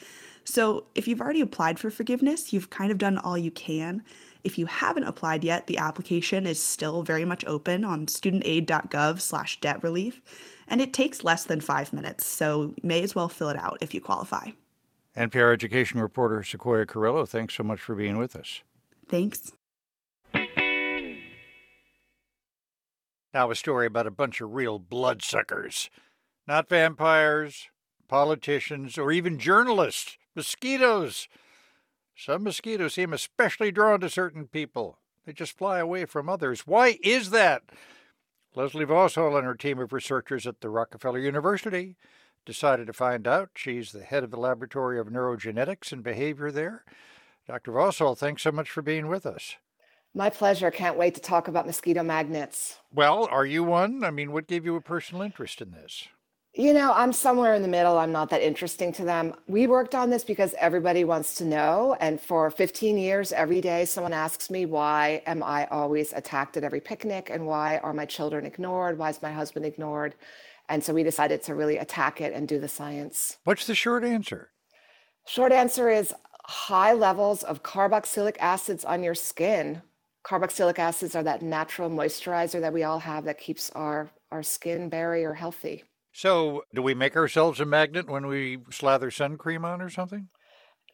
So, 0.45 0.85
if 0.95 1.05
you've 1.05 1.21
already 1.21 1.41
applied 1.41 1.79
for 1.79 1.91
forgiveness, 1.91 2.53
you've 2.53 2.69
kind 2.69 2.93
of 2.93 2.97
done 2.97 3.17
all 3.17 3.37
you 3.37 3.51
can. 3.51 4.03
If 4.45 4.57
you 4.57 4.67
haven't 4.67 5.03
applied 5.03 5.43
yet, 5.43 5.67
the 5.67 5.79
application 5.79 6.47
is 6.47 6.63
still 6.63 7.03
very 7.03 7.25
much 7.25 7.43
open 7.45 7.83
on 7.83 8.05
studentaid.gov/debt 8.05 9.83
relief 9.83 10.21
and 10.69 10.81
it 10.81 10.93
takes 10.93 11.23
less 11.23 11.43
than 11.43 11.61
five 11.61 11.91
minutes, 11.91 12.25
so 12.25 12.73
may 12.83 13.03
as 13.03 13.15
well 13.15 13.29
fill 13.29 13.49
it 13.49 13.57
out 13.57 13.77
if 13.81 13.93
you 13.93 14.01
qualify. 14.01 14.51
NPR 15.17 15.53
education 15.53 15.99
reporter 15.99 16.43
Sequoia 16.43 16.85
Carrillo, 16.85 17.25
thanks 17.25 17.55
so 17.55 17.63
much 17.63 17.79
for 17.79 17.95
being 17.95 18.17
with 18.17 18.35
us. 18.35 18.61
Thanks. 19.07 19.51
Now, 23.33 23.51
a 23.51 23.55
story 23.55 23.85
about 23.85 24.07
a 24.07 24.11
bunch 24.11 24.41
of 24.41 24.53
real 24.53 24.79
bloodsuckers. 24.79 25.89
Not 26.47 26.69
vampires, 26.69 27.67
politicians, 28.07 28.97
or 28.97 29.11
even 29.11 29.37
journalists. 29.37 30.17
Mosquitoes. 30.35 31.27
Some 32.15 32.43
mosquitoes 32.43 32.95
seem 32.95 33.13
especially 33.13 33.71
drawn 33.71 33.99
to 34.01 34.09
certain 34.09 34.47
people. 34.47 34.97
They 35.25 35.33
just 35.33 35.57
fly 35.57 35.79
away 35.79 36.05
from 36.05 36.27
others. 36.27 36.61
Why 36.61 36.97
is 37.03 37.29
that? 37.29 37.63
Leslie 38.59 38.83
Vosshall 38.83 39.37
and 39.37 39.45
her 39.45 39.55
team 39.55 39.79
of 39.79 39.93
researchers 39.93 40.45
at 40.45 40.59
the 40.59 40.69
Rockefeller 40.69 41.19
University 41.19 41.95
decided 42.45 42.87
to 42.87 42.93
find 42.93 43.25
out. 43.25 43.51
She's 43.55 43.93
the 43.93 44.03
head 44.03 44.21
of 44.21 44.31
the 44.31 44.37
Laboratory 44.37 44.99
of 44.99 45.07
Neurogenetics 45.07 45.93
and 45.93 46.03
Behavior 46.03 46.51
there. 46.51 46.83
Dr. 47.47 47.71
Vosshall, 47.71 48.17
thanks 48.17 48.41
so 48.41 48.51
much 48.51 48.69
for 48.69 48.81
being 48.81 49.07
with 49.07 49.25
us. 49.25 49.55
My 50.13 50.29
pleasure. 50.29 50.71
Can't 50.71 50.97
wait 50.97 51.15
to 51.15 51.21
talk 51.21 51.47
about 51.47 51.67
mosquito 51.67 52.03
magnets. 52.03 52.79
Well, 52.93 53.29
are 53.31 53.45
you 53.45 53.63
one? 53.63 54.03
I 54.03 54.11
mean, 54.11 54.33
what 54.33 54.47
gave 54.47 54.65
you 54.65 54.75
a 54.75 54.81
personal 54.81 55.21
interest 55.21 55.61
in 55.61 55.71
this? 55.71 56.09
You 56.53 56.73
know, 56.73 56.91
I'm 56.93 57.13
somewhere 57.13 57.53
in 57.53 57.61
the 57.61 57.67
middle. 57.67 57.97
I'm 57.97 58.11
not 58.11 58.31
that 58.31 58.41
interesting 58.41 58.91
to 58.93 59.05
them. 59.05 59.35
We 59.47 59.67
worked 59.67 59.93
on 59.93 60.09
this 60.09 60.23
because 60.23 60.55
everybody 60.57 61.03
wants 61.03 61.35
to 61.35 61.45
know. 61.45 61.95
And 61.99 62.19
for 62.19 62.49
15 62.49 62.97
years, 62.97 63.31
every 63.31 63.61
day, 63.61 63.85
someone 63.85 64.13
asks 64.13 64.49
me, 64.49 64.65
why 64.65 65.21
am 65.27 65.43
I 65.43 65.67
always 65.67 66.11
attacked 66.11 66.57
at 66.57 66.63
every 66.63 66.81
picnic? 66.81 67.29
And 67.31 67.45
why 67.45 67.77
are 67.77 67.93
my 67.93 68.05
children 68.05 68.45
ignored? 68.45 68.97
Why 68.97 69.09
is 69.09 69.21
my 69.21 69.31
husband 69.31 69.65
ignored? 69.65 70.15
And 70.69 70.83
so 70.83 70.93
we 70.93 71.03
decided 71.03 71.43
to 71.43 71.55
really 71.55 71.77
attack 71.77 72.19
it 72.19 72.33
and 72.33 72.47
do 72.47 72.59
the 72.59 72.67
science. 72.67 73.37
What's 73.43 73.67
the 73.67 73.75
short 73.75 74.03
answer? 74.03 74.49
Short 75.27 75.51
answer 75.51 75.89
is 75.89 76.13
high 76.45 76.93
levels 76.93 77.43
of 77.43 77.61
carboxylic 77.61 78.37
acids 78.39 78.83
on 78.83 79.03
your 79.03 79.15
skin 79.15 79.83
carboxylic 80.29 80.79
acids 80.79 81.15
are 81.15 81.23
that 81.23 81.41
natural 81.41 81.89
moisturizer 81.89 82.61
that 82.61 82.73
we 82.73 82.83
all 82.83 82.99
have 82.99 83.23
that 83.25 83.39
keeps 83.39 83.69
our, 83.71 84.09
our 84.31 84.43
skin 84.43 84.89
barrier 84.89 85.33
healthy. 85.33 85.83
So, 86.11 86.65
do 86.73 86.83
we 86.83 86.93
make 86.93 87.15
ourselves 87.15 87.59
a 87.59 87.65
magnet 87.65 88.07
when 88.07 88.27
we 88.27 88.59
slather 88.69 89.09
sun 89.09 89.37
cream 89.39 89.65
on 89.65 89.81
or 89.81 89.89
something? 89.89 90.29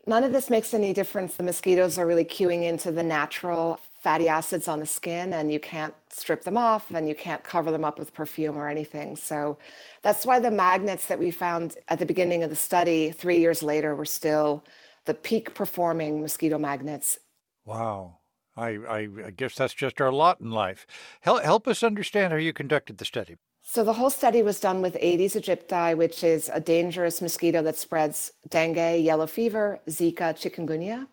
None 0.07 0.23
of 0.23 0.31
this 0.31 0.49
makes 0.49 0.73
any 0.73 0.93
difference. 0.93 1.35
The 1.35 1.43
mosquitoes 1.43 1.97
are 1.97 2.05
really 2.05 2.25
queuing 2.25 2.63
into 2.63 2.91
the 2.91 3.03
natural 3.03 3.79
fatty 4.01 4.27
acids 4.29 4.67
on 4.67 4.79
the 4.79 4.85
skin, 4.85 5.33
and 5.33 5.51
you 5.51 5.59
can't 5.59 5.95
strip 6.09 6.43
them 6.43 6.57
off 6.57 6.93
and 6.93 7.09
you 7.09 7.15
can't 7.15 7.43
cover 7.43 7.71
them 7.71 7.83
up 7.83 7.97
with 7.97 8.13
perfume 8.13 8.55
or 8.55 8.67
anything. 8.69 9.15
So, 9.15 9.57
that's 10.03 10.25
why 10.25 10.39
the 10.39 10.51
magnets 10.51 11.07
that 11.07 11.19
we 11.19 11.31
found 11.31 11.77
at 11.87 11.99
the 11.99 12.05
beginning 12.05 12.43
of 12.43 12.49
the 12.51 12.55
study, 12.55 13.11
three 13.11 13.39
years 13.39 13.63
later, 13.63 13.95
were 13.95 14.05
still 14.05 14.63
the 15.05 15.13
peak 15.15 15.53
performing 15.55 16.21
mosquito 16.21 16.57
magnets. 16.59 17.19
Wow. 17.65 18.19
I, 18.55 18.69
I, 18.69 18.97
I 19.25 19.31
guess 19.31 19.55
that's 19.55 19.73
just 19.73 19.99
our 19.99 20.11
lot 20.11 20.39
in 20.39 20.49
life. 20.51 20.87
Help, 21.21 21.43
help 21.43 21.67
us 21.67 21.83
understand 21.83 22.31
how 22.31 22.37
you 22.39 22.53
conducted 22.53 22.97
the 22.97 23.05
study. 23.05 23.35
So 23.67 23.83
the 23.83 23.93
whole 23.93 24.11
study 24.11 24.43
was 24.43 24.59
done 24.59 24.83
with 24.83 24.95
Aedes 25.01 25.35
aegypti, 25.35 25.97
which 25.97 26.23
is 26.23 26.51
a 26.53 26.59
dangerous 26.59 27.19
mosquito 27.19 27.63
that 27.63 27.75
spreads 27.75 28.31
dengue, 28.47 29.03
yellow 29.03 29.25
fever, 29.25 29.79
Zika, 29.89 30.35
chikungunya. 30.35 31.07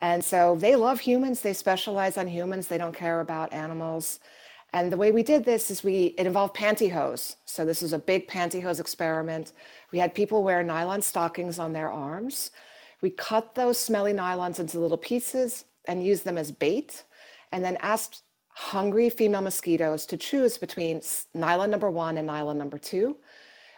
And 0.00 0.24
so 0.24 0.54
they 0.54 0.76
love 0.76 1.00
humans. 1.00 1.40
They 1.40 1.52
specialize 1.52 2.16
on 2.16 2.28
humans. 2.28 2.68
They 2.68 2.78
don't 2.78 2.94
care 2.94 3.20
about 3.20 3.52
animals. 3.52 4.20
And 4.72 4.92
the 4.92 4.96
way 4.96 5.10
we 5.10 5.24
did 5.24 5.44
this 5.44 5.72
is 5.72 5.82
we 5.82 6.14
it 6.16 6.24
involved 6.24 6.54
pantyhose. 6.54 7.34
So 7.46 7.64
this 7.64 7.82
was 7.82 7.92
a 7.92 7.98
big 7.98 8.28
pantyhose 8.28 8.78
experiment. 8.78 9.52
We 9.90 9.98
had 9.98 10.14
people 10.14 10.44
wear 10.44 10.62
nylon 10.62 11.02
stockings 11.02 11.58
on 11.58 11.72
their 11.72 11.90
arms. 11.90 12.52
We 13.02 13.10
cut 13.10 13.56
those 13.56 13.76
smelly 13.76 14.12
nylons 14.12 14.60
into 14.60 14.78
little 14.78 14.98
pieces 14.98 15.64
and 15.86 16.06
used 16.06 16.24
them 16.24 16.38
as 16.38 16.52
bait, 16.52 17.02
and 17.50 17.64
then 17.64 17.76
asked 17.80 18.22
hungry 18.58 19.08
female 19.08 19.40
mosquitoes 19.40 20.04
to 20.04 20.16
choose 20.16 20.58
between 20.58 21.00
nylon 21.32 21.70
number 21.70 21.88
one 21.88 22.18
and 22.18 22.26
nylon 22.26 22.58
number 22.58 22.76
two. 22.76 23.16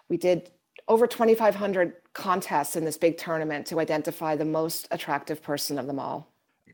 We 0.09 0.17
did 0.17 0.51
over 0.89 1.07
2,500 1.07 1.93
contests 2.15 2.77
in 2.77 2.87
this 2.87 2.97
big 2.97 3.19
tournament 3.19 3.67
to 3.67 3.79
identify 3.79 4.37
the 4.37 4.47
most 4.47 4.89
attractive 4.91 5.43
person 5.43 5.79
of 5.79 5.87
them 5.87 6.01
all. 6.01 6.33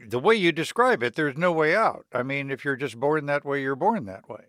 The 0.09 0.21
way 0.21 0.37
you 0.37 0.53
describe 0.53 1.03
it, 1.03 1.17
there's 1.17 1.37
no 1.37 1.51
way 1.51 1.75
out. 1.75 2.07
I 2.13 2.23
mean, 2.23 2.53
if 2.53 2.65
you're 2.65 2.77
just 2.77 2.99
born 3.01 3.27
that 3.27 3.45
way, 3.45 3.61
you're 3.61 3.75
born 3.75 4.07
that 4.07 4.29
way. 4.29 4.45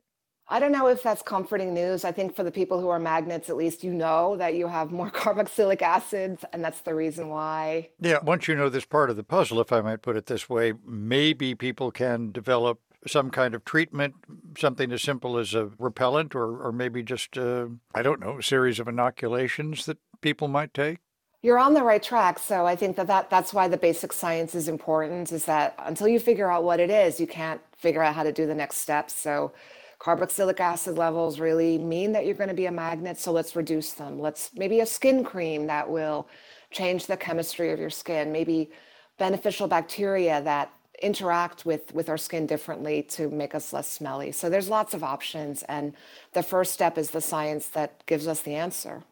I 0.50 0.60
don't 0.60 0.72
know 0.72 0.88
if 0.88 1.02
that's 1.02 1.24
comforting 1.24 1.74
news. 1.74 2.06
I 2.06 2.12
think 2.12 2.36
for 2.36 2.44
the 2.44 2.52
people 2.52 2.80
who 2.80 2.90
are 2.90 3.00
magnets, 3.00 3.50
at 3.50 3.58
least 3.58 3.84
you 3.84 3.92
know 3.92 4.38
that 4.38 4.54
you 4.54 4.68
have 4.68 4.92
more 4.92 5.10
carboxylic 5.24 5.82
acids, 5.82 6.46
and 6.54 6.64
that's 6.64 6.82
the 6.82 6.94
reason 6.94 7.28
why. 7.30 7.90
Yeah, 8.00 8.20
once 8.22 8.48
you 8.48 8.56
know 8.56 8.70
this 8.70 8.86
part 8.86 9.10
of 9.10 9.16
the 9.16 9.24
puzzle, 9.24 9.60
if 9.60 9.74
I 9.74 9.82
might 9.82 10.04
put 10.04 10.16
it 10.16 10.28
this 10.28 10.48
way, 10.48 10.74
maybe 10.86 11.56
people 11.56 11.92
can 11.92 12.32
develop 12.32 12.80
some 13.06 13.30
kind 13.30 13.54
of 13.54 13.64
treatment, 13.64 14.16
something 14.58 14.92
as 14.92 15.02
simple 15.02 15.38
as 15.38 15.54
a 15.54 15.70
repellent, 15.78 16.36
or, 16.36 16.66
or 16.66 16.72
maybe 16.72 17.04
just, 17.04 17.38
a, 17.38 17.70
I 17.94 18.02
don't 18.02 18.20
know, 18.20 18.40
a 18.40 18.44
series 18.44 18.80
of 18.80 18.88
inoculations 18.88 19.86
that 19.86 19.98
people 20.22 20.48
might 20.48 20.74
take? 20.74 20.98
You're 21.44 21.60
on 21.60 21.76
the 21.76 21.84
right 21.84 22.02
track. 22.02 22.40
So 22.40 22.66
I 22.66 22.76
think 22.76 22.96
that, 22.98 23.08
that 23.08 23.30
that's 23.30 23.54
why 23.54 23.68
the 23.68 23.78
basic 23.78 24.12
science 24.12 24.56
is 24.56 24.68
important, 24.68 25.32
is 25.32 25.46
that 25.46 25.76
until 25.78 26.08
you 26.08 26.20
figure 26.20 26.52
out 26.52 26.64
what 26.64 26.80
it 26.80 26.90
is, 26.90 27.20
you 27.20 27.28
can't 27.28 27.62
figure 27.78 28.02
out 28.02 28.16
how 28.16 28.24
to 28.24 28.32
do 28.34 28.48
the 28.48 28.56
next 28.56 28.78
steps. 28.78 29.14
So 29.14 29.54
carboxylic 30.00 30.60
acid 30.60 30.98
levels 30.98 31.40
really 31.40 31.78
mean 31.78 32.12
that 32.12 32.26
you're 32.26 32.36
going 32.36 32.50
to 32.50 32.56
be 32.56 32.66
a 32.66 32.72
magnet. 32.72 33.20
So 33.20 33.32
let's 33.32 33.56
reduce 33.56 33.94
them. 33.94 34.20
Let's 34.20 34.50
maybe 34.56 34.80
a 34.80 34.86
skin 34.86 35.24
cream 35.24 35.68
that 35.68 35.90
will 35.90 36.28
change 36.72 37.06
the 37.06 37.16
chemistry 37.16 37.72
of 37.72 37.80
your 37.80 37.92
skin, 37.92 38.32
maybe 38.32 38.72
beneficial 39.18 39.68
bacteria 39.68 40.42
that 40.42 40.72
interact 41.02 41.66
with 41.66 41.94
with 41.94 42.10
our 42.10 42.18
skin 42.18 42.46
differently 42.46 43.04
to 43.04 43.30
make 43.30 43.54
us 43.54 43.72
less 43.74 43.90
smelly. 43.90 44.32
So 44.32 44.50
there's 44.50 44.70
lots 44.70 44.94
of 44.94 45.04
options 45.04 45.64
and 45.64 45.94
the 46.34 46.44
first 46.44 46.74
step 46.74 46.98
is 46.98 47.12
the 47.12 47.22
science 47.22 47.68
that 47.70 48.06
gives 48.06 48.28
us 48.28 48.42
the 48.42 48.56
answer. 48.56 49.04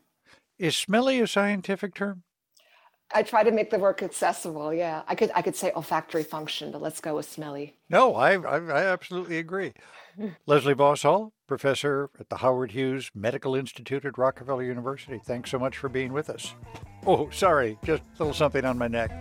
Is 0.58 0.76
smelly 0.76 1.20
a 1.20 1.28
scientific 1.28 1.94
term? 1.94 2.24
I 3.14 3.24
try 3.24 3.44
to 3.44 3.52
make 3.52 3.70
the 3.70 3.78
work 3.78 4.02
accessible. 4.02 4.74
Yeah, 4.74 5.04
I 5.08 5.16
could 5.16 5.32
I 5.36 5.42
could 5.42 5.56
say 5.56 5.72
olfactory 5.76 6.24
function, 6.24 6.72
but 6.72 6.82
let's 6.82 7.00
go 7.00 7.16
with 7.16 7.30
smelly. 7.30 7.76
No, 7.90 8.16
I 8.16 8.34
I, 8.34 8.58
I 8.58 8.86
absolutely 8.86 9.38
agree. 9.38 9.74
Leslie 10.48 10.76
Vosshall, 10.76 11.32
professor 11.48 12.10
at 12.20 12.30
the 12.30 12.38
Howard 12.38 12.72
Hughes 12.72 13.12
Medical 13.14 13.56
Institute 13.56 14.06
at 14.06 14.18
Rockefeller 14.18 14.64
University. 14.64 15.20
Thanks 15.24 15.52
so 15.52 15.60
much 15.60 15.78
for 15.78 15.90
being 15.90 16.14
with 16.14 16.30
us. 16.30 16.54
Oh, 17.06 17.30
sorry, 17.30 17.78
just 17.84 18.04
a 18.04 18.24
little 18.24 18.34
something 18.34 18.66
on 18.66 18.78
my 18.78 18.88
neck. 18.88 19.12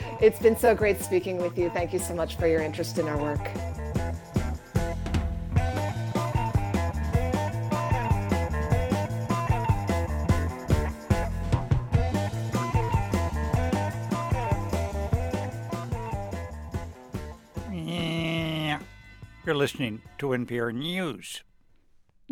it's 0.20 0.38
been 0.38 0.56
so 0.56 0.74
great 0.74 1.00
speaking 1.00 1.38
with 1.38 1.58
you. 1.58 1.70
Thank 1.70 1.92
you 1.92 1.98
so 1.98 2.14
much 2.14 2.36
for 2.36 2.46
your 2.46 2.62
interest 2.62 2.98
in 2.98 3.06
our 3.08 3.18
work. 3.18 3.50
You're 19.50 19.56
listening 19.56 20.02
to 20.18 20.28
NPR 20.28 20.72
News. 20.72 21.42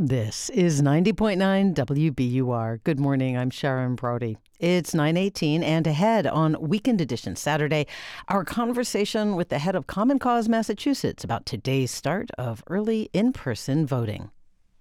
This 0.01 0.49
is 0.51 0.81
90.9 0.81 1.75
WBUR. 1.75 2.85
Good 2.85 3.01
morning. 3.01 3.37
I'm 3.37 3.51
Sharon 3.51 3.97
Brody. 3.97 4.39
It's 4.61 4.95
918 4.95 5.65
and 5.65 5.89
ahead 5.89 6.25
on 6.25 6.57
Weekend 6.61 7.01
Edition 7.01 7.35
Saturday, 7.35 7.89
our 8.29 8.45
conversation 8.45 9.35
with 9.35 9.49
the 9.49 9.59
head 9.59 9.75
of 9.75 9.89
Common 9.89 10.21
Cause 10.21 10.49
Massachusetts 10.49 11.25
about 11.25 11.47
today's 11.47 11.91
start 11.91 12.31
of 12.39 12.63
early 12.69 13.11
in-person 13.13 13.89
voting. 13.89 14.31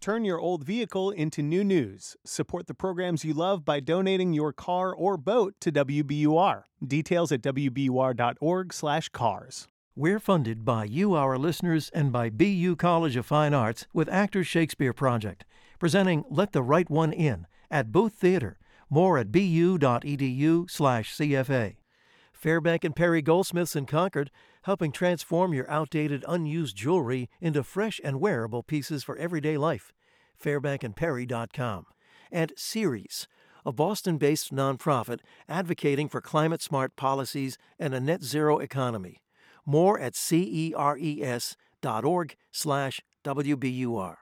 Turn 0.01 0.23
your 0.23 0.39
old 0.39 0.63
vehicle 0.63 1.09
into 1.09 1.41
new 1.41 1.63
news. 1.63 2.15
Support 2.23 2.67
the 2.67 2.75
programs 2.75 3.25
you 3.25 3.33
love 3.33 3.65
by 3.65 3.79
donating 3.79 4.33
your 4.33 4.53
car 4.53 4.93
or 4.93 5.17
boat 5.17 5.55
to 5.61 5.71
WBUR. 5.71 6.61
Details 6.85 7.31
at 7.31 7.41
wbur.org/cars. 7.41 9.67
We're 9.99 10.19
funded 10.19 10.63
by 10.63 10.83
you, 10.83 11.15
our 11.15 11.39
listeners, 11.39 11.89
and 11.91 12.11
by 12.11 12.29
BU 12.29 12.75
College 12.75 13.15
of 13.15 13.25
Fine 13.25 13.55
Arts 13.55 13.87
with 13.93 14.07
Actors 14.09 14.45
Shakespeare 14.45 14.93
Project, 14.93 15.43
presenting 15.79 16.23
Let 16.29 16.51
the 16.51 16.61
Right 16.61 16.87
One 16.87 17.11
In 17.11 17.47
at 17.71 17.91
Booth 17.91 18.13
Theater. 18.13 18.59
More 18.91 19.17
at 19.17 19.31
bu.edu 19.31 20.69
slash 20.69 21.15
CFA. 21.15 21.77
Fairbank 22.31 22.83
and 22.83 22.95
Perry 22.95 23.23
Goldsmiths 23.23 23.75
in 23.75 23.87
Concord, 23.87 24.29
helping 24.65 24.91
transform 24.91 25.55
your 25.55 25.67
outdated, 25.67 26.23
unused 26.27 26.75
jewelry 26.75 27.27
into 27.41 27.63
fresh 27.63 27.99
and 28.03 28.21
wearable 28.21 28.61
pieces 28.61 29.03
for 29.03 29.17
everyday 29.17 29.57
life. 29.57 29.93
FairbankandPerry.com. 30.39 31.87
And 32.31 32.53
Ceres, 32.55 33.27
a 33.65 33.71
Boston 33.71 34.19
based 34.19 34.53
nonprofit 34.53 35.21
advocating 35.49 36.07
for 36.07 36.21
climate 36.21 36.61
smart 36.61 36.95
policies 36.95 37.57
and 37.79 37.95
a 37.95 37.99
net 37.99 38.21
zero 38.21 38.59
economy. 38.59 39.23
More 39.67 39.99
at 39.99 40.15
ceres.org 40.15 41.57
slash 42.51 43.01
WBUR. 43.25 44.15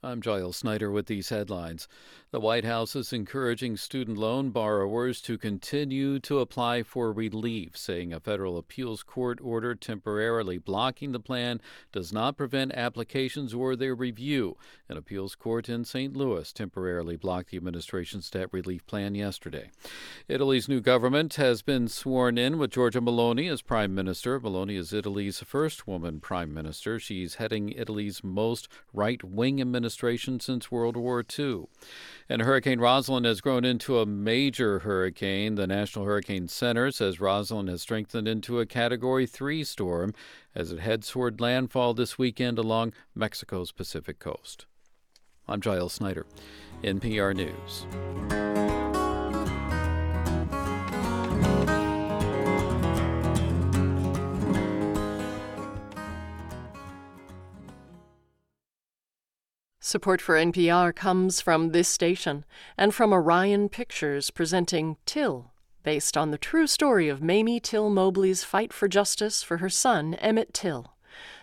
I'm 0.00 0.22
Giles 0.22 0.56
Snyder 0.56 0.92
with 0.92 1.06
these 1.06 1.30
headlines. 1.30 1.88
The 2.30 2.38
White 2.38 2.64
House 2.64 2.94
is 2.94 3.12
encouraging 3.12 3.76
student 3.76 4.16
loan 4.16 4.50
borrowers 4.50 5.20
to 5.22 5.36
continue 5.36 6.20
to 6.20 6.38
apply 6.38 6.84
for 6.84 7.12
relief, 7.12 7.76
saying 7.76 8.12
a 8.12 8.20
federal 8.20 8.58
appeals 8.58 9.02
court 9.02 9.40
order 9.42 9.74
temporarily 9.74 10.56
blocking 10.56 11.10
the 11.10 11.18
plan 11.18 11.60
does 11.90 12.12
not 12.12 12.36
prevent 12.36 12.74
applications 12.74 13.52
or 13.52 13.74
their 13.74 13.94
review. 13.96 14.56
An 14.88 14.96
appeals 14.96 15.34
court 15.34 15.68
in 15.68 15.84
St. 15.84 16.16
Louis 16.16 16.52
temporarily 16.52 17.16
blocked 17.16 17.50
the 17.50 17.56
administration's 17.56 18.30
debt 18.30 18.50
relief 18.52 18.86
plan 18.86 19.16
yesterday. 19.16 19.72
Italy's 20.28 20.68
new 20.68 20.80
government 20.80 21.34
has 21.34 21.62
been 21.62 21.88
sworn 21.88 22.38
in 22.38 22.56
with 22.58 22.70
Giorgia 22.70 23.02
Meloni 23.02 23.50
as 23.50 23.62
prime 23.62 23.96
minister. 23.96 24.38
Meloni 24.38 24.78
is 24.78 24.92
Italy's 24.92 25.40
first 25.40 25.88
woman 25.88 26.20
prime 26.20 26.54
minister. 26.54 27.00
She's 27.00 27.36
heading 27.36 27.72
Italy's 27.72 28.22
most 28.22 28.68
right 28.92 29.24
wing 29.24 29.60
administration 29.60 29.87
administration 29.88 30.38
since 30.38 30.70
World 30.70 30.98
War 30.98 31.24
II. 31.38 31.64
And 32.28 32.42
Hurricane 32.42 32.78
Roslyn 32.78 33.24
has 33.24 33.40
grown 33.40 33.64
into 33.64 33.98
a 33.98 34.04
major 34.04 34.80
hurricane. 34.80 35.54
The 35.54 35.66
National 35.66 36.04
Hurricane 36.04 36.46
Center 36.46 36.90
says 36.90 37.20
Roslyn 37.20 37.68
has 37.68 37.80
strengthened 37.80 38.28
into 38.28 38.60
a 38.60 38.66
Category 38.66 39.26
3 39.26 39.64
storm 39.64 40.12
as 40.54 40.70
it 40.70 40.80
heads 40.80 41.08
toward 41.08 41.40
landfall 41.40 41.94
this 41.94 42.18
weekend 42.18 42.58
along 42.58 42.92
Mexico's 43.14 43.72
Pacific 43.72 44.18
coast. 44.18 44.66
I'm 45.46 45.62
Giles 45.62 45.94
Snyder, 45.94 46.26
NPR 46.82 47.34
News. 47.34 48.67
Support 59.88 60.20
for 60.20 60.34
NPR 60.34 60.94
comes 60.94 61.40
from 61.40 61.70
this 61.70 61.88
station 61.88 62.44
and 62.76 62.94
from 62.94 63.10
Orion 63.10 63.70
Pictures 63.70 64.28
presenting 64.28 64.98
Till, 65.06 65.50
based 65.82 66.14
on 66.14 66.30
the 66.30 66.36
true 66.36 66.66
story 66.66 67.08
of 67.08 67.22
Mamie 67.22 67.58
Till 67.58 67.88
Mobley's 67.88 68.44
fight 68.44 68.70
for 68.70 68.86
justice 68.86 69.42
for 69.42 69.56
her 69.56 69.70
son, 69.70 70.12
Emmett 70.16 70.52
Till. 70.52 70.92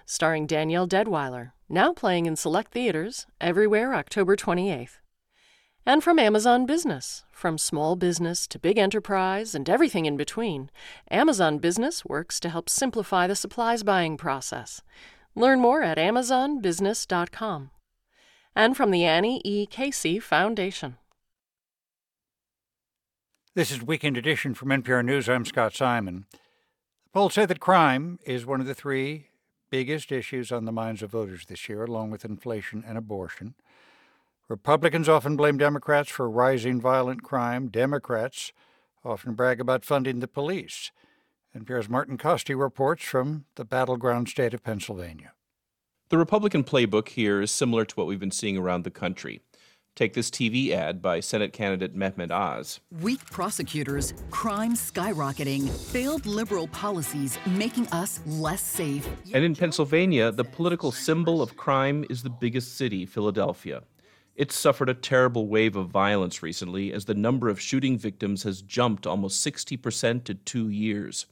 Starring 0.06 0.46
Danielle 0.46 0.88
Deadwyler, 0.88 1.54
now 1.70 1.92
playing 1.92 2.28
in 2.28 2.36
select 2.36 2.72
theaters 2.72 3.26
everywhere 3.42 3.96
October 3.96 4.36
28th. 4.36 5.00
And 5.84 6.04
from 6.04 6.20
Amazon 6.20 6.68
Business, 6.68 7.24
from 7.32 7.58
small 7.58 7.96
business 7.96 8.46
to 8.50 8.60
big 8.60 8.78
enterprise 8.78 9.56
and 9.56 9.68
everything 9.68 10.06
in 10.06 10.18
between, 10.18 10.70
Amazon 11.10 11.58
Business 11.58 12.06
works 12.06 12.40
to 12.42 12.50
help 12.50 12.70
simplify 12.70 13.26
the 13.26 13.36
supplies 13.36 13.82
buying 13.82 14.18
process. 14.18 14.84
Learn 15.34 15.60
more 15.60 15.82
at 15.82 15.98
amazonbusiness.com 15.98 17.72
and 18.56 18.78
from 18.78 18.92
the 18.92 19.04
Annie 19.04 19.42
E. 19.44 19.66
Casey 19.66 20.20
Foundation. 20.20 20.96
This 23.54 23.72
is 23.72 23.84
Weekend 23.84 24.18
Edition 24.18 24.54
from 24.54 24.70
NPR 24.70 25.04
News. 25.04 25.28
I'm 25.28 25.46
Scott 25.46 25.74
Simon. 25.74 26.26
Polls 27.14 27.34
say 27.34 27.46
that 27.46 27.60
crime 27.60 28.20
is 28.26 28.46
one 28.46 28.62
of 28.62 28.68
the 28.68 28.74
three 28.74 29.28
biggest 29.70 30.12
issues 30.12 30.52
on 30.52 30.66
the 30.66 30.72
minds 30.72 31.02
of 31.02 31.12
voters 31.12 31.46
this 31.46 31.68
year, 31.68 31.84
along 31.84 32.12
with 32.12 32.26
inflation 32.26 32.84
and 32.86 32.98
abortion. 32.98 33.56
Republicans 34.48 35.10
often 35.10 35.36
blame 35.36 35.58
Democrats 35.58 36.10
for 36.10 36.30
rising 36.30 36.80
violent 36.80 37.24
crime. 37.24 37.68
Democrats 37.68 38.52
often 39.04 39.34
brag 39.34 39.60
about 39.60 39.86
funding 39.86 40.20
the 40.20 40.28
police. 40.28 40.92
NPR's 41.58 41.90
Martin 41.90 42.18
Kaste 42.18 42.58
reports 42.58 43.04
from 43.04 43.46
the 43.56 43.66
battleground 43.66 44.28
state 44.28 44.54
of 44.54 44.64
Pennsylvania. 44.64 45.35
The 46.10 46.20
Republican 46.20 46.64
playbook 46.64 47.10
here 47.10 47.42
is 47.42 47.50
similar 47.50 47.84
to 47.84 47.96
what 47.96 48.06
we've 48.06 48.20
been 48.20 48.30
seeing 48.30 48.58
around 48.58 48.84
the 48.84 48.92
country. 48.92 49.42
Take 49.96 50.14
this 50.14 50.30
TV 50.30 50.70
ad 50.70 51.02
by 51.02 51.20
Senate 51.20 51.52
candidate 51.52 51.96
Mehmet 51.98 52.30
Oz. 52.30 52.80
Weak 53.02 53.26
prosecutors, 53.32 54.14
crime 54.30 54.76
skyrocketing, 54.76 55.68
failed 55.68 56.28
liberal 56.28 56.68
policies 56.68 57.40
making 57.48 57.88
us 57.88 58.22
less 58.28 58.62
safe. 58.62 59.08
And 59.34 59.44
in 59.44 59.56
Pennsylvania, 59.56 60.32
the 60.32 60.44
political 60.44 60.92
symbol 60.92 61.42
of 61.42 61.58
crime 61.58 62.06
is 62.08 62.22
the 62.22 62.30
biggest 62.30 62.78
city, 62.78 63.08
Philadelphia. 63.08 63.82
It's 64.36 64.56
suffered 64.56 64.90
a 64.90 64.94
terrible 64.94 65.48
wave 65.48 65.76
of 65.76 65.90
violence 65.90 66.44
recently 66.44 66.94
as 66.94 67.06
the 67.06 67.16
number 67.16 67.50
of 67.50 67.60
shooting 67.60 67.98
victims 67.98 68.44
has 68.44 68.62
jumped 68.62 69.08
almost 69.08 69.44
60% 69.44 70.24
to 70.26 70.36
two 70.36 70.70
years. 70.70 71.26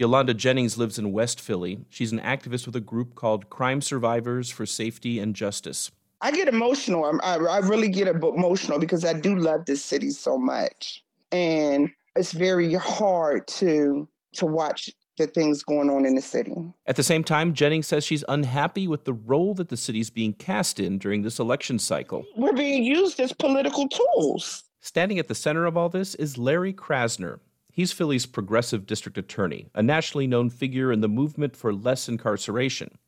Yolanda 0.00 0.32
Jennings 0.32 0.78
lives 0.78 0.98
in 0.98 1.12
West 1.12 1.38
Philly. 1.38 1.84
She's 1.90 2.10
an 2.10 2.20
activist 2.20 2.64
with 2.64 2.74
a 2.74 2.80
group 2.80 3.14
called 3.14 3.50
Crime 3.50 3.82
Survivors 3.82 4.48
for 4.48 4.64
Safety 4.64 5.18
and 5.18 5.36
Justice. 5.36 5.90
I 6.22 6.30
get 6.30 6.48
emotional. 6.48 7.20
I, 7.22 7.36
I 7.36 7.58
really 7.58 7.90
get 7.90 8.08
emotional 8.08 8.78
because 8.78 9.04
I 9.04 9.12
do 9.12 9.36
love 9.36 9.66
this 9.66 9.84
city 9.84 10.08
so 10.08 10.38
much. 10.38 11.04
And 11.32 11.90
it's 12.16 12.32
very 12.32 12.72
hard 12.74 13.46
to 13.48 14.08
to 14.32 14.46
watch 14.46 14.88
the 15.18 15.26
things 15.26 15.62
going 15.62 15.90
on 15.90 16.06
in 16.06 16.14
the 16.14 16.22
city. 16.22 16.54
At 16.86 16.96
the 16.96 17.02
same 17.02 17.22
time, 17.22 17.52
Jennings 17.52 17.86
says 17.86 18.02
she's 18.02 18.24
unhappy 18.26 18.88
with 18.88 19.04
the 19.04 19.12
role 19.12 19.52
that 19.54 19.68
the 19.68 19.76
city's 19.76 20.08
being 20.08 20.32
cast 20.32 20.80
in 20.80 20.96
during 20.96 21.20
this 21.20 21.38
election 21.38 21.78
cycle. 21.78 22.24
We're 22.36 22.54
being 22.54 22.84
used 22.84 23.20
as 23.20 23.34
political 23.34 23.86
tools. 23.86 24.64
Standing 24.80 25.18
at 25.18 25.28
the 25.28 25.34
center 25.34 25.66
of 25.66 25.76
all 25.76 25.90
this 25.90 26.14
is 26.14 26.38
Larry 26.38 26.72
Krasner, 26.72 27.40
He's 27.72 27.92
Philly's 27.92 28.26
progressive 28.26 28.86
district 28.86 29.16
attorney, 29.16 29.68
a 29.74 29.82
nationally 29.82 30.26
known 30.26 30.50
figure 30.50 30.92
in 30.92 31.00
the 31.00 31.08
movement 31.08 31.56
for 31.56 31.72
less 31.72 32.08
incarceration. 32.08 32.98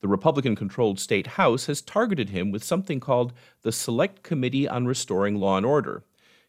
The 0.00 0.08
Republican 0.08 0.54
controlled 0.54 1.00
state 1.00 1.28
House 1.28 1.66
has 1.66 1.80
targeted 1.80 2.30
him 2.30 2.50
with 2.50 2.62
something 2.62 3.00
called 3.00 3.32
the 3.62 3.72
Select 3.72 4.22
Committee 4.22 4.68
on 4.68 4.86
Restoring 4.86 5.36
Law 5.36 5.56
and 5.56 5.66
Order. 5.66 6.04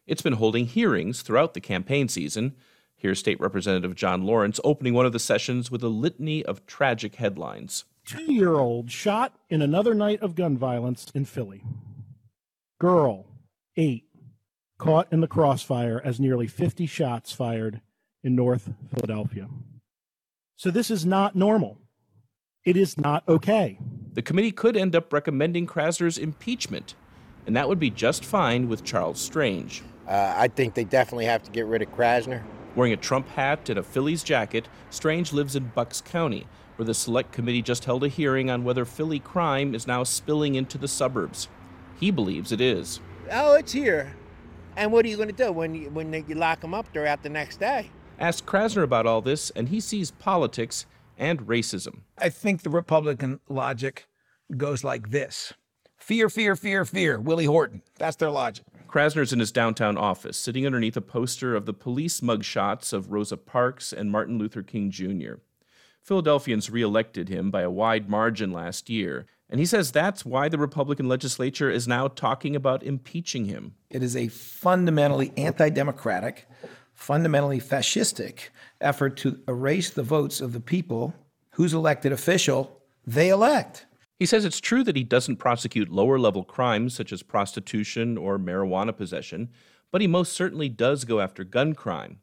It's 0.06 0.22
been 0.22 0.34
holding 0.34 0.66
hearings 0.66 1.22
throughout 1.22 1.54
the 1.54 1.60
campaign 1.60 2.08
season. 2.08 2.54
Here's 2.94 3.18
State 3.18 3.40
Representative 3.40 3.94
John 3.94 4.22
Lawrence 4.22 4.60
opening 4.62 4.94
one 4.94 5.06
of 5.06 5.12
the 5.12 5.18
sessions 5.18 5.70
with 5.70 5.82
a 5.82 5.88
litany 5.88 6.44
of 6.44 6.66
tragic 6.66 7.16
headlines. 7.16 7.84
Two 8.06 8.32
year 8.32 8.54
old 8.54 8.90
shot 8.90 9.34
in 9.50 9.62
another 9.62 9.94
night 9.94 10.20
of 10.22 10.34
gun 10.34 10.56
violence 10.56 11.06
in 11.14 11.24
Philly. 11.24 11.64
Girl, 12.78 13.26
eight, 13.76 14.05
caught 14.78 15.08
in 15.12 15.20
the 15.20 15.28
crossfire 15.28 16.00
as 16.04 16.20
nearly 16.20 16.46
50 16.46 16.86
shots 16.86 17.32
fired 17.32 17.80
in 18.22 18.34
North 18.34 18.70
Philadelphia. 18.94 19.48
So 20.56 20.70
this 20.70 20.90
is 20.90 21.06
not 21.06 21.36
normal. 21.36 21.78
It 22.64 22.76
is 22.76 22.98
not 22.98 23.22
okay. 23.28 23.78
The 24.14 24.22
committee 24.22 24.52
could 24.52 24.76
end 24.76 24.96
up 24.96 25.12
recommending 25.12 25.66
Krasner's 25.66 26.18
impeachment, 26.18 26.94
and 27.46 27.54
that 27.54 27.68
would 27.68 27.78
be 27.78 27.90
just 27.90 28.24
fine 28.24 28.68
with 28.68 28.82
Charles 28.82 29.20
Strange. 29.20 29.82
Uh, 30.08 30.34
I 30.36 30.48
think 30.48 30.74
they 30.74 30.84
definitely 30.84 31.26
have 31.26 31.42
to 31.44 31.50
get 31.50 31.66
rid 31.66 31.82
of 31.82 31.90
Krasner. 31.94 32.42
Wearing 32.74 32.92
a 32.92 32.96
Trump 32.96 33.28
hat 33.28 33.68
and 33.68 33.78
a 33.78 33.82
Phillies 33.82 34.22
jacket, 34.22 34.68
Strange 34.90 35.32
lives 35.32 35.56
in 35.56 35.72
Bucks 35.74 36.00
County, 36.00 36.46
where 36.76 36.86
the 36.86 36.94
select 36.94 37.32
committee 37.32 37.62
just 37.62 37.84
held 37.84 38.04
a 38.04 38.08
hearing 38.08 38.50
on 38.50 38.64
whether 38.64 38.84
Philly 38.84 39.18
crime 39.18 39.74
is 39.74 39.86
now 39.86 40.02
spilling 40.02 40.54
into 40.54 40.78
the 40.78 40.88
suburbs. 40.88 41.48
He 41.98 42.10
believes 42.10 42.52
it 42.52 42.60
is. 42.60 43.00
Oh, 43.30 43.54
it's 43.54 43.72
here. 43.72 44.14
And 44.76 44.92
what 44.92 45.04
are 45.04 45.08
you 45.08 45.16
going 45.16 45.28
to 45.28 45.34
do 45.34 45.50
when 45.52 45.74
you, 45.74 45.90
when 45.90 46.12
you 46.12 46.34
lock 46.34 46.60
them 46.60 46.74
up? 46.74 46.86
They're 46.92 47.06
out 47.06 47.22
the 47.22 47.30
next 47.30 47.58
day. 47.58 47.90
Ask 48.18 48.44
Krasner 48.44 48.82
about 48.82 49.06
all 49.06 49.22
this, 49.22 49.50
and 49.50 49.68
he 49.68 49.80
sees 49.80 50.10
politics 50.10 50.86
and 51.18 51.40
racism. 51.46 52.00
I 52.18 52.28
think 52.28 52.62
the 52.62 52.70
Republican 52.70 53.40
logic 53.48 54.06
goes 54.56 54.84
like 54.84 55.10
this 55.10 55.54
fear, 55.96 56.28
fear, 56.28 56.54
fear, 56.54 56.84
fear. 56.84 57.18
Willie 57.18 57.46
Horton. 57.46 57.82
That's 57.98 58.16
their 58.16 58.30
logic. 58.30 58.64
Krasner's 58.86 59.32
in 59.32 59.40
his 59.40 59.50
downtown 59.50 59.98
office, 59.98 60.38
sitting 60.38 60.64
underneath 60.64 60.96
a 60.96 61.00
poster 61.00 61.56
of 61.56 61.66
the 61.66 61.74
police 61.74 62.20
mugshots 62.20 62.92
of 62.92 63.10
Rosa 63.10 63.36
Parks 63.36 63.92
and 63.92 64.10
Martin 64.10 64.38
Luther 64.38 64.62
King 64.62 64.90
Jr. 64.90 65.34
Philadelphians 66.00 66.70
reelected 66.70 67.28
him 67.28 67.50
by 67.50 67.62
a 67.62 67.70
wide 67.70 68.08
margin 68.08 68.52
last 68.52 68.88
year, 68.88 69.26
and 69.48 69.60
he 69.60 69.66
says 69.66 69.92
that's 69.92 70.24
why 70.24 70.48
the 70.48 70.58
Republican 70.58 71.08
legislature 71.08 71.70
is 71.70 71.86
now 71.86 72.08
talking 72.08 72.56
about 72.56 72.82
impeaching 72.82 73.44
him. 73.44 73.74
It 73.90 74.02
is 74.02 74.16
a 74.16 74.28
fundamentally 74.28 75.32
anti 75.36 75.68
democratic, 75.68 76.48
fundamentally 76.94 77.60
fascistic 77.60 78.48
effort 78.80 79.16
to 79.18 79.40
erase 79.46 79.90
the 79.90 80.02
votes 80.02 80.40
of 80.40 80.52
the 80.52 80.60
people 80.60 81.14
whose 81.50 81.72
elected 81.72 82.12
official 82.12 82.82
they 83.06 83.28
elect. 83.28 83.86
He 84.18 84.26
says 84.26 84.44
it's 84.44 84.60
true 84.60 84.82
that 84.82 84.96
he 84.96 85.04
doesn't 85.04 85.36
prosecute 85.36 85.90
lower 85.90 86.18
level 86.18 86.42
crimes 86.42 86.94
such 86.94 87.12
as 87.12 87.22
prostitution 87.22 88.18
or 88.18 88.38
marijuana 88.38 88.96
possession, 88.96 89.50
but 89.92 90.00
he 90.00 90.06
most 90.06 90.32
certainly 90.32 90.68
does 90.68 91.04
go 91.04 91.20
after 91.20 91.44
gun 91.44 91.74
crime. 91.74 92.18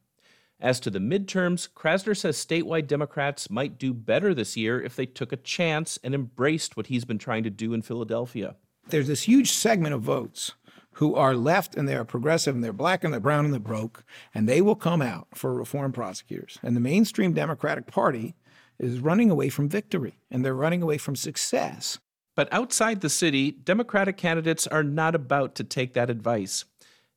As 0.63 0.79
to 0.79 0.89
the 0.89 0.99
midterms, 0.99 1.67
Krasner 1.67 2.15
says 2.15 2.37
statewide 2.37 2.87
Democrats 2.87 3.49
might 3.49 3.77
do 3.77 3.93
better 3.93 4.33
this 4.33 4.55
year 4.55 4.81
if 4.81 4.95
they 4.95 5.05
took 5.05 5.33
a 5.33 5.37
chance 5.37 5.99
and 6.05 6.15
embraced 6.15 6.77
what 6.77 6.87
he's 6.87 7.03
been 7.03 7.17
trying 7.17 7.43
to 7.43 7.49
do 7.49 7.73
in 7.73 7.81
Philadelphia. 7.81 8.55
There's 8.87 9.07
this 9.07 9.23
huge 9.23 9.51
segment 9.51 9.93
of 9.93 10.03
votes 10.03 10.53
who 10.93 11.15
are 11.15 11.35
left 11.35 11.75
and 11.75 11.85
they're 11.85 12.05
progressive 12.05 12.55
and 12.55 12.63
they're 12.63 12.71
black 12.71 13.03
and 13.03 13.11
they're 13.11 13.19
brown 13.19 13.43
and 13.43 13.53
they're 13.53 13.59
broke, 13.59 14.05
and 14.33 14.47
they 14.47 14.61
will 14.61 14.77
come 14.77 15.01
out 15.01 15.27
for 15.33 15.53
reform 15.53 15.91
prosecutors. 15.91 16.57
And 16.63 16.77
the 16.77 16.81
mainstream 16.81 17.33
Democratic 17.33 17.85
Party 17.85 18.33
is 18.79 18.99
running 18.99 19.29
away 19.29 19.49
from 19.49 19.67
victory 19.67 20.17
and 20.31 20.45
they're 20.45 20.55
running 20.55 20.81
away 20.81 20.97
from 20.97 21.17
success. 21.17 21.99
But 22.35 22.51
outside 22.53 23.01
the 23.01 23.09
city, 23.09 23.51
Democratic 23.51 24.15
candidates 24.15 24.65
are 24.67 24.83
not 24.83 25.13
about 25.13 25.55
to 25.55 25.65
take 25.65 25.93
that 25.93 26.09
advice. 26.09 26.63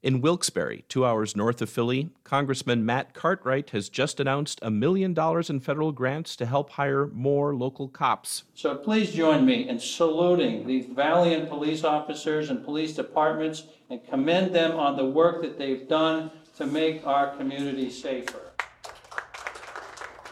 In 0.06 0.20
Wilkes-Barre, 0.20 0.84
two 0.88 1.04
hours 1.04 1.34
north 1.34 1.60
of 1.60 1.68
Philly, 1.68 2.10
Congressman 2.22 2.86
Matt 2.86 3.12
Cartwright 3.12 3.70
has 3.70 3.88
just 3.88 4.20
announced 4.20 4.60
a 4.62 4.70
million 4.70 5.12
dollars 5.14 5.50
in 5.50 5.58
federal 5.58 5.90
grants 5.90 6.36
to 6.36 6.46
help 6.46 6.70
hire 6.70 7.08
more 7.08 7.56
local 7.56 7.88
cops. 7.88 8.44
So 8.54 8.76
please 8.76 9.10
join 9.10 9.44
me 9.44 9.68
in 9.68 9.80
saluting 9.80 10.64
these 10.64 10.86
valiant 10.86 11.48
police 11.48 11.82
officers 11.82 12.50
and 12.50 12.64
police 12.64 12.94
departments 12.94 13.64
and 13.90 14.00
commend 14.06 14.54
them 14.54 14.78
on 14.78 14.96
the 14.96 15.04
work 15.04 15.42
that 15.42 15.58
they've 15.58 15.88
done 15.88 16.30
to 16.56 16.68
make 16.68 17.04
our 17.04 17.36
community 17.36 17.90
safer. 17.90 18.52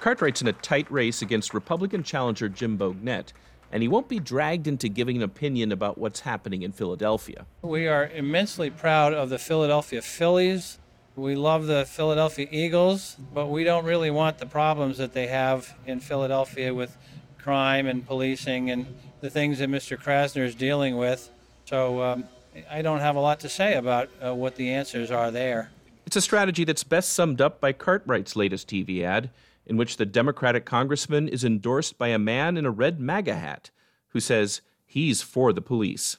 Cartwright's 0.00 0.40
in 0.40 0.46
a 0.46 0.52
tight 0.52 0.88
race 0.88 1.20
against 1.20 1.52
Republican 1.52 2.04
challenger 2.04 2.48
Jim 2.48 2.78
Bognet, 2.78 3.32
and 3.74 3.82
he 3.82 3.88
won't 3.88 4.08
be 4.08 4.20
dragged 4.20 4.68
into 4.68 4.88
giving 4.88 5.16
an 5.16 5.22
opinion 5.24 5.72
about 5.72 5.98
what's 5.98 6.20
happening 6.20 6.62
in 6.62 6.70
Philadelphia. 6.70 7.44
We 7.60 7.88
are 7.88 8.06
immensely 8.06 8.70
proud 8.70 9.12
of 9.12 9.30
the 9.30 9.38
Philadelphia 9.38 10.00
Phillies. 10.00 10.78
We 11.16 11.34
love 11.34 11.66
the 11.66 11.84
Philadelphia 11.84 12.46
Eagles, 12.52 13.16
but 13.34 13.48
we 13.48 13.64
don't 13.64 13.84
really 13.84 14.12
want 14.12 14.38
the 14.38 14.46
problems 14.46 14.98
that 14.98 15.12
they 15.12 15.26
have 15.26 15.74
in 15.86 15.98
Philadelphia 15.98 16.72
with 16.72 16.96
crime 17.36 17.88
and 17.88 18.06
policing 18.06 18.70
and 18.70 18.86
the 19.20 19.28
things 19.28 19.58
that 19.58 19.68
Mr. 19.68 20.00
Krasner 20.00 20.44
is 20.44 20.54
dealing 20.54 20.96
with. 20.96 21.28
So 21.64 22.00
um, 22.00 22.24
I 22.70 22.80
don't 22.80 23.00
have 23.00 23.16
a 23.16 23.20
lot 23.20 23.40
to 23.40 23.48
say 23.48 23.74
about 23.74 24.08
uh, 24.24 24.32
what 24.36 24.54
the 24.54 24.70
answers 24.70 25.10
are 25.10 25.32
there. 25.32 25.72
It's 26.06 26.14
a 26.14 26.20
strategy 26.20 26.62
that's 26.62 26.84
best 26.84 27.12
summed 27.12 27.40
up 27.40 27.60
by 27.60 27.72
Cartwright's 27.72 28.36
latest 28.36 28.68
TV 28.68 29.02
ad 29.02 29.30
in 29.66 29.76
which 29.76 29.96
the 29.96 30.06
Democratic 30.06 30.64
congressman 30.64 31.28
is 31.28 31.44
endorsed 31.44 31.98
by 31.98 32.08
a 32.08 32.18
man 32.18 32.56
in 32.56 32.66
a 32.66 32.70
red 32.70 33.00
MAGA 33.00 33.34
hat 33.34 33.70
who 34.08 34.20
says 34.20 34.60
he's 34.84 35.22
for 35.22 35.52
the 35.52 35.62
police. 35.62 36.18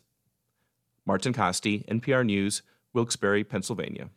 Martin 1.05 1.33
Kaste, 1.33 1.85
NPR 1.87 2.25
News, 2.25 2.63
Wilkes-Barre, 2.93 3.43
Pennsylvania. 3.43 4.09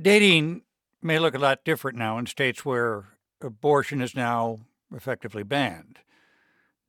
Dating 0.00 0.62
may 1.00 1.18
look 1.18 1.34
a 1.34 1.38
lot 1.38 1.64
different 1.64 1.98
now 1.98 2.18
in 2.18 2.26
states 2.26 2.64
where 2.64 3.04
abortion 3.40 4.00
is 4.00 4.14
now 4.14 4.60
effectively 4.94 5.42
banned. 5.42 5.98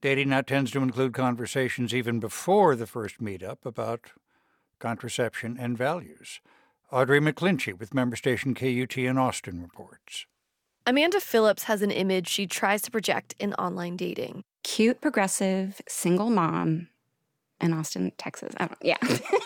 Dating 0.02 0.30
now 0.30 0.42
tends 0.42 0.72
to 0.72 0.82
include 0.82 1.14
conversations 1.14 1.94
even 1.94 2.20
before 2.20 2.76
the 2.76 2.86
first 2.86 3.22
meetup 3.22 3.66
about 3.66 4.12
contraception 4.80 5.58
and 5.58 5.78
values. 5.78 6.42
Audrey 6.92 7.22
McGlinchy 7.22 7.78
with 7.78 7.94
member 7.94 8.18
station 8.18 8.54
KUT 8.54 8.98
in 8.98 9.18
Austin 9.18 9.62
reports. 9.62 10.26
Amanda 10.86 11.22
Phillips 11.22 11.64
has 11.64 11.82
an 11.82 11.92
image 11.92 12.28
she 12.28 12.46
tries 12.46 12.82
to 12.82 12.92
project 12.92 13.36
in 13.40 13.54
online 13.54 13.96
dating. 13.96 14.44
Cute, 14.64 15.00
progressive, 15.00 15.82
single 15.88 16.30
mom 16.30 16.90
in 17.62 17.72
Austin, 17.72 18.12
Texas. 18.18 18.54
I 18.58 18.68
don't, 18.68 18.78
yeah. 18.82 18.98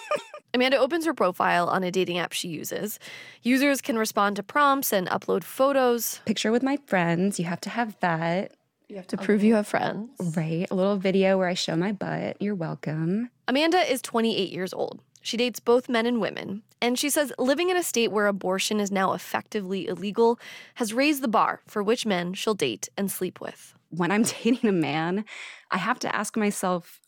Amanda 0.56 0.80
opens 0.80 1.06
her 1.06 1.14
profile 1.14 1.68
on 1.68 1.84
a 1.84 1.92
dating 1.92 2.18
app 2.18 2.34
she 2.34 2.48
uses. 2.48 2.98
Users 3.44 3.82
can 3.82 4.00
respond 4.00 4.36
to 4.38 4.44
prompts 4.44 4.92
and 4.92 5.08
upload 5.10 5.44
photos. 5.44 6.22
Picture 6.26 6.52
with 6.52 6.64
my 6.64 6.78
friends. 6.88 7.38
You 7.38 7.46
have 7.46 7.62
to 7.62 7.70
have 7.70 8.00
that. 8.00 8.54
You 8.90 8.96
have 8.96 9.08
to 9.08 9.18
prove 9.18 9.44
you 9.44 9.56
have 9.56 9.68
friends. 9.68 10.10
Right. 10.36 10.66
A 10.72 10.76
little 10.76 10.96
video 10.98 11.38
where 11.38 11.48
I 11.48 11.54
show 11.54 11.76
my 11.76 11.92
butt. 11.92 12.38
You're 12.42 12.56
welcome. 12.56 13.30
Amanda 13.48 13.80
is 13.80 14.02
28 14.02 14.50
years 14.52 14.74
old. 14.74 15.02
She 15.28 15.36
dates 15.36 15.60
both 15.60 15.90
men 15.90 16.06
and 16.06 16.22
women, 16.22 16.64
and 16.82 16.98
she 16.98 17.10
says 17.10 17.34
living 17.38 17.70
in 17.70 17.76
a 17.76 17.84
state 17.84 18.14
where 18.14 18.28
abortion 18.28 18.80
is 18.80 18.94
now 18.94 19.12
effectively 19.12 19.86
illegal 19.86 20.40
has 20.76 20.94
raised 20.94 21.22
the 21.22 21.28
bar 21.28 21.60
for 21.68 21.84
which 21.84 22.06
men 22.06 22.34
she'll 22.34 22.54
date 22.54 22.88
and 22.96 23.12
sleep 23.12 23.42
with. 23.42 23.74
When 23.90 24.10
I'm 24.10 24.24
dating 24.44 24.70
a 24.70 24.72
man, 24.72 25.26
I 25.70 25.80
have 25.80 26.00
to 26.00 26.16
ask 26.16 26.38
myself, 26.38 27.02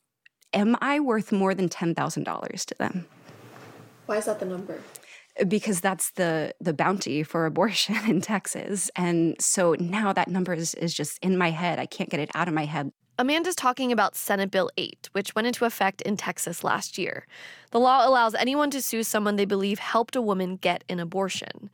am 0.51 0.75
I 0.81 0.99
worth 0.99 1.31
more 1.31 1.55
than 1.55 1.69
$10,000 1.69 2.65
to 2.65 2.75
them? 2.75 3.07
Why 4.05 4.17
is 4.17 4.25
that 4.25 4.41
the 4.41 4.45
number? 4.45 4.81
because 5.47 5.79
that's 5.79 6.11
the 6.11 6.53
the 6.59 6.73
bounty 6.73 7.23
for 7.23 7.45
abortion 7.53 7.95
in 8.05 8.19
Texas. 8.19 8.91
And 8.97 9.37
so 9.39 9.77
now 9.79 10.11
that 10.11 10.27
number 10.27 10.51
is, 10.53 10.75
is 10.75 10.93
just 10.93 11.17
in 11.23 11.37
my 11.37 11.51
head. 11.51 11.79
I 11.79 11.85
can't 11.85 12.09
get 12.09 12.19
it 12.19 12.31
out 12.35 12.49
of 12.49 12.53
my 12.53 12.65
head. 12.65 12.91
Amanda's 13.19 13.53
talking 13.53 13.91
about 13.91 14.15
Senate 14.15 14.49
Bill 14.49 14.71
8, 14.77 15.09
which 15.11 15.35
went 15.35 15.45
into 15.45 15.65
effect 15.65 16.01
in 16.03 16.15
Texas 16.15 16.63
last 16.63 16.97
year. 16.97 17.27
The 17.71 17.79
law 17.79 18.07
allows 18.07 18.33
anyone 18.33 18.71
to 18.71 18.81
sue 18.81 19.03
someone 19.03 19.35
they 19.35 19.43
believe 19.43 19.77
helped 19.77 20.15
a 20.15 20.21
woman 20.21 20.55
get 20.55 20.85
an 20.87 21.01
abortion. 21.01 21.69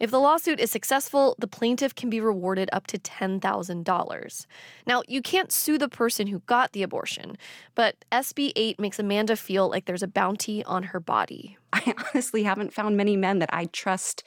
If 0.00 0.10
the 0.10 0.18
lawsuit 0.18 0.58
is 0.58 0.72
successful, 0.72 1.36
the 1.38 1.46
plaintiff 1.46 1.94
can 1.94 2.10
be 2.10 2.20
rewarded 2.20 2.68
up 2.72 2.88
to 2.88 2.98
$10,000. 2.98 4.46
Now, 4.88 5.02
you 5.06 5.22
can't 5.22 5.52
sue 5.52 5.78
the 5.78 5.88
person 5.88 6.26
who 6.26 6.40
got 6.46 6.72
the 6.72 6.82
abortion, 6.82 7.38
but 7.76 8.04
SB 8.10 8.50
8 8.56 8.80
makes 8.80 8.98
Amanda 8.98 9.36
feel 9.36 9.70
like 9.70 9.84
there's 9.84 10.02
a 10.02 10.08
bounty 10.08 10.64
on 10.64 10.82
her 10.82 10.98
body. 10.98 11.58
I 11.72 11.94
honestly 12.12 12.42
haven't 12.42 12.72
found 12.72 12.96
many 12.96 13.16
men 13.16 13.38
that 13.38 13.50
I 13.52 13.66
trust 13.66 14.24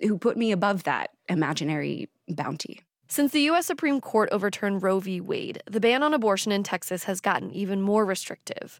who 0.00 0.16
put 0.16 0.36
me 0.36 0.52
above 0.52 0.84
that 0.84 1.10
imaginary 1.28 2.08
bounty. 2.28 2.82
Since 3.10 3.32
the 3.32 3.40
U.S. 3.40 3.64
Supreme 3.64 4.02
Court 4.02 4.28
overturned 4.30 4.82
Roe 4.82 5.00
v. 5.00 5.18
Wade, 5.18 5.62
the 5.64 5.80
ban 5.80 6.02
on 6.02 6.12
abortion 6.12 6.52
in 6.52 6.62
Texas 6.62 7.04
has 7.04 7.22
gotten 7.22 7.50
even 7.52 7.80
more 7.80 8.04
restrictive. 8.04 8.78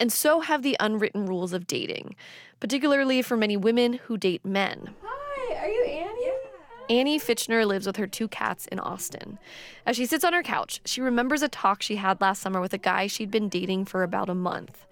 And 0.00 0.10
so 0.10 0.40
have 0.40 0.62
the 0.62 0.78
unwritten 0.80 1.26
rules 1.26 1.52
of 1.52 1.66
dating, 1.66 2.16
particularly 2.58 3.20
for 3.20 3.36
many 3.36 3.54
women 3.54 3.92
who 4.04 4.16
date 4.16 4.46
men. 4.46 4.94
Hi, 5.02 5.56
are 5.56 5.68
you 5.68 5.84
Annie? 5.84 6.32
Annie 6.88 7.20
Fitchner 7.20 7.66
lives 7.66 7.86
with 7.86 7.96
her 7.96 8.06
two 8.06 8.28
cats 8.28 8.66
in 8.68 8.80
Austin. 8.80 9.38
As 9.84 9.96
she 9.96 10.06
sits 10.06 10.24
on 10.24 10.32
her 10.32 10.42
couch, 10.42 10.80
she 10.86 11.02
remembers 11.02 11.42
a 11.42 11.48
talk 11.48 11.82
she 11.82 11.96
had 11.96 12.18
last 12.18 12.40
summer 12.40 12.62
with 12.62 12.72
a 12.72 12.78
guy 12.78 13.06
she'd 13.06 13.30
been 13.30 13.50
dating 13.50 13.84
for 13.84 14.02
about 14.02 14.30
a 14.30 14.34
month. 14.34 14.86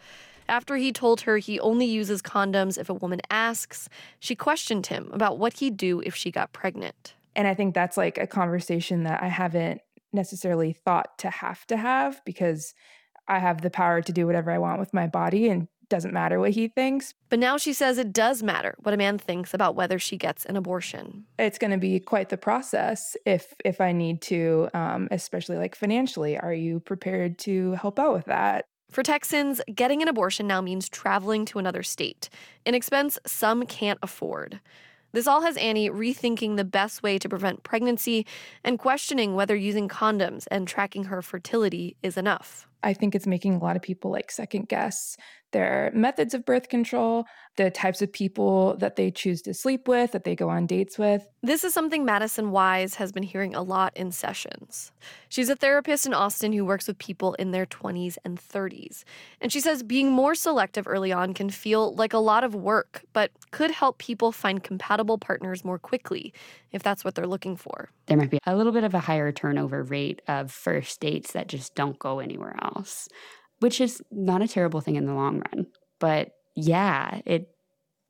After 0.47 0.77
he 0.77 0.93
told 0.93 1.23
her 1.23 1.39
he 1.39 1.59
only 1.59 1.87
uses 1.87 2.21
condoms 2.21 2.77
if 2.77 2.91
a 2.91 2.95
woman 2.95 3.23
asks, 3.31 3.89
she 4.21 4.35
questioned 4.35 4.89
him 4.89 5.09
about 5.11 5.39
what 5.39 5.55
he'd 5.55 5.79
do 5.79 6.01
if 6.01 6.15
she 6.15 6.31
got 6.31 6.53
pregnant. 6.53 7.15
And 7.37 7.49
I 7.49 7.55
think 7.55 7.75
that's 7.75 7.97
like 7.97 8.19
a 8.19 8.27
conversation 8.27 9.05
that 9.05 9.23
I 9.23 9.29
haven't 9.29 9.81
necessarily 10.13 10.73
thought 10.73 11.19
to 11.19 11.31
have 11.31 11.67
to 11.67 11.77
have 11.77 12.21
because 12.25 12.75
I 13.27 13.39
have 13.39 13.63
the 13.63 13.71
power 13.71 14.03
to 14.03 14.13
do 14.13 14.27
whatever 14.27 14.51
I 14.51 14.59
want 14.59 14.81
with 14.81 14.95
my 14.95 15.07
body 15.07 15.49
and 15.49 15.69
doesn't 15.89 16.13
matter 16.13 16.41
what 16.41 16.51
he 16.51 16.69
thinks. 16.69 17.15
But 17.29 17.39
now 17.39 17.57
she 17.57 17.73
says 17.73 17.99
it 17.99 18.13
does 18.13 18.43
matter 18.43 18.75
what 18.79 18.95
a 18.95 18.97
man 18.97 19.19
thinks 19.19 19.55
about 19.55 19.75
whether 19.75 19.99
she 19.99 20.17
gets 20.17 20.45
an 20.45 20.57
abortion. 20.57 21.27
It's 21.39 21.59
going 21.59 21.71
to 21.71 21.79
be 21.79 22.01
quite 22.01 22.31
the 22.31 22.37
process 22.37 23.17
if 23.27 23.55
if 23.65 23.81
I 23.81 23.93
need 23.93 24.23
to, 24.23 24.69
um, 24.75 25.09
especially 25.11 25.57
like 25.57 25.75
financially. 25.75 26.39
Are 26.39 26.55
you 26.55 26.81
prepared 26.81 27.39
to 27.41 27.73
help 27.73 27.99
out 27.99 28.15
with 28.15 28.27
that? 28.27 28.65
For 28.91 29.03
Texans, 29.03 29.61
getting 29.75 30.03
an 30.03 30.09
abortion 30.09 30.47
now 30.47 30.61
means 30.61 30.89
traveling 30.89 31.45
to 31.47 31.59
another 31.59 31.83
state, 31.83 32.29
an 32.65 32.75
expense 32.75 33.19
some 33.27 33.67
can't 33.67 33.99
afford. 34.03 34.61
This 35.15 35.29
all 35.29 35.43
has 35.43 35.57
Annie 35.59 35.91
rethinking 35.91 36.57
the 36.57 36.65
best 36.65 37.05
way 37.05 37.21
to 37.21 37.29
prevent 37.29 37.63
pregnancy 37.63 38.27
and 38.65 38.81
questioning 38.81 39.37
whether 39.37 39.55
using 39.55 39.89
condoms 39.89 40.49
and 40.51 40.67
tracking 40.67 41.05
her 41.05 41.23
fertility 41.23 41.97
is 42.03 42.17
enough. 42.17 42.67
I 42.83 42.95
think 42.95 43.15
it's 43.15 43.25
making 43.25 43.55
a 43.55 43.59
lot 43.61 43.77
of 43.77 43.83
people 43.83 44.11
like 44.11 44.33
second 44.33 44.69
guess 44.69 45.17
their 45.55 45.91
methods 45.95 46.35
of 46.35 46.45
birth 46.45 46.69
control, 46.69 47.25
the 47.57 47.71
types 47.71 48.03
of 48.03 48.13
people 48.13 48.77
that 48.79 48.97
they 48.97 49.11
choose 49.11 49.41
to 49.43 49.55
sleep 49.55 49.87
with, 49.87 50.11
that 50.13 50.25
they 50.25 50.35
go 50.35 50.51
on 50.51 50.67
dates 50.67 50.99
with. 50.99 51.27
This 51.43 51.63
is 51.63 51.73
something 51.73 52.05
Madison 52.05 52.51
Wise 52.51 52.97
has 52.97 53.13
been 53.13 53.23
hearing 53.23 53.55
a 53.55 53.63
lot 53.63 53.97
in 53.97 54.11
sessions. 54.11 54.91
She's 55.29 55.49
a 55.49 55.55
therapist 55.55 56.07
in 56.07 56.13
Austin 56.13 56.53
who 56.53 56.65
works 56.65 56.89
with 56.89 56.99
people 56.99 57.35
in 57.35 57.53
their 57.53 57.67
20s 57.67 58.19
and 58.25 58.39
30s. 58.39 59.05
And 59.41 59.53
she 59.53 59.61
says 59.61 59.85
being 59.85 60.11
more 60.11 60.35
selective 60.35 60.89
early 60.89 61.13
on 61.13 61.33
can 61.33 61.49
feel 61.49 61.95
like 61.95 62.13
a 62.13 62.19
lot 62.19 62.43
of 62.43 62.57
work, 62.57 63.05
but 63.13 63.31
could 63.53 63.71
help 63.71 63.99
people 63.99 64.33
find 64.33 64.63
compatible 64.63 65.19
partners 65.19 65.65
more 65.65 65.79
quickly 65.79 66.35
if 66.73 66.83
that's 66.83 67.05
what 67.05 67.15
they're 67.15 67.29
looking 67.29 67.57
for. 67.57 67.91
There 68.07 68.17
might 68.17 68.31
be 68.31 68.41
a 68.45 68.57
little 68.57 68.73
bit 68.73 68.85
of 68.85 68.93
a 68.93 68.99
higher 68.99 69.31
turnover 69.31 69.85
rate 69.85 70.21
of 70.27 70.51
first 70.51 71.01
dates 71.01 71.33
that 71.33 71.47
just 71.47 71.77
don't 71.77 71.99
go 72.01 72.19
anywhere 72.19 72.57
else 72.61 73.09
which 73.65 73.81
is 73.81 74.03
not 74.11 74.43
a 74.43 74.47
terrible 74.47 74.83
thing 74.83 74.97
in 74.97 75.07
the 75.07 75.15
long 75.15 75.43
run. 75.51 75.67
But 75.99 76.33
yeah, 76.55 77.23
it 77.25 77.49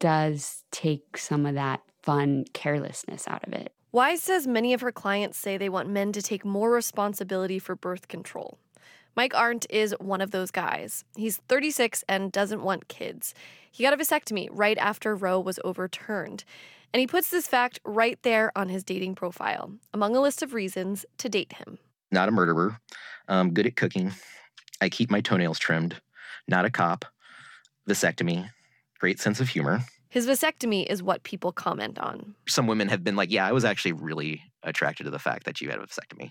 does 0.01 0.65
take 0.73 1.17
some 1.17 1.47
of 1.47 1.55
that 1.55 1.81
fun 2.03 2.47
carelessness 2.55 3.29
out 3.29 3.47
of 3.47 3.53
it. 3.53 3.73
Wise 3.93 4.21
says 4.21 4.49
many 4.49 4.75
of 4.75 4.81
her 4.81 4.91
clients 4.91 5.39
say 5.39 5.57
they 5.57 5.69
want 5.69 5.89
men 5.89 6.11
to 6.11 6.21
take 6.21 6.45
more 6.45 6.73
responsibility 6.73 7.61
for 7.61 7.77
birth 7.77 8.09
control. 8.09 8.59
Mike 9.15 9.33
Arndt 9.33 9.65
is 9.71 9.95
one 10.01 10.21
of 10.21 10.33
those 10.33 10.51
guys. 10.51 11.05
He's 11.17 11.37
36 11.47 12.03
and 12.09 12.33
doesn't 12.33 12.65
want 12.65 12.89
kids. 12.89 13.33
He 13.71 13.85
got 13.85 13.95
a 13.95 13.97
vasectomy 13.97 14.49
right 14.51 14.79
after 14.79 15.15
Roe 15.15 15.39
was 15.39 15.61
overturned. 15.63 16.43
And 16.93 17.01
he 17.01 17.07
puts 17.07 17.31
this 17.31 17.47
fact 17.47 17.79
right 17.85 18.19
there 18.23 18.51
on 18.57 18.71
his 18.71 18.83
dating 18.83 19.15
profile, 19.15 19.71
among 19.93 20.17
a 20.17 20.21
list 20.21 20.43
of 20.43 20.53
reasons 20.53 21.07
to 21.19 21.29
date 21.29 21.53
him. 21.53 21.79
Not 22.11 22.29
a 22.29 22.33
murderer, 22.33 22.81
um, 23.29 23.55
good 23.55 23.69
at 23.69 23.77
cooking, 23.77 24.13
I 24.81 24.89
keep 24.89 25.11
my 25.11 25.21
toenails 25.21 25.59
trimmed, 25.59 26.01
not 26.49 26.65
a 26.65 26.71
cop, 26.71 27.05
vasectomy, 27.89 28.49
great 28.99 29.21
sense 29.21 29.41
of 29.41 29.49
humor. 29.49 29.81
His 30.09 30.27
vasectomy 30.27 30.87
is 30.87 31.03
what 31.03 31.23
people 31.25 31.53
comment 31.53 31.99
on. 31.99 32.35
Some 32.47 32.67
women 32.67 32.89
have 32.89 33.03
been 33.03 33.17
like, 33.17 33.33
yeah, 33.33 33.47
I 33.47 33.53
was 33.53 33.65
actually 33.65 33.93
really 33.93 34.43
attracted 34.63 35.05
to 35.05 35.11
the 35.11 35.19
fact 35.19 35.45
that 35.45 35.61
you 35.61 35.71
had 35.71 35.79
a 35.79 35.87
vasectomy, 35.87 36.31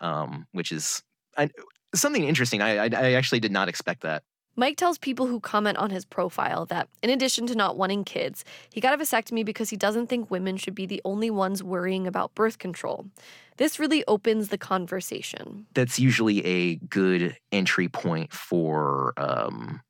um, 0.00 0.46
which 0.52 0.70
is, 0.70 1.02
I, 1.36 1.48
Something 1.94 2.24
interesting. 2.24 2.62
I, 2.62 2.86
I, 2.86 2.90
I 2.94 3.12
actually 3.12 3.40
did 3.40 3.52
not 3.52 3.68
expect 3.68 4.02
that. 4.02 4.22
Mike 4.54 4.76
tells 4.76 4.98
people 4.98 5.26
who 5.26 5.40
comment 5.40 5.78
on 5.78 5.90
his 5.90 6.04
profile 6.04 6.66
that, 6.66 6.88
in 7.02 7.08
addition 7.08 7.46
to 7.46 7.54
not 7.54 7.78
wanting 7.78 8.04
kids, 8.04 8.44
he 8.70 8.80
got 8.80 8.92
a 8.92 9.02
vasectomy 9.02 9.44
because 9.44 9.70
he 9.70 9.76
doesn't 9.76 10.08
think 10.08 10.30
women 10.30 10.58
should 10.58 10.74
be 10.74 10.84
the 10.84 11.00
only 11.06 11.30
ones 11.30 11.62
worrying 11.62 12.06
about 12.06 12.34
birth 12.34 12.58
control. 12.58 13.06
This 13.56 13.78
really 13.78 14.04
opens 14.06 14.48
the 14.48 14.58
conversation. 14.58 15.66
That's 15.72 15.98
usually 15.98 16.44
a 16.44 16.76
good 16.76 17.36
entry 17.50 17.88
point 17.88 18.32
for 18.32 19.14
um, 19.16 19.80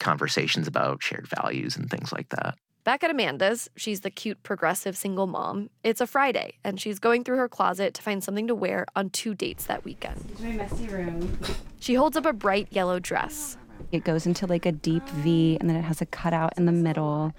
conversations 0.00 0.66
about 0.66 1.02
shared 1.02 1.28
values 1.28 1.76
and 1.76 1.88
things 1.88 2.12
like 2.12 2.28
that. 2.30 2.56
Back 2.84 3.04
at 3.04 3.12
Amanda's, 3.12 3.70
she's 3.76 4.00
the 4.00 4.10
cute, 4.10 4.42
progressive 4.42 4.96
single 4.96 5.28
mom. 5.28 5.70
It's 5.84 6.00
a 6.00 6.06
Friday, 6.08 6.54
and 6.64 6.80
she's 6.80 6.98
going 6.98 7.22
through 7.22 7.36
her 7.36 7.48
closet 7.48 7.94
to 7.94 8.02
find 8.02 8.24
something 8.24 8.48
to 8.48 8.56
wear 8.56 8.86
on 8.96 9.10
two 9.10 9.36
dates 9.36 9.66
that 9.66 9.84
weekend. 9.84 10.24
It's 10.32 10.40
my 10.40 10.50
messy 10.50 10.88
room. 10.88 11.38
She 11.78 11.94
holds 11.94 12.16
up 12.16 12.26
a 12.26 12.32
bright 12.32 12.66
yellow 12.72 12.98
dress. 12.98 13.56
It 13.90 14.04
goes 14.04 14.26
into 14.26 14.46
like 14.46 14.66
a 14.66 14.72
deep 14.72 15.06
V, 15.08 15.56
and 15.60 15.68
then 15.68 15.76
it 15.76 15.82
has 15.82 16.00
a 16.00 16.06
cutout 16.06 16.54
in 16.56 16.66
the 16.66 16.72
middle. 16.72 17.32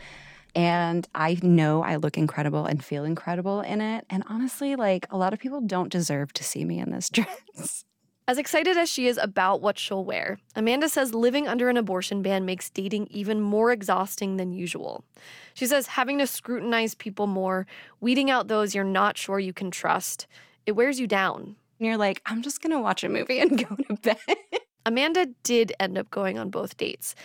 And 0.56 1.08
I 1.16 1.40
know 1.42 1.82
I 1.82 1.96
look 1.96 2.18
incredible 2.18 2.66
and 2.66 2.84
feel 2.84 3.06
incredible 3.06 3.62
in 3.62 3.82
it. 3.82 4.06
And 4.10 4.24
honestly, 4.28 4.76
like 4.76 5.08
a 5.10 5.18
lot 5.18 5.34
of 5.34 5.40
people 5.40 5.62
don't 5.62 5.92
deserve 5.92 6.34
to 6.34 6.44
see 6.44 6.64
me 6.66 6.80
in 6.80 6.92
this 6.92 7.10
dress. 7.12 7.86
As 8.26 8.38
excited 8.38 8.78
as 8.78 8.90
she 8.90 9.08
is 9.08 9.18
about 9.18 9.62
what 9.62 9.78
she'll 9.78 10.06
wear, 10.06 10.38
Amanda 10.56 10.88
says 10.88 11.14
living 11.14 11.46
under 11.46 11.68
an 11.70 11.76
abortion 11.76 12.22
ban 12.22 12.46
makes 12.46 12.70
dating 12.70 13.08
even 13.08 13.42
more 13.42 13.72
exhausting 13.72 14.38
than 14.38 14.54
usual. 14.54 15.04
She 15.54 15.66
says 15.66 15.88
having 15.88 16.20
to 16.20 16.28
scrutinize 16.28 16.96
people 16.96 17.28
more, 17.28 17.68
weeding 18.00 18.32
out 18.32 18.48
those 18.48 18.74
you're 18.74 18.86
not 18.86 19.18
sure 19.18 19.40
you 19.40 19.52
can 19.52 19.72
trust, 19.72 20.26
it 20.66 20.72
wears 20.72 21.02
you 21.02 21.08
down. 21.08 21.58
And 21.80 21.88
you're 21.88 21.98
like, 21.98 22.22
I'm 22.26 22.42
just 22.42 22.62
gonna 22.62 22.80
watch 22.80 23.04
a 23.04 23.10
movie 23.10 23.40
and 23.40 23.58
go 23.70 23.76
to 23.76 23.96
bed. 23.96 24.18
Amanda 24.86 25.28
did 25.44 25.74
end 25.80 25.98
up 25.98 26.12
going 26.12 26.38
on 26.38 26.50
both 26.50 26.76
dates 26.78 27.16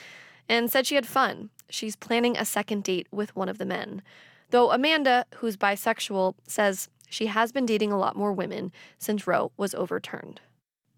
and 0.49 0.71
said 0.71 0.87
she 0.87 0.95
had 0.95 1.07
fun. 1.07 1.51
She's 1.69 1.97
planning 1.97 2.37
a 2.37 2.45
second 2.45 2.85
date 2.85 3.09
with 3.11 3.35
one 3.35 3.49
of 3.49 3.59
the 3.59 3.67
men. 3.67 4.03
Though 4.51 4.71
Amanda, 4.71 5.27
who's 5.37 5.57
bisexual, 5.57 6.35
says 6.47 6.89
she 7.11 7.27
has 7.27 7.53
been 7.53 7.67
dating 7.67 7.93
a 7.93 7.99
lot 7.99 8.17
more 8.17 8.33
women 8.33 8.73
since 8.99 9.27
Roe 9.27 9.53
was 9.57 9.75
overturned. 9.75 10.41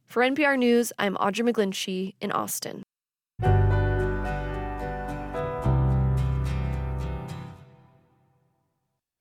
For 0.06 0.22
NPR 0.22 0.58
News, 0.58 0.92
I'm 0.98 1.16
Audrey 1.16 1.50
McGlinchy 1.50 2.14
in 2.20 2.30
Austin. 2.32 2.82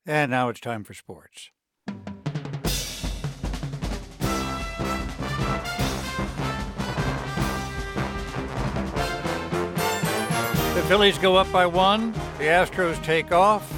And 0.06 0.30
now 0.30 0.48
it's 0.48 0.60
time 0.60 0.84
for 0.84 0.94
sports. 0.94 1.50
Phillies 10.90 11.18
go 11.18 11.36
up 11.36 11.52
by 11.52 11.66
one. 11.66 12.10
The 12.38 12.46
Astros 12.46 13.00
take 13.04 13.30
off. 13.30 13.72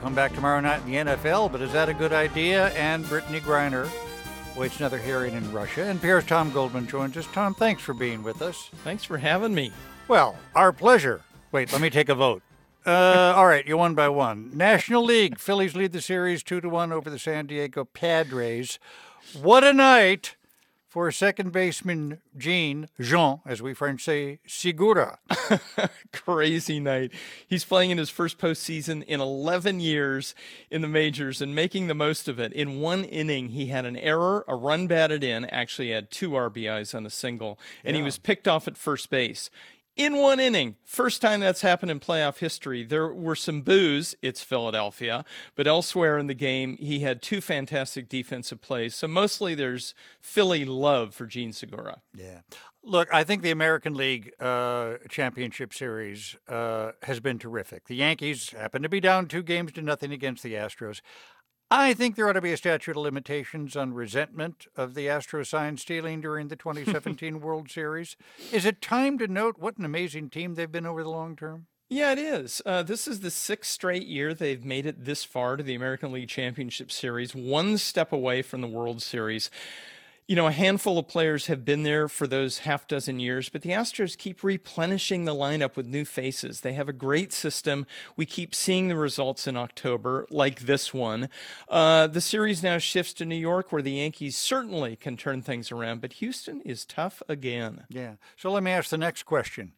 Come 0.00 0.16
back 0.16 0.34
tomorrow 0.34 0.58
night 0.58 0.82
in 0.84 0.90
the 0.90 1.12
NFL, 1.12 1.52
but 1.52 1.62
is 1.62 1.72
that 1.72 1.88
a 1.88 1.94
good 1.94 2.12
idea? 2.12 2.70
And 2.70 3.04
Brittney 3.04 3.40
Griner 3.40 3.88
waits 4.56 4.80
another 4.80 4.98
hearing 4.98 5.34
in 5.34 5.52
Russia. 5.52 5.84
And 5.84 6.00
NPR's 6.00 6.26
Tom 6.26 6.50
Goldman 6.50 6.88
joins 6.88 7.16
us. 7.16 7.28
Tom, 7.32 7.54
thanks 7.54 7.84
for 7.84 7.94
being 7.94 8.24
with 8.24 8.42
us. 8.42 8.68
Thanks 8.82 9.04
for 9.04 9.16
having 9.16 9.54
me. 9.54 9.70
Well, 10.08 10.36
our 10.56 10.72
pleasure. 10.72 11.20
Wait, 11.52 11.72
let 11.72 11.80
me 11.80 11.88
take 11.88 12.08
a 12.08 12.16
vote. 12.16 12.42
Uh, 12.84 13.34
all 13.36 13.46
right, 13.46 13.64
you 13.64 13.76
won 13.76 13.94
by 13.94 14.08
one. 14.08 14.50
National 14.52 15.04
League. 15.04 15.38
Phillies 15.38 15.76
lead 15.76 15.92
the 15.92 16.00
series 16.00 16.42
two 16.42 16.60
to 16.60 16.68
one 16.68 16.90
over 16.90 17.08
the 17.08 17.20
San 17.20 17.46
Diego 17.46 17.84
Padres. 17.84 18.80
What 19.40 19.62
a 19.62 19.72
night 19.72 20.34
for 20.96 21.12
second 21.12 21.52
baseman 21.52 22.22
Jean 22.38 22.88
Jean, 22.98 23.40
as 23.44 23.60
we 23.60 23.74
French 23.74 24.02
say, 24.02 24.38
Segura. 24.46 25.18
Crazy 26.14 26.80
night. 26.80 27.12
He's 27.46 27.66
playing 27.66 27.90
in 27.90 27.98
his 27.98 28.08
first 28.08 28.38
postseason 28.38 29.02
in 29.04 29.20
11 29.20 29.80
years 29.80 30.34
in 30.70 30.80
the 30.80 30.88
majors 30.88 31.42
and 31.42 31.54
making 31.54 31.88
the 31.88 31.94
most 31.94 32.28
of 32.28 32.40
it. 32.40 32.50
In 32.54 32.80
one 32.80 33.04
inning, 33.04 33.50
he 33.50 33.66
had 33.66 33.84
an 33.84 33.98
error, 33.98 34.42
a 34.48 34.56
run 34.56 34.86
batted 34.86 35.22
in, 35.22 35.44
actually 35.44 35.90
had 35.90 36.10
two 36.10 36.30
RBIs 36.30 36.94
on 36.94 37.04
a 37.04 37.10
single, 37.10 37.58
and 37.84 37.94
yeah. 37.94 38.00
he 38.00 38.02
was 38.02 38.16
picked 38.16 38.48
off 38.48 38.66
at 38.66 38.78
first 38.78 39.10
base 39.10 39.50
in 39.96 40.16
one 40.16 40.38
inning. 40.38 40.76
First 40.84 41.22
time 41.22 41.40
that's 41.40 41.62
happened 41.62 41.90
in 41.90 42.00
playoff 42.00 42.38
history. 42.38 42.84
There 42.84 43.12
were 43.12 43.34
some 43.34 43.62
boos. 43.62 44.14
It's 44.22 44.42
Philadelphia. 44.42 45.24
But 45.54 45.66
elsewhere 45.66 46.18
in 46.18 46.26
the 46.26 46.34
game, 46.34 46.76
he 46.76 47.00
had 47.00 47.22
two 47.22 47.40
fantastic 47.40 48.08
defensive 48.08 48.60
plays. 48.60 48.94
So 48.94 49.08
mostly 49.08 49.54
there's 49.54 49.94
Philly 50.20 50.64
love 50.64 51.14
for 51.14 51.26
Jean 51.26 51.52
Segura. 51.52 52.02
Yeah. 52.14 52.40
Look, 52.84 53.12
I 53.12 53.24
think 53.24 53.42
the 53.42 53.50
American 53.50 53.94
League 53.94 54.30
uh, 54.38 54.94
Championship 55.08 55.74
Series 55.74 56.36
uh, 56.46 56.92
has 57.02 57.18
been 57.18 57.38
terrific. 57.38 57.86
The 57.86 57.96
Yankees 57.96 58.50
happen 58.50 58.82
to 58.82 58.88
be 58.88 59.00
down 59.00 59.26
two 59.26 59.42
games 59.42 59.72
to 59.72 59.82
nothing 59.82 60.12
against 60.12 60.44
the 60.44 60.54
Astros. 60.54 61.00
I 61.70 61.94
think 61.94 62.14
there 62.14 62.28
ought 62.28 62.34
to 62.34 62.40
be 62.40 62.52
a 62.52 62.56
statute 62.56 62.92
of 62.92 63.02
limitations 63.02 63.74
on 63.74 63.92
resentment 63.92 64.66
of 64.76 64.94
the 64.94 65.08
Astro 65.08 65.42
sign 65.42 65.76
stealing 65.76 66.20
during 66.20 66.46
the 66.46 66.56
2017 66.56 67.40
World 67.40 67.70
Series. 67.70 68.16
Is 68.52 68.64
it 68.64 68.80
time 68.80 69.18
to 69.18 69.26
note 69.26 69.56
what 69.58 69.76
an 69.76 69.84
amazing 69.84 70.30
team 70.30 70.54
they've 70.54 70.70
been 70.70 70.86
over 70.86 71.02
the 71.02 71.10
long 71.10 71.34
term? 71.34 71.66
Yeah, 71.88 72.12
it 72.12 72.18
is. 72.18 72.62
Uh, 72.66 72.82
this 72.82 73.06
is 73.06 73.20
the 73.20 73.30
sixth 73.30 73.70
straight 73.70 74.06
year 74.06 74.34
they've 74.34 74.64
made 74.64 74.86
it 74.86 75.04
this 75.04 75.24
far 75.24 75.56
to 75.56 75.62
the 75.62 75.74
American 75.74 76.12
League 76.12 76.28
Championship 76.28 76.90
Series, 76.90 77.34
one 77.34 77.78
step 77.78 78.12
away 78.12 78.42
from 78.42 78.60
the 78.60 78.66
World 78.66 79.02
Series 79.02 79.50
you 80.28 80.34
know, 80.34 80.48
a 80.48 80.52
handful 80.52 80.98
of 80.98 81.06
players 81.06 81.46
have 81.46 81.64
been 81.64 81.84
there 81.84 82.08
for 82.08 82.26
those 82.26 82.58
half 82.58 82.88
dozen 82.88 83.20
years, 83.20 83.48
but 83.48 83.62
the 83.62 83.70
Astros 83.70 84.18
keep 84.18 84.42
replenishing 84.42 85.24
the 85.24 85.34
lineup 85.34 85.76
with 85.76 85.86
new 85.86 86.04
faces. 86.04 86.62
They 86.62 86.72
have 86.72 86.88
a 86.88 86.92
great 86.92 87.32
system. 87.32 87.86
We 88.16 88.26
keep 88.26 88.52
seeing 88.52 88.88
the 88.88 88.96
results 88.96 89.46
in 89.46 89.56
October, 89.56 90.26
like 90.28 90.60
this 90.60 90.92
one. 90.92 91.28
Uh, 91.68 92.08
the 92.08 92.20
series 92.20 92.62
now 92.62 92.78
shifts 92.78 93.14
to 93.14 93.24
New 93.24 93.36
York, 93.36 93.70
where 93.70 93.82
the 93.82 93.92
Yankees 93.92 94.36
certainly 94.36 94.96
can 94.96 95.16
turn 95.16 95.42
things 95.42 95.70
around, 95.70 96.00
but 96.00 96.14
Houston 96.14 96.60
is 96.62 96.84
tough 96.84 97.22
again. 97.28 97.84
Yeah. 97.88 98.14
So 98.36 98.50
let 98.50 98.64
me 98.64 98.72
ask 98.72 98.90
the 98.90 98.98
next 98.98 99.22
question. 99.24 99.72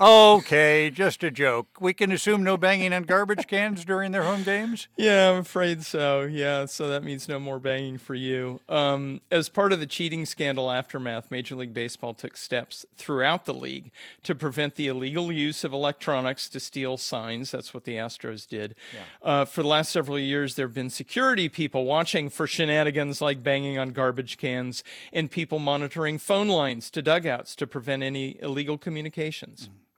Okay, 0.00 0.88
just 0.88 1.22
a 1.22 1.30
joke. 1.30 1.78
We 1.78 1.92
can 1.92 2.10
assume 2.10 2.42
no 2.42 2.56
banging 2.56 2.94
on 2.94 3.02
garbage 3.02 3.46
cans 3.46 3.84
during 3.84 4.12
their 4.12 4.22
home 4.22 4.42
games? 4.42 4.88
Yeah, 4.96 5.30
I'm 5.30 5.38
afraid 5.38 5.82
so. 5.84 6.22
Yeah, 6.22 6.66
so 6.66 6.88
that 6.88 7.02
means 7.02 7.26
no 7.26 7.38
more 7.38 7.58
banging 7.58 7.96
for 7.96 8.14
you. 8.14 8.60
Um, 8.68 9.22
as 9.30 9.48
part 9.48 9.72
of 9.72 9.80
the 9.80 9.86
cheating 9.86 10.26
scandal 10.26 10.70
aftermath, 10.70 11.30
Major 11.30 11.54
League 11.56 11.72
Baseball 11.72 12.12
took 12.12 12.36
steps 12.36 12.84
throughout 12.96 13.46
the 13.46 13.54
league 13.54 13.90
to 14.24 14.34
prevent 14.34 14.74
the 14.74 14.88
illegal 14.88 15.32
use 15.32 15.64
of 15.64 15.72
electronics 15.72 16.50
to 16.50 16.60
steal 16.60 16.98
signs. 16.98 17.50
That's 17.50 17.72
what 17.72 17.84
the 17.84 17.94
Astros 17.96 18.46
did. 18.46 18.74
Yeah. 18.94 19.30
Uh, 19.30 19.44
for 19.46 19.62
the 19.62 19.68
last 19.68 19.90
several 19.90 20.18
years, 20.18 20.54
there 20.54 20.66
have 20.66 20.74
been 20.74 20.90
security 20.90 21.48
people 21.48 21.86
watching 21.86 22.28
for 22.28 22.46
shenanigans 22.46 23.22
like 23.22 23.42
banging 23.42 23.78
on 23.78 23.90
garbage 23.90 24.36
cans 24.36 24.84
and 25.12 25.30
people 25.30 25.58
monitoring 25.58 26.18
phone 26.18 26.48
lines 26.48 26.90
to 26.90 27.00
dugouts 27.00 27.56
to 27.56 27.66
prevent 27.66 28.02
any 28.02 28.38
illegal 28.42 28.76
communications. 28.76 29.68
Mm. 29.68 29.89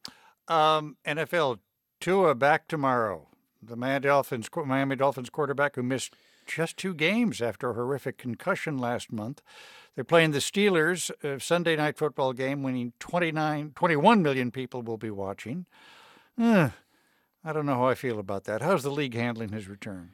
Um, 0.48 0.96
NFL, 1.06 1.58
Tua 2.00 2.34
back 2.34 2.68
tomorrow. 2.68 3.28
The 3.62 3.76
Miami 3.76 4.00
Dolphins, 4.00 4.48
Miami 4.66 4.96
Dolphins 4.96 5.30
quarterback 5.30 5.76
who 5.76 5.82
missed 5.82 6.14
just 6.46 6.76
two 6.76 6.94
games 6.94 7.40
after 7.40 7.70
a 7.70 7.74
horrific 7.74 8.18
concussion 8.18 8.76
last 8.76 9.12
month. 9.12 9.40
They're 9.94 10.04
playing 10.04 10.32
the 10.32 10.38
Steelers, 10.38 11.10
a 11.22 11.38
Sunday 11.38 11.76
night 11.76 11.96
football 11.96 12.32
game, 12.32 12.62
winning 12.62 12.92
29, 12.98 13.72
21 13.74 14.22
million 14.22 14.50
people 14.50 14.82
will 14.82 14.96
be 14.96 15.10
watching. 15.10 15.66
Uh, 16.40 16.70
I 17.44 17.52
don't 17.52 17.66
know 17.66 17.74
how 17.74 17.88
I 17.88 17.94
feel 17.94 18.18
about 18.18 18.44
that. 18.44 18.62
How's 18.62 18.82
the 18.82 18.90
league 18.90 19.14
handling 19.14 19.50
his 19.50 19.68
return? 19.68 20.12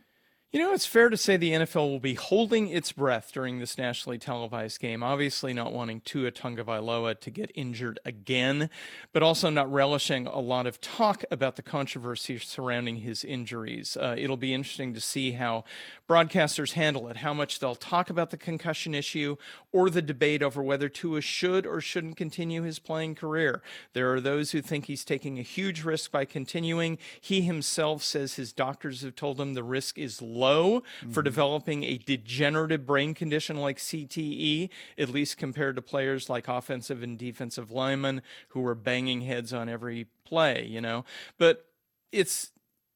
You 0.51 0.61
know, 0.61 0.73
it's 0.73 0.87
fair 0.87 1.11
to 1.11 1.16
say 1.19 1.37
the 1.37 1.53
NFL 1.53 1.91
will 1.91 2.01
be 2.01 2.15
holding 2.15 2.69
its 2.69 2.91
breath 2.91 3.33
during 3.35 3.59
this 3.59 3.77
nationally 3.77 4.16
televised 4.16 4.81
game. 4.81 5.03
Obviously, 5.03 5.53
not 5.53 5.75
wanting 5.75 6.01
Tua 6.01 6.33
Tagovailoa 6.33 7.20
to 7.20 7.31
get 7.31 7.53
injured 7.55 8.01
again, 8.07 8.70
but 9.12 9.23
also 9.23 9.51
not 9.51 9.70
relishing 9.70 10.27
a 10.27 10.39
lot 10.39 10.66
of 10.66 10.81
talk 10.81 11.23
about 11.31 11.57
the 11.57 11.62
controversy 11.62 12.39
surrounding 12.39 12.97
his 12.97 13.25
injuries. 13.25 13.95
Uh, 14.01 14.15
it'll 14.16 14.39
be 14.39 14.55
interesting 14.55 14.95
to 14.95 15.03
see 15.03 15.33
how 15.33 15.65
broadcasters 16.09 16.73
handle 16.73 17.09
it, 17.09 17.19
how 17.19 17.35
much 17.35 17.59
they'll 17.59 17.75
talk 17.75 18.09
about 18.09 18.31
the 18.31 18.39
concussion 18.39 18.95
issue 18.95 19.37
or 19.70 19.91
the 19.91 20.01
debate 20.01 20.43
over 20.43 20.62
whether 20.62 20.89
Tua 20.89 21.20
should 21.20 21.66
or 21.66 21.83
shouldn't 21.83 22.16
continue 22.16 22.62
his 22.62 22.79
playing 22.79 23.16
career. 23.16 23.61
There 23.93 24.15
are 24.15 24.20
those 24.20 24.53
who 24.53 24.62
think 24.62 24.87
he's 24.87 25.05
taking 25.05 25.39
a 25.39 25.43
huge 25.43 25.85
risk 25.85 26.11
by 26.11 26.25
continuing. 26.25 26.97
He 27.20 27.43
himself 27.43 28.03
says 28.03 28.37
his 28.37 28.55
doctors 28.55 29.03
have 29.03 29.15
told 29.15 29.39
him 29.39 29.53
the 29.53 29.62
risk 29.62 29.99
is 29.99 30.23
low 30.39 30.81
mm-hmm. 30.81 31.12
for 31.12 31.23
developing 31.23 31.85
a 31.85 31.98
degenerative 31.98 32.86
brain 32.86 33.15
condition 33.15 33.56
like 33.56 33.78
CTE, 33.78 34.70
at 34.97 35.09
least 35.09 35.36
compared 35.36 35.77
to 35.77 35.82
players 35.82 36.28
like 36.28 36.48
offensive 36.48 37.02
and 37.02 37.19
defensive 37.19 37.70
linemen 37.70 38.23
who 38.48 38.60
were 38.60 38.74
banging 38.74 39.23
heads 39.23 39.52
on 39.52 39.69
every 39.69 40.06
play, 40.24 40.65
you 40.65 40.81
know. 40.81 41.05
But 41.39 41.66
it's 42.12 42.51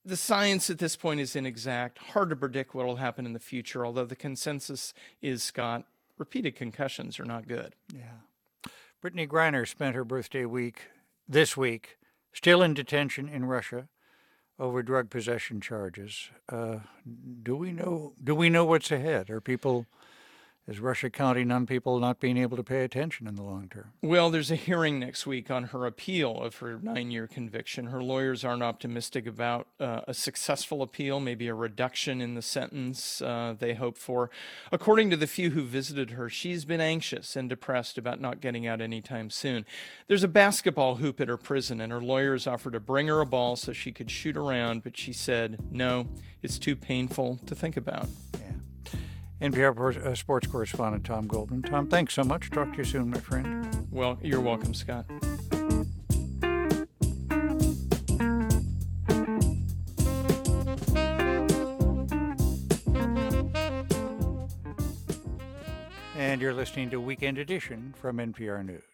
the 0.04 0.16
science 0.16 0.68
at 0.70 0.78
this 0.78 0.96
point 0.96 1.20
is 1.20 1.36
inexact. 1.36 1.98
Hard 1.98 2.30
to 2.30 2.36
predict 2.36 2.74
what 2.74 2.86
will 2.86 2.96
happen 2.96 3.26
in 3.26 3.32
the 3.32 3.38
future, 3.38 3.86
although 3.86 4.04
the 4.04 4.16
consensus 4.16 4.92
is, 5.20 5.42
Scott, 5.42 5.84
repeated 6.18 6.56
concussions 6.56 7.20
are 7.20 7.24
not 7.24 7.46
good. 7.46 7.74
Yeah. 7.94 8.70
Brittney 9.02 9.28
Griner 9.28 9.66
spent 9.68 9.96
her 9.96 10.04
birthday 10.04 10.44
week 10.44 10.82
this 11.28 11.56
week 11.56 11.98
still 12.32 12.62
in 12.62 12.74
detention 12.74 13.28
in 13.28 13.44
Russia 13.44 13.88
over 14.62 14.80
drug 14.80 15.10
possession 15.10 15.60
charges. 15.60 16.30
Uh, 16.48 16.78
do 17.42 17.56
we 17.56 17.72
know? 17.72 18.12
Do 18.22 18.34
we 18.34 18.48
know 18.48 18.64
what's 18.64 18.92
ahead? 18.92 19.28
Are 19.28 19.40
people 19.40 19.86
is 20.68 20.78
Russia 20.78 21.10
counting 21.10 21.50
on 21.50 21.66
people 21.66 21.98
not 21.98 22.20
being 22.20 22.36
able 22.36 22.56
to 22.56 22.62
pay 22.62 22.84
attention 22.84 23.26
in 23.26 23.34
the 23.34 23.42
long 23.42 23.68
term? 23.68 23.92
Well, 24.00 24.30
there's 24.30 24.50
a 24.50 24.56
hearing 24.56 25.00
next 25.00 25.26
week 25.26 25.50
on 25.50 25.64
her 25.64 25.86
appeal 25.86 26.40
of 26.40 26.56
her 26.56 26.78
nine 26.80 27.10
year 27.10 27.26
conviction. 27.26 27.86
Her 27.86 28.00
lawyers 28.00 28.44
aren't 28.44 28.62
optimistic 28.62 29.26
about 29.26 29.66
uh, 29.80 30.02
a 30.06 30.14
successful 30.14 30.80
appeal, 30.80 31.18
maybe 31.18 31.48
a 31.48 31.54
reduction 31.54 32.20
in 32.20 32.34
the 32.34 32.42
sentence 32.42 33.20
uh, 33.20 33.56
they 33.58 33.74
hope 33.74 33.98
for. 33.98 34.30
According 34.70 35.10
to 35.10 35.16
the 35.16 35.26
few 35.26 35.50
who 35.50 35.62
visited 35.62 36.10
her, 36.10 36.28
she's 36.28 36.64
been 36.64 36.80
anxious 36.80 37.34
and 37.34 37.48
depressed 37.48 37.98
about 37.98 38.20
not 38.20 38.40
getting 38.40 38.66
out 38.66 38.80
anytime 38.80 39.30
soon. 39.30 39.66
There's 40.06 40.24
a 40.24 40.28
basketball 40.28 40.96
hoop 40.96 41.20
at 41.20 41.28
her 41.28 41.36
prison, 41.36 41.80
and 41.80 41.92
her 41.92 42.00
lawyers 42.00 42.46
offered 42.46 42.74
to 42.74 42.80
bring 42.80 43.08
her 43.08 43.20
a 43.20 43.26
ball 43.26 43.56
so 43.56 43.72
she 43.72 43.90
could 43.90 44.10
shoot 44.10 44.36
around, 44.36 44.84
but 44.84 44.96
she 44.96 45.12
said, 45.12 45.58
no, 45.72 46.06
it's 46.40 46.58
too 46.58 46.76
painful 46.76 47.40
to 47.46 47.54
think 47.56 47.76
about. 47.76 48.06
NPR 49.42 49.96
uh, 49.96 50.14
sports 50.14 50.46
correspondent 50.46 51.04
Tom 51.04 51.26
Goldman. 51.26 51.62
Tom, 51.62 51.88
thanks 51.88 52.14
so 52.14 52.22
much. 52.22 52.48
Talk 52.50 52.70
to 52.72 52.78
you 52.78 52.84
soon, 52.84 53.10
my 53.10 53.18
friend. 53.18 53.88
Well, 53.90 54.16
you're 54.22 54.40
welcome, 54.40 54.72
Scott. 54.72 55.04
And 66.16 66.40
you're 66.40 66.54
listening 66.54 66.90
to 66.90 67.00
Weekend 67.00 67.38
Edition 67.38 67.94
from 68.00 68.18
NPR 68.18 68.64
News. 68.64 68.84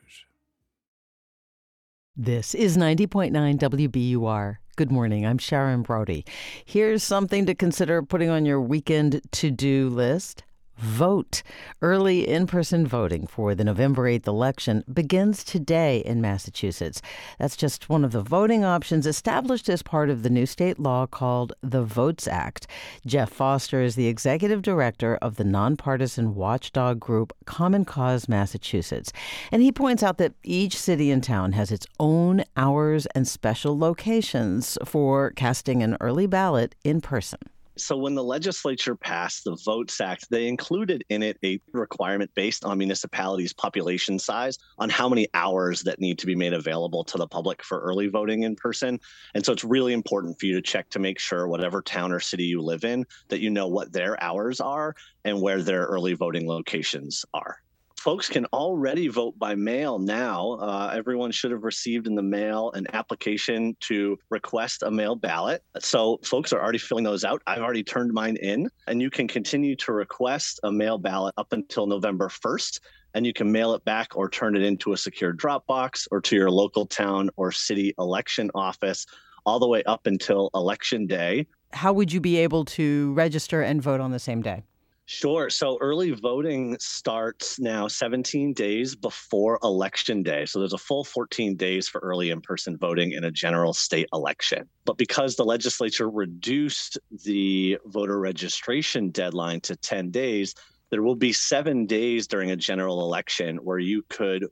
This 2.21 2.53
is 2.53 2.77
90.9 2.77 3.31
WBUR. 3.31 4.57
Good 4.75 4.91
morning. 4.91 5.25
I'm 5.25 5.39
Sharon 5.39 5.83
Brody. 5.83 6.25
Here's 6.65 7.05
something 7.05 7.47
to 7.47 7.55
consider 7.55 8.03
putting 8.03 8.29
on 8.29 8.45
your 8.45 8.61
weekend 8.61 9.21
to 9.31 9.53
do 9.53 9.89
list 9.89 10.43
vote. 10.79 11.43
Early 11.83 12.27
in 12.27 12.47
person 12.47 12.87
voting 12.87 13.27
for 13.27 13.55
the 13.55 13.65
November 13.65 14.05
8th 14.05 14.27
election 14.27 14.85
begins 14.93 15.43
today 15.43 15.99
in 15.99 16.21
Massachusetts. 16.21 17.03
That's 17.39 17.57
just 17.57 17.89
one 17.89 18.05
of 18.05 18.13
the 18.13 18.23
voting 18.23 18.65
options 18.65 19.07
established 19.07 19.69
as 19.69 19.83
part 19.83 20.09
of 20.09 20.23
the 20.23 20.31
new 20.31 20.47
state 20.47 20.79
law 20.79 21.07
called 21.07 21.53
the 21.63 21.83
Votes 21.83 22.29
Act. 22.29 22.67
Geoff 23.05 23.31
Foster 23.31 23.83
is 23.83 23.97
the 23.97 24.07
executive 24.07 24.63
director 24.63 25.17
of 25.21 25.37
the 25.37 25.45
nonpartisan 25.45 26.35
watchdog 26.35 27.01
group 27.01 27.33
Common 27.45 27.85
Cause 27.85 28.29
Massachusetts. 28.29 29.13
And 29.51 29.63
he 29.63 29.73
points 29.73 30.03
out 30.03 30.19
that 30.19 30.35
each 30.45 30.79
city 30.79 31.11
and 31.11 31.23
town 31.23 31.53
has 31.53 31.73
its 31.73 31.87
own 31.99 32.45
hours 32.57 33.07
and 33.15 33.27
special 33.27 33.79
locations 33.79 34.79
for 34.85 35.33
casting 35.33 35.83
an 35.83 35.97
early 36.01 36.27
ballot 36.27 36.75
in 36.85 37.01
person. 37.01 37.41
So 37.81 37.97
when 37.97 38.15
the 38.15 38.25
legislature 38.25 38.97
passed 38.97 39.45
the 39.45 39.57
Votes 39.65 40.01
Act, 40.01 40.27
they 40.31 40.49
included 40.49 41.05
in 41.09 41.23
it 41.23 41.39
a 41.45 41.61
requirement 41.73 42.31
based 42.35 42.65
on 42.65 42.79
municipalities' 42.79 43.53
population 43.53 44.19
size 44.19 44.59
on 44.79 44.91
how 44.91 45.09
many 45.09 45.29
hours 45.35 45.83
that 45.83 46.01
need 46.01 46.19
to 46.19 46.27
be 46.27 46.35
made 46.35 46.53
available 46.53 47.05
to 47.05 47.19
the 47.19 47.27
public 47.27 47.63
for 47.63 47.81
early 47.81 48.09
voting 48.09 48.43
in 48.43 48.57
person. 48.57 48.99
And 49.35 49.45
so 49.45 49.53
it's 49.53 49.65
really 49.65 49.93
important 49.93 50.39
for 50.41 50.47
you 50.47 50.55
to 50.55 50.63
check 50.63 50.91
to 50.91 50.99
make 50.99 51.19
sure 51.19 51.47
whatever 51.47 51.81
town 51.81 52.13
or 52.13 52.21
city 52.21 52.45
you 52.45 52.61
live 52.61 52.85
in 52.85 53.05
that 53.29 53.41
you 53.41 53.51
know 53.51 53.69
what 53.69 53.93
their 53.93 54.23
hours 54.23 54.61
are 54.61 54.95
and 55.25 55.41
where 55.41 55.63
their 55.63 55.85
early 55.85 56.15
voting 56.15 56.49
locations 56.49 57.25
are 57.33 57.59
folks 57.99 58.29
can 58.29 58.47
already 58.47 59.09
vote 59.09 59.39
by 59.39 59.55
mail 59.55 59.99
now. 59.99 60.53
Uh, 60.53 60.93
everyone 60.95 61.33
should 61.33 61.51
have 61.51 61.65
received 61.65 62.07
in 62.07 62.15
the 62.15 62.23
mail 62.23 62.71
an 62.73 62.87
application 62.93 63.77
to 63.81 64.17
request 64.31 64.83
a 64.83 64.91
mail 64.91 65.17
ballot. 65.17 65.63
So 65.81 66.19
folks 66.25 66.53
are 66.53 66.63
already 66.63 66.79
filling 66.79 67.05
those 67.05 67.25
out. 67.25 67.43
I've 67.47 67.63
already 67.63 67.83
turned 67.83 68.13
mine 68.13 68.37
in, 68.37 68.71
and 68.87 69.03
you 69.03 69.11
can 69.11 69.27
continue 69.27 69.75
to 69.77 69.93
request 69.93 70.61
a 70.63 70.71
mail 70.71 70.99
ballot 70.99 71.35
up 71.37 71.53
until 71.53 71.87
November 71.87 72.29
1st. 72.29 72.81
And 73.15 73.27
you 73.27 73.33
can 73.33 73.51
mail 73.51 73.75
it 73.75 73.85
back 73.85 74.17
or 74.17 74.29
turn 74.29 74.55
it 74.55 74.63
into 74.63 74.93
a 74.93 74.97
secure 74.97 75.33
drop 75.33 75.67
box 75.67 76.07
or 76.11 76.21
to 76.21 76.37
your 76.37 76.51
local 76.51 76.87
town 76.87 77.31
or 77.37 77.51
city 77.51 77.95
election 77.99 78.51
office 78.55 79.07
all 79.45 79.59
the 79.59 79.67
way 79.67 79.83
up 79.85 80.07
until 80.07 80.51
election 80.55 81.07
day. 81.07 81.47
How 81.73 81.93
would 81.93 82.13
you 82.13 82.21
be 82.21 82.37
able 82.37 82.65
to 82.67 83.13
register 83.15 83.63
and 83.63 83.83
vote 83.83 84.01
on 84.01 84.13
the 84.13 84.19
same 84.19 84.43
day? 84.43 84.63
Sure. 85.11 85.49
So 85.49 85.79
early 85.81 86.11
voting 86.11 86.77
starts 86.81 87.59
now 87.59 87.89
17 87.89 88.53
days 88.53 88.95
before 88.95 89.59
election 89.63 90.23
day. 90.23 90.45
So 90.45 90.59
there's 90.59 90.75
a 90.75 90.79
full 90.79 91.03
14 91.03 91.57
days 91.57 91.89
for 91.89 91.99
early 92.03 92.29
in 92.29 92.43
person 92.43 92.77
voting 92.77 93.13
in 93.13 93.25
a 93.25 93.31
general 93.31 93.73
state 93.73 94.07
election. 94.13 94.69
But 94.85 94.99
because 94.99 95.35
the 95.35 95.47
legislature 95.47 96.11
reduced 96.11 96.99
the 97.25 97.79
voter 97.87 98.21
registration 98.21 99.09
deadline 99.09 99.63
to 99.63 99.77
10 99.77 100.11
days, 100.11 100.55
there 100.91 101.03
will 101.03 101.17
be 101.17 101.33
seven 101.33 101.87
days 101.87 102.27
during 102.27 102.51
a 102.51 102.57
general 102.57 103.01
election 103.01 103.57
where 103.65 103.79
you 103.79 104.05
could 104.11 104.45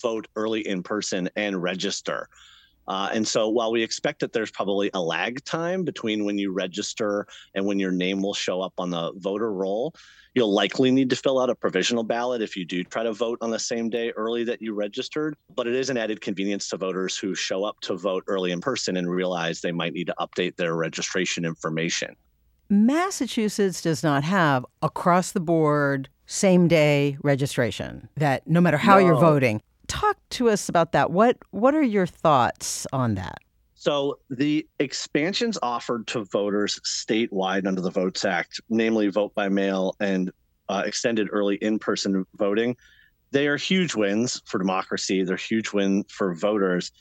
vote 0.00 0.28
early 0.34 0.66
in 0.66 0.82
person 0.82 1.28
and 1.36 1.62
register. 1.62 2.30
Uh, 2.90 3.08
and 3.12 3.26
so 3.26 3.48
while 3.48 3.70
we 3.70 3.84
expect 3.84 4.18
that 4.18 4.32
there's 4.32 4.50
probably 4.50 4.90
a 4.94 5.00
lag 5.00 5.44
time 5.44 5.84
between 5.84 6.24
when 6.24 6.38
you 6.38 6.52
register 6.52 7.24
and 7.54 7.64
when 7.64 7.78
your 7.78 7.92
name 7.92 8.20
will 8.20 8.34
show 8.34 8.60
up 8.60 8.72
on 8.78 8.90
the 8.90 9.12
voter 9.14 9.52
roll, 9.52 9.94
you'll 10.34 10.52
likely 10.52 10.90
need 10.90 11.08
to 11.08 11.14
fill 11.14 11.38
out 11.38 11.48
a 11.48 11.54
provisional 11.54 12.02
ballot 12.02 12.42
if 12.42 12.56
you 12.56 12.64
do 12.64 12.82
try 12.82 13.04
to 13.04 13.12
vote 13.12 13.38
on 13.42 13.50
the 13.50 13.60
same 13.60 13.90
day 13.90 14.10
early 14.16 14.42
that 14.42 14.60
you 14.60 14.74
registered. 14.74 15.36
But 15.54 15.68
it 15.68 15.76
is 15.76 15.88
an 15.88 15.96
added 15.96 16.20
convenience 16.20 16.68
to 16.70 16.78
voters 16.78 17.16
who 17.16 17.32
show 17.36 17.62
up 17.62 17.78
to 17.82 17.96
vote 17.96 18.24
early 18.26 18.50
in 18.50 18.60
person 18.60 18.96
and 18.96 19.08
realize 19.08 19.60
they 19.60 19.70
might 19.70 19.92
need 19.92 20.08
to 20.08 20.14
update 20.18 20.56
their 20.56 20.74
registration 20.74 21.44
information. 21.44 22.16
Massachusetts 22.68 23.82
does 23.82 24.02
not 24.02 24.24
have 24.24 24.66
across 24.82 25.30
the 25.30 25.38
board 25.38 26.08
same 26.26 26.66
day 26.66 27.18
registration 27.22 28.08
that 28.16 28.48
no 28.48 28.60
matter 28.60 28.78
how 28.78 28.98
no. 28.98 29.06
you're 29.06 29.20
voting, 29.20 29.62
talk 29.90 30.16
to 30.30 30.48
us 30.48 30.68
about 30.68 30.92
that. 30.92 31.10
What 31.10 31.36
what 31.50 31.74
are 31.74 31.82
your 31.82 32.06
thoughts 32.06 32.86
on 32.92 33.16
that? 33.16 33.38
So 33.74 34.18
the 34.28 34.66
expansions 34.78 35.58
offered 35.62 36.06
to 36.08 36.24
voters 36.24 36.78
statewide 36.84 37.66
under 37.66 37.80
the 37.80 37.90
Votes 37.90 38.24
Act, 38.24 38.60
namely 38.68 39.08
vote 39.08 39.34
by 39.34 39.48
mail 39.48 39.96
and 40.00 40.30
uh, 40.68 40.82
extended 40.86 41.28
early 41.32 41.56
in-person 41.56 42.24
voting, 42.36 42.76
they 43.32 43.48
are 43.48 43.56
huge 43.56 43.94
wins 43.94 44.40
for 44.44 44.58
democracy. 44.58 45.24
They're 45.24 45.36
huge 45.36 45.72
win 45.72 46.04
for 46.04 46.34
voters. 46.34 46.92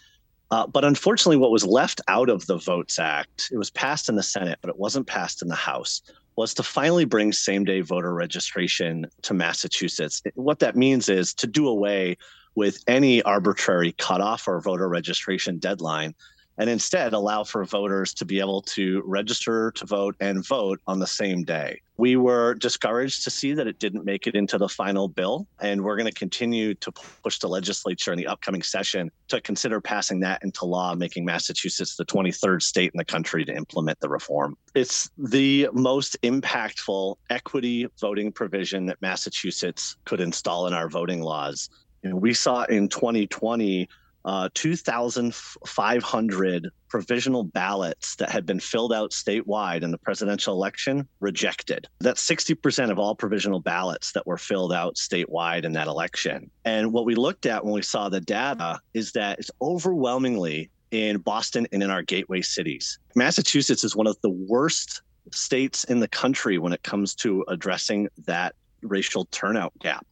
Uh, 0.51 0.65
but 0.65 0.83
unfortunately, 0.83 1.37
what 1.37 1.51
was 1.51 1.65
left 1.65 2.01
out 2.07 2.29
of 2.29 2.45
the 2.47 2.57
Votes 2.57 2.97
Act, 2.97 3.49
it 3.51 3.57
was 3.57 3.69
passed 3.69 4.09
in 4.09 4.15
the 4.15 4.23
Senate, 4.23 4.57
but 4.61 4.69
it 4.69 4.79
wasn't 4.79 5.05
passed 5.05 5.41
in 5.41 5.47
the 5.47 5.55
House, 5.55 6.01
was 6.35 6.53
to 6.55 6.63
finally 6.63 7.05
bring 7.05 7.31
same 7.31 7.63
day 7.63 7.81
voter 7.81 8.13
registration 8.13 9.05
to 9.21 9.33
Massachusetts. 9.33 10.23
What 10.33 10.59
that 10.59 10.75
means 10.75 11.09
is 11.09 11.33
to 11.35 11.45
do 11.45 11.67
away 11.67 12.17
with 12.59 12.83
any 12.87 13.21
arbitrary 13.21 13.93
cutoff 13.93 14.45
or 14.45 14.59
voter 14.59 14.89
registration 14.89 15.59
deadline 15.59 16.13
and 16.57 16.69
instead 16.69 17.13
allow 17.13 17.41
for 17.41 17.63
voters 17.63 18.13
to 18.13 18.25
be 18.25 18.41
able 18.41 18.61
to 18.61 19.01
register 19.05 19.71
to 19.71 19.85
vote 19.85 20.13
and 20.19 20.45
vote 20.45 20.81
on 20.85 20.99
the 20.99 21.07
same 21.07 21.45
day. 21.45 21.79
We 21.95 22.17
were 22.17 22.55
discouraged 22.55 23.23
to 23.23 23.29
see 23.29 23.53
that 23.53 23.65
it 23.67 23.79
didn't 23.79 24.03
make 24.03 24.27
it 24.27 24.35
into 24.35 24.57
the 24.57 24.67
final 24.67 25.07
bill, 25.07 25.47
and 25.61 25.85
we're 25.85 25.95
going 25.95 26.11
to 26.11 26.19
continue 26.19 26.73
to 26.75 26.91
push 26.91 27.39
the 27.39 27.47
legislature 27.47 28.11
in 28.11 28.17
the 28.17 28.27
upcoming 28.27 28.61
session 28.61 29.09
to 29.29 29.39
consider 29.39 29.79
passing 29.79 30.19
that 30.19 30.43
into 30.43 30.65
law, 30.65 30.93
making 30.95 31.23
Massachusetts 31.23 31.95
the 31.95 32.05
23rd 32.05 32.61
state 32.61 32.91
in 32.93 32.97
the 32.97 33.05
country 33.05 33.45
to 33.45 33.55
implement 33.55 34.01
the 34.01 34.09
reform. 34.09 34.57
It's 34.75 35.09
the 35.17 35.69
most 35.71 36.17
impactful 36.23 37.15
equity 37.29 37.87
voting 38.01 38.33
provision 38.33 38.85
that 38.87 39.01
Massachusetts 39.01 39.95
could 40.03 40.19
install 40.19 40.67
in 40.67 40.73
our 40.73 40.89
voting 40.89 41.21
laws. 41.21 41.69
You 42.03 42.11
know, 42.11 42.15
we 42.15 42.33
saw 42.33 42.63
in 42.63 42.89
2020 42.89 43.89
uh, 44.25 44.49
2,500 44.53 46.69
provisional 46.89 47.43
ballots 47.43 48.15
that 48.17 48.29
had 48.29 48.45
been 48.45 48.59
filled 48.59 48.91
out 48.91 49.11
statewide 49.11 49.81
in 49.81 49.91
the 49.91 49.97
presidential 49.97 50.53
election 50.53 51.07
rejected. 51.19 51.87
That's 51.99 52.27
60% 52.27 52.91
of 52.91 52.99
all 52.99 53.15
provisional 53.15 53.61
ballots 53.61 54.11
that 54.13 54.27
were 54.27 54.37
filled 54.37 54.73
out 54.73 54.95
statewide 54.95 55.63
in 55.63 55.73
that 55.73 55.87
election. 55.87 56.49
And 56.65 56.91
what 56.91 57.05
we 57.05 57.15
looked 57.15 57.45
at 57.45 57.63
when 57.63 57.73
we 57.73 57.81
saw 57.81 58.09
the 58.09 58.21
data 58.21 58.79
is 58.93 59.13
that 59.13 59.39
it's 59.39 59.51
overwhelmingly 59.61 60.69
in 60.91 61.19
Boston 61.19 61.67
and 61.71 61.81
in 61.81 61.89
our 61.89 62.01
gateway 62.01 62.41
cities. 62.41 62.99
Massachusetts 63.15 63.83
is 63.83 63.95
one 63.95 64.07
of 64.07 64.17
the 64.21 64.29
worst 64.29 65.01
states 65.31 65.83
in 65.85 65.99
the 65.99 66.07
country 66.07 66.57
when 66.57 66.73
it 66.73 66.83
comes 66.83 67.13
to 67.13 67.45
addressing 67.47 68.09
that 68.25 68.55
racial 68.81 69.25
turnout 69.25 69.71
gap. 69.79 70.05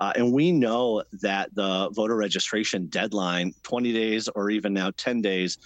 Uh, 0.00 0.12
and 0.16 0.32
we 0.32 0.50
know 0.50 1.02
that 1.20 1.54
the 1.54 1.90
voter 1.90 2.16
registration 2.16 2.86
deadline, 2.86 3.52
20 3.62 3.92
days 3.92 4.28
or 4.28 4.50
even 4.50 4.72
now 4.72 4.90
10 4.96 5.20
days, 5.20 5.58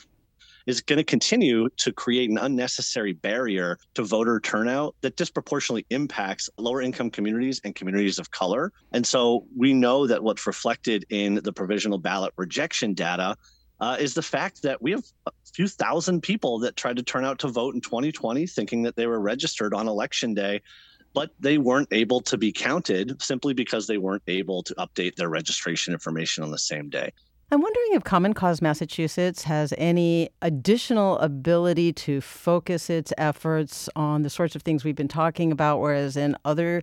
is 0.67 0.81
going 0.81 0.97
to 0.97 1.05
continue 1.05 1.69
to 1.77 1.93
create 1.93 2.31
an 2.31 2.39
unnecessary 2.39 3.13
barrier 3.13 3.79
to 3.95 4.03
voter 4.03 4.41
turnout 4.41 4.97
that 5.03 5.17
disproportionately 5.17 5.87
impacts 5.91 6.49
lower 6.57 6.81
income 6.81 7.11
communities 7.11 7.61
and 7.65 7.75
communities 7.75 8.19
of 8.19 8.31
color. 8.31 8.73
And 8.93 9.07
so 9.07 9.47
we 9.57 9.75
know 9.75 10.07
that 10.07 10.23
what's 10.23 10.47
reflected 10.47 11.05
in 11.11 11.37
the 11.45 11.53
provisional 11.53 11.99
ballot 11.99 12.33
rejection 12.37 12.95
data 12.95 13.37
uh, 13.81 13.97
is 14.01 14.15
the 14.15 14.23
fact 14.23 14.63
that 14.63 14.81
we 14.81 14.93
have 14.93 15.05
a 15.27 15.33
few 15.53 15.69
thousand 15.69 16.23
people 16.23 16.59
that 16.61 16.77
tried 16.77 16.97
to 16.97 17.03
turn 17.03 17.25
out 17.25 17.39
to 17.41 17.49
vote 17.49 17.75
in 17.75 17.81
2020 17.81 18.47
thinking 18.47 18.83
that 18.83 18.97
they 18.97 19.07
were 19.07 19.21
registered 19.21 19.75
on 19.75 19.89
election 19.89 20.33
day 20.33 20.63
but 21.15 21.31
they 21.41 21.59
weren't 21.59 21.89
able 21.93 22.21
to 22.21 22.37
be 22.37 22.53
counted 22.53 23.21
simply 23.23 23.55
because 23.55 23.87
they 23.87 23.99
weren't 23.99 24.23
able 24.27 24.63
to 24.65 24.75
update 24.75 25.15
their 25.17 25.29
registration 25.29 25.95
information 25.95 26.45
on 26.45 26.51
the 26.51 26.59
same 26.59 26.91
day. 26.91 27.13
I'm 27.51 27.61
wondering 27.61 27.89
if 27.93 28.05
Common 28.05 28.35
Cause 28.35 28.61
Massachusetts 28.61 29.45
has 29.45 29.73
any 29.79 30.31
additional 30.43 31.19
ability 31.19 31.93
to 31.93 32.21
focus 32.21 32.91
its 32.91 33.13
efforts 33.17 33.89
on 33.95 34.23
the 34.23 34.31
sorts 34.31 34.57
of 34.57 34.63
things 34.63 34.83
we've 34.83 34.97
been 34.97 35.09
talking 35.09 35.53
about, 35.53 35.79
whereas 35.79 36.17
in 36.17 36.37
other 36.45 36.83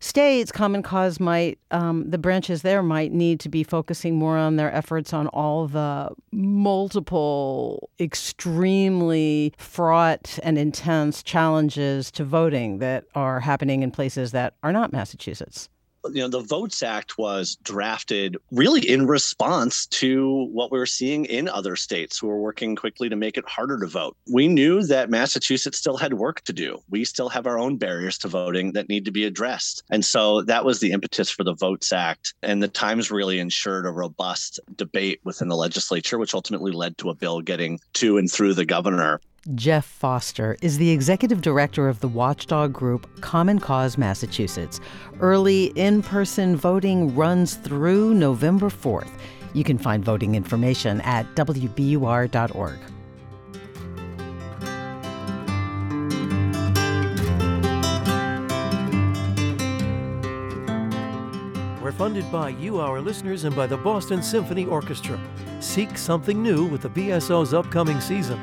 states, 0.00 0.52
Common 0.52 0.82
Cause 0.82 1.20
might, 1.20 1.58
um, 1.70 2.10
the 2.10 2.18
branches 2.18 2.62
there 2.62 2.82
might 2.82 3.12
need 3.12 3.40
to 3.40 3.48
be 3.48 3.62
focusing 3.62 4.16
more 4.16 4.36
on 4.36 4.56
their 4.56 4.72
efforts 4.74 5.12
on 5.12 5.28
all 5.28 5.66
the 5.68 6.10
multiple, 6.32 7.90
extremely 8.00 9.52
fraught 9.58 10.38
and 10.42 10.58
intense 10.58 11.22
challenges 11.22 12.10
to 12.12 12.24
voting 12.24 12.78
that 12.78 13.04
are 13.14 13.40
happening 13.40 13.82
in 13.82 13.90
places 13.90 14.32
that 14.32 14.54
are 14.62 14.72
not 14.72 14.92
Massachusetts 14.92 15.68
you 16.12 16.20
know, 16.20 16.28
the 16.28 16.40
Votes 16.40 16.82
Act 16.82 17.18
was 17.18 17.56
drafted 17.62 18.36
really 18.50 18.88
in 18.88 19.06
response 19.06 19.86
to 19.86 20.48
what 20.52 20.70
we 20.70 20.78
were 20.78 20.86
seeing 20.86 21.24
in 21.26 21.48
other 21.48 21.76
states 21.76 22.18
who 22.18 22.26
were 22.26 22.40
working 22.40 22.76
quickly 22.76 23.08
to 23.08 23.16
make 23.16 23.36
it 23.36 23.48
harder 23.48 23.78
to 23.80 23.86
vote. 23.86 24.16
We 24.32 24.48
knew 24.48 24.82
that 24.84 25.10
Massachusetts 25.10 25.78
still 25.78 25.96
had 25.96 26.14
work 26.14 26.42
to 26.42 26.52
do. 26.52 26.78
We 26.90 27.04
still 27.04 27.28
have 27.28 27.46
our 27.46 27.58
own 27.58 27.76
barriers 27.76 28.18
to 28.18 28.28
voting 28.28 28.72
that 28.72 28.88
need 28.88 29.04
to 29.04 29.10
be 29.10 29.24
addressed. 29.24 29.82
And 29.90 30.04
so 30.04 30.42
that 30.42 30.64
was 30.64 30.80
the 30.80 30.92
impetus 30.92 31.30
for 31.30 31.44
the 31.44 31.54
Votes 31.54 31.92
Act. 31.92 32.34
And 32.42 32.62
the 32.62 32.68
Times 32.68 33.10
really 33.10 33.38
ensured 33.38 33.86
a 33.86 33.90
robust 33.90 34.60
debate 34.76 35.20
within 35.24 35.48
the 35.48 35.56
legislature, 35.56 36.18
which 36.18 36.34
ultimately 36.34 36.72
led 36.72 36.98
to 36.98 37.10
a 37.10 37.14
bill 37.14 37.40
getting 37.40 37.80
to 37.94 38.18
and 38.18 38.30
through 38.30 38.54
the 38.54 38.64
governor. 38.64 39.20
Geoff 39.54 39.84
Foster 39.84 40.56
is 40.60 40.76
the 40.76 40.90
executive 40.90 41.40
director 41.40 41.88
of 41.88 42.00
the 42.00 42.08
watchdog 42.08 42.72
group 42.72 43.20
Common 43.20 43.60
Cause 43.60 43.96
Massachusetts. 43.96 44.80
Early 45.20 45.66
in 45.76 46.02
person 46.02 46.56
voting 46.56 47.14
runs 47.14 47.54
through 47.54 48.14
November 48.14 48.70
4th. 48.70 49.10
You 49.52 49.62
can 49.62 49.78
find 49.78 50.04
voting 50.04 50.34
information 50.34 51.00
at 51.02 51.32
WBUR.org. 51.36 52.78
We're 61.80 61.92
funded 61.92 62.32
by 62.32 62.48
you, 62.48 62.80
our 62.80 63.00
listeners, 63.00 63.44
and 63.44 63.54
by 63.54 63.68
the 63.68 63.76
Boston 63.76 64.24
Symphony 64.24 64.66
Orchestra. 64.66 65.20
Seek 65.60 65.96
something 65.96 66.42
new 66.42 66.64
with 66.64 66.82
the 66.82 66.90
BSO's 66.90 67.54
upcoming 67.54 68.00
season 68.00 68.40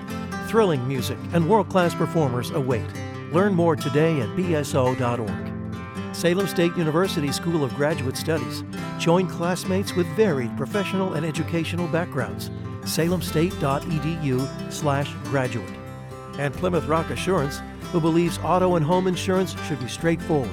thrilling 0.53 0.87
music, 0.87 1.17
and 1.33 1.49
world 1.49 1.67
class 1.67 1.93
performers 1.95 2.51
await. 2.51 2.85
Learn 3.31 3.55
more 3.55 3.75
today 3.75 4.21
at 4.21 4.29
bso.org. 4.37 6.15
Salem 6.15 6.45
State 6.45 6.77
University 6.77 7.31
School 7.31 7.63
of 7.63 7.73
Graduate 7.73 8.15
Studies. 8.15 8.63
Join 8.99 9.25
classmates 9.25 9.95
with 9.95 10.05
varied 10.09 10.55
professional 10.55 11.13
and 11.13 11.25
educational 11.25 11.87
backgrounds. 11.87 12.51
salemstate.edu/slash 12.81 15.13
graduate. 15.23 15.73
And 16.37 16.53
Plymouth 16.53 16.85
Rock 16.85 17.09
Assurance, 17.09 17.59
who 17.91 17.99
believes 17.99 18.37
auto 18.43 18.75
and 18.75 18.85
home 18.85 19.07
insurance 19.07 19.55
should 19.67 19.79
be 19.79 19.87
straightforward 19.87 20.51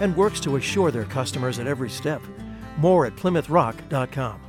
and 0.00 0.14
works 0.14 0.40
to 0.40 0.56
assure 0.56 0.90
their 0.90 1.06
customers 1.06 1.58
at 1.58 1.66
every 1.66 1.88
step. 1.88 2.20
More 2.76 3.06
at 3.06 3.16
plymouthrock.com. 3.16 4.47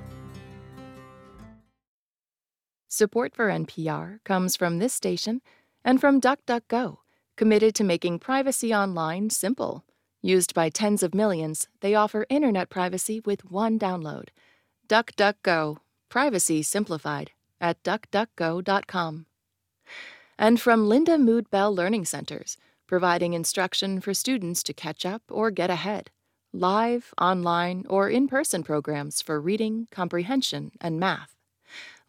Support 2.91 3.35
for 3.35 3.49
NPR 3.49 4.17
comes 4.23 4.55
from 4.55 4.79
this 4.79 4.95
station 4.95 5.41
and 5.85 6.01
from 6.01 6.19
DuckDuckGo, 6.19 6.97
committed 7.35 7.75
to 7.75 7.83
making 7.83 8.17
privacy 8.17 8.73
online 8.73 9.29
simple. 9.29 9.85
Used 10.23 10.55
by 10.55 10.69
tens 10.69 11.03
of 11.03 11.13
millions, 11.13 11.67
they 11.81 11.93
offer 11.93 12.25
internet 12.29 12.71
privacy 12.71 13.19
with 13.23 13.45
one 13.45 13.77
download. 13.77 14.29
DuckDuckGo, 14.87 15.77
privacy 16.09 16.63
simplified 16.63 17.29
at 17.61 17.83
duckduckgo.com. 17.83 19.27
And 20.39 20.59
from 20.59 20.89
Lindamood-Bell 20.89 21.75
Learning 21.75 22.05
Centers, 22.05 22.57
providing 22.87 23.33
instruction 23.33 24.01
for 24.01 24.15
students 24.15 24.63
to 24.63 24.73
catch 24.73 25.05
up 25.05 25.21
or 25.29 25.51
get 25.51 25.69
ahead. 25.69 26.09
Live, 26.51 27.13
online, 27.21 27.85
or 27.87 28.09
in 28.09 28.27
person 28.27 28.63
programs 28.63 29.21
for 29.21 29.39
reading, 29.39 29.87
comprehension, 29.91 30.71
and 30.81 30.99
math 30.99 31.35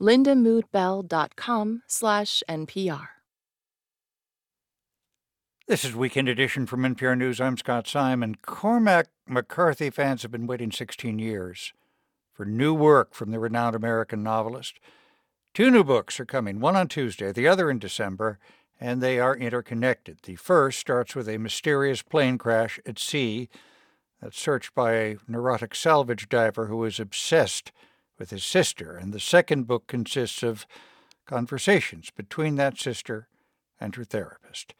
lindamoodbell.com 0.00 1.82
slash 1.86 2.42
NPR. 2.48 3.08
This 5.68 5.84
is 5.84 5.94
Weekend 5.94 6.28
Edition 6.28 6.66
from 6.66 6.82
NPR 6.82 7.16
News. 7.16 7.40
I'm 7.40 7.56
Scott 7.56 7.86
Simon. 7.86 8.34
Cormac 8.42 9.06
McCarthy 9.28 9.90
fans 9.90 10.22
have 10.22 10.32
been 10.32 10.48
waiting 10.48 10.72
16 10.72 11.20
years 11.20 11.72
for 12.32 12.44
new 12.44 12.74
work 12.74 13.14
from 13.14 13.30
the 13.30 13.38
renowned 13.38 13.76
American 13.76 14.22
novelist. 14.22 14.80
Two 15.54 15.70
new 15.70 15.84
books 15.84 16.18
are 16.18 16.26
coming, 16.26 16.58
one 16.58 16.74
on 16.74 16.88
Tuesday, 16.88 17.30
the 17.30 17.46
other 17.46 17.70
in 17.70 17.78
December, 17.78 18.38
and 18.80 19.00
they 19.00 19.20
are 19.20 19.36
interconnected. 19.36 20.18
The 20.24 20.36
first 20.36 20.80
starts 20.80 21.14
with 21.14 21.28
a 21.28 21.38
mysterious 21.38 22.02
plane 22.02 22.38
crash 22.38 22.80
at 22.84 22.98
sea 22.98 23.48
that's 24.20 24.40
searched 24.40 24.74
by 24.74 24.94
a 24.94 25.16
neurotic 25.28 25.74
salvage 25.74 26.28
diver 26.28 26.66
who 26.66 26.84
is 26.84 26.98
obsessed 26.98 27.70
with 28.20 28.30
his 28.30 28.44
sister, 28.44 28.96
and 28.96 29.12
the 29.12 29.18
second 29.18 29.66
book 29.66 29.88
consists 29.88 30.44
of 30.44 30.66
conversations 31.26 32.10
between 32.10 32.54
that 32.56 32.78
sister 32.78 33.26
and 33.80 33.96
her 33.96 34.04
therapist. 34.04 34.74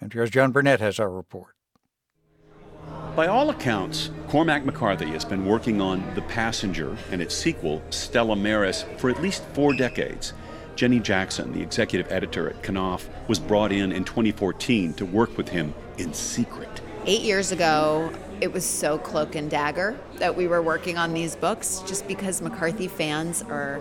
NPR's 0.00 0.30
John 0.30 0.52
Burnett 0.52 0.78
has 0.78 1.00
our 1.00 1.10
report. 1.10 1.56
By 3.16 3.26
all 3.26 3.50
accounts, 3.50 4.10
Cormac 4.28 4.64
McCarthy 4.64 5.06
has 5.06 5.24
been 5.24 5.44
working 5.44 5.80
on 5.80 6.04
The 6.14 6.22
Passenger 6.22 6.96
and 7.10 7.20
its 7.20 7.34
sequel, 7.34 7.82
Stella 7.90 8.36
Maris, 8.36 8.84
for 8.98 9.10
at 9.10 9.20
least 9.20 9.42
four 9.54 9.72
decades. 9.72 10.34
Jenny 10.76 11.00
Jackson, 11.00 11.52
the 11.52 11.62
executive 11.62 12.12
editor 12.12 12.50
at 12.50 12.62
Knopf, 12.62 13.08
was 13.26 13.40
brought 13.40 13.72
in 13.72 13.90
in 13.90 14.04
2014 14.04 14.94
to 14.94 15.04
work 15.04 15.36
with 15.36 15.48
him 15.48 15.74
in 15.96 16.12
secret. 16.12 16.80
Eight 17.06 17.22
years 17.22 17.50
ago, 17.50 18.12
it 18.40 18.52
was 18.52 18.64
so 18.64 18.98
cloak 18.98 19.34
and 19.34 19.50
dagger 19.50 19.98
that 20.18 20.36
we 20.36 20.46
were 20.46 20.62
working 20.62 20.98
on 20.98 21.14
these 21.14 21.36
books 21.36 21.82
just 21.86 22.06
because 22.06 22.42
McCarthy 22.42 22.88
fans 22.88 23.42
are 23.42 23.80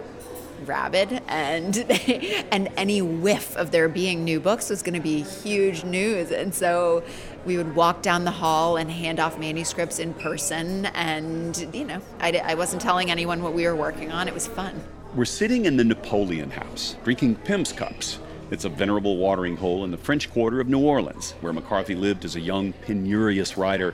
rabid 0.65 1.21
and 1.27 1.77
and 2.51 2.69
any 2.77 3.01
whiff 3.01 3.55
of 3.57 3.71
there 3.71 3.87
being 3.87 4.23
new 4.23 4.39
books 4.39 4.69
was 4.69 4.81
going 4.81 4.93
to 4.93 4.99
be 4.99 5.21
huge 5.21 5.83
news. 5.83 6.31
And 6.31 6.53
so 6.53 7.03
we 7.45 7.57
would 7.57 7.75
walk 7.75 8.01
down 8.01 8.25
the 8.25 8.31
hall 8.31 8.77
and 8.77 8.89
hand 8.89 9.19
off 9.19 9.39
manuscripts 9.39 9.99
in 9.99 10.13
person 10.15 10.87
and 10.87 11.69
you 11.73 11.85
know 11.85 12.01
I, 12.19 12.41
I 12.43 12.55
wasn't 12.55 12.81
telling 12.81 13.11
anyone 13.11 13.43
what 13.43 13.53
we 13.53 13.65
were 13.65 13.75
working 13.75 14.11
on. 14.11 14.27
It 14.27 14.33
was 14.33 14.47
fun. 14.47 14.81
We're 15.15 15.25
sitting 15.25 15.65
in 15.65 15.77
the 15.77 15.83
napoleon 15.83 16.51
house 16.51 16.95
drinking 17.03 17.35
pimm's 17.37 17.71
cups. 17.71 18.19
It's 18.49 18.63
a 18.65 18.69
venerable 18.69 19.17
watering 19.17 19.57
hole 19.57 19.83
in 19.83 19.91
the 19.91 19.97
french 19.97 20.31
quarter 20.31 20.61
of 20.61 20.69
new 20.69 20.79
orleans 20.79 21.31
where 21.41 21.51
mccarthy 21.51 21.95
lived 21.95 22.23
as 22.23 22.35
a 22.35 22.39
young 22.39 22.73
penurious 22.73 23.57
writer 23.57 23.93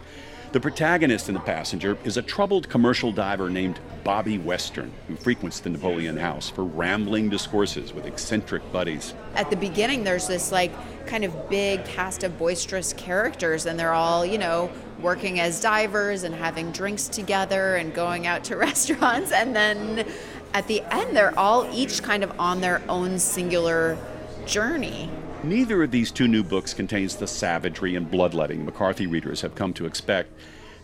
the 0.54 0.60
protagonist 0.60 1.30
in 1.30 1.34
The 1.34 1.40
Passenger 1.40 1.98
is 2.04 2.16
a 2.18 2.22
troubled 2.22 2.70
commercial 2.70 3.12
diver 3.12 3.50
named 3.50 3.80
Bobby 4.04 4.38
Western, 4.38 4.94
who 5.08 5.16
frequents 5.16 5.60
the 5.60 5.72
Napoleon 5.72 6.16
House 6.16 6.48
for 6.48 6.64
rambling 6.64 7.28
discourses 7.28 7.92
with 7.92 8.06
eccentric 8.06 8.62
buddies. 8.72 9.16
At 9.34 9.50
the 9.50 9.56
beginning, 9.56 10.04
there's 10.04 10.28
this 10.28 10.52
like 10.52 10.72
kind 11.08 11.24
of 11.24 11.50
big 11.50 11.84
cast 11.86 12.24
of 12.24 12.38
boisterous 12.38 12.94
characters, 12.94 13.66
and 13.66 13.80
they're 13.80 13.94
all, 13.94 14.24
you 14.24 14.38
know, 14.38 14.70
working 15.02 15.40
as 15.40 15.60
divers 15.60 16.22
and 16.22 16.36
having 16.36 16.72
drinks 16.72 17.08
together 17.08 17.78
and 17.78 17.92
going 17.92 18.28
out 18.28 18.44
to 18.44 18.56
restaurants. 18.56 19.32
And 19.32 19.56
then 19.56 20.08
at 20.54 20.68
the 20.68 20.84
end, 20.94 21.18
they're 21.18 21.38
all 21.38 21.68
each 21.74 22.04
kind 22.04 22.24
of 22.24 22.40
on 22.40 22.62
their 22.62 22.84
own 22.88 23.18
singular 23.18 23.98
journey. 24.46 25.10
Neither 25.44 25.84
of 25.84 25.92
these 25.92 26.10
two 26.10 26.30
new 26.30 26.42
books 26.42 26.74
contains 26.74 27.18
the 27.18 27.28
savagery 27.28 27.98
and 27.98 28.10
bloodletting 28.10 28.64
McCarthy 28.64 29.08
readers 29.08 29.42
have 29.42 29.56
come 29.56 29.74
to 29.74 29.86
expect. 29.86 30.32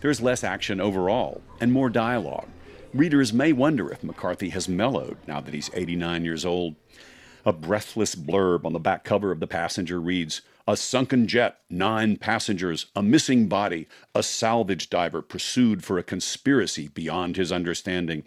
There's 0.02 0.20
less 0.20 0.44
action 0.44 0.82
overall 0.82 1.40
and 1.62 1.72
more 1.72 1.88
dialogue. 1.88 2.46
Readers 2.92 3.32
may 3.32 3.54
wonder 3.54 3.90
if 3.90 4.04
McCarthy 4.04 4.50
has 4.50 4.68
mellowed 4.68 5.16
now 5.26 5.40
that 5.40 5.54
he's 5.54 5.70
89 5.72 6.26
years 6.26 6.44
old. 6.44 6.74
A 7.46 7.54
breathless 7.54 8.14
blurb 8.14 8.66
on 8.66 8.74
the 8.74 8.78
back 8.78 9.02
cover 9.02 9.32
of 9.32 9.40
The 9.40 9.46
Passenger 9.46 9.98
reads 9.98 10.42
A 10.68 10.76
sunken 10.76 11.26
jet, 11.26 11.60
nine 11.70 12.18
passengers, 12.18 12.84
a 12.94 13.02
missing 13.02 13.48
body, 13.48 13.88
a 14.14 14.22
salvage 14.22 14.90
diver 14.90 15.22
pursued 15.22 15.82
for 15.82 15.96
a 15.96 16.02
conspiracy 16.02 16.88
beyond 16.88 17.38
his 17.38 17.50
understanding. 17.50 18.24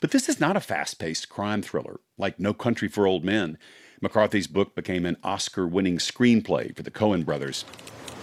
But 0.00 0.10
this 0.10 0.28
is 0.28 0.40
not 0.40 0.56
a 0.56 0.60
fast 0.60 0.98
paced 0.98 1.28
crime 1.28 1.62
thriller 1.62 2.00
like 2.16 2.40
No 2.40 2.52
Country 2.52 2.88
for 2.88 3.06
Old 3.06 3.24
Men. 3.24 3.58
McCarthy's 4.00 4.46
book 4.46 4.74
became 4.74 5.04
an 5.04 5.16
Oscar 5.24 5.66
winning 5.66 5.98
screenplay 5.98 6.74
for 6.76 6.82
the 6.82 6.90
Coen 6.90 7.24
brothers. 7.24 7.62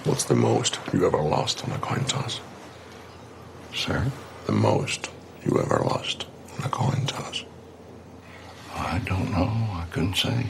What's 0.06 0.24
the 0.24 0.36
most 0.36 0.80
you 0.94 1.06
ever 1.06 1.22
lost 1.22 1.68
on 1.68 1.76
a 1.76 1.80
coin 1.80 2.06
toss? 2.06 2.40
Sir? 3.74 4.12
The 4.46 4.54
most 4.54 5.10
you 5.44 5.60
ever 5.60 5.84
lost 5.84 6.28
on 6.58 6.66
a 6.66 6.70
coin 6.70 7.06
toss? 7.06 7.44
I 8.74 9.00
don't 9.06 9.32
know. 9.32 9.48
I 9.72 9.86
couldn't 9.92 10.16
say. 10.16 10.46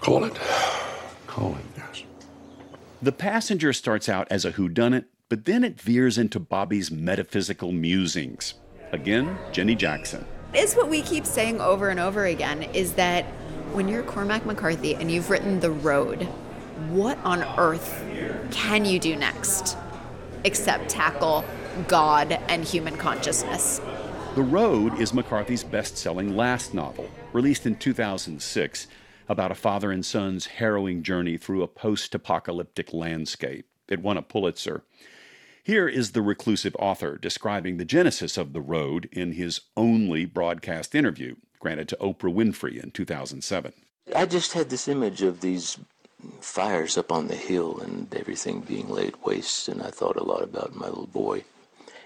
Call 0.00 0.24
it. 0.24 0.38
Call 1.26 1.54
it. 1.56 1.64
Yes. 1.76 2.04
The 3.00 3.12
Passenger 3.12 3.72
starts 3.72 4.08
out 4.08 4.28
as 4.30 4.44
a 4.44 4.52
whodunit, 4.52 5.06
but 5.28 5.46
then 5.46 5.64
it 5.64 5.80
veers 5.80 6.18
into 6.18 6.38
Bobby's 6.38 6.90
metaphysical 6.90 7.72
musings. 7.72 8.54
Again, 8.92 9.38
Jenny 9.50 9.74
Jackson. 9.74 10.24
It's 10.54 10.76
what 10.76 10.90
we 10.90 11.00
keep 11.00 11.24
saying 11.24 11.62
over 11.62 11.88
and 11.88 11.98
over 11.98 12.26
again 12.26 12.62
is 12.62 12.92
that 12.94 13.24
when 13.72 13.88
you're 13.88 14.02
Cormac 14.02 14.44
McCarthy 14.44 14.94
and 14.94 15.10
you've 15.10 15.30
written 15.30 15.60
The 15.60 15.70
Road, 15.70 16.24
what 16.90 17.16
on 17.24 17.42
earth 17.58 18.04
can 18.50 18.84
you 18.84 18.98
do 18.98 19.16
next 19.16 19.78
except 20.44 20.90
tackle 20.90 21.42
God 21.88 22.32
and 22.48 22.64
human 22.64 22.98
consciousness? 22.98 23.80
The 24.34 24.42
Road 24.42 25.00
is 25.00 25.14
McCarthy's 25.14 25.64
best 25.64 25.96
selling 25.96 26.36
last 26.36 26.74
novel, 26.74 27.08
released 27.32 27.64
in 27.64 27.76
2006, 27.76 28.88
about 29.30 29.50
a 29.50 29.54
father 29.54 29.90
and 29.90 30.04
son's 30.04 30.44
harrowing 30.44 31.02
journey 31.02 31.38
through 31.38 31.62
a 31.62 31.68
post 31.68 32.14
apocalyptic 32.14 32.92
landscape. 32.92 33.64
It 33.88 34.02
won 34.02 34.18
a 34.18 34.22
Pulitzer. 34.22 34.84
Here 35.64 35.86
is 35.86 36.10
the 36.10 36.22
reclusive 36.22 36.74
author 36.76 37.16
describing 37.16 37.76
the 37.76 37.84
genesis 37.84 38.36
of 38.36 38.52
The 38.52 38.60
Road 38.60 39.08
in 39.12 39.34
his 39.34 39.60
only 39.76 40.24
broadcast 40.24 40.92
interview, 40.92 41.36
granted 41.60 41.88
to 41.90 41.96
Oprah 42.00 42.34
Winfrey 42.34 42.82
in 42.82 42.90
2007. 42.90 43.72
I 44.16 44.26
just 44.26 44.54
had 44.54 44.70
this 44.70 44.88
image 44.88 45.22
of 45.22 45.40
these 45.40 45.78
fires 46.40 46.98
up 46.98 47.12
on 47.12 47.28
the 47.28 47.36
hill 47.36 47.78
and 47.78 48.12
everything 48.12 48.62
being 48.62 48.88
laid 48.88 49.14
waste, 49.24 49.68
and 49.68 49.80
I 49.84 49.90
thought 49.90 50.16
a 50.16 50.24
lot 50.24 50.42
about 50.42 50.74
my 50.74 50.88
little 50.88 51.06
boy. 51.06 51.44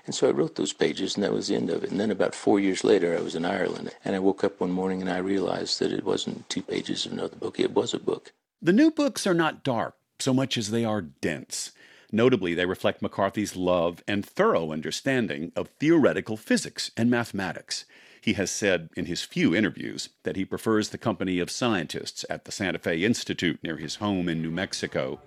And 0.05 0.15
so 0.15 0.29
I 0.29 0.33
wrote 0.33 0.57
those 0.57 0.75
pages, 0.75 1.15
and 1.15 1.25
that 1.25 1.33
was 1.33 1.49
the 1.49 1.57
end 1.57 1.71
of 1.71 1.83
it. 1.83 1.91
And 1.91 1.99
then 1.99 2.11
about 2.11 2.35
four 2.35 2.61
years 2.61 2.85
later, 2.85 3.17
I 3.17 3.23
was 3.23 3.35
in 3.35 3.47
Ireland, 3.47 3.91
and 4.05 4.15
I 4.15 4.19
woke 4.19 4.45
up 4.45 4.61
one 4.61 4.71
morning 4.71 5.01
and 5.01 5.11
I 5.11 5.17
realized 5.17 5.79
that 5.79 5.93
it 5.93 6.05
wasn't 6.05 6.47
two 6.51 6.63
pages 6.63 7.07
of 7.07 7.13
another 7.13 7.37
book, 7.37 7.59
it 7.59 7.73
was 7.73 7.95
a 7.95 7.99
book. 7.99 8.35
The 8.61 8.75
new 8.75 8.91
books 8.91 9.27
are 9.27 9.33
not 9.33 9.65
dark 9.65 9.95
so 10.19 10.35
much 10.35 10.57
as 10.57 10.71
they 10.71 10.85
are 10.85 11.01
dense. 11.01 11.73
Notably, 12.17 12.55
they 12.55 12.65
reflect 12.65 13.03
McCarthy's 13.03 13.57
love 13.57 14.03
and 14.09 14.25
thorough 14.25 14.73
understanding 14.73 15.53
of 15.55 15.69
theoretical 15.79 16.39
physics 16.39 16.91
and 16.97 17.11
mathematics. 17.11 17.85
He 18.23 18.33
has 18.33 18.51
said 18.51 18.89
in 18.97 19.05
his 19.05 19.23
few 19.23 19.55
interviews 19.55 20.09
that 20.23 20.35
he 20.35 20.47
prefers 20.47 20.89
the 20.89 20.97
company 20.97 21.41
of 21.41 21.51
scientists 21.51 22.25
at 22.31 22.47
the 22.47 22.53
Santa 22.53 22.79
Fe 22.79 23.05
Institute 23.05 23.59
near 23.63 23.77
his 23.77 23.97
home 23.97 24.31
in 24.31 24.41
New 24.41 24.51
Mexico. 24.51 25.21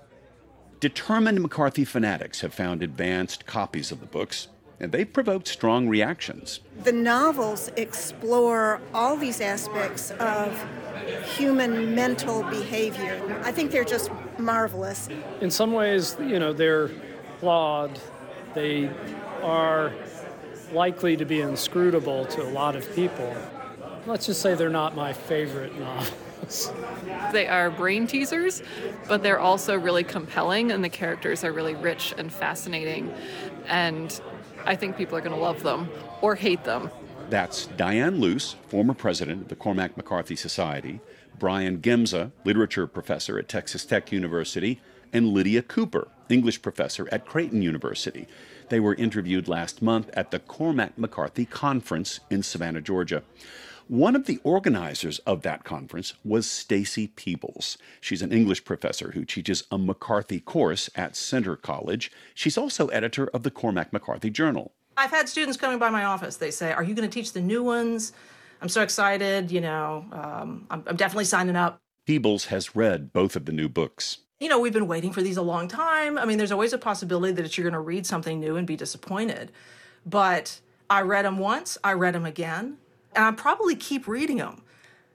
Determined 0.80 1.42
McCarthy 1.42 1.86
fanatics 1.86 2.42
have 2.42 2.56
found 2.56 2.82
advanced 2.82 3.46
copies 3.46 3.92
of 3.92 4.00
the 4.00 4.08
books, 4.08 4.48
and 4.80 4.92
they've 4.92 5.12
provoked 5.12 5.48
strong 5.48 5.88
reactions. 5.88 6.62
The 6.84 6.92
novels 6.92 7.70
explore 7.76 8.82
all 8.94 9.18
these 9.18 9.42
aspects 9.42 10.12
of 10.12 10.58
human 11.36 11.94
mental 11.94 12.44
behavior. 12.44 13.22
I 13.44 13.52
think 13.52 13.72
they're 13.72 13.84
just 13.84 14.12
marvelous. 14.38 15.10
In 15.42 15.52
some 15.52 15.74
ways, 15.74 16.16
you 16.20 16.40
know, 16.40 16.54
they're 16.54 16.90
flawed. 17.40 18.00
They 18.54 18.90
are 19.42 19.94
likely 20.74 21.18
to 21.18 21.26
be 21.26 21.42
inscrutable 21.42 22.26
to 22.26 22.44
a 22.44 22.52
lot 22.52 22.76
of 22.76 22.94
people. 22.96 23.36
Let's 24.06 24.26
just 24.28 24.42
say 24.42 24.56
they're 24.56 24.70
not 24.70 24.96
my 24.96 25.14
favorite 25.14 25.78
novels. 25.78 26.14
They 27.32 27.48
are 27.48 27.70
brain 27.70 28.08
teasers, 28.08 28.64
but 29.08 29.22
they're 29.22 29.40
also 29.40 29.78
really 29.78 30.04
compelling, 30.04 30.72
and 30.72 30.84
the 30.84 30.90
characters 30.90 31.44
are 31.44 31.52
really 31.52 31.76
rich 31.76 32.14
and 32.18 32.34
fascinating. 32.34 33.14
And 33.68 34.20
I 34.66 34.76
think 34.76 34.98
people 34.98 35.18
are 35.18 35.22
going 35.22 35.36
to 35.36 35.42
love 35.42 35.64
them 35.64 35.90
or 36.22 36.36
hate 36.36 36.64
them. 36.64 36.90
That's 37.30 37.68
Dianne 37.78 38.20
Luce, 38.20 38.56
former 38.68 38.94
president 38.94 39.44
of 39.44 39.48
the 39.50 39.56
Cormac 39.56 39.96
McCarthy 39.96 40.36
Society, 40.36 41.00
Bryan 41.38 41.82
Giemza, 41.82 42.32
literature 42.44 42.88
professor 42.88 43.38
at 43.38 43.48
Texas 43.48 43.86
Tech 43.86 44.12
University, 44.12 44.82
and 45.14 45.30
Lydia 45.30 45.62
Cooper, 45.62 46.08
English 46.30 46.62
professor 46.62 47.08
at 47.12 47.26
Creighton 47.26 47.62
University. 47.62 48.28
They 48.70 48.80
were 48.80 48.96
interviewed 48.96 49.48
last 49.48 49.82
month 49.82 50.10
at 50.14 50.32
the 50.32 50.40
Cormac 50.40 50.98
McCarthy 50.98 51.46
Conference 51.46 52.20
in 52.30 52.44
Savannah, 52.44 52.82
Georgia. 52.82 53.24
One 53.90 54.16
of 54.16 54.28
the 54.28 54.40
organizers 54.44 55.18
of 55.26 55.42
that 55.42 55.64
conference 55.64 56.14
was 56.24 56.48
Stacey 56.48 57.08
Peebles. 57.08 57.76
She's 58.00 58.22
an 58.22 58.32
English 58.32 58.64
professor 58.64 59.14
who 59.14 59.26
teaches 59.26 59.64
a 59.72 59.80
McCarthy 59.80 60.40
course 60.40 60.92
at 60.94 61.16
Centre 61.16 61.56
College. 61.56 62.12
She's 62.36 62.56
also 62.56 62.90
editor 62.90 63.30
of 63.34 63.42
the 63.42 63.50
Cormac 63.50 63.92
McCarthy 63.92 64.30
Journal. 64.30 64.74
I've 64.96 65.10
had 65.10 65.28
students 65.28 65.58
coming 65.58 65.80
by 65.80 65.90
my 65.90 66.04
office. 66.04 66.38
They 66.38 66.52
say, 66.52 66.72
Are 66.72 66.84
you 66.84 66.94
going 66.94 67.10
to 67.10 67.12
teach 67.12 67.34
the 67.34 67.42
new 67.42 67.64
ones? 67.64 68.14
I'm 68.62 68.70
so 68.70 68.84
excited. 68.84 69.50
You 69.50 69.62
know, 69.62 70.06
um, 70.12 70.68
I'm, 70.70 70.84
I'm 70.86 70.96
definitely 70.96 71.26
signing 71.26 71.56
up. 71.56 71.80
Peebles 72.06 72.46
has 72.46 72.76
read 72.76 73.12
both 73.12 73.36
of 73.36 73.46
the 73.46 73.52
new 73.52 73.70
books. 73.70 74.20
You 74.40 74.50
know, 74.50 74.60
we've 74.60 74.72
been 74.72 74.88
waiting 74.88 75.12
for 75.12 75.24
these 75.24 75.38
a 75.38 75.42
long 75.42 75.68
time. 75.68 76.20
I 76.20 76.26
mean, 76.26 76.38
there's 76.38 76.52
always 76.52 76.74
a 76.74 76.78
possibility 76.78 77.34
that 77.42 77.58
you're 77.58 77.64
going 77.64 77.74
to 77.74 77.80
read 77.80 78.06
something 78.06 78.40
new 78.40 78.56
and 78.56 78.68
be 78.68 78.76
disappointed. 78.76 79.52
But 80.06 80.60
I 80.92 81.02
read 81.02 81.26
them 81.26 81.40
once, 81.40 81.80
I 81.84 81.94
read 81.94 82.14
them 82.14 82.28
again, 82.28 82.78
and 83.16 83.26
I 83.26 83.32
probably 83.32 83.76
keep 83.76 84.08
reading 84.08 84.38
them. 84.38 84.64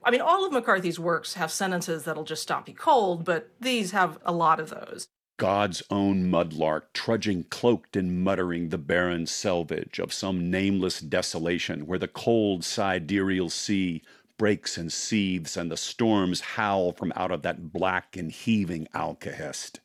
I 0.03 0.11
mean, 0.11 0.21
all 0.21 0.45
of 0.45 0.51
McCarthy's 0.53 0.99
works 0.99 1.33
have 1.33 1.51
sentences 1.51 2.03
that'll 2.03 2.23
just 2.23 2.43
stop 2.43 2.67
you 2.69 2.75
cold, 2.75 3.25
but 3.25 3.49
these 3.59 3.91
have 3.91 4.19
a 4.23 4.31
lot 4.31 4.59
of 4.59 4.69
those. 4.69 5.07
God's 5.37 5.83
own 5.89 6.31
mudlark 6.31 6.83
trudging 6.93 7.45
cloaked 7.45 7.97
and 7.97 8.23
muttering 8.23 8.69
the 8.69 8.77
barren 8.77 9.25
selvage 9.25 9.99
of 9.99 10.13
some 10.13 10.49
nameless 10.49 11.01
desolation 11.01 11.87
where 11.87 11.99
the 11.99 12.07
cold 12.07 12.63
sidereal 12.63 13.49
sea 13.49 14.01
breaks 14.37 14.77
and 14.77 14.93
seethes 14.93 15.57
and 15.57 15.71
the 15.71 15.77
storms 15.77 16.39
howl 16.39 16.93
from 16.93 17.11
out 17.15 17.31
of 17.31 17.41
that 17.41 17.73
black 17.73 18.15
and 18.15 18.31
heaving 18.31 18.87
Alcahest. 18.93 19.79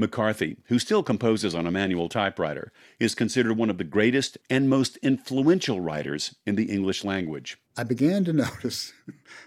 McCarthy, 0.00 0.56
who 0.64 0.78
still 0.78 1.02
composes 1.02 1.54
on 1.54 1.66
a 1.66 1.70
manual 1.70 2.08
typewriter, 2.08 2.72
is 2.98 3.14
considered 3.14 3.56
one 3.56 3.70
of 3.70 3.78
the 3.78 3.84
greatest 3.84 4.38
and 4.48 4.68
most 4.68 4.96
influential 4.98 5.80
writers 5.80 6.34
in 6.46 6.56
the 6.56 6.64
English 6.64 7.04
language. 7.04 7.58
I 7.76 7.84
began 7.84 8.24
to 8.24 8.32
notice 8.32 8.92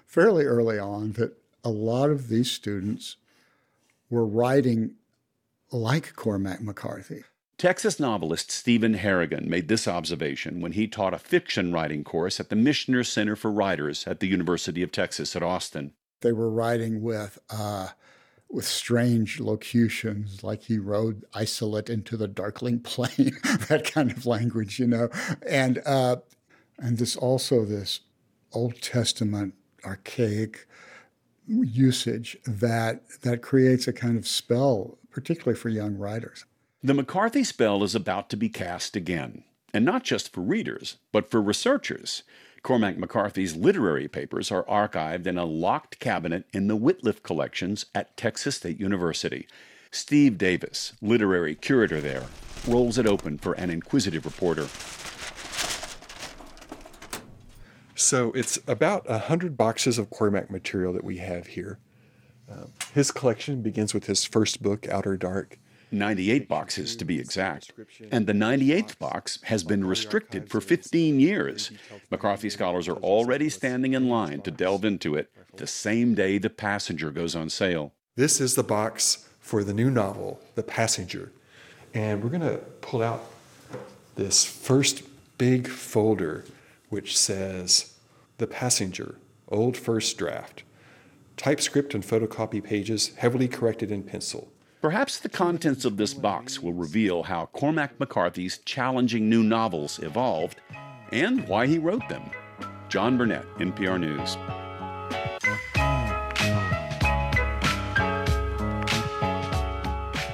fairly 0.05 0.45
early 0.45 0.79
on 0.79 1.13
that 1.13 1.37
a 1.63 1.69
lot 1.69 2.09
of 2.09 2.29
these 2.29 2.51
students 2.51 3.17
were 4.09 4.25
writing 4.25 4.95
like 5.71 6.15
Cormac 6.15 6.61
McCarthy. 6.61 7.23
Texas 7.57 7.99
novelist 7.99 8.51
Stephen 8.51 8.95
Harrigan 8.95 9.49
made 9.49 9.67
this 9.67 9.87
observation 9.87 10.59
when 10.59 10.73
he 10.73 10.87
taught 10.87 11.13
a 11.13 11.19
fiction 11.19 11.71
writing 11.71 12.03
course 12.03 12.39
at 12.39 12.49
the 12.49 12.55
Michener 12.55 13.05
Center 13.05 13.35
for 13.35 13.51
Writers 13.51 14.05
at 14.05 14.19
the 14.19 14.27
University 14.27 14.83
of 14.83 14.91
Texas 14.91 15.35
at 15.35 15.43
Austin. 15.43 15.93
They 16.21 16.33
were 16.33 16.49
writing 16.49 17.01
with 17.01 17.39
uh, 17.49 17.89
with 18.53 18.65
strange 18.65 19.39
locutions, 19.39 20.43
like 20.43 20.61
he 20.63 20.77
rode 20.77 21.25
isolate 21.33 21.89
into 21.89 22.15
the 22.15 22.27
darkling 22.27 22.79
plain, 22.83 23.35
that 23.67 23.89
kind 23.91 24.11
of 24.11 24.25
language, 24.25 24.79
you 24.79 24.87
know, 24.87 25.09
and 25.47 25.81
uh, 25.85 26.17
and 26.77 26.97
this 26.97 27.15
also 27.15 27.65
this 27.65 28.01
Old 28.53 28.81
Testament 28.81 29.55
archaic 29.83 30.67
usage 31.47 32.37
that 32.45 33.01
that 33.21 33.41
creates 33.41 33.87
a 33.87 33.93
kind 33.93 34.17
of 34.17 34.27
spell, 34.27 34.97
particularly 35.09 35.59
for 35.59 35.69
young 35.69 35.97
writers. 35.97 36.45
The 36.83 36.93
McCarthy 36.93 37.43
spell 37.43 37.83
is 37.83 37.95
about 37.95 38.29
to 38.29 38.37
be 38.37 38.49
cast 38.49 38.95
again, 38.95 39.43
and 39.73 39.83
not 39.83 40.03
just 40.03 40.31
for 40.31 40.41
readers, 40.41 40.97
but 41.11 41.31
for 41.31 41.41
researchers. 41.41 42.23
Cormac 42.63 42.97
McCarthy's 42.97 43.57
literary 43.57 44.07
papers 44.07 44.49
are 44.49 44.63
archived 44.63 45.27
in 45.27 45.37
a 45.37 45.43
locked 45.43 45.99
cabinet 45.99 46.45
in 46.53 46.67
the 46.67 46.77
Wittliff 46.77 47.21
collections 47.21 47.87
at 47.93 48.15
Texas 48.15 48.55
State 48.55 48.79
University. 48.79 49.47
Steve 49.91 50.37
Davis, 50.37 50.93
literary 51.01 51.55
curator 51.55 51.99
there, 51.99 52.23
rolls 52.65 52.97
it 52.97 53.05
open 53.05 53.37
for 53.37 53.51
an 53.53 53.69
inquisitive 53.69 54.25
reporter. 54.25 54.69
So 57.95 58.31
it's 58.31 58.57
about 58.65 59.09
100 59.09 59.57
boxes 59.57 59.97
of 59.97 60.09
Cormac 60.09 60.49
material 60.49 60.93
that 60.93 61.03
we 61.03 61.17
have 61.17 61.47
here. 61.47 61.79
Uh, 62.49 62.67
his 62.93 63.11
collection 63.11 63.61
begins 63.61 63.93
with 63.93 64.05
his 64.05 64.23
first 64.23 64.63
book, 64.63 64.87
Outer 64.87 65.17
Dark. 65.17 65.59
98 65.93 66.49
boxes 66.49 66.95
to 66.95 67.05
be 67.05 67.19
exact. 67.19 67.71
And 68.11 68.27
the 68.27 68.33
98th 68.33 68.97
box 68.97 69.39
has 69.43 69.63
been 69.63 69.85
restricted 69.85 70.49
for 70.49 70.59
15 70.59 71.19
years. 71.19 71.71
McCarthy 72.09 72.49
scholars 72.49 72.87
are 72.87 72.97
already 72.97 73.49
standing 73.49 73.93
in 73.93 74.09
line 74.09 74.41
to 74.41 74.51
delve 74.51 74.83
into 74.83 75.15
it 75.15 75.31
the 75.55 75.67
same 75.67 76.15
day 76.15 76.37
The 76.37 76.49
Passenger 76.49 77.11
goes 77.11 77.35
on 77.35 77.49
sale. 77.49 77.93
This 78.15 78.41
is 78.41 78.55
the 78.55 78.63
box 78.63 79.29
for 79.39 79.63
the 79.63 79.73
new 79.73 79.91
novel, 79.91 80.39
The 80.55 80.63
Passenger. 80.63 81.31
And 81.93 82.23
we're 82.23 82.29
going 82.29 82.41
to 82.41 82.57
pull 82.81 83.03
out 83.03 83.23
this 84.15 84.43
first 84.45 85.03
big 85.37 85.67
folder, 85.67 86.45
which 86.89 87.17
says 87.17 87.93
The 88.37 88.47
Passenger, 88.47 89.15
Old 89.47 89.77
First 89.77 90.17
Draft. 90.17 90.63
Typescript 91.37 91.93
and 91.93 92.03
photocopy 92.03 92.63
pages 92.63 93.13
heavily 93.17 93.47
corrected 93.47 93.91
in 93.91 94.03
pencil. 94.03 94.51
Perhaps 94.83 95.19
the 95.21 95.29
contents 95.29 95.85
of 95.85 95.95
this 95.95 96.13
box 96.13 96.61
will 96.61 96.73
reveal 96.73 97.23
how 97.23 97.45
Cormac 97.53 97.97
McCarthy's 98.01 98.57
challenging 98.65 99.29
new 99.29 99.41
novels 99.41 99.97
evolved 99.99 100.59
and 101.13 101.47
why 101.47 101.67
he 101.67 101.79
wrote 101.79 102.05
them. 102.09 102.29
John 102.89 103.17
Burnett, 103.17 103.45
NPR 103.59 103.97
News. 103.97 104.35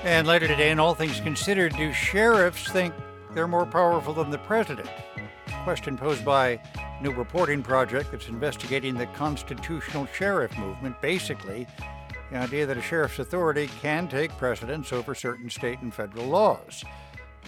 And 0.03 0.26
later 0.26 0.47
today, 0.47 0.71
in 0.71 0.80
All 0.80 0.95
Things 0.95 1.19
Considered, 1.19 1.76
do 1.76 1.93
sheriffs 1.93 2.71
think 2.71 2.95
they're 3.35 3.47
more 3.47 3.67
powerful 3.67 4.15
than 4.15 4.31
the 4.31 4.39
president? 4.39 4.89
Question 5.63 5.95
posed 5.95 6.26
by 6.26 6.59
new 7.03 7.11
reporting 7.11 7.61
project 7.61 8.09
that's 8.09 8.30
investigating 8.30 8.95
the 8.95 9.05
constitutional 9.05 10.07
sheriff 10.07 10.57
movement. 10.57 10.99
Basically, 11.01 11.67
the 12.31 12.38
idea 12.38 12.65
that 12.65 12.77
a 12.77 12.81
sheriff's 12.81 13.19
authority 13.19 13.68
can 13.81 14.07
take 14.07 14.31
precedence 14.38 14.93
over 14.93 15.15
certain 15.15 15.49
state 15.49 15.81
and 15.81 15.93
federal 15.93 16.27
laws. 16.27 16.84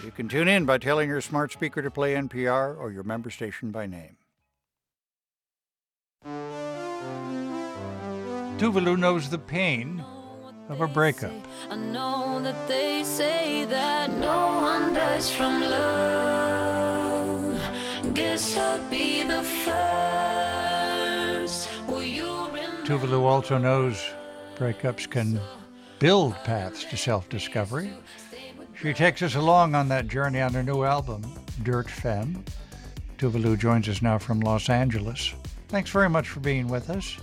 You 0.04 0.12
can 0.12 0.28
tune 0.28 0.48
in 0.48 0.66
by 0.66 0.80
telling 0.80 1.08
your 1.08 1.22
smart 1.22 1.52
speaker 1.52 1.82
to 1.82 1.92
play 1.92 2.16
NPR 2.16 2.78
or 2.78 2.92
your 2.92 3.04
member 3.04 3.30
station 3.30 3.72
by 3.72 3.86
name. 3.86 4.18
Tove 8.58 8.84
Lo 8.84 8.96
knows 8.96 9.30
the 9.30 9.38
pain 9.38 10.04
of 10.70 10.82
a 10.82 10.88
breakup. 10.88 11.32
I 11.70 11.76
know 11.76 12.40
that 12.42 12.68
they 12.68 13.04
say 13.04 13.66
that 13.66 14.12
no 14.14 14.62
one 14.62 14.94
dies 14.94 15.32
from 15.32 15.62
love. 15.62 17.62
Guess 18.14 18.58
I'll 18.58 18.90
be 18.90 19.24
the 19.24 19.44
first. 19.44 19.70
Will 21.88 22.04
you 22.04 22.50
Tove 22.84 23.10
Lo 23.10 23.26
also 23.26 23.58
knows 23.58 24.02
breakups 24.62 25.10
can 25.10 25.42
build 25.98 26.36
paths 26.44 26.86
to 26.86 26.96
self 26.96 27.28
discovery. 27.30 27.92
She 28.80 28.94
takes 28.94 29.24
us 29.24 29.34
along 29.34 29.74
on 29.74 29.88
that 29.90 30.08
journey 30.08 30.40
on 30.40 30.54
her 30.54 30.62
new 30.62 30.84
album, 30.84 31.24
Dirt 31.64 31.90
Femme. 31.90 32.46
Tove 33.18 33.44
Lo 33.44 33.56
joins 33.56 33.90
us 33.90 34.04
now 34.04 34.20
from 34.20 34.40
Los 34.40 34.70
Angeles. 34.70 35.34
Thanks 35.70 35.90
very 35.90 36.10
much 36.10 36.30
for 36.30 36.42
being 36.42 36.68
with 36.68 36.92
us. 36.92 37.18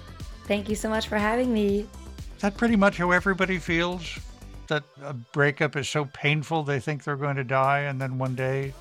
Thank 0.47 0.69
you 0.69 0.74
so 0.74 0.89
much 0.89 1.06
for 1.06 1.16
having 1.16 1.52
me. 1.52 1.86
Is 2.35 2.43
that 2.43 2.56
pretty 2.56 2.74
much 2.74 2.97
how 2.97 3.12
everybody 3.12 3.59
feels? 3.59 4.19
That 4.66 4.82
a 5.05 5.15
breakup 5.15 5.77
is 5.77 5.89
so 5.89 6.06
painful 6.06 6.65
they 6.65 6.81
think 6.81 7.05
they're 7.05 7.15
going 7.15 7.36
to 7.36 7.44
die, 7.44 7.81
and 7.82 8.01
then 8.01 8.19
one 8.19 8.35
day 8.35 8.74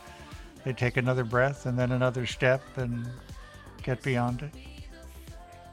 they 0.66 0.74
take 0.74 0.98
another 0.98 1.24
breath 1.24 1.68
and 1.68 1.78
then 1.78 1.92
another 1.92 2.26
step 2.26 2.64
and 2.76 3.08
get 3.84 4.02
beyond 4.02 4.42
it? 4.42 4.52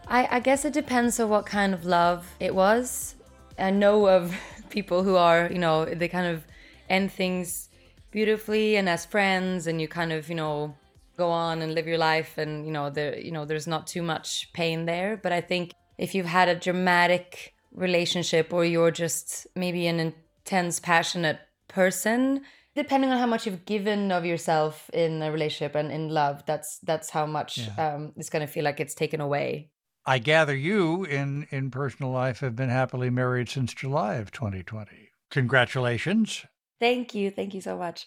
I, 0.07 0.37
I 0.37 0.41
guess 0.41 0.65
it 0.65 0.73
depends 0.73 1.19
on 1.21 1.29
what 1.29 1.47
kind 1.47 1.75
of 1.75 1.85
love 1.85 2.27
it 2.41 2.55
was. 2.55 3.15
I 3.59 3.71
know 3.71 4.09
of 4.09 4.35
people 4.71 5.03
who 5.03 5.17
are, 5.17 5.49
you 5.51 5.59
know, 5.59 5.85
they 5.85 6.09
kind 6.09 6.27
of 6.27 6.45
end 6.89 7.13
things 7.13 7.69
beautifully 8.11 8.77
and 8.77 8.89
as 8.89 9.05
friends, 9.05 9.67
and 9.67 9.81
you 9.81 9.89
kind 9.89 10.13
of, 10.13 10.29
you 10.29 10.35
know, 10.35 10.77
go 11.17 11.31
on 11.31 11.63
and 11.63 11.75
live 11.75 11.87
your 11.87 11.99
life, 11.99 12.39
and 12.39 12.67
you 12.67 12.73
know, 12.73 12.91
there, 12.91 13.19
you 13.19 13.31
know, 13.33 13.45
there's 13.45 13.67
not 13.67 13.87
too 13.87 14.03
much 14.03 14.53
pain 14.53 14.85
there. 14.85 15.17
But 15.17 15.33
I 15.33 15.41
think 15.41 15.73
if 15.99 16.15
you've 16.15 16.27
had 16.27 16.49
a 16.49 16.55
dramatic 16.55 17.55
relationship 17.73 18.53
or 18.53 18.65
you're 18.65 18.91
just 18.91 19.47
maybe 19.57 19.87
an 19.87 19.99
intense, 20.01 20.79
passionate 20.81 21.41
person, 21.69 22.43
depending 22.77 23.11
on 23.11 23.19
how 23.19 23.27
much 23.27 23.47
you've 23.47 23.65
given 23.65 24.13
of 24.13 24.25
yourself 24.25 24.91
in 24.93 25.23
a 25.23 25.33
relationship 25.33 25.75
and 25.75 25.91
in 25.91 26.09
love, 26.09 26.45
that's 26.47 26.79
that's 26.81 27.11
how 27.11 27.27
much 27.27 27.59
Yeah. 27.59 27.95
um, 27.95 28.13
it's 28.17 28.31
going 28.31 28.47
to 28.47 28.53
feel 28.53 28.65
like 28.65 28.81
it's 28.81 28.95
taken 28.95 29.21
away. 29.21 29.71
I 30.07 30.19
gather 30.19 30.55
you, 30.55 31.05
in, 31.05 31.47
in 31.51 31.71
personal 31.71 32.13
life, 32.13 32.41
have 32.41 32.55
been 32.55 32.69
happily 32.69 33.11
married 33.11 33.49
since 33.49 33.73
July 33.73 34.17
of 34.17 34.31
2020. 34.31 35.11
Congratulations. 35.31 36.45
Thank 36.79 37.15
you, 37.15 37.31
thank 37.31 37.55
you 37.55 37.61
so 37.61 37.77
much. 37.77 38.07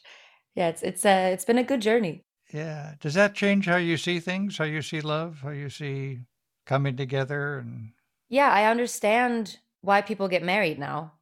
Yeah, 0.54 0.70
it's 0.70 0.84
it's 0.84 1.06
uh, 1.06 1.30
it's 1.34 1.46
been 1.46 1.58
a 1.58 1.64
good 1.64 1.82
journey. 1.82 2.24
Yeah. 2.54 2.96
Does 3.00 3.14
that 3.16 3.36
change 3.36 3.66
how 3.66 3.78
you 3.78 3.98
see 3.98 4.20
things, 4.20 4.58
how 4.58 4.66
you 4.66 4.82
see 4.82 5.02
love, 5.02 5.40
how 5.44 5.50
you 5.50 5.70
see 5.70 6.22
coming 6.66 6.96
together? 6.96 7.60
And 7.60 7.92
Yeah, 8.30 8.50
I 8.50 8.66
understand 8.66 9.58
why 9.82 10.02
people 10.02 10.28
get 10.28 10.44
married 10.44 10.80
now. 10.80 11.14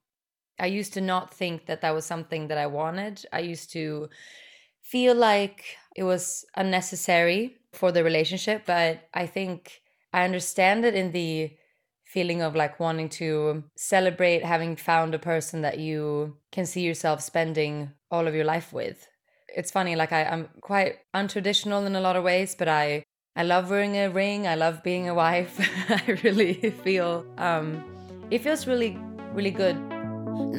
I 0.60 0.68
used 0.68 0.94
to 0.94 1.02
not 1.02 1.34
think 1.34 1.66
that 1.66 1.82
that 1.82 1.94
was 1.94 2.06
something 2.06 2.48
that 2.48 2.58
I 2.58 2.68
wanted. 2.68 3.26
I 3.34 3.40
used 3.40 3.72
to 3.74 4.10
feel 4.82 5.16
like 5.16 5.78
it 5.96 6.04
was 6.04 6.46
unnecessary 6.56 7.58
for 7.74 7.92
the 7.92 8.04
relationship, 8.04 8.64
but 8.66 9.08
I 9.14 9.26
think 9.26 9.82
I 10.16 10.24
understand 10.24 10.86
it 10.86 10.96
in 10.96 11.12
the 11.12 11.52
feeling 12.06 12.42
of 12.42 12.56
like 12.56 12.80
wanting 12.80 13.10
to 13.10 13.66
celebrate 13.76 14.46
having 14.46 14.78
found 14.78 15.14
a 15.14 15.20
person 15.20 15.62
that 15.64 15.78
you 15.78 16.38
can 16.54 16.66
see 16.66 16.84
yourself 16.84 17.20
spending 17.22 17.92
all 18.10 18.26
of 18.26 18.34
your 18.34 18.46
life 18.46 18.72
with. 18.72 19.10
It's 19.54 19.72
funny, 19.72 19.98
like 19.98 20.14
I, 20.14 20.24
I'm 20.24 20.48
quite 20.62 21.00
untraditional 21.14 21.86
in 21.86 21.98
a 21.98 22.00
lot 22.00 22.16
of 22.16 22.24
ways, 22.24 22.56
but 22.56 22.70
I 22.70 23.04
I 23.36 23.44
love 23.44 23.70
wearing 23.70 23.98
a 23.98 24.10
ring. 24.10 24.48
I 24.48 24.56
love 24.56 24.84
being 24.84 25.10
a 25.10 25.14
wife. 25.14 25.60
I 25.90 26.18
really 26.24 26.54
feel 26.86 27.26
um, 27.38 27.84
it 28.32 28.40
feels 28.42 28.66
really 28.68 28.98
really 29.34 29.52
good. 29.52 29.76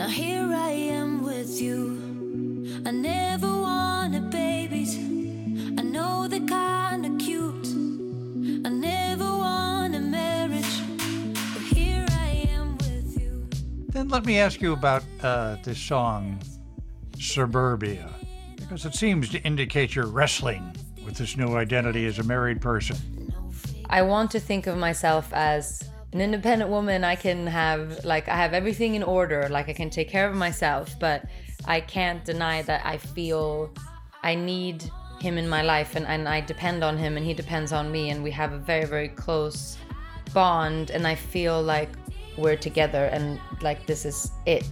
Now 0.01 0.09
here 0.09 0.53
I 0.53 0.73
am 1.01 1.23
with 1.23 1.63
you. 1.63 1.79
I 2.85 2.91
never 2.91 3.36
let 14.09 14.25
me 14.25 14.39
ask 14.39 14.61
you 14.61 14.73
about 14.73 15.03
uh, 15.23 15.57
this 15.65 15.79
song, 15.79 16.39
Suburbia, 17.19 18.09
because 18.57 18.85
it 18.85 18.95
seems 18.95 19.29
to 19.31 19.43
indicate 19.43 19.95
you're 19.95 20.07
wrestling 20.07 20.75
with 21.05 21.17
this 21.17 21.37
new 21.37 21.57
identity 21.57 22.07
as 22.07 22.19
a 22.19 22.23
married 22.23 22.61
person. 22.61 22.97
I 23.91 24.03
want 24.03 24.31
to 24.33 24.41
think 24.41 24.67
of 24.67 24.77
myself 24.77 25.33
as 25.33 25.91
an 26.13 26.21
independent 26.21 26.71
woman. 26.71 27.05
I 27.05 27.17
can 27.17 27.47
have 27.47 28.05
like 28.05 28.29
I 28.29 28.37
have 28.37 28.53
everything 28.53 28.95
in 28.95 29.03
order. 29.03 29.49
Like 29.49 29.69
I 29.69 29.73
can 29.73 29.91
take 29.91 30.09
care 30.09 30.29
of 30.29 30.37
myself, 30.37 30.95
but 30.99 31.25
I 31.67 31.81
can't 31.81 32.25
deny 32.25 32.63
that 32.63 32.85
I 32.85 32.99
feel 32.99 33.73
I 34.23 34.35
need 34.35 34.89
him 35.21 35.39
in 35.39 35.49
my 35.49 35.63
life 35.63 35.97
and, 35.97 36.07
and 36.07 36.29
I 36.29 36.41
depend 36.43 36.85
on 36.85 36.97
him 36.97 37.17
and 37.17 37.25
he 37.25 37.35
depends 37.35 37.73
on 37.73 37.91
me 37.91 38.11
and 38.11 38.23
we 38.23 38.31
have 38.33 38.53
a 38.53 38.59
very, 38.59 38.85
very 38.85 39.09
close 39.09 39.79
bond 40.33 40.91
and 40.91 41.07
I 41.07 41.15
feel 41.15 41.63
like 41.63 41.91
we're 42.39 42.57
together 42.57 43.07
and 43.07 43.41
like 43.63 43.87
this 43.87 44.05
is 44.05 44.31
it. 44.47 44.69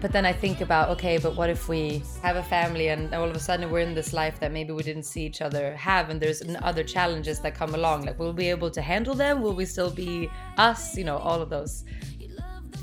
But 0.00 0.12
then 0.12 0.24
I 0.24 0.32
think 0.32 0.60
about, 0.60 0.90
okay, 0.90 1.18
but 1.18 1.34
what 1.34 1.50
if 1.50 1.68
we 1.68 2.04
have 2.22 2.36
a 2.36 2.42
family 2.42 2.88
and 2.88 3.12
all 3.12 3.28
of 3.28 3.34
a 3.34 3.40
sudden 3.40 3.68
we're 3.68 3.80
in 3.80 3.94
this 3.94 4.12
life 4.12 4.38
that 4.38 4.52
maybe 4.52 4.72
we 4.72 4.84
didn't 4.84 5.02
see 5.02 5.26
each 5.26 5.42
other 5.42 5.74
have, 5.76 6.08
and 6.08 6.20
there's 6.20 6.40
other 6.62 6.84
challenges 6.84 7.40
that 7.40 7.56
come 7.56 7.74
along? 7.74 8.04
Like, 8.04 8.16
will 8.16 8.28
we 8.28 8.44
be 8.44 8.50
able 8.50 8.70
to 8.70 8.80
handle 8.80 9.16
them? 9.16 9.42
Will 9.42 9.54
we 9.54 9.64
still 9.64 9.90
be 9.90 10.30
us? 10.56 10.96
You 10.96 11.02
know, 11.02 11.16
all 11.18 11.42
of 11.42 11.50
those 11.50 11.84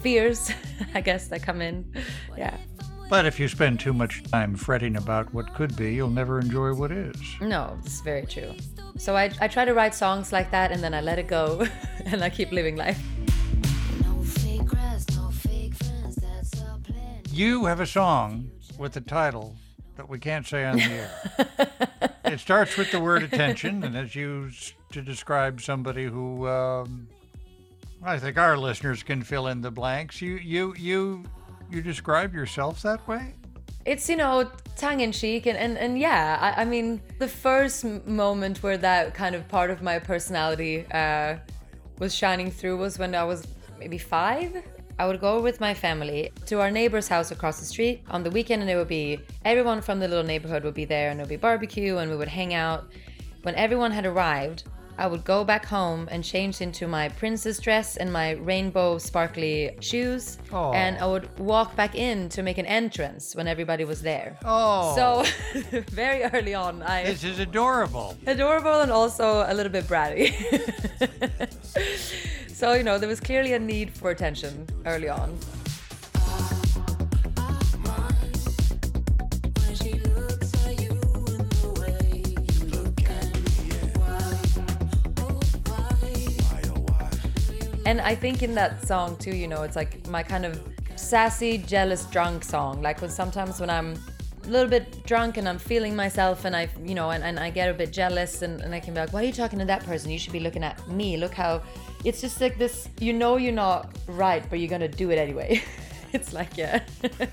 fears, 0.02 0.52
I 0.94 1.00
guess, 1.00 1.30
that 1.30 1.42
come 1.42 1.62
in. 1.62 1.90
Yeah. 2.38 2.58
But 3.08 3.26
if 3.26 3.40
you 3.40 3.48
spend 3.48 3.80
too 3.80 3.94
much 3.94 4.24
time 4.24 4.56
fretting 4.56 4.98
about 4.98 5.32
what 5.34 5.54
could 5.54 5.76
be, 5.76 5.94
you'll 5.94 6.10
never 6.10 6.40
enjoy 6.40 6.74
what 6.74 6.92
is. 6.92 7.16
No, 7.40 7.78
it's 7.84 8.02
very 8.02 8.26
true. 8.26 8.54
So 8.98 9.16
I, 9.16 9.32
I 9.40 9.48
try 9.48 9.64
to 9.64 9.74
write 9.74 9.94
songs 9.94 10.32
like 10.32 10.50
that 10.52 10.72
and 10.72 10.84
then 10.84 10.94
I 10.94 11.02
let 11.02 11.20
it 11.20 11.28
go 11.28 11.68
and 12.06 12.24
I 12.24 12.30
keep 12.30 12.52
living 12.52 12.76
life. 12.76 13.00
You 17.32 17.66
have 17.66 17.82
a 17.82 17.86
song 17.86 18.50
with 18.80 18.94
the 18.94 19.02
title 19.02 19.56
that 19.98 20.10
we 20.10 20.20
can't 20.20 20.48
say 20.48 20.66
on 20.66 20.78
the 20.78 20.84
air. 20.84 22.10
it 22.26 22.40
starts 22.40 22.78
with 22.78 22.92
the 22.92 23.00
word 23.00 23.24
attention 23.24 23.84
and 23.84 23.96
is 23.96 24.16
used 24.16 24.74
to 24.94 25.02
describe 25.02 25.62
somebody 25.62 26.06
who 26.06 26.48
um, 26.48 27.08
I 28.02 28.20
think 28.20 28.38
our 28.38 28.58
listeners 28.58 29.04
can 29.04 29.22
fill 29.22 29.48
in 29.48 29.62
the 29.62 29.72
blanks. 29.72 30.22
You 30.22 30.38
you 30.38 30.76
you 30.78 31.24
you 31.72 31.82
describe 31.82 32.34
yourself 32.34 32.82
that 32.84 33.08
way? 33.08 33.34
It's, 33.86 34.10
you 34.10 34.16
know, 34.16 34.50
tongue 34.76 35.02
in 35.02 35.12
cheek. 35.12 35.46
And, 35.46 35.58
and, 35.58 35.78
and 35.78 36.00
yeah, 36.00 36.38
I, 36.42 36.62
I 36.62 36.66
mean, 36.66 37.02
the 37.20 37.28
first 37.28 37.86
moment 38.06 38.64
where 38.64 38.78
that 38.78 39.14
kind 39.14 39.36
of 39.36 39.48
part 39.48 39.70
of 39.70 39.82
my 39.82 40.00
personality 40.00 40.86
uh, 40.92 41.38
was 42.00 42.16
shining 42.16 42.50
through 42.50 42.78
was 42.78 42.98
when 42.98 43.14
I 43.14 43.24
was 43.24 43.48
maybe 43.80 43.98
five. 43.98 44.64
I 44.98 45.06
would 45.06 45.20
go 45.20 45.42
with 45.42 45.60
my 45.60 45.74
family 45.74 46.32
to 46.46 46.62
our 46.62 46.72
neighbor's 46.72 47.08
house 47.08 47.32
across 47.32 47.60
the 47.60 47.66
street 47.66 48.04
on 48.10 48.24
the 48.24 48.32
weekend, 48.32 48.62
and 48.62 48.72
it 48.72 48.78
would 48.78 48.88
be 48.88 49.20
everyone 49.44 49.82
from 49.82 50.00
the 50.00 50.08
little 50.08 50.24
neighborhood 50.24 50.64
would 50.64 50.74
be 50.74 50.86
there, 50.86 51.10
and 51.12 51.20
it 51.20 51.24
would 51.24 51.30
be 51.30 51.36
barbecue, 51.36 51.98
and 51.98 52.10
we 52.10 52.16
would 52.16 52.30
hang 52.30 52.54
out. 52.54 52.88
When 53.44 53.56
everyone 53.56 53.92
had 53.92 54.06
arrived, 54.06 54.64
I 54.98 55.08
would 55.08 55.24
go 55.24 55.44
back 55.44 55.66
home 55.66 56.08
and 56.12 56.24
change 56.24 56.62
into 56.62 56.88
my 56.88 57.10
princess 57.10 57.60
dress 57.60 57.98
and 57.98 58.12
my 58.12 58.32
rainbow 58.32 58.98
sparkly 58.98 59.76
shoes. 59.82 60.38
Aw. 60.52 60.72
And 60.74 60.98
I 60.98 61.06
would 61.06 61.28
walk 61.40 61.76
back 61.76 61.96
in 61.96 62.30
to 62.30 62.42
make 62.42 62.58
an 62.58 62.66
entrance 62.66 63.36
when 63.36 63.48
everybody 63.48 63.84
was 63.84 64.02
there. 64.02 64.38
Oh. 64.46 64.96
So 64.96 65.82
very 65.92 66.24
early 66.24 66.54
on, 66.54 66.82
I. 66.82 67.04
This 67.04 67.24
is 67.24 67.40
adorable. 67.40 68.18
Adorable 68.26 68.82
and 68.82 68.92
also 68.92 69.46
a 69.48 69.54
little 69.54 69.72
bit 69.72 69.86
bratty. 69.86 70.34
so, 72.48 72.74
you 72.74 72.84
know, 72.84 72.98
there 72.98 73.10
was 73.10 73.20
clearly 73.20 73.54
a 73.54 73.60
need 73.60 73.92
for 73.92 74.12
attention 74.12 74.68
early 74.86 75.10
on. 75.10 75.38
And 87.86 88.02
I 88.02 88.16
think 88.16 88.42
in 88.42 88.56
that 88.56 88.86
song 88.86 89.16
too, 89.18 89.36
you 89.36 89.48
know, 89.48 89.62
it's 89.62 89.76
like 89.76 90.08
my 90.08 90.24
kind 90.24 90.46
of 90.46 90.62
sassy, 90.96 91.60
jealous, 91.60 92.06
drunk 92.06 92.44
song. 92.44 92.82
Like 92.82 93.00
when 93.02 93.12
sometimes 93.12 93.60
when 93.60 93.70
I'm 93.70 93.96
a 94.44 94.50
little 94.50 94.70
bit 94.70 95.06
drunk 95.06 95.38
and 95.38 95.48
I'm 95.48 95.60
feeling 95.60 95.96
myself 95.96 96.46
and 96.46 96.56
I, 96.56 96.68
you 96.84 96.96
know, 96.96 97.12
and, 97.12 97.24
and 97.24 97.40
I 97.40 97.50
get 97.50 97.70
a 97.70 97.74
bit 97.74 97.92
jealous 97.92 98.42
and, 98.42 98.62
and 98.62 98.74
I 98.74 98.80
can 98.80 98.94
be 98.94 99.00
like, 99.00 99.14
why 99.14 99.22
are 99.22 99.26
you 99.26 99.34
talking 99.34 99.60
to 99.60 99.66
that 99.66 99.84
person? 99.86 100.10
You 100.10 100.20
should 100.20 100.34
be 100.34 100.40
looking 100.40 100.64
at 100.64 100.88
me. 100.88 101.18
Look 101.18 101.34
how 101.34 101.62
it's 102.04 102.22
just 102.22 102.42
like 102.42 102.58
this, 102.58 102.90
you 103.00 103.14
know, 103.14 103.38
you're 103.38 103.54
not 103.54 103.96
right, 104.08 104.44
but 104.50 104.60
you're 104.60 104.70
gonna 104.70 104.88
do 104.88 105.12
it 105.12 105.18
anyway. 105.18 105.62
it's 106.14 106.34
like, 106.34 106.58
yeah, 106.58 106.84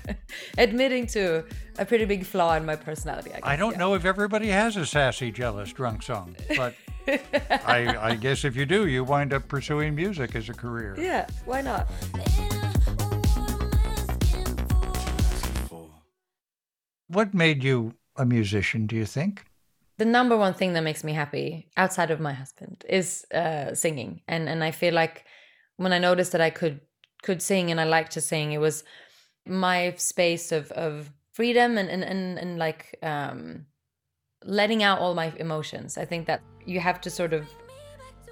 admitting 0.57 1.07
to 1.07 1.45
a 1.79 1.85
pretty 1.85 2.05
big 2.05 2.25
flaw 2.25 2.55
in 2.55 2.65
my 2.65 2.75
personality. 2.75 3.31
I, 3.31 3.39
guess, 3.39 3.43
I 3.43 3.55
don't 3.55 3.73
yeah. 3.73 3.77
know 3.79 3.93
if 3.95 4.05
everybody 4.05 4.49
has 4.49 4.77
a 4.77 4.85
sassy, 4.85 5.31
jealous, 5.31 5.71
drunk 5.73 6.03
song, 6.03 6.35
but 6.57 6.75
I, 7.07 7.97
I 7.99 8.15
guess 8.15 8.45
if 8.45 8.55
you 8.55 8.65
do, 8.65 8.87
you 8.87 9.03
wind 9.03 9.33
up 9.33 9.47
pursuing 9.47 9.95
music 9.95 10.35
as 10.35 10.49
a 10.49 10.53
career. 10.53 10.95
Yeah, 10.97 11.27
why 11.45 11.61
not? 11.61 11.87
What 17.07 17.33
made 17.33 17.63
you 17.63 17.93
a 18.15 18.25
musician, 18.25 18.87
do 18.87 18.95
you 18.95 19.05
think? 19.05 19.45
the 19.97 20.05
number 20.05 20.35
one 20.35 20.53
thing 20.53 20.73
that 20.73 20.81
makes 20.81 21.03
me 21.03 21.13
happy 21.13 21.67
outside 21.77 22.11
of 22.11 22.19
my 22.19 22.33
husband 22.33 22.83
is 22.89 23.25
uh, 23.33 23.73
singing 23.73 24.21
and 24.27 24.49
and 24.49 24.63
i 24.63 24.71
feel 24.71 24.93
like 24.93 25.25
when 25.77 25.93
i 25.93 25.99
noticed 25.99 26.31
that 26.31 26.41
i 26.41 26.49
could 26.49 26.79
could 27.21 27.41
sing 27.41 27.71
and 27.71 27.79
i 27.79 27.83
liked 27.83 28.11
to 28.11 28.21
sing 28.21 28.51
it 28.51 28.59
was 28.59 28.83
my 29.45 29.93
space 29.97 30.51
of 30.51 30.71
of 30.71 31.11
freedom 31.31 31.77
and 31.77 31.89
and 31.89 32.03
and, 32.03 32.37
and 32.37 32.57
like 32.57 32.97
um 33.03 33.65
letting 34.43 34.83
out 34.83 34.99
all 34.99 35.13
my 35.13 35.31
emotions 35.37 35.97
i 35.97 36.05
think 36.05 36.27
that 36.27 36.41
you 36.65 36.79
have 36.79 36.99
to 37.01 37.09
sort 37.09 37.33
of 37.33 37.47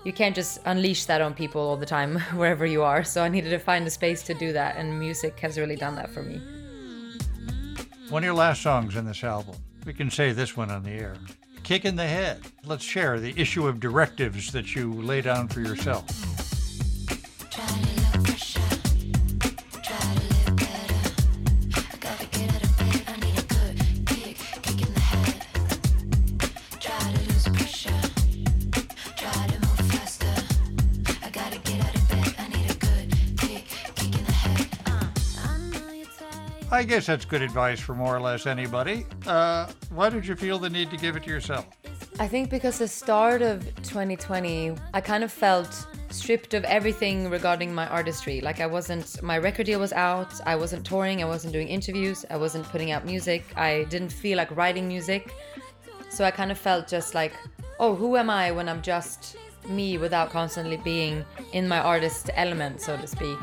you 0.04 0.12
can't 0.12 0.36
just 0.36 0.60
unleash 0.66 1.06
that 1.06 1.22
on 1.22 1.34
people 1.34 1.62
all 1.62 1.78
the 1.78 1.86
time 1.86 2.20
wherever 2.36 2.66
you 2.66 2.82
are 2.84 3.04
so 3.04 3.24
i 3.24 3.28
needed 3.28 3.50
to 3.50 3.60
find 3.60 3.86
a 3.86 3.90
space 3.90 4.24
to 4.24 4.34
do 4.34 4.52
that 4.54 4.76
and 4.78 5.00
music 5.00 5.40
has 5.40 5.58
really 5.58 5.76
done 5.76 5.96
that 5.96 6.10
for 6.10 6.24
me 6.24 6.42
One 8.10 8.24
of 8.24 8.26
your 8.26 8.34
last 8.34 8.62
songs 8.62 8.98
in 8.98 9.06
this 9.06 9.24
album, 9.24 9.56
we 9.86 9.94
can 9.94 10.10
say 10.12 10.34
this 10.34 10.58
one 10.58 10.70
on 10.70 10.84
the 10.84 10.92
air 10.92 11.16
Kick 11.64 11.86
in 11.86 11.96
the 11.96 12.08
Head. 12.08 12.42
Let's 12.66 12.84
share 12.84 13.20
the 13.20 13.40
issue 13.40 13.68
of 13.68 13.80
directives 13.80 14.52
that 14.52 14.76
you 14.76 14.92
lay 14.94 15.22
down 15.22 15.48
for 15.48 15.62
yourself. 15.62 16.41
I 36.82 36.84
guess 36.84 37.06
that's 37.06 37.26
good 37.26 37.44
advice 37.44 37.80
for 37.80 37.94
more 37.94 38.16
or 38.16 38.20
less 38.20 38.48
anybody. 38.48 39.06
Uh, 39.28 39.72
why 39.92 40.10
did 40.10 40.26
you 40.26 40.36
feel 40.36 40.58
the 40.58 40.68
need 40.68 40.90
to 40.90 40.98
give 40.98 41.16
it 41.16 41.22
to 41.26 41.30
yourself? 41.30 41.68
I 42.18 42.28
think 42.28 42.50
because 42.50 42.80
the 42.80 42.88
start 42.88 43.44
of 43.44 43.64
2020, 43.84 44.74
I 44.92 45.00
kind 45.00 45.24
of 45.24 45.32
felt 45.32 45.86
stripped 46.10 46.56
of 46.56 46.64
everything 46.64 47.30
regarding 47.30 47.72
my 47.72 47.86
artistry. 47.86 48.42
Like 48.42 48.62
I 48.62 48.66
wasn't, 48.66 49.22
my 49.22 49.38
record 49.38 49.68
deal 49.68 49.80
was 49.80 49.94
out, 49.94 50.34
I 50.48 50.56
wasn't 50.56 50.84
touring, 50.84 51.22
I 51.22 51.28
wasn't 51.28 51.54
doing 51.54 51.68
interviews, 51.68 52.26
I 52.32 52.38
wasn't 52.38 52.66
putting 52.66 52.90
out 52.90 53.06
music, 53.06 53.44
I 53.56 53.84
didn't 53.90 54.12
feel 54.12 54.38
like 54.38 54.50
writing 54.58 54.88
music. 54.88 55.36
So 56.10 56.26
I 56.26 56.32
kind 56.32 56.52
of 56.52 56.58
felt 56.58 56.88
just 56.88 57.14
like, 57.14 57.34
oh, 57.80 57.94
who 57.94 58.18
am 58.18 58.32
I 58.32 58.52
when 58.52 58.68
I'm 58.68 58.82
just 58.82 59.36
me 59.70 60.00
without 60.00 60.32
constantly 60.32 60.78
being 60.78 61.24
in 61.54 61.68
my 61.68 61.78
artist 61.78 62.32
element, 62.34 62.82
so 62.82 62.98
to 62.98 63.06
speak. 63.06 63.38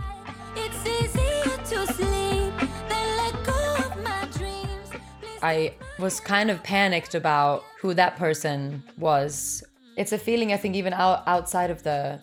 I 5.42 5.74
was 5.98 6.20
kind 6.20 6.50
of 6.50 6.62
panicked 6.62 7.14
about 7.14 7.64
who 7.80 7.94
that 7.94 8.16
person 8.16 8.82
was. 8.96 9.62
It's 9.96 10.12
a 10.12 10.18
feeling 10.18 10.52
I 10.52 10.56
think 10.56 10.74
even 10.76 10.92
out, 10.92 11.22
outside 11.26 11.70
of 11.70 11.82
the 11.82 12.20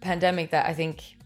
pandemic 0.00 0.50
that 0.50 0.66
I 0.66 0.74
think 0.74 1.16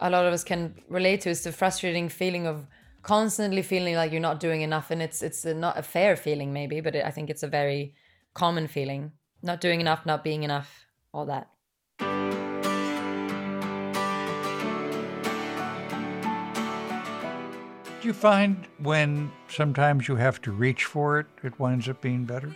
a 0.00 0.10
lot 0.10 0.26
of 0.26 0.32
us 0.32 0.44
can 0.44 0.74
relate 0.88 1.20
to. 1.22 1.30
Is 1.30 1.44
the 1.44 1.52
frustrating 1.52 2.08
feeling 2.08 2.46
of 2.46 2.66
constantly 3.02 3.62
feeling 3.62 3.94
like 3.94 4.12
you're 4.12 4.20
not 4.20 4.40
doing 4.40 4.62
enough 4.62 4.90
and 4.90 5.02
it's 5.02 5.22
it's 5.22 5.44
a, 5.44 5.54
not 5.54 5.78
a 5.78 5.82
fair 5.82 6.16
feeling 6.16 6.54
maybe 6.54 6.80
but 6.80 6.94
it, 6.94 7.04
I 7.04 7.10
think 7.10 7.28
it's 7.28 7.42
a 7.42 7.48
very 7.48 7.94
common 8.34 8.66
feeling. 8.66 9.12
Not 9.42 9.60
doing 9.60 9.80
enough 9.80 10.06
not 10.06 10.24
being 10.24 10.42
enough 10.42 10.86
all 11.12 11.26
that 11.26 11.48
you 18.04 18.12
find 18.12 18.66
when 18.78 19.32
sometimes 19.48 20.08
you 20.08 20.16
have 20.16 20.40
to 20.42 20.52
reach 20.52 20.84
for 20.84 21.18
it, 21.20 21.26
it 21.42 21.58
winds 21.58 21.88
up 21.88 22.00
being 22.00 22.24
better? 22.24 22.54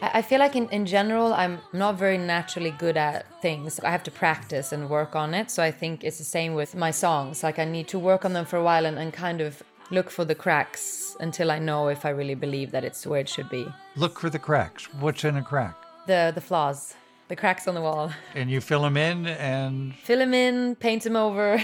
I 0.00 0.22
feel 0.22 0.40
like 0.40 0.56
in, 0.56 0.68
in 0.70 0.86
general, 0.86 1.32
I'm 1.32 1.60
not 1.72 1.96
very 1.96 2.18
naturally 2.18 2.72
good 2.72 2.96
at 2.96 3.40
things. 3.40 3.80
I 3.80 3.90
have 3.90 4.02
to 4.04 4.10
practice 4.10 4.72
and 4.72 4.90
work 4.90 5.14
on 5.16 5.34
it. 5.34 5.50
So 5.50 5.62
I 5.62 5.70
think 5.70 6.04
it's 6.04 6.18
the 6.18 6.24
same 6.24 6.54
with 6.54 6.74
my 6.74 6.90
songs. 6.90 7.42
Like 7.42 7.58
I 7.58 7.64
need 7.64 7.88
to 7.88 7.98
work 7.98 8.24
on 8.24 8.32
them 8.32 8.44
for 8.44 8.56
a 8.56 8.62
while 8.62 8.86
and, 8.86 8.98
and 8.98 9.12
kind 9.12 9.40
of 9.40 9.62
look 9.90 10.10
for 10.10 10.24
the 10.24 10.34
cracks 10.34 11.16
until 11.20 11.50
I 11.50 11.58
know 11.58 11.88
if 11.88 12.04
I 12.04 12.10
really 12.10 12.34
believe 12.34 12.70
that 12.72 12.84
it's 12.84 13.06
where 13.06 13.20
it 13.20 13.28
should 13.28 13.48
be. 13.48 13.66
Look 13.96 14.18
for 14.18 14.30
the 14.30 14.38
cracks. 14.38 14.92
What's 14.94 15.24
in 15.24 15.36
a 15.36 15.42
crack? 15.42 15.76
The 16.06 16.32
the 16.34 16.40
flaws, 16.40 16.94
the 17.28 17.36
cracks 17.36 17.66
on 17.66 17.74
the 17.74 17.80
wall. 17.80 18.12
And 18.34 18.50
you 18.50 18.60
fill 18.60 18.82
them 18.82 18.96
in 18.96 19.26
and 19.26 19.94
Fill 19.96 20.18
them 20.18 20.34
in, 20.34 20.76
paint 20.76 21.02
them 21.04 21.16
over. 21.16 21.62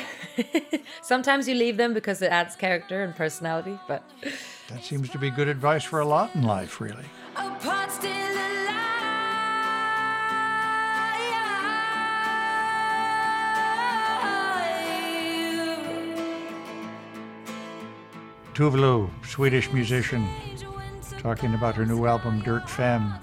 Sometimes 1.02 1.48
you 1.48 1.54
leave 1.54 1.76
them 1.76 1.92
because 1.94 2.22
it 2.22 2.30
adds 2.32 2.56
character 2.56 3.02
and 3.02 3.14
personality, 3.14 3.78
but 3.86 4.02
that 4.68 4.82
seems 4.84 5.10
to 5.10 5.18
be 5.18 5.30
good 5.30 5.48
advice 5.48 5.84
for 5.84 6.00
a 6.00 6.04
lot 6.06 6.34
in 6.34 6.42
life, 6.42 6.80
really. 6.80 7.04
A 7.36 7.50
part 7.60 7.90
still 7.90 8.10
alive. 8.10 8.40
Tove 18.54 18.76
Lo, 18.78 19.10
Swedish 19.26 19.72
musician, 19.72 20.28
talking 21.20 21.54
about 21.54 21.74
her 21.74 21.86
new 21.86 22.04
album, 22.06 22.42
Dirt 22.42 22.68
Femme, 22.68 23.14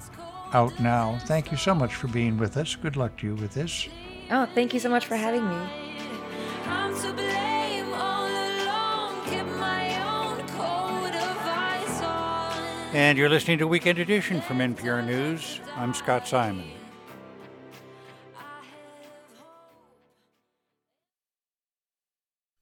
out 0.52 0.78
now. 0.80 1.18
Thank 1.26 1.50
you 1.50 1.56
so 1.56 1.74
much 1.74 1.94
for 1.94 2.08
being 2.08 2.38
with 2.38 2.56
us. 2.56 2.76
Good 2.76 2.96
luck 2.96 3.16
to 3.18 3.26
you 3.26 3.34
with 3.34 3.54
this. 3.54 3.88
oh, 4.30 4.46
thank 4.54 4.74
you 4.74 4.80
so 4.80 4.88
much 4.88 5.06
for 5.06 5.16
having 5.16 5.48
me. 5.48 5.56
I'm 6.66 6.94
to 7.00 7.12
blame 7.12 7.92
all 7.92 8.26
along. 8.26 9.24
Kept 9.26 9.48
my 9.50 9.86
own 10.04 10.38
code 10.48 11.14
of 11.14 12.02
on. 12.04 12.94
And 12.94 13.18
you're 13.18 13.28
listening 13.28 13.58
to 13.58 13.66
Weekend 13.66 13.98
Edition 13.98 14.40
from 14.40 14.58
NPR 14.58 15.04
News. 15.04 15.60
I'm 15.76 15.94
Scott 15.94 16.26
Simon. 16.26 16.64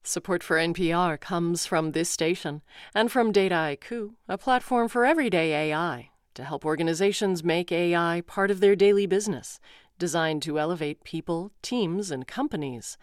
Support 0.03 0.41
for 0.41 0.55
NPR 0.55 1.19
comes 1.19 1.65
from 1.65 1.91
this 1.91 2.09
station 2.09 2.61
and 2.95 3.11
from 3.11 3.33
Dataiku, 3.33 4.13
a 4.29 4.37
platform 4.37 4.87
for 4.87 5.05
everyday 5.05 5.69
AI 5.69 6.11
to 6.37 6.43
help 6.43 6.63
organizations 6.63 7.43
make 7.43 7.71
AI 7.71 8.21
part 8.27 8.49
of 8.51 8.59
their 8.59 8.75
daily 8.75 9.07
business, 9.07 9.59
designed 9.97 10.43
to 10.43 10.59
elevate 10.59 11.03
people, 11.03 11.51
teams, 11.63 12.11
and 12.11 12.27
companies. 12.27 12.97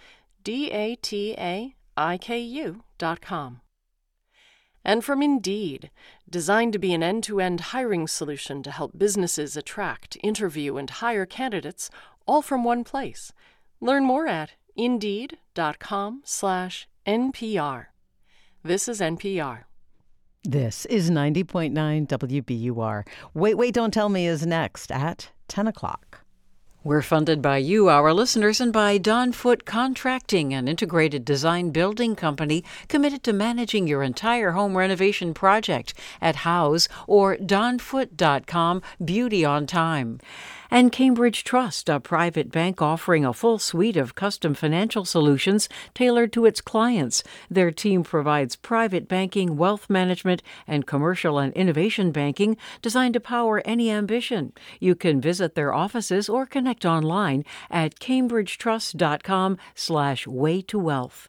D-A-T-A-I-K-U 0.45 1.75
dot 2.97 3.21
com. 3.21 3.61
And 4.85 5.05
from 5.05 5.21
Indeed, 5.21 5.91
designed 6.31 6.73
to 6.75 6.79
be 6.79 6.95
an 6.95 7.03
end-to-end 7.03 7.61
hiring 7.73 8.07
solution 8.07 8.63
to 8.63 8.71
help 8.71 8.97
businesses 8.97 9.57
attract, 9.57 10.17
interview, 10.23 10.77
and 10.77 10.89
hire 10.89 11.27
candidates 11.27 11.91
all 12.27 12.41
from 12.41 12.63
one 12.63 12.85
place. 12.85 13.33
Learn 13.81 14.05
more 14.05 14.29
at 14.29 14.53
indeed.com 14.77 16.23
slash 16.25 16.87
NPR. 17.07 17.87
This 18.63 18.87
is 18.87 19.01
NPR. 19.01 19.65
This 20.47 20.85
is 20.87 21.11
90.9 21.11 21.73
WBUR. 22.07 23.07
Wait, 23.33 23.55
Wait, 23.55 23.73
Don't 23.73 23.95
Tell 23.95 24.11
Me 24.11 24.27
is 24.27 24.45
next 24.45 24.93
at 24.93 25.31
10 25.49 25.67
o'clock. 25.67 26.21
We're 26.83 27.01
funded 27.01 27.41
by 27.41 27.57
you, 27.57 27.89
our 27.89 28.13
listeners, 28.13 28.61
and 28.61 28.71
by 28.71 28.99
Don 28.99 29.33
Foot 29.33 29.65
Contracting, 29.65 30.53
an 30.53 30.69
integrated 30.69 31.25
design 31.25 31.71
building 31.71 32.15
company 32.15 32.63
committed 32.89 33.23
to 33.23 33.33
managing 33.33 33.87
your 33.87 34.03
entire 34.03 34.51
home 34.51 34.77
renovation 34.77 35.33
project 35.33 35.95
at 36.21 36.37
House 36.37 36.89
or 37.07 37.37
donfoot.com 37.39 38.83
Beauty 39.03 39.47
on 39.47 39.67
Time. 39.67 40.21
And 40.71 40.91
Cambridge 40.91 41.45
Trust, 41.45 41.89
a 41.89 42.01
private 42.01 42.51
bank 42.51 42.81
offering 42.81 43.25
a 43.25 43.33
full 43.33 43.59
suite 43.59 43.97
of 43.97 44.15
custom 44.15 44.55
financial 44.55 45.05
solutions 45.05 45.69
tailored 45.95 46.33
to 46.33 46.47
its 46.47 46.61
clients. 46.61 47.23
Their 47.51 47.71
team 47.71 48.03
provides 48.03 48.57
private 48.57 49.09
banking, 49.09 49.57
wealth 49.57 49.89
management, 49.89 50.43
and 50.67 50.87
commercial 50.87 51.39
and 51.39 51.53
innovation 51.55 52.13
banking 52.13 52.57
designed 52.83 53.15
to 53.15 53.21
power 53.21 53.63
any 53.65 53.91
ambition. 53.91 54.53
You 54.81 54.95
can 54.95 55.21
visit 55.21 55.55
their 55.55 55.73
offices 55.73 56.29
or 56.29 56.47
connect 56.47 56.85
online 56.85 57.45
at 57.71 57.99
cambridgetrust.com 57.99 59.59
slash 59.75 60.27
way 60.27 60.63
to 60.63 60.79
wealth. 60.79 61.29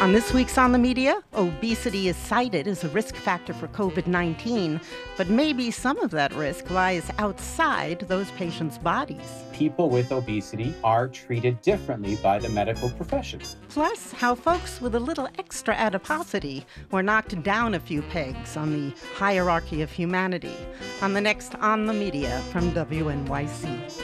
On 0.00 0.12
this 0.12 0.32
week's 0.32 0.56
On 0.56 0.70
the 0.70 0.78
Media, 0.78 1.20
obesity 1.34 2.06
is 2.06 2.16
cited 2.16 2.68
as 2.68 2.84
a 2.84 2.88
risk 2.90 3.16
factor 3.16 3.52
for 3.52 3.66
COVID 3.66 4.06
19, 4.06 4.80
but 5.16 5.28
maybe 5.28 5.72
some 5.72 5.98
of 5.98 6.12
that 6.12 6.32
risk 6.34 6.70
lies 6.70 7.10
outside 7.18 7.98
those 8.06 8.30
patients' 8.32 8.78
bodies. 8.78 9.42
People 9.52 9.90
with 9.90 10.12
obesity 10.12 10.72
are 10.84 11.08
treated 11.08 11.60
differently 11.62 12.14
by 12.22 12.38
the 12.38 12.48
medical 12.48 12.88
profession. 12.90 13.40
Plus, 13.70 14.12
how 14.12 14.36
folks 14.36 14.80
with 14.80 14.94
a 14.94 15.00
little 15.00 15.28
extra 15.36 15.74
adiposity 15.74 16.64
were 16.92 17.02
knocked 17.02 17.42
down 17.42 17.74
a 17.74 17.80
few 17.80 18.02
pegs 18.02 18.56
on 18.56 18.70
the 18.70 18.94
hierarchy 19.16 19.82
of 19.82 19.90
humanity. 19.90 20.54
On 21.02 21.12
the 21.12 21.20
next 21.20 21.56
On 21.56 21.86
the 21.86 21.92
Media 21.92 22.40
from 22.52 22.70
WNYC. 22.70 24.00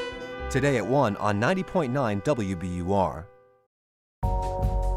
Today 0.50 0.76
at 0.76 0.86
1 0.86 1.16
on 1.18 1.40
90.9 1.40 2.24
WBUR. 2.24 3.26